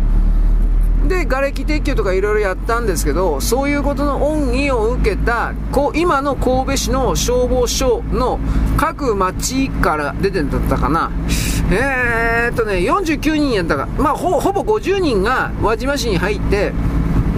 [1.06, 8.40] で、瓦礫撤去とかいろいろやったんですけど、そういうことの恩義を受けた、こ今の神戸市の消防署の
[8.76, 11.10] 各町から出てんだったかな。
[11.70, 16.72] えーっとね、49人やったか、まあほほぼ50人が輪島市に入って、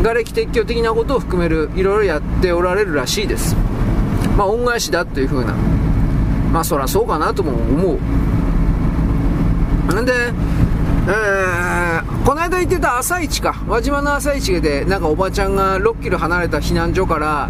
[0.03, 3.57] 瓦礫撤去的なことを含める、いろいろやっておられるらしいです。
[4.37, 5.55] まあ、恩返しだっていう風な、
[6.53, 7.99] まあ、そらそうかなとも思
[9.89, 9.93] う。
[9.93, 10.13] なんで、
[12.25, 17.49] この間言ってた朝市か、輪島の朝市で、なんかおばちゃんが6キロ離れた避難所から、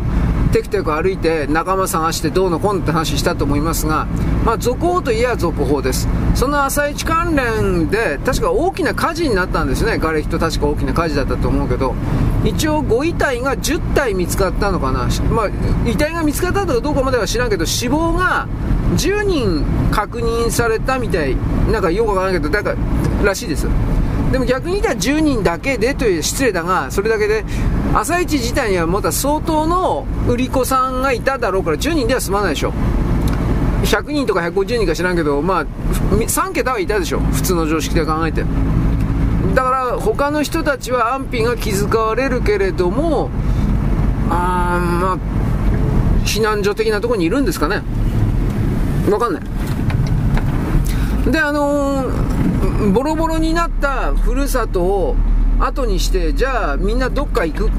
[0.53, 4.07] テクテク歩いて仲間探してどうのこうのって話したと思いますが、
[4.45, 6.09] まあ、続報といえば続報です。
[6.35, 9.99] その朝市関連で、確か大きな火事になったんですね。
[9.99, 11.95] 瓦礫と確か大きな火事だったと思うけど、
[12.45, 15.09] 一応ご遺体が10体見つかったのかな。
[15.31, 18.49] まあ、遺体が見つかったのかどうかまでは知らんけど、死亡が
[18.97, 21.37] 10人確認されたみたい。
[21.71, 22.77] なんかよくわからないけど、だから、
[23.25, 23.67] らしいです。
[24.33, 27.45] でも逆に言ったら10人だけでという失礼だが、それだけで、
[27.93, 32.73] 朝市自体にはまた相当の売り子さんがいただろうから、10人では済まないでしょ。
[33.85, 35.67] 100人とか150人か知らんけど、まあ、
[36.13, 37.19] 3桁はいたでしょ。
[37.19, 38.45] 普通の常識で考えて。
[39.55, 43.31] だから他の人たちは安否が気遣われるけれども、
[44.29, 45.19] あまあ、
[46.25, 47.83] 避難所的なところにいるんですかね。
[49.11, 49.43] わかんない。
[51.27, 55.17] で、あのー、ボロボロになったふるさとを
[55.59, 57.71] 後にして、じゃあみんなどっか行く、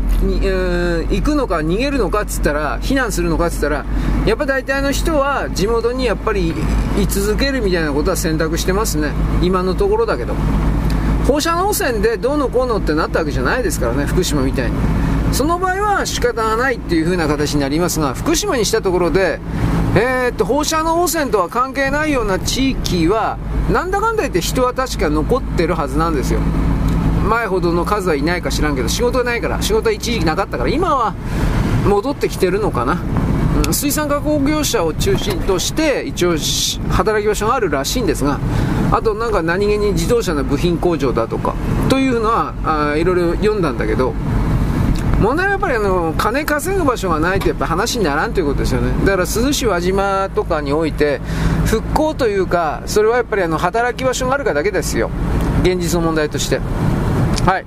[0.44, 3.86] えー、行くのか逃げるのかっつったら、避難するのかっつったら、
[4.26, 6.54] やっぱ大体の人は地元にやっぱり
[7.00, 9.12] 居続けるみたいなことは選択してますね。
[9.42, 10.36] 今のところだけど。
[11.28, 14.78] 放射能汚染でどうのこうのってなったわけじゃないですからね、福島みたいに。
[15.32, 19.40] その場合は仕方がないっていう風な形になりますが、福島にしたところで、
[19.94, 23.38] えー、っと放射能汚染とは関係ないような地域は
[23.72, 26.40] なんだかんだ言って人は確か残ってるはずなんですよ。
[27.28, 31.14] 前ほどの数はいないか知らんけど仕事がないから仕事は一時期なかったから今は
[31.88, 33.00] 戻ってきてるのかな、
[33.68, 36.36] うん、水産加工業者を中心として一応
[36.90, 38.40] 働き場所があるらしいんですが
[38.92, 41.56] あとなんか何気に自動車の部品工場だとか
[41.90, 42.54] というのは
[42.92, 44.14] あいろいろ読んだんだけど
[45.22, 48.90] 問題はやっぱりあの金稼ぐ場所がないとやっぱ話にならんということですよね。
[49.06, 51.22] だから珠洲市輪島とかにおいて
[51.68, 55.12] 復興というかそれはやっぱりあの働き場所があるかだけですよ。
[55.62, 56.60] 現実の問題として。
[57.46, 57.66] はい。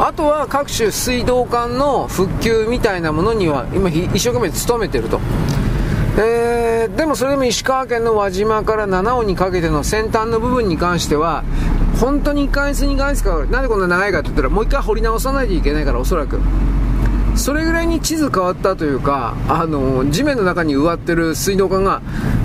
[0.00, 5.20] あとは各種水道管の復旧みたいなものには今一生懸命努めてると。
[6.16, 11.42] えー、でもそれでも石川県の輪島から七尾にかけての先端の部分に関しては
[12.00, 16.40] 本当に1ヶ月2ヶ月かなんでこんな長いかって言ったらもう一回掘り直さないといけないからおそらく。
[17.36, 22.00] それぐらいに地図変わったというかあの地面の中に植わってる水道管が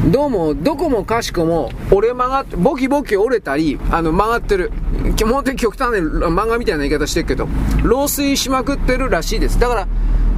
[0.08, 4.72] どうもどこもかしこも折れ曲がってボキボキ折れたりあの曲がってる。
[5.16, 7.46] 基本当に極端な漫画みたいな言い方してるけど
[7.84, 9.60] 漏水しまくってるらしいです。
[9.60, 9.88] だから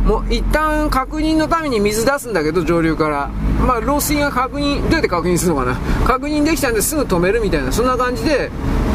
[0.06, 3.30] もう一旦確認のために水出すんだけど上流から。
[3.65, 5.77] まあ漏水が確認どうやって確認するのかな。
[6.06, 8.51] 確認できたんですぐ止めるみたいなそんな感じで、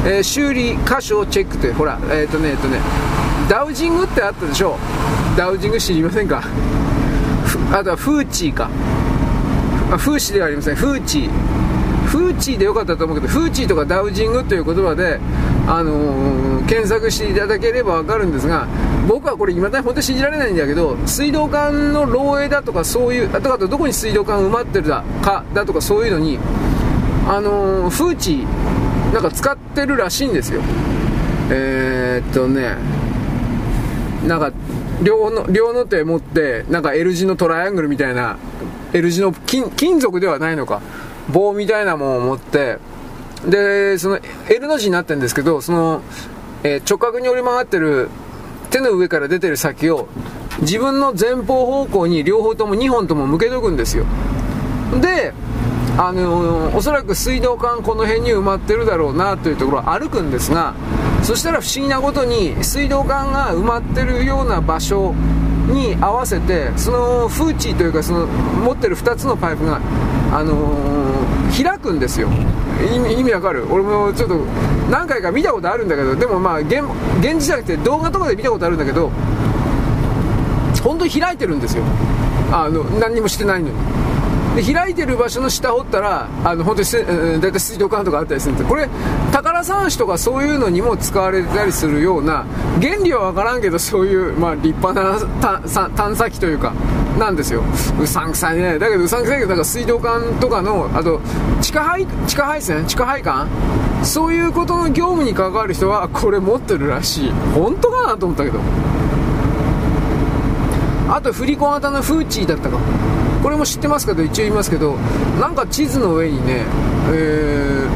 [0.07, 2.79] えー、修理箇所をチェックというほらえっ、ー、とねえっ、ー、とね
[3.51, 4.79] ダウジングってあったでしょ？
[5.37, 6.43] ダウジング知りませんか？
[7.73, 8.71] あとはフーチーか。
[9.93, 10.77] あフーシではありません。
[10.77, 11.31] フーチー。
[12.07, 15.19] フーチーでよかったと思うけどフーチーとかダウジングという言葉で、
[15.67, 18.69] あのー、検索していただければ分かるんですが
[19.09, 26.39] 僕はこれ未だに本当に信じられないんだけど水道管の漏洩だとかそういうあとあとどこに水道管埋まってるだかだとかそういうのに
[27.29, 28.47] あのー、風地
[29.17, 30.61] なんか使ってるらしいんですよ。
[31.51, 32.77] えー、っとね
[34.27, 34.53] なんか
[35.03, 38.37] 両の両の手持ってなんか L 字のトライアングルみたいな
[38.93, 40.83] L 字の金金属ではないのか。
[41.33, 42.79] 棒みたいなものを持って
[43.49, 46.03] でその L の字になってるんですけどその
[46.63, 48.09] えー、直角に折り曲がってる
[48.71, 50.09] 手の上から出てる先を
[50.61, 54.05] 自分の前方方向に両方とも2本とも向けとくんですよ。
[55.01, 55.33] で
[55.99, 60.75] あのー、おそらく水道管この辺に埋まってるだろうなというところを歩くんですが
[61.23, 65.15] そしたら不思議なことに水道管が埋まってるような場所
[65.69, 69.81] に合わせてその風地というかその持ってる2つのパイプが、
[70.33, 72.29] あのー、開くんですよ。
[72.95, 73.67] 意味意味わかる？
[73.73, 74.37] 俺もちょっと
[74.91, 76.83] 何回か見たことあるんだけどでもまあ現
[77.21, 79.11] 現実じゃなくて動画とかで見たことあるんだけど
[80.85, 81.83] 本当に開いてるんですよ。
[82.53, 84.06] あの何にもしてないのに。
[84.57, 88.89] で開いてる場所の下掘ったらあの本当にせ、うん、大体水道管とかあったりするんでこれ
[89.31, 92.47] 宝探しとかそういうのにも使われたりするような
[92.81, 95.21] 原理は分からんけどそういう、まあ、立派な
[95.91, 96.73] 探査機というか
[97.19, 97.63] なんですよ。
[98.01, 98.79] うさんくさいね。
[98.79, 101.21] だけどうさんくさいけどなんか水道管とかのあと
[101.63, 102.87] 地下配地下配線？
[102.87, 103.47] 地下配管？
[104.03, 107.31] そういうことの業務に関わる人はこれ持ってるらしい。
[107.55, 108.61] 本当かなと思ったけど。
[111.09, 112.79] あと振り子型のフーチーだったか。
[113.43, 114.97] これも知ってますけど一応言いますけど
[115.41, 116.65] なんか地図の上にね、
[117.11, 117.87] え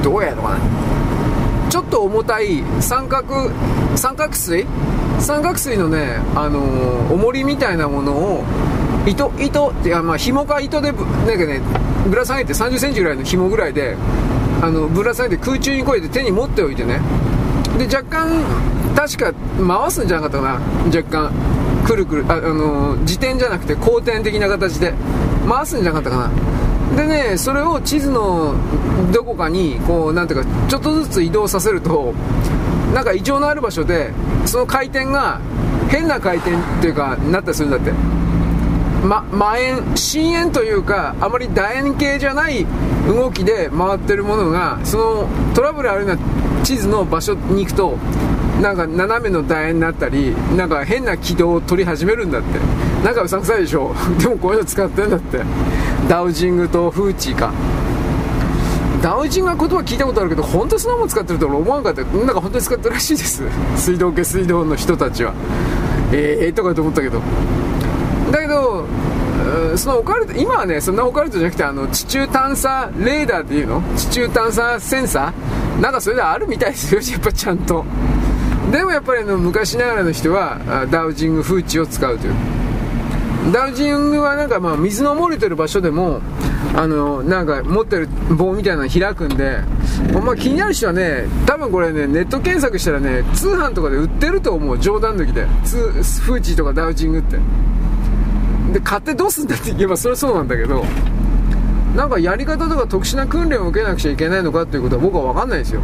[0.00, 0.60] ー、どうやろうかな。
[1.68, 3.50] ちょっと重たい三角
[3.96, 4.66] 三角錐？
[5.18, 8.44] 三角錐のね、あのー、重りみたいなものを
[9.06, 11.60] 糸糸ってまあ紐か糸でなんかね
[12.08, 13.96] ぶら下げて3 0センチぐらいの紐ぐらいで
[14.62, 17.00] あのぶら下げて空中にこえて手に持っておいてね。
[17.78, 18.42] で若干
[18.94, 19.34] 確か
[19.66, 21.55] 回すんじゃなかったかな若干。
[21.86, 24.92] くるくるあ、あの自転じゃなくて後転的な形で。
[25.46, 26.96] 回すんじゃなかったかな。
[26.96, 28.54] でねそれを地図の
[29.12, 32.12] どこかにこうなんていうかちょっとずつ移動させると
[32.94, 34.12] なんか異常のある場所で
[34.44, 35.40] その回転が
[35.88, 37.92] 変な回転っていうかなったりするんだって。
[39.04, 42.66] ま、円深円というかあまり楕円形じゃない
[43.06, 46.22] 動きで回ってるものがそのトラブルあるような
[46.64, 47.96] 地図の場所に行くと
[48.60, 52.58] なんか斜めの楕円になったりなんか変な軌道を取り始めるんだって。
[53.04, 53.94] なんかうさんくさいでしょ。
[54.18, 55.40] でもこういうの使ってんだって。
[56.08, 57.52] ダウジングとフーチーか。
[59.02, 62.02] ダウジングは言葉聞いたことあるけど本当にそんなもん使ってると思わなかった。
[62.02, 63.42] なんか本当に使ってるらしいです。
[63.76, 65.34] 水道下水道の人たちは。
[66.12, 67.20] ええー、とかと思ったけど。
[68.32, 68.86] だけど
[69.76, 73.82] そのオカルト今はねそんなオカルトじゃなくてあの地中探査レーダーっていうの？
[73.96, 75.65] 地中探査センサー？
[75.80, 77.84] なんかそれであるみたいですよやっぱちゃんと。
[78.72, 82.34] でもやっぱりの昔ながらの人はダウジング風地を使うという。
[83.52, 86.20] ダウジングはなんかまあ水の漏れてる場所でも
[86.74, 89.60] あのなんか持ってる棒みたいなの開くんで、
[90.12, 94.78] まあ、気になる人はね多分これねネット検索したらね通販とかで売ってると思う。
[94.80, 95.44] 冗談抜きで。
[95.44, 97.38] フーチとかダウジングって。
[98.72, 100.84] で買ってどうすんだって言えばそれはそうなんだけど。
[101.96, 105.80] なんかやり方とか特殊な訓練を受けなくちゃいけないのかっていうことは僕は分かんないですよ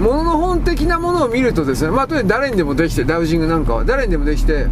[0.00, 4.66] もの本的なものを見るとですね、まあ、とにかく誰にでもできて、ダウジングなんかは誰にでもできて、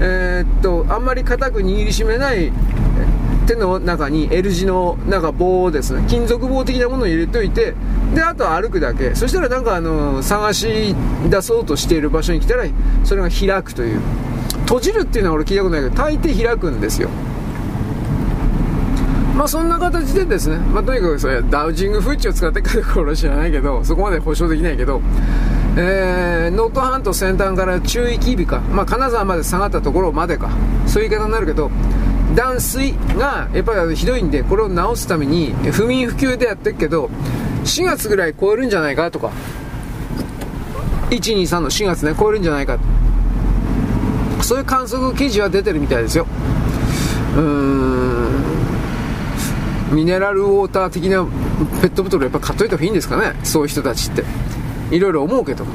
[0.00, 2.52] えー、っと、あんまり硬く握りしめない
[3.46, 7.74] 手の中に L 字のなんか棒をですね、金属棒的なものを入れておいて、
[8.14, 9.14] で、あとは歩くだけ。
[9.14, 10.94] そしたらなんかあの、探し
[11.30, 12.64] 出そうとしている場所に来たら、
[13.04, 14.00] それが開くという。
[14.66, 17.08] 閉じるっていうのは俺聞いたことないけど、大抵開くんですよ。
[19.38, 25.00] まあそんな形でですね、まあとにかくそれダウジングフーチを使ってかどうかは知らないけど、そこまで保証できないけど、
[25.76, 30.50] えー、能登半島先端から中域日か、まあ金沢まで下がったところまでか、
[30.88, 31.70] そういう言い方になるけど、
[32.34, 37.08] 断水がやっぱりひどいんで、これを直すために不眠不休でやってるけど、
[37.62, 39.30] 4月ぐらい超えるんじゃないかとか、
[41.10, 42.76] 123の4月ね、超えるんじゃないか。
[44.42, 46.26] そういう観測記事は出てるみたいですよ。
[47.36, 47.87] うーん。
[49.92, 51.24] ミネラルウォーター的な
[51.80, 53.34] ペットボトルやっぱ買っといた方がいいんですかね？
[53.44, 54.24] そういう人たちって。
[54.90, 55.64] いろいろ思うけど。
[55.64, 55.66] う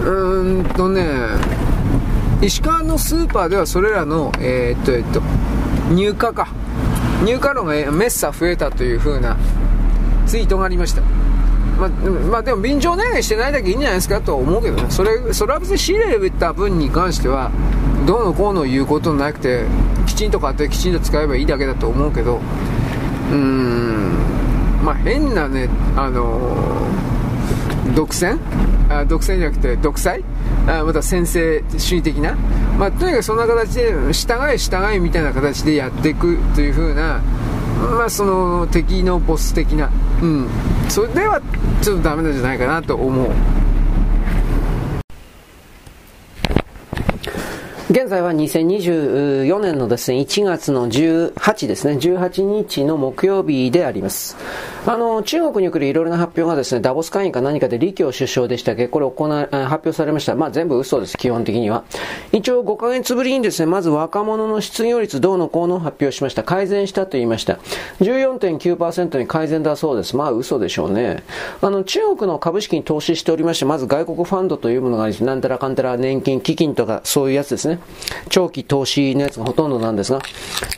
[0.00, 1.04] ーんとね
[2.40, 5.20] 石川のスーパーではそれらのえー、っとえっと
[5.92, 6.48] 入荷か。
[7.24, 9.36] 入荷量がメッサ増えたという風な
[10.26, 11.02] ツイートがありました。
[11.80, 14.20] まあ、まあ、でも便乗値上げしてないだけいいんじゃないですか？
[14.20, 14.86] とは思うけどね。
[14.88, 17.50] それそれは別に仕入れた分に関しては
[18.08, 19.66] どうのこうの言うことなくて
[20.06, 24.14] きちんと買ってきちんと使えばいいだけだと思うけどうーん
[24.82, 28.38] まあ変なねあのー、独占？
[28.88, 30.24] あ独占じゃなくて独裁？
[30.66, 32.34] あまた先制主義的な、
[32.78, 37.20] まあ、とにかくそんな形で従い従いみたいな形でやっていくという風な
[37.78, 39.90] まあその敵のボス的な。
[40.22, 40.48] うん。
[40.88, 41.42] それでは
[41.82, 43.30] ちょっとダメなんじゃないかなと思う。
[47.98, 54.36] 現在は2024年のですね、1月の18ですね、18日の木曜日であります。
[54.88, 58.88] あの、中国に来るいろいろな発表がですね、ダボス会員か何かで李強首相でしたっけ？
[58.88, 60.34] これ行、発表されました。
[60.34, 61.84] まあ全部嘘です、基本的には。
[62.32, 66.42] 一応5ヶ月ぶりにですね、まず若者の失業率どうのこうの発表しました。
[66.42, 67.58] 改善したと言いました。
[68.00, 70.16] 14.9%に改善だそうです。
[70.16, 71.22] まあ嘘でしょうね。
[71.60, 75.22] あの、中国の株式に投資しておりまして、まず外国ファンドというものがあります。
[75.22, 77.78] なんたらかんたら年金、基金とかそういうやつですね。
[78.30, 80.20] 長期投資のやつがほとんどなんですが、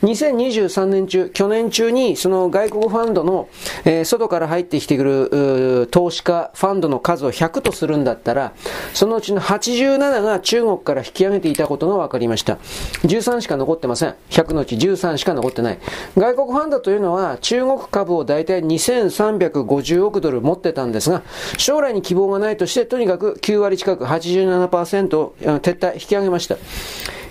[0.02, 3.48] 2023年中、去年中にその外国ファンドの、
[3.84, 8.52] えー、外から入ってきてくる投資家ファンドの数を100とするんだったら、
[8.94, 12.58] そのうちの87が中国から引き上げていたことが分かりました。
[13.04, 14.14] 13しか残ってません。
[14.30, 15.78] 100のうち13しか残ってない。
[16.16, 21.22] 外国ファンドというのは中国株を大体2350億ドル持ってたんですが、
[21.58, 26.56] 将来に希望がないとして、とにかく9割近く87%を撤退、引き上げました。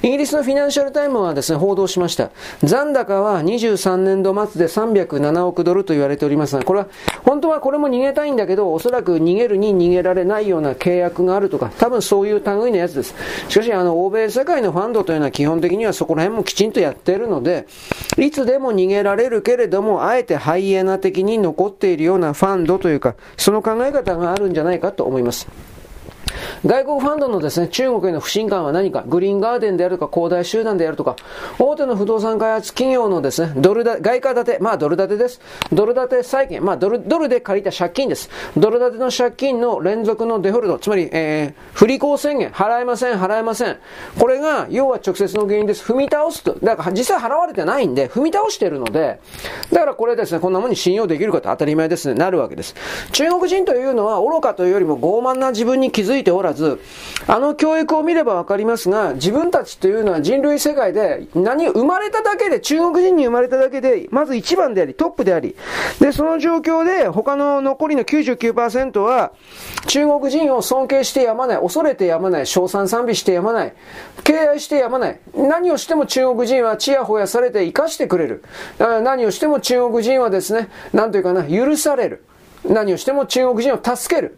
[0.01, 2.31] イギリスのフィナンシャルタイムはですね、報道しました。
[2.63, 6.87] 残高は23年度末で307億ドルと言われておりますが、これは、
[7.25, 13.13] 本当はこれも逃げたいんだけど、おそらく逃げるに逃げられないような契約があるとか、多分そういう類のやつです。
[13.49, 17.67] しかし、あの、欧米世界のファンドというのは基本的にはそこら辺もきちんとやっているので、
[18.17, 25.45] いつでも逃げられるけれども、あえてハイエナ的に残っているようなファンドというか、その考え方があるんじゃないかと思います。
[26.65, 31.15] 外国ファンドのですね、中国への不信感は何か、グリーンガーデンであるとか、恒大集団であるとか、
[31.57, 35.41] 大手の不動産開発企業のですね、ドルだ、外貨建て、まあドル建てです。
[35.71, 38.29] ドル建て債券、まあドル、ドルで借りた借金です。
[38.57, 43.77] ドル建ての借金の連続のデフォルト、つまり、えー、不履行宣言、払えません、払えません。
[44.19, 45.83] これが、要は直接の原因です。
[45.83, 46.55] 踏み倒すと。
[46.63, 49.19] だから実際払われてないんで、踏み倒してるので、
[49.71, 52.75] だからこれですね、こんなものに信用できるかと当たり前ですね、なるわけです。
[53.11, 56.79] 中国人というのは愚かというよりも傲慢な自分に気づいておらず、
[57.27, 65.55] あの教育を見ればわかりますが、自分たちというのは人類世界で何、生まれただけで、中国人に生まれただけで、まず一番であり、トップであり、
[65.99, 69.31] で、その状況で他の残りの99%は、
[69.87, 73.73] 中国人を尊敬してやまない、恐れてやまない、称賛賛美してやまない、
[74.23, 75.19] 敬愛してやまない。
[75.35, 78.43] 何をしても中国人はチヤホヤされて生かしてくれる。
[78.79, 82.23] 何をしても中国人はですね、なんというかな、許される。
[82.65, 84.37] 何をしても中国人を助ける。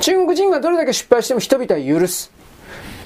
[0.00, 2.32] 中国人がどれだけ失敗しても人々は許す。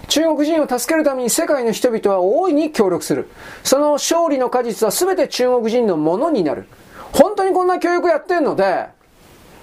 [0.08, 3.28] 中国人を助けるために世界の人々は大いに協力する。
[3.62, 6.66] その勝利の果実は全て中国人のものになる。
[7.12, 8.86] 本当にこんな教育やってんので、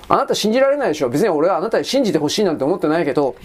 [0.09, 3.35] あなた信じられないでしょ別に俺はあなたに信じてほしいなんて思ってないけど、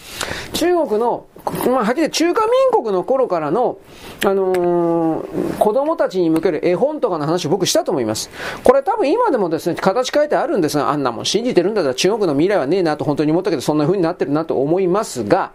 [0.53, 3.79] 中国の、まあ、はっきり中華民国の頃からの、
[4.25, 8.31] あのー、子供たちに向ける絵本とかの話を僕したと思います。
[8.65, 15.53] これ多分今でもですね、形変えてあるんですが、あんなもん信じてるんだったら中国の未来はねえなと本当に思ったけど、そんな風になってるなと思いますが、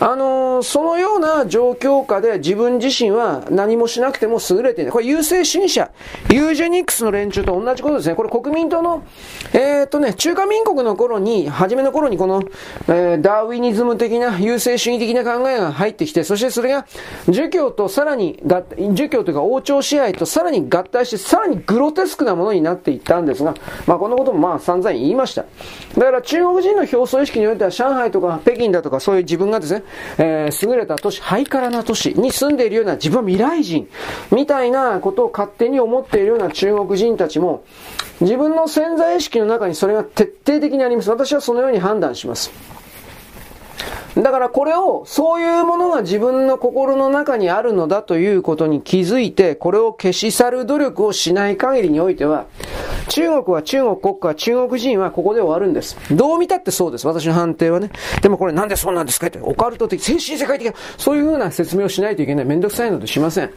[0.00, 4.92] あのー、そのような状況下で自分自身は何もしなくても優れていない。
[4.92, 5.90] これ優勢主義者、
[6.30, 8.14] ユージェニックスの連中と同じことですね。
[8.14, 9.02] これ国民党の、
[9.52, 12.42] えー、っとね、中華民国の頃に、初めの頃にこの、
[12.88, 16.86] えー、ダーウィニズム的な、優勢主義的な考えが入ってきて、そしてそれが、
[17.28, 18.40] 儒教とさらに、
[18.94, 23.54] 儒教というか王朝支配とさらに合体して、さらにグロテスクなものになっていったんですが、
[23.86, 25.44] まあこのこともまあ散々言いました。
[25.96, 29.82] だから中国人の表層意識においては、上海とか北京だとかそういう自分がですね、
[30.18, 33.88] えー、優れた都市、ハイカラな都市に住んでいるような自分は未来人、
[34.30, 37.64] みたいなことを勝手に思っているような中国人たちも、
[38.20, 41.10] 自分の潜在意識の中にそれが徹底的にあります。
[41.10, 42.50] 私はそのように判断します。
[44.16, 52.46] だからこれを、そういうものが自分の心の中にあるのだということに気づいて、これを消し去る努力をしない限りにおいては、
[53.08, 55.96] 中国は中国国家中国人はここで終わるんです。
[56.12, 57.06] どう見たってそうです。
[57.06, 57.90] 私の判定はね。
[58.22, 62.44] でもこれなんでそうなんですかって、オカルト的、精神世界的な、そういうふうな説明をしないといけない。
[62.44, 63.50] めんどくさいのでしません。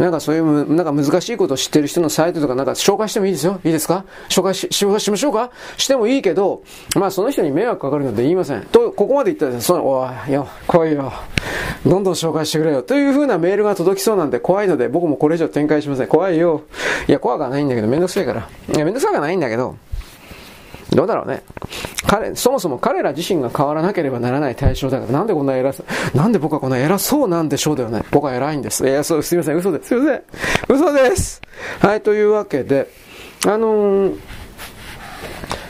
[0.00, 3.60] なんかそういう、なんか難しいことを知ってる人のサイトとかなんか紹介してもいいですよ。
[3.64, 4.04] いいですか？
[4.28, 5.50] 紹介し、しましょうか？
[5.76, 6.62] してもいいけど、
[6.96, 8.62] まあその人に迷惑かかるので言いません。
[8.62, 11.12] と、ここまで言ったら、その、おいよ、来いよ。
[11.86, 12.82] どんどん紹介してくれよ。
[12.82, 16.06] という風なメールが届きそうなんで怖いので、僕もこれ以上展開しません。
[16.08, 16.62] 怖いよ。
[17.08, 18.48] いや、怖くはないんだけど、めんどくさいから。
[18.74, 19.76] いや、めんどくさくはないんだけど、
[20.90, 21.42] どうだろうね。
[22.06, 25.84] 彼、そもそも彼ら自身が変わらなければならない対象だから、なんでこんな偉そ
[26.14, 28.02] う、なんで僕はこんな偉そうなんでしょうだよね。
[28.10, 28.86] 僕は偉いんです。
[28.86, 29.88] いや、そう、すいません、嘘です。
[29.88, 30.22] すいません。
[30.68, 31.40] 嘘です。
[31.80, 32.88] はい、というわけで、
[33.46, 34.16] あのー、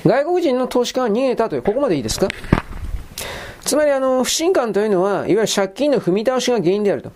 [0.04, 2.28] 外国人の投資家が逃げたという、ここまでいいですか？
[3.66, 7.10] つまりあの、不信感というのは、いわゆる借金の踏み倒しが原因であると。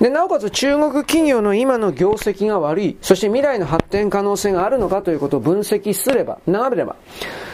[0.00, 6.96] で、なおかつ中国企業の今の業績が悪い、そして未来の発展可能性があるのかということを分析すれば、眺めれば、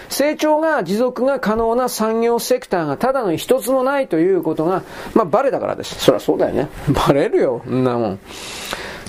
[0.08, 4.82] 成長が持続が可能な産業セクターがただの一つもないということが、
[5.14, 5.96] まあ、バレたからです。
[5.96, 6.68] そりゃそうだよね。
[7.08, 8.18] バレるよ、んなもん。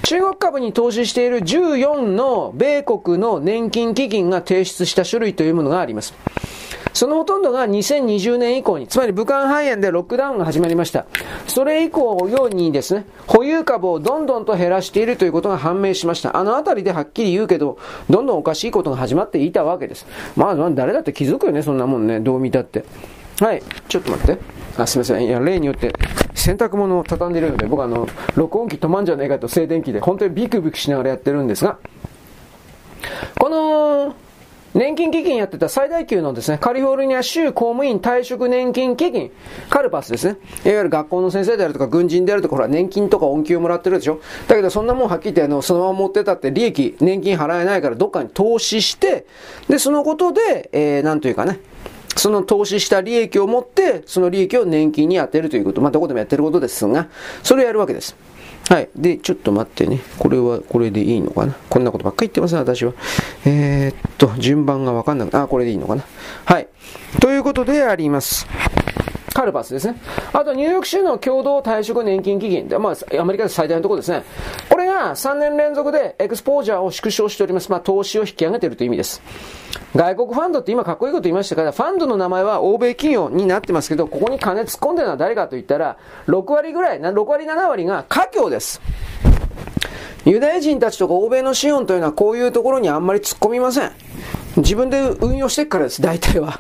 [0.04, 6.14] 中国株に投資している14の米国の年金基金が提出した書類というものがあります。
[6.98, 11.06] そのほとんどが2020年以降に、つまり武漢肺炎でロックダウンが始まりました。
[11.45, 16.35] それ以降ようにですね、保有株をどんどんと減らしているということが判明しました。
[16.35, 17.77] あのあたりではっきり言うけど、
[18.09, 20.08] どんどんおかしいことが始まっていたわけです。
[20.35, 22.84] まあ、誰だって気づくよね、そんなもんね、どう見たって。
[23.42, 24.42] はい、ちょっと待って。
[24.80, 25.24] あ、すみません。
[25.24, 25.93] いや、例によって、
[26.34, 31.77] 洗濯物を畳んでるので、僕はあの、録音機止まんじゃないかと静電気で、本当にビクビクしながらやってるんですが、
[33.40, 34.16] この、
[34.78, 39.32] 年金基金やってた最大級のですね、カリフォルニア州公務員退職年金基金、
[39.72, 40.38] カルパスですね。
[40.66, 49.26] いわゆる学校の先生であるとか軍人であるとか、ほら、年金とか恩給をもらってるでしょだけどそんなもんはっきり言ってあの、そのまま持ってたって利益、年金払えないからどっかに投資して、
[49.68, 51.60] で、そのことで、えー、なんというかね、
[52.16, 55.82] その投資した利益を持って、その利益を年金に充てるということ。
[55.82, 57.10] まあ、どこでもやってることですが、
[57.42, 58.16] それをやるわけです。
[58.70, 58.90] はい。
[58.96, 60.02] で、ちょっと待ってね。
[60.20, 61.54] これは、これでいいのかな？
[61.70, 62.94] こんなことばっかり言ってますね、私は。
[63.46, 66.04] えー、っと、順番がわかんなくあ、これでいいのかな？
[66.44, 66.68] はい。
[67.22, 68.46] ということであります。
[69.38, 70.00] カルパスですね。
[70.34, 72.80] あと、ニューヨーク州の共同退職年金基金で。
[72.80, 74.24] まあ、アメリカで最大のところですね。
[74.68, 77.70] これが3年連続でエクスポージャーを縮小しております。
[77.70, 79.22] まあ、投資を引き上げているという意味です。
[79.96, 88.82] 外国ファンドって今かっこいいこと言いましたから、ファンドの名前は欧米企業になってますけど、ここに金突っ込んでるのは誰かと言ったら、6割ぐらい、6割7割が華僑です。
[90.26, 93.92] ユダヤ人たちとか欧米の資本というのはこういうところにあんまり突っ込みません。
[94.56, 96.60] 自分で運用してっからです、大体は。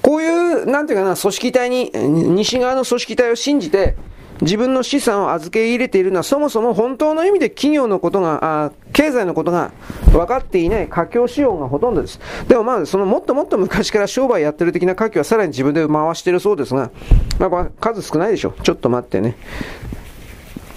[0.00, 3.96] こういう、なんていうかな、組織体に、西側の組織体を信じて、
[4.42, 9.70] 自分の資産を預け入れているのは、そもそも本当の意味で企業のことが、あ経済のことが
[10.06, 12.20] 分かっていない華僑仕様がほとんどです。
[12.48, 16.90] でもまあ、そのもっともっと昔から商売やってる的な華僑はさらに自分で回してるそうですが、
[17.38, 18.54] まあ、数少ないでしょ。
[18.62, 19.36] ちょっと待ってね。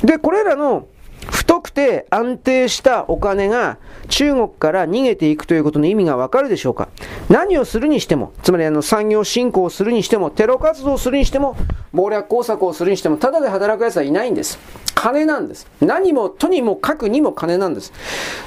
[0.03, 0.87] で、これらの
[1.29, 6.89] 太くて安定したお金が中国から逃げていくということの意味がわかるでしょうか？
[7.29, 11.55] 何をするにしても、つまりあの産業振興をするにしても、テロ活動をするにしても、
[11.91, 14.59] 謀略工作をするにしても、ただで働く奴はいないんです。
[14.93, 15.67] 金なんです。
[15.81, 17.91] 何も、とにもかくにも金なんです。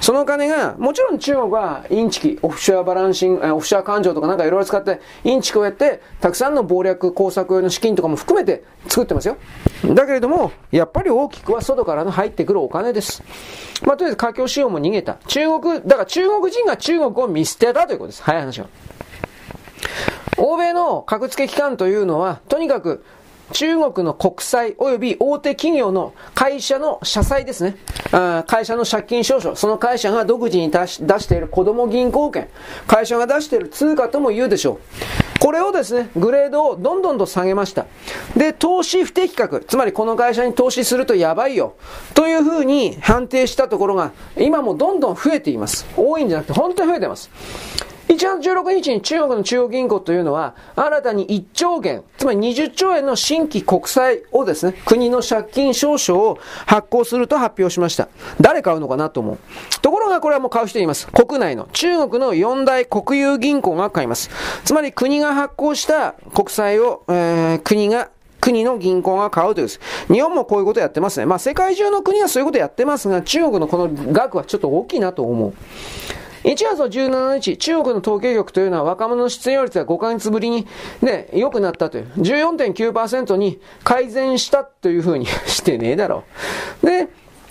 [0.00, 9.36] その金が、もちろん中国はインチキ、オフショアバランシング、オフショア勘定とかなんかいろいろ使って、インチキをやって、たくさんの謀略工作用の資金とかも含めて作ってますよ。
[9.94, 13.22] だけれども、やっぱり大きくは外からの入ってくるお金です。
[13.86, 15.14] まあ、とりあえず華僑仕様も逃げた。
[15.26, 18.22] 中国、だから中国人が中国を見捨てたということです。
[18.22, 18.68] 早い話は。
[20.36, 23.02] 欧米の格付け機関というのは、とにかく
[23.52, 27.76] 中国の国債及び大手企業の会社の社債ですね。
[28.46, 32.48] 会社の借金証書、その会社が独自に出し出している子供銀行券、
[32.86, 34.78] 会社が出している通貨とも言うでしょう。
[35.40, 37.86] これをですね、グレードをどんどんと下げました。
[38.36, 41.74] で、投資不適格、つまりこの会社に投資するとやばいよ、
[42.14, 45.86] というふうに判定したところが、今もどんどん増えています。
[45.96, 47.30] 多いんじゃなくて、本当に増えています。
[48.08, 58.08] 1月16日に中国の中央銀行というのは、新たに1兆元、つまり20兆円の新規国債をですね、国の借金証書を発行すると発表しました。
[58.40, 59.38] 誰買うのかなと思う。
[59.82, 61.06] ところがこれはもう買う人います。
[61.08, 64.30] 国内の中国の4大国有銀行が買います。
[64.64, 69.80] つまり国が発行した国債を、えー、国が国の銀行が買うというです。
[70.10, 71.26] 日本もこういうことやってますね。
[71.26, 75.52] まあ世界中の国はそういうことやってますが、中国のこの額はちょっと大きいなと思う。
[76.48, 80.66] 1月の17日、中国の統計局というのは若者の失業率が5ヶ月ぶりに
[81.02, 86.24] ね、良くなったという、14.9%に改善したというふうにしてねえだろ
[86.82, 86.86] う。
[86.86, 87.08] で、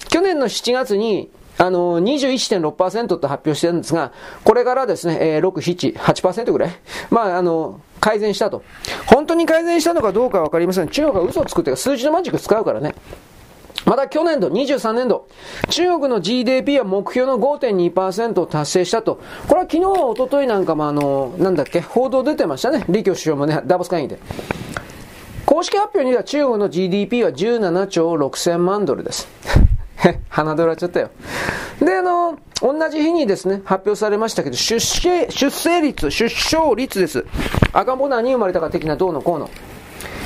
[0.10, 6.72] 去年の7月に、あの、21.6%と発表してるんですが、これからですね、えー、6、7、8%ぐらい
[7.12, 8.64] まあ、あの、改善したと。
[9.06, 10.90] 本当に改善したのかどうかわかりません。
[10.90, 12.96] 中国は嘘を作って数字のマジック使うからね。
[13.86, 15.28] また去年度、23年度、
[15.70, 19.22] 中国の GDP は目標の5.2%を達成したと。
[19.48, 22.80] これは昨日、おとといなんかもあの、なんだっけ、報道出てましたね。
[22.88, 24.20] 李強首相もね、ダボス会議で。
[25.46, 29.28] 公式発表には中国の GDP は17兆6000万ドルです。
[30.30, 31.10] 鼻で笑っちゃったよ。
[31.80, 37.26] で、あの、同じ日にですね、発表されましたけど、出生、出生率、出生率です。
[37.72, 39.50] 赤ん坊何生まれたか的などうのこうの。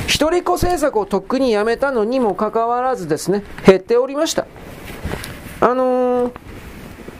[0.08, 4.46] 一人っ子政策をとっくにやめたのにもかかわらずですね、減っておりました。
[5.60, 6.34] あのー、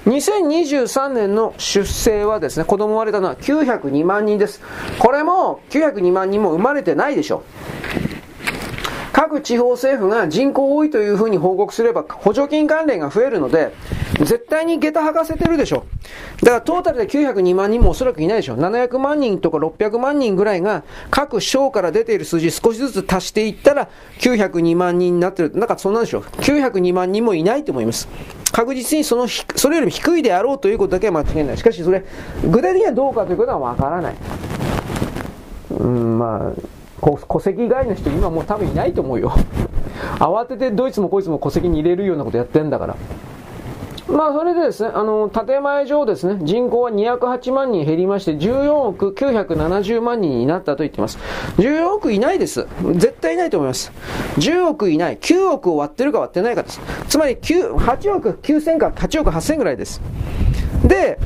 [0.06, 4.62] 2023年の出生はですね、子供生まれたのは902万人です。
[5.00, 7.44] これも902万人も生まれてないでしょ。
[8.01, 8.01] う
[9.12, 13.74] 各地方政府が人口多いというふうに報告すれば補助金関連が増えるので、
[14.20, 15.86] 絶対に下駄履かせてるでしょ。
[16.42, 18.56] だからトータルで902万人もおそらくいないでしょ。
[18.56, 25.52] 700万人とか600万人ぐらいが各省から出ている数字少しずつ足していったら902万人になってる。
[25.56, 26.22] なんかそんなんでしょ。
[26.22, 28.08] 902万人もいないと思います。
[28.52, 31.58] 確実にその、それよりも低いであろうということだけは間違いない。
[31.58, 32.04] しかしそれ、
[32.50, 34.16] 具体的にはどうかということはわからない。
[35.72, 39.34] うん、まあ、戸籍外の人今もう多分いないと思うよ。
[40.20, 42.96] 慌ててどいつもこいつも戸籍に入れるようなことやってんだから。
[44.12, 51.18] まあ、それでですね、あの、建前上ですね、人口は208万人減りまして、14億970万人になったと言ってます。
[51.58, 52.68] 14億いないです。
[52.96, 53.92] 絶対いないと思います。
[54.38, 55.18] 10億いない。
[55.18, 56.82] 9億を割ってるか割ってないかです。
[57.08, 60.02] つまり、9、8億9000か8億8000ぐらいです。
[60.84, 61.18] で、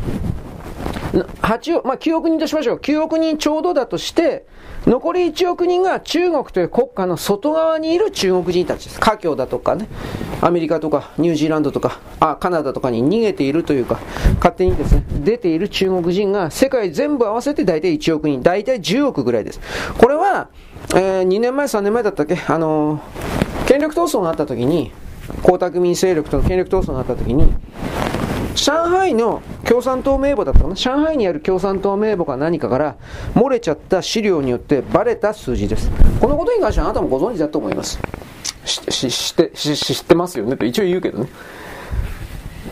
[1.42, 2.78] 8億、まあ、9億人としましょう。
[2.78, 4.46] 9億人ちょうどだとして、
[4.86, 9.00] 残り1億人が中国という国家の外側にいる中国人たちです。
[9.00, 9.88] 華僑だとかね、
[10.42, 14.00] アメリカとかニュージーランドとか、あ、カナダとかに逃げているというか、
[14.38, 19.60] 勝手にですね、出ている中国人が世界全部合わせて大体1億人、大体10億ぐらいです。
[19.98, 20.50] これは、
[20.94, 22.38] えー、2年前、3年前だったっけ？
[22.48, 24.92] あのー、権力闘争があった時に、
[25.44, 27.52] 江沢民勢力との権力闘争があった時に、
[28.56, 30.76] 上海の共産党名簿だったかな？
[30.76, 32.96] 上海にある共産党名簿か何かから
[33.34, 35.92] 漏れちゃった資料によってバレた数字です。
[36.20, 38.00] このことに関してはあなたもご存知だと思います。
[38.66, 41.30] し、し、して、し、知ってますよねと一応言うけどね。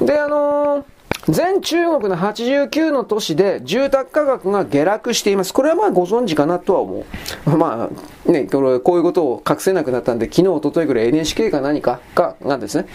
[0.01, 0.83] で、あのー
[1.29, 5.53] 全中国の89の都市で住宅価格が下落しています。
[5.53, 7.05] これはまあご存知かなとは思
[7.47, 7.49] う。
[7.49, 7.89] ま
[8.27, 12.87] あね、こういうことを隠せなくなったんで、昨日、おとといぐらい NHK か何かかがですね、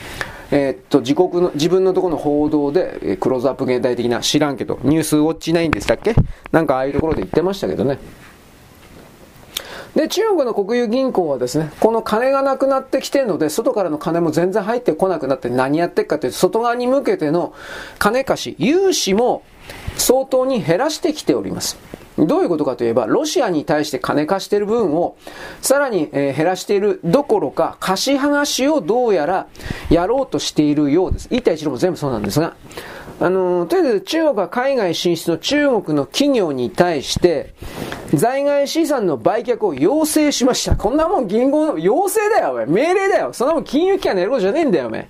[0.51, 6.15] えー、っと、自国の、自分のところの報道で、えー、クローズアップ現代的な、知らんけど、ニュースウォッチないんでしたっけ？
[6.53, 7.99] なんかああいうところで言ってましたけどね。
[9.95, 17.53] で、中国の国有銀行はですね、この金がなくなってきてるので、外からの金も全然入ってこなくなって何やってっかというと、外側に向けての
[17.99, 19.43] 金貸し、融資も
[19.97, 21.79] 相当に減らしてきております。
[22.27, 25.17] どういうことかといえば、ロシアに対して金貸している分を、
[25.61, 29.47] さらに、え、減らしているどころか、貸し剥がしをどうやら
[29.91, 31.29] やろうとしているようです。
[31.31, 32.55] 一帯一路も全部そうなんですが、
[33.21, 37.55] あのとりあえず中国は海外進出の中国の企業に対して、
[38.15, 40.77] 在外資産の売却を要請しました。
[40.77, 42.67] こんなもん銀行の要請だよ、お前。
[42.67, 43.33] 命令だよ。
[43.33, 45.09] そんなもん金融機関のやることじゃねえんだよ、お前。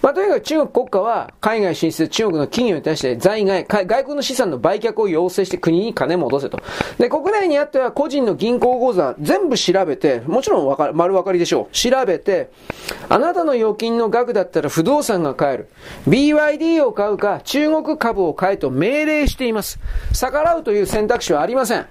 [0.00, 6.60] まあ、とにかく中国国家は海外進出中国の企業に対して在外、外国の資産の売却を要請して国に金戻せと。
[6.98, 11.74] で、国内にあっては個人の銀行口座全部調べて、もちろんわか丸分かりでしょう。
[11.74, 12.50] 調べて、
[13.08, 15.68] あなたの預金の額だったら不動産が買える。
[16.06, 19.80] BYD を買うか中国株を買えと命令しています。
[20.12, 21.86] 逆らうという選択肢はありません。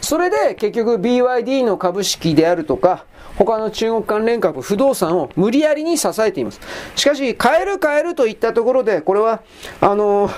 [0.00, 3.04] それで結局 BYD の株式であるとか、
[3.38, 6.60] 他の中国関連株、不動産を無理やりに支えています。
[6.96, 9.42] しかし、買える買えるといったところで、これは、
[9.80, 10.28] あの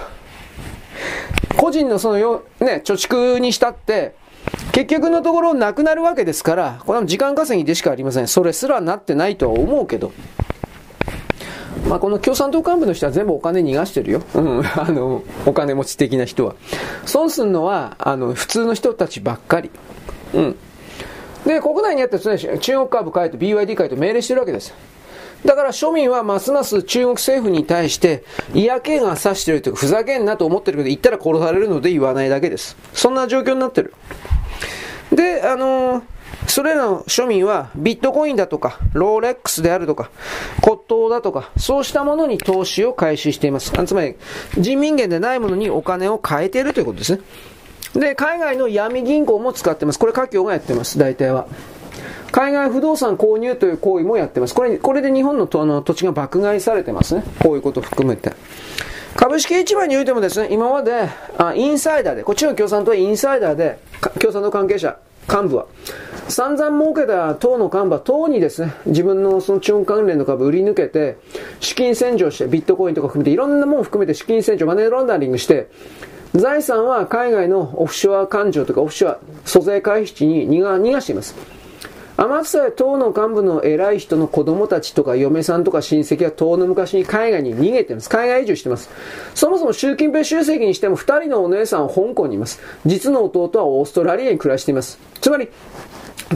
[1.57, 4.15] 個人のそのよ、ね、貯蓄にしたって、
[4.73, 8.29] 結局のところなくなるわけですから、これは時間稼ぎでしかありません。
[8.29, 10.13] それすらなってないとは思うけど。
[11.89, 14.23] まあ、この共産党幹部の人は全部お金逃がしてるよ。
[14.35, 16.55] うん、 あの、お金持ち的な人は。
[17.07, 19.71] 損すんのは、あの、普通の人たちばっかり。
[20.35, 20.57] うん。
[21.51, 24.73] で、国内にあってですね、中国株買えと BYD 買えと命令してるわけです。
[25.45, 32.77] だから庶民はますます中国政府に対して嫌気がさしてるというか、ふざけんなと思ってるけど、言ったら殺されるので言わないだけです。
[32.93, 33.95] そんな状況になってる。
[35.11, 36.05] で、あのー、
[36.47, 40.11] それらの庶民はビットコインだとか、ローレックスであるとか、
[40.63, 43.73] 骨董だとか、そうしたものに投資を開始しています。
[43.87, 44.15] つまり、
[44.57, 47.23] 人民元でないものにお金を変えているということですね。
[47.95, 49.99] で、海外の闇銀行も使ってます。
[49.99, 51.47] これ、華僑がやってます、大体は。
[52.31, 54.55] 海外不動産購入という行為もやってます。
[54.55, 57.25] これ、これで日本のあの土地が爆買いされてますね。
[57.43, 58.33] こういうことを含めて。
[59.17, 63.79] 株式市場においてもですね、今まで、あインサイダーで、こっちの共産党はインサイダーで、
[64.21, 64.97] 共産党関係者、
[65.29, 65.67] 幹部は、
[66.29, 71.17] 散々儲けた党の幹部は党にですね、自分のその中国関連の株売り抜けて、
[71.59, 75.69] 資金洗浄して、ビットコインとか含めて、いろんなものを含めて資金洗浄、マネーロンダリングして、
[76.35, 81.35] 財産は海外のオフショア勘定とかオフショア租税回避地に逃がしています。
[82.17, 88.11] 天草や党の幹部の偉い人の子供たちとか嫁さんとか親戚は党の昔に海外に逃げてます。
[88.11, 88.91] 海外移住してます。
[89.35, 92.61] そもそも習近平主席にしても二人のお姉さんは香港にいます。
[92.85, 94.99] 実の弟はオーストラリアに暮らしています。
[95.23, 95.49] つまり、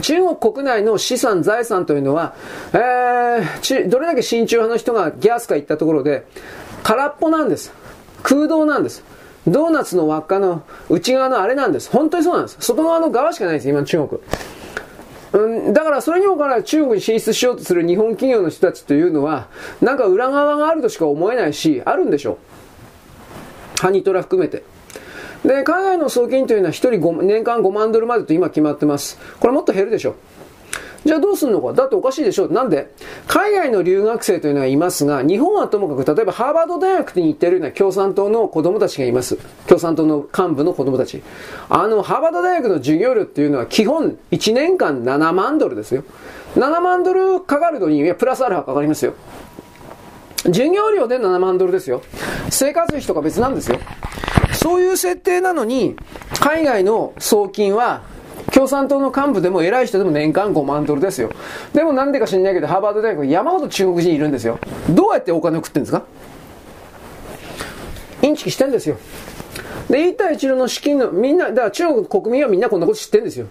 [0.01, 2.33] 中国国内の資産、財産というのは、
[2.73, 6.25] えー、どれだけ親中派の人がギャスか言ったところで、
[6.83, 7.71] 空っぽなんです。
[8.23, 9.03] 空洞なんです。
[9.47, 11.89] ドーナツの輪っかの内側のあれなんです。
[11.89, 12.57] 本当にそうなんです。
[12.59, 14.21] 外側の側しかないです、今の中国。
[15.33, 19.47] うん、だからそれにもから中国に進出しようとする日本企業の人たちというのは、
[19.81, 22.37] なんか裏側があるとしか思えないし、あるんでしょ
[23.77, 23.81] う。
[23.81, 24.63] ハニトラ含めて。
[25.43, 29.19] で、海外の送金というのは1人5年間5万ドルまでと今決まってます。
[29.39, 30.15] これもっと減るでしょう。
[31.05, 31.73] じゃあどうすんのか？
[31.73, 32.91] だっておかしいでしょなんで？
[33.27, 39.37] 海外の留学生というのはいますが、日本はともかく、例えばハーバード大学に行ってるような共産党の子供たちがいます。
[39.67, 41.21] 共産党の幹部の子供たち。
[41.69, 46.03] あの、ハーバード大学の授業料っていうのは基本1年間7万ドルですよ。
[46.55, 49.13] 7万ドルかかるのに、いや、プラスアルファかかりますよ。
[50.45, 52.01] 授業料で7万ドルですよ。
[52.49, 53.79] 生活費とか別なんですよ。
[54.53, 55.95] そういう設定なのに、
[56.39, 58.03] 海外の送金は
[58.55, 61.29] 共産党の幹部でも偉い人でも年間5万ドルですよ。
[61.73, 64.59] でもなんでか知んないけど、ハーバード大学山ほど中国人いるんですよ。
[64.89, 66.03] どうやってお金を食ってるんですか？
[68.21, 68.97] インチキしてんですよ。
[69.89, 73.47] で、一帯一路の資金の、みんな、だから中国国民はみんなこんなこと知ってるんですよ。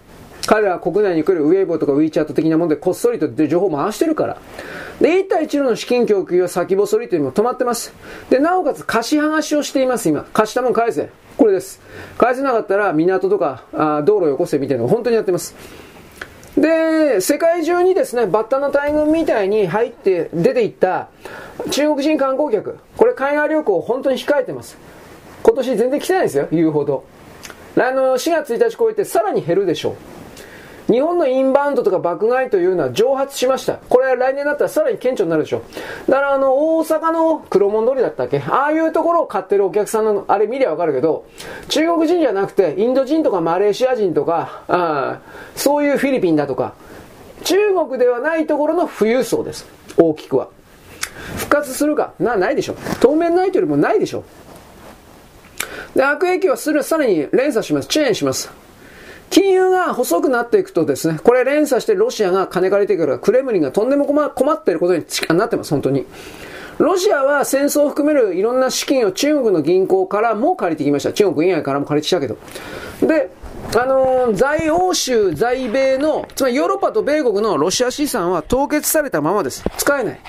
[0.47, 4.39] 彼らは国内に来るウェイボーとかウィーチャート的なものでこっそりと情報を回してるから。
[5.01, 7.93] で、一帯一路の資金供給は先細りというのも止まってます。
[8.31, 10.25] で、なおかつ貸し剥がしをしています、今。
[10.33, 11.11] 貸したもん返せ。
[11.37, 11.81] これです。
[12.17, 15.55] 返せなかったら港とかあ道路をよこせみたいなのを本当にやってます。
[16.57, 21.09] で、世界中にですね、バッタの大群みたいに入って出ていった
[21.71, 24.79] 中国人観光客、これ海外旅行を本当に控えてます。
[25.43, 27.05] 今年全然来てないですよ、言うほど。
[27.75, 29.95] 来の4月1日超えてさらに減るでしょう。
[30.91, 33.79] 日本のインバウンドとか爆買いというのは蒸発しました。
[33.89, 35.63] これは来年になったらさらに顕著になるでしょ
[36.07, 36.11] う。
[36.11, 38.41] だからあの、大阪の黒門通りだったっけ？
[38.41, 41.27] ああいうところを買ってるお客さんの、あれ見りゃわかるけど、
[41.69, 45.21] 中国人じゃなくて、インド人とかマレーシア人とか、あ
[45.57, 46.75] そういうフィリピンだとか、
[47.45, 49.67] 中国ではないところの富裕層です。
[49.97, 50.49] 大きくは。
[51.37, 52.13] 復活するか？
[52.19, 52.77] な、ないでしょ。
[53.01, 54.25] 当面ないというよりもないでしょ。
[55.97, 57.89] で、悪影響はする、さらに連鎖します。
[57.89, 58.51] チェーンします。
[59.35, 65.05] 金融が細くなっていくとですね、これ連鎖してロシアが金借りてくるクレムリンがとんでも困っていることに
[65.37, 66.07] なってます、本当に。
[66.79, 71.13] ロシアは戦争を含めるいろんな資金を中国の銀行からも借りてきました。
[71.13, 72.37] 中国以外からも借りてきたけど。
[73.01, 73.29] で、
[73.77, 79.65] あのー、在欧州、在米の、つまりヨーロッパと米国のロシア資産は凍結されたままです。
[79.79, 80.21] 使えない。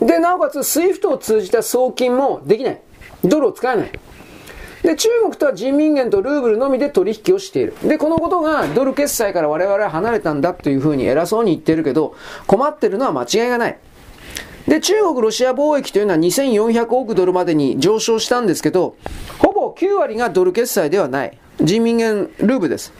[0.00, 2.80] で、なおかつ、スイフトを通じた送金もできない。
[3.22, 3.92] ドルを使えない。
[4.86, 7.74] で、中国とは人民元とルーブルのみで取引をしている。
[7.82, 12.14] で、このことがドル決済から我々は離れたんだというふうに偉そうに言ってるけど、
[12.46, 13.78] 困ってるのは間違いがない。
[14.68, 18.94] で、中国、ロシア貿易というのは2400億ドルまでに上昇したんですけど、
[19.40, 21.36] ほぼ9割がドル決済ではない。
[21.60, 22.92] 人民元ルーブです。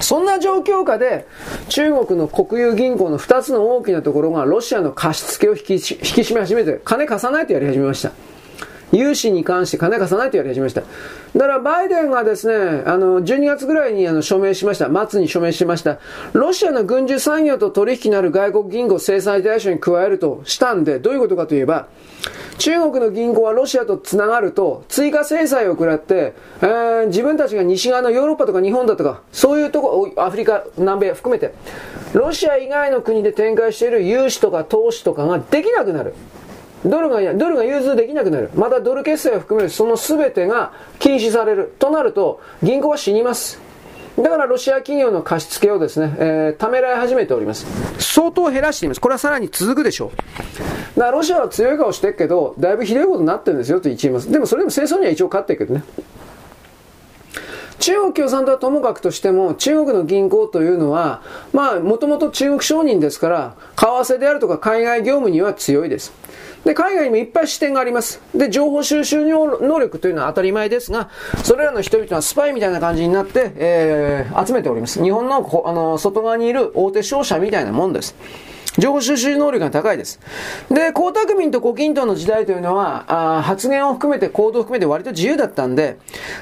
[0.00, 1.26] そんな状況下で、
[1.68, 8.29] 中国の国有銀行の2つの大きなところがロシアの貸し付けを引き引き締め始めて、金貸さないとやり始めました。
[8.92, 10.80] 融資に関して金貸さないとやり始めました。
[10.80, 10.86] だ
[11.40, 14.90] からバイデンがですね、あの、12月ぐらいにあの署名しました。
[15.08, 15.98] 末に署名しました。
[16.32, 21.88] ロシアの軍需産業と取引のある外国銀行制裁対象に加えるとしたんで、どういうことかといえば、
[22.58, 31.54] 中国の銀行はロシアとつながると、追加制裁を食らって、えー、自分たちが西側のヨーロッパとか日本だとか、そういうとこ、アフリカ、南米含めて、
[32.12, 36.14] ロシア以外の国で展開している融資とか投資とかができなくなる。
[36.84, 38.50] ドルが、ドルが融通できなくなる。
[38.54, 41.74] またドル決済を含めるその全てが禁止される。
[41.78, 43.60] となると、銀行は死にます。
[44.18, 47.66] だからロシア企業の貸し付けをですね、えー、ためらい始めております。
[47.98, 49.00] 相当減らしています。
[49.00, 50.98] これはさらに続くでしょう。
[50.98, 54.30] だからロシアは強い顔してるけど、だいぶひどいことになってるんですよと言います。
[54.30, 55.84] でもそれでも戦争には一応勝ってるけどね。
[57.78, 61.22] 中国共産党はともかくとしても、中国の銀行というのは、
[61.54, 66.12] まあ、もともと中国商人ですから、為替であるとか海外業務には強いです。
[66.64, 68.20] で、海外にもいっぱい視点があります。
[68.34, 71.08] で、情報収集能力というのは当たり前ですが、
[71.42, 75.02] それらの人々はスパイみたいな感じになって、えー、集めております。
[75.02, 78.14] 日本のあの外側にいる大手商社みたいなもんです。
[78.78, 80.20] 情報収集能力が高いです。
[80.70, 83.04] で、江沢民と胡錦涛の時代というのは、
[83.38, 85.98] あ発言を含めて行動を含めて割と自由だったんで、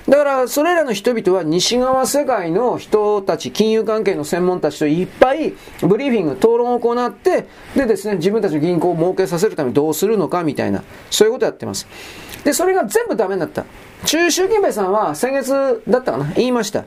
[0.09, 11.87] だからそれらの人々は西側世界の人たち、金融関係の専門たちといっぱいブリーフィング、討論を行って、でですね、自分たちの銀行を儲けさせるためにどうするのかみたいな、そういうことをやってます。
[12.45, 13.65] で、それが全部ダメになった。
[14.05, 16.33] 中習近平さんは先月だったかな？
[16.35, 16.85] 言いました。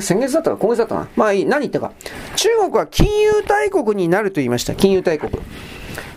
[0.00, 1.08] 先月だったか今月だったかな？
[1.16, 1.44] まあいい。
[1.44, 1.92] 何言ったか。
[2.36, 4.74] 中国は金融大国になると言いました。
[4.74, 5.32] 金融大国。
[5.32, 5.40] 1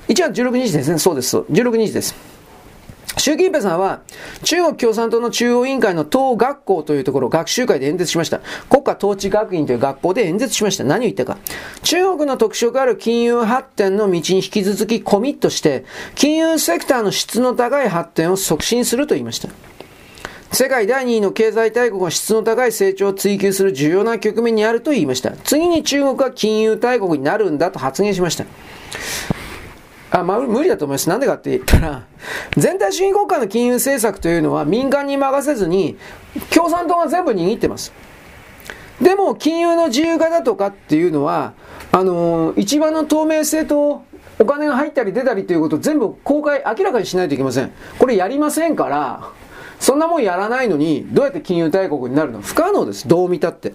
[0.07, 0.99] 月16日ですね。
[0.99, 1.37] そうです。
[1.37, 2.15] 16日です。
[3.17, 4.01] 習近平さんは
[4.43, 8.41] 中国共産党の中央委員会の党学校というところ、学習会で演説しました。
[8.69, 10.83] 国家統治学院という学校で演説しました。
[10.83, 11.37] 何を言ったか。
[11.81, 19.49] 中国の特色ある金融発展の道に引き続きコミットして、金融セクターの質の高い発展を促進すると言いました。
[20.55, 25.31] 世界第2位の経済大国が質の高い成長を追求する重要な局面にあると言いました。
[25.31, 28.45] 次に中国は金融大国になるんだと発言しました。
[30.11, 31.09] あ、まあ、無理だと思います。
[31.09, 32.05] なんでかって言ったら、
[32.55, 35.97] 全体主義国家の金融政策というのは民間に任せずに、
[36.51, 37.91] 共産党が全部握ってます。
[39.01, 41.51] でも、金融の自由化だとかっていうのは、
[41.91, 44.05] あのー、一番の透明性と
[44.39, 47.73] お金が入ったり出たりということを全部公開、明らかにしないといけません。
[47.99, 49.31] これやりませんから、
[49.79, 52.41] そんなもんやらないのに、どうやって金融大国になるの？
[52.41, 53.07] 不可能です。
[53.07, 53.73] どう見たって。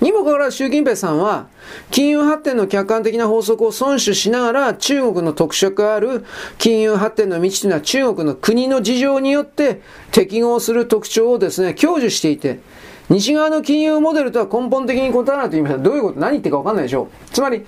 [0.00, 1.46] にもかかわらず習近平さんは、
[1.92, 6.24] 金融発展の客観的な法則を遵守しながら、中国の特色ある
[6.58, 9.80] 金融発展の道というのは中国の国の事情によって
[10.10, 12.58] 適合する特徴をですね、享受していて、
[13.10, 15.78] 西側の金融モデルとは根本的に異なると言いました。
[15.78, 16.18] どういうこと？
[16.18, 17.30] 何言ってるか分かんないでしょう。
[17.30, 17.64] つまり、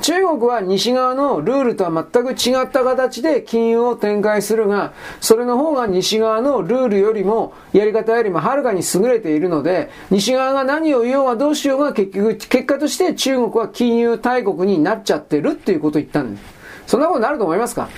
[0.00, 16.44] 中国は西側のルールとは全く違った形で金融を展開するが、それの方が西側のルールよりも、やり方よりもはるかに優れているので、西側が何を言おうがどうしようが結局、結果として中国は金融大国になっちゃってるっていうことを言ったんです。
[16.86, 17.88] そんなことになると思いますか？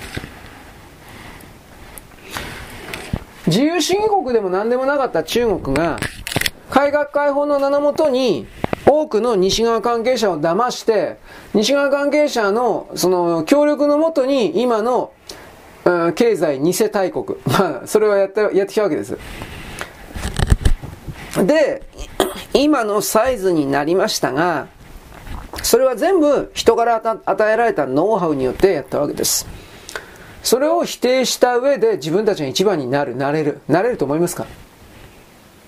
[3.47, 5.97] 自由主義国でも何でもなかった中国が、
[6.69, 8.47] 改革開放の名のもとに、
[8.85, 11.17] 多くの西側関係者を騙して、
[11.53, 15.11] 西側関係者のその協力のもとに今の、
[15.85, 19.17] うん、経済偽大国、 まあ、それをやって、やってきたわけです。
[21.43, 21.83] で、
[22.53, 24.67] 今のサイズになりましたが、
[25.63, 29.47] それは全部人から与えられたノウハウによってやったわけです。
[30.43, 34.45] それを否定した上で自分たちが一番になる、なれる、なれると思いますか？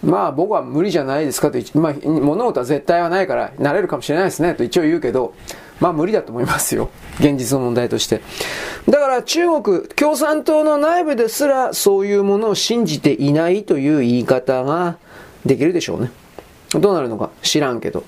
[0.04, 5.34] まあ僕は無理じゃないですかと、まあ物事は絶対はないからなれるかもしれないですねと一応言うけど、
[5.80, 6.90] まあ無理だと思いますよ。
[7.20, 8.22] 現実の問題として。
[8.88, 14.98] だから中国共産党の内部ですらそういうものを信じていないという言い方が
[15.46, 16.12] できるでしょうね。
[16.72, 18.04] どうなるのか知らんけど。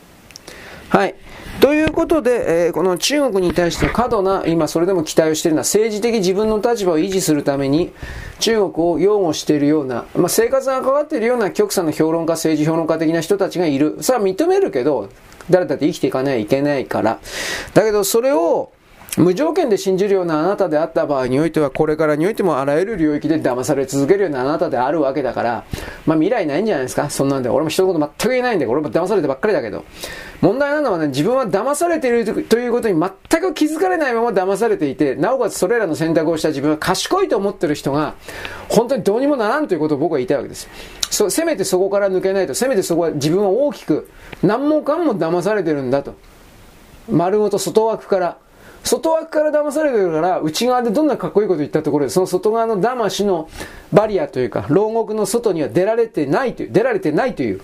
[0.89, 1.15] はい。
[1.61, 7.91] ということで、えー、この中国に対して過度な、今それでも期待をしているのは政治的自分の立場を維持するために
[8.39, 13.97] 中国を擁護しているような、まあ、生活が関わっているような極左の評論家、政治評論家的な人たちがいる。
[14.01, 15.09] それは認めるけど、
[15.49, 17.19] 誰だって生きていかないといけないから。
[17.73, 18.71] だけどそれを
[19.17, 25.65] 無条件で信じるようなあなたであった場合においては、これからにおいてもあらゆる領域で騙され続けるようなあなたであるわけだから、
[26.05, 27.49] まあ未来ないんじゃないですかそんなんで。
[27.49, 29.83] 俺も人のこと全く言えないんで、俺も騙されてばっかりだけど。
[30.41, 38.13] 問題なのはね、自分は騙されているということに全く気づかれないまま騙されていて、なおかつそれらの選択をした自分は賢いと思ってる人が、
[38.69, 40.69] 本当にどうにもならんということを僕は言いたいわけです。
[41.09, 44.09] そせめてそこから抜けないと、せめてそこは自分は大きく、
[44.43, 46.15] 何もかんも騙されてるんだと。
[47.09, 48.37] 丸ごと外枠から。
[48.83, 53.49] 外枠から騙されてるから、内側でどんなかっこいいこと言ったところで、その外側の騙しの
[53.91, 57.61] バリアというか、牢獄の外には出られてないという、出られてないという、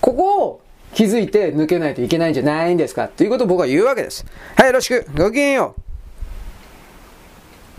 [0.00, 0.60] ここを
[0.94, 4.24] 気づいて抜けないといけないんじゃないんですかということを僕は言うわけです。
[4.56, 5.06] はい、よろしく。
[5.16, 5.85] ごきげんよう。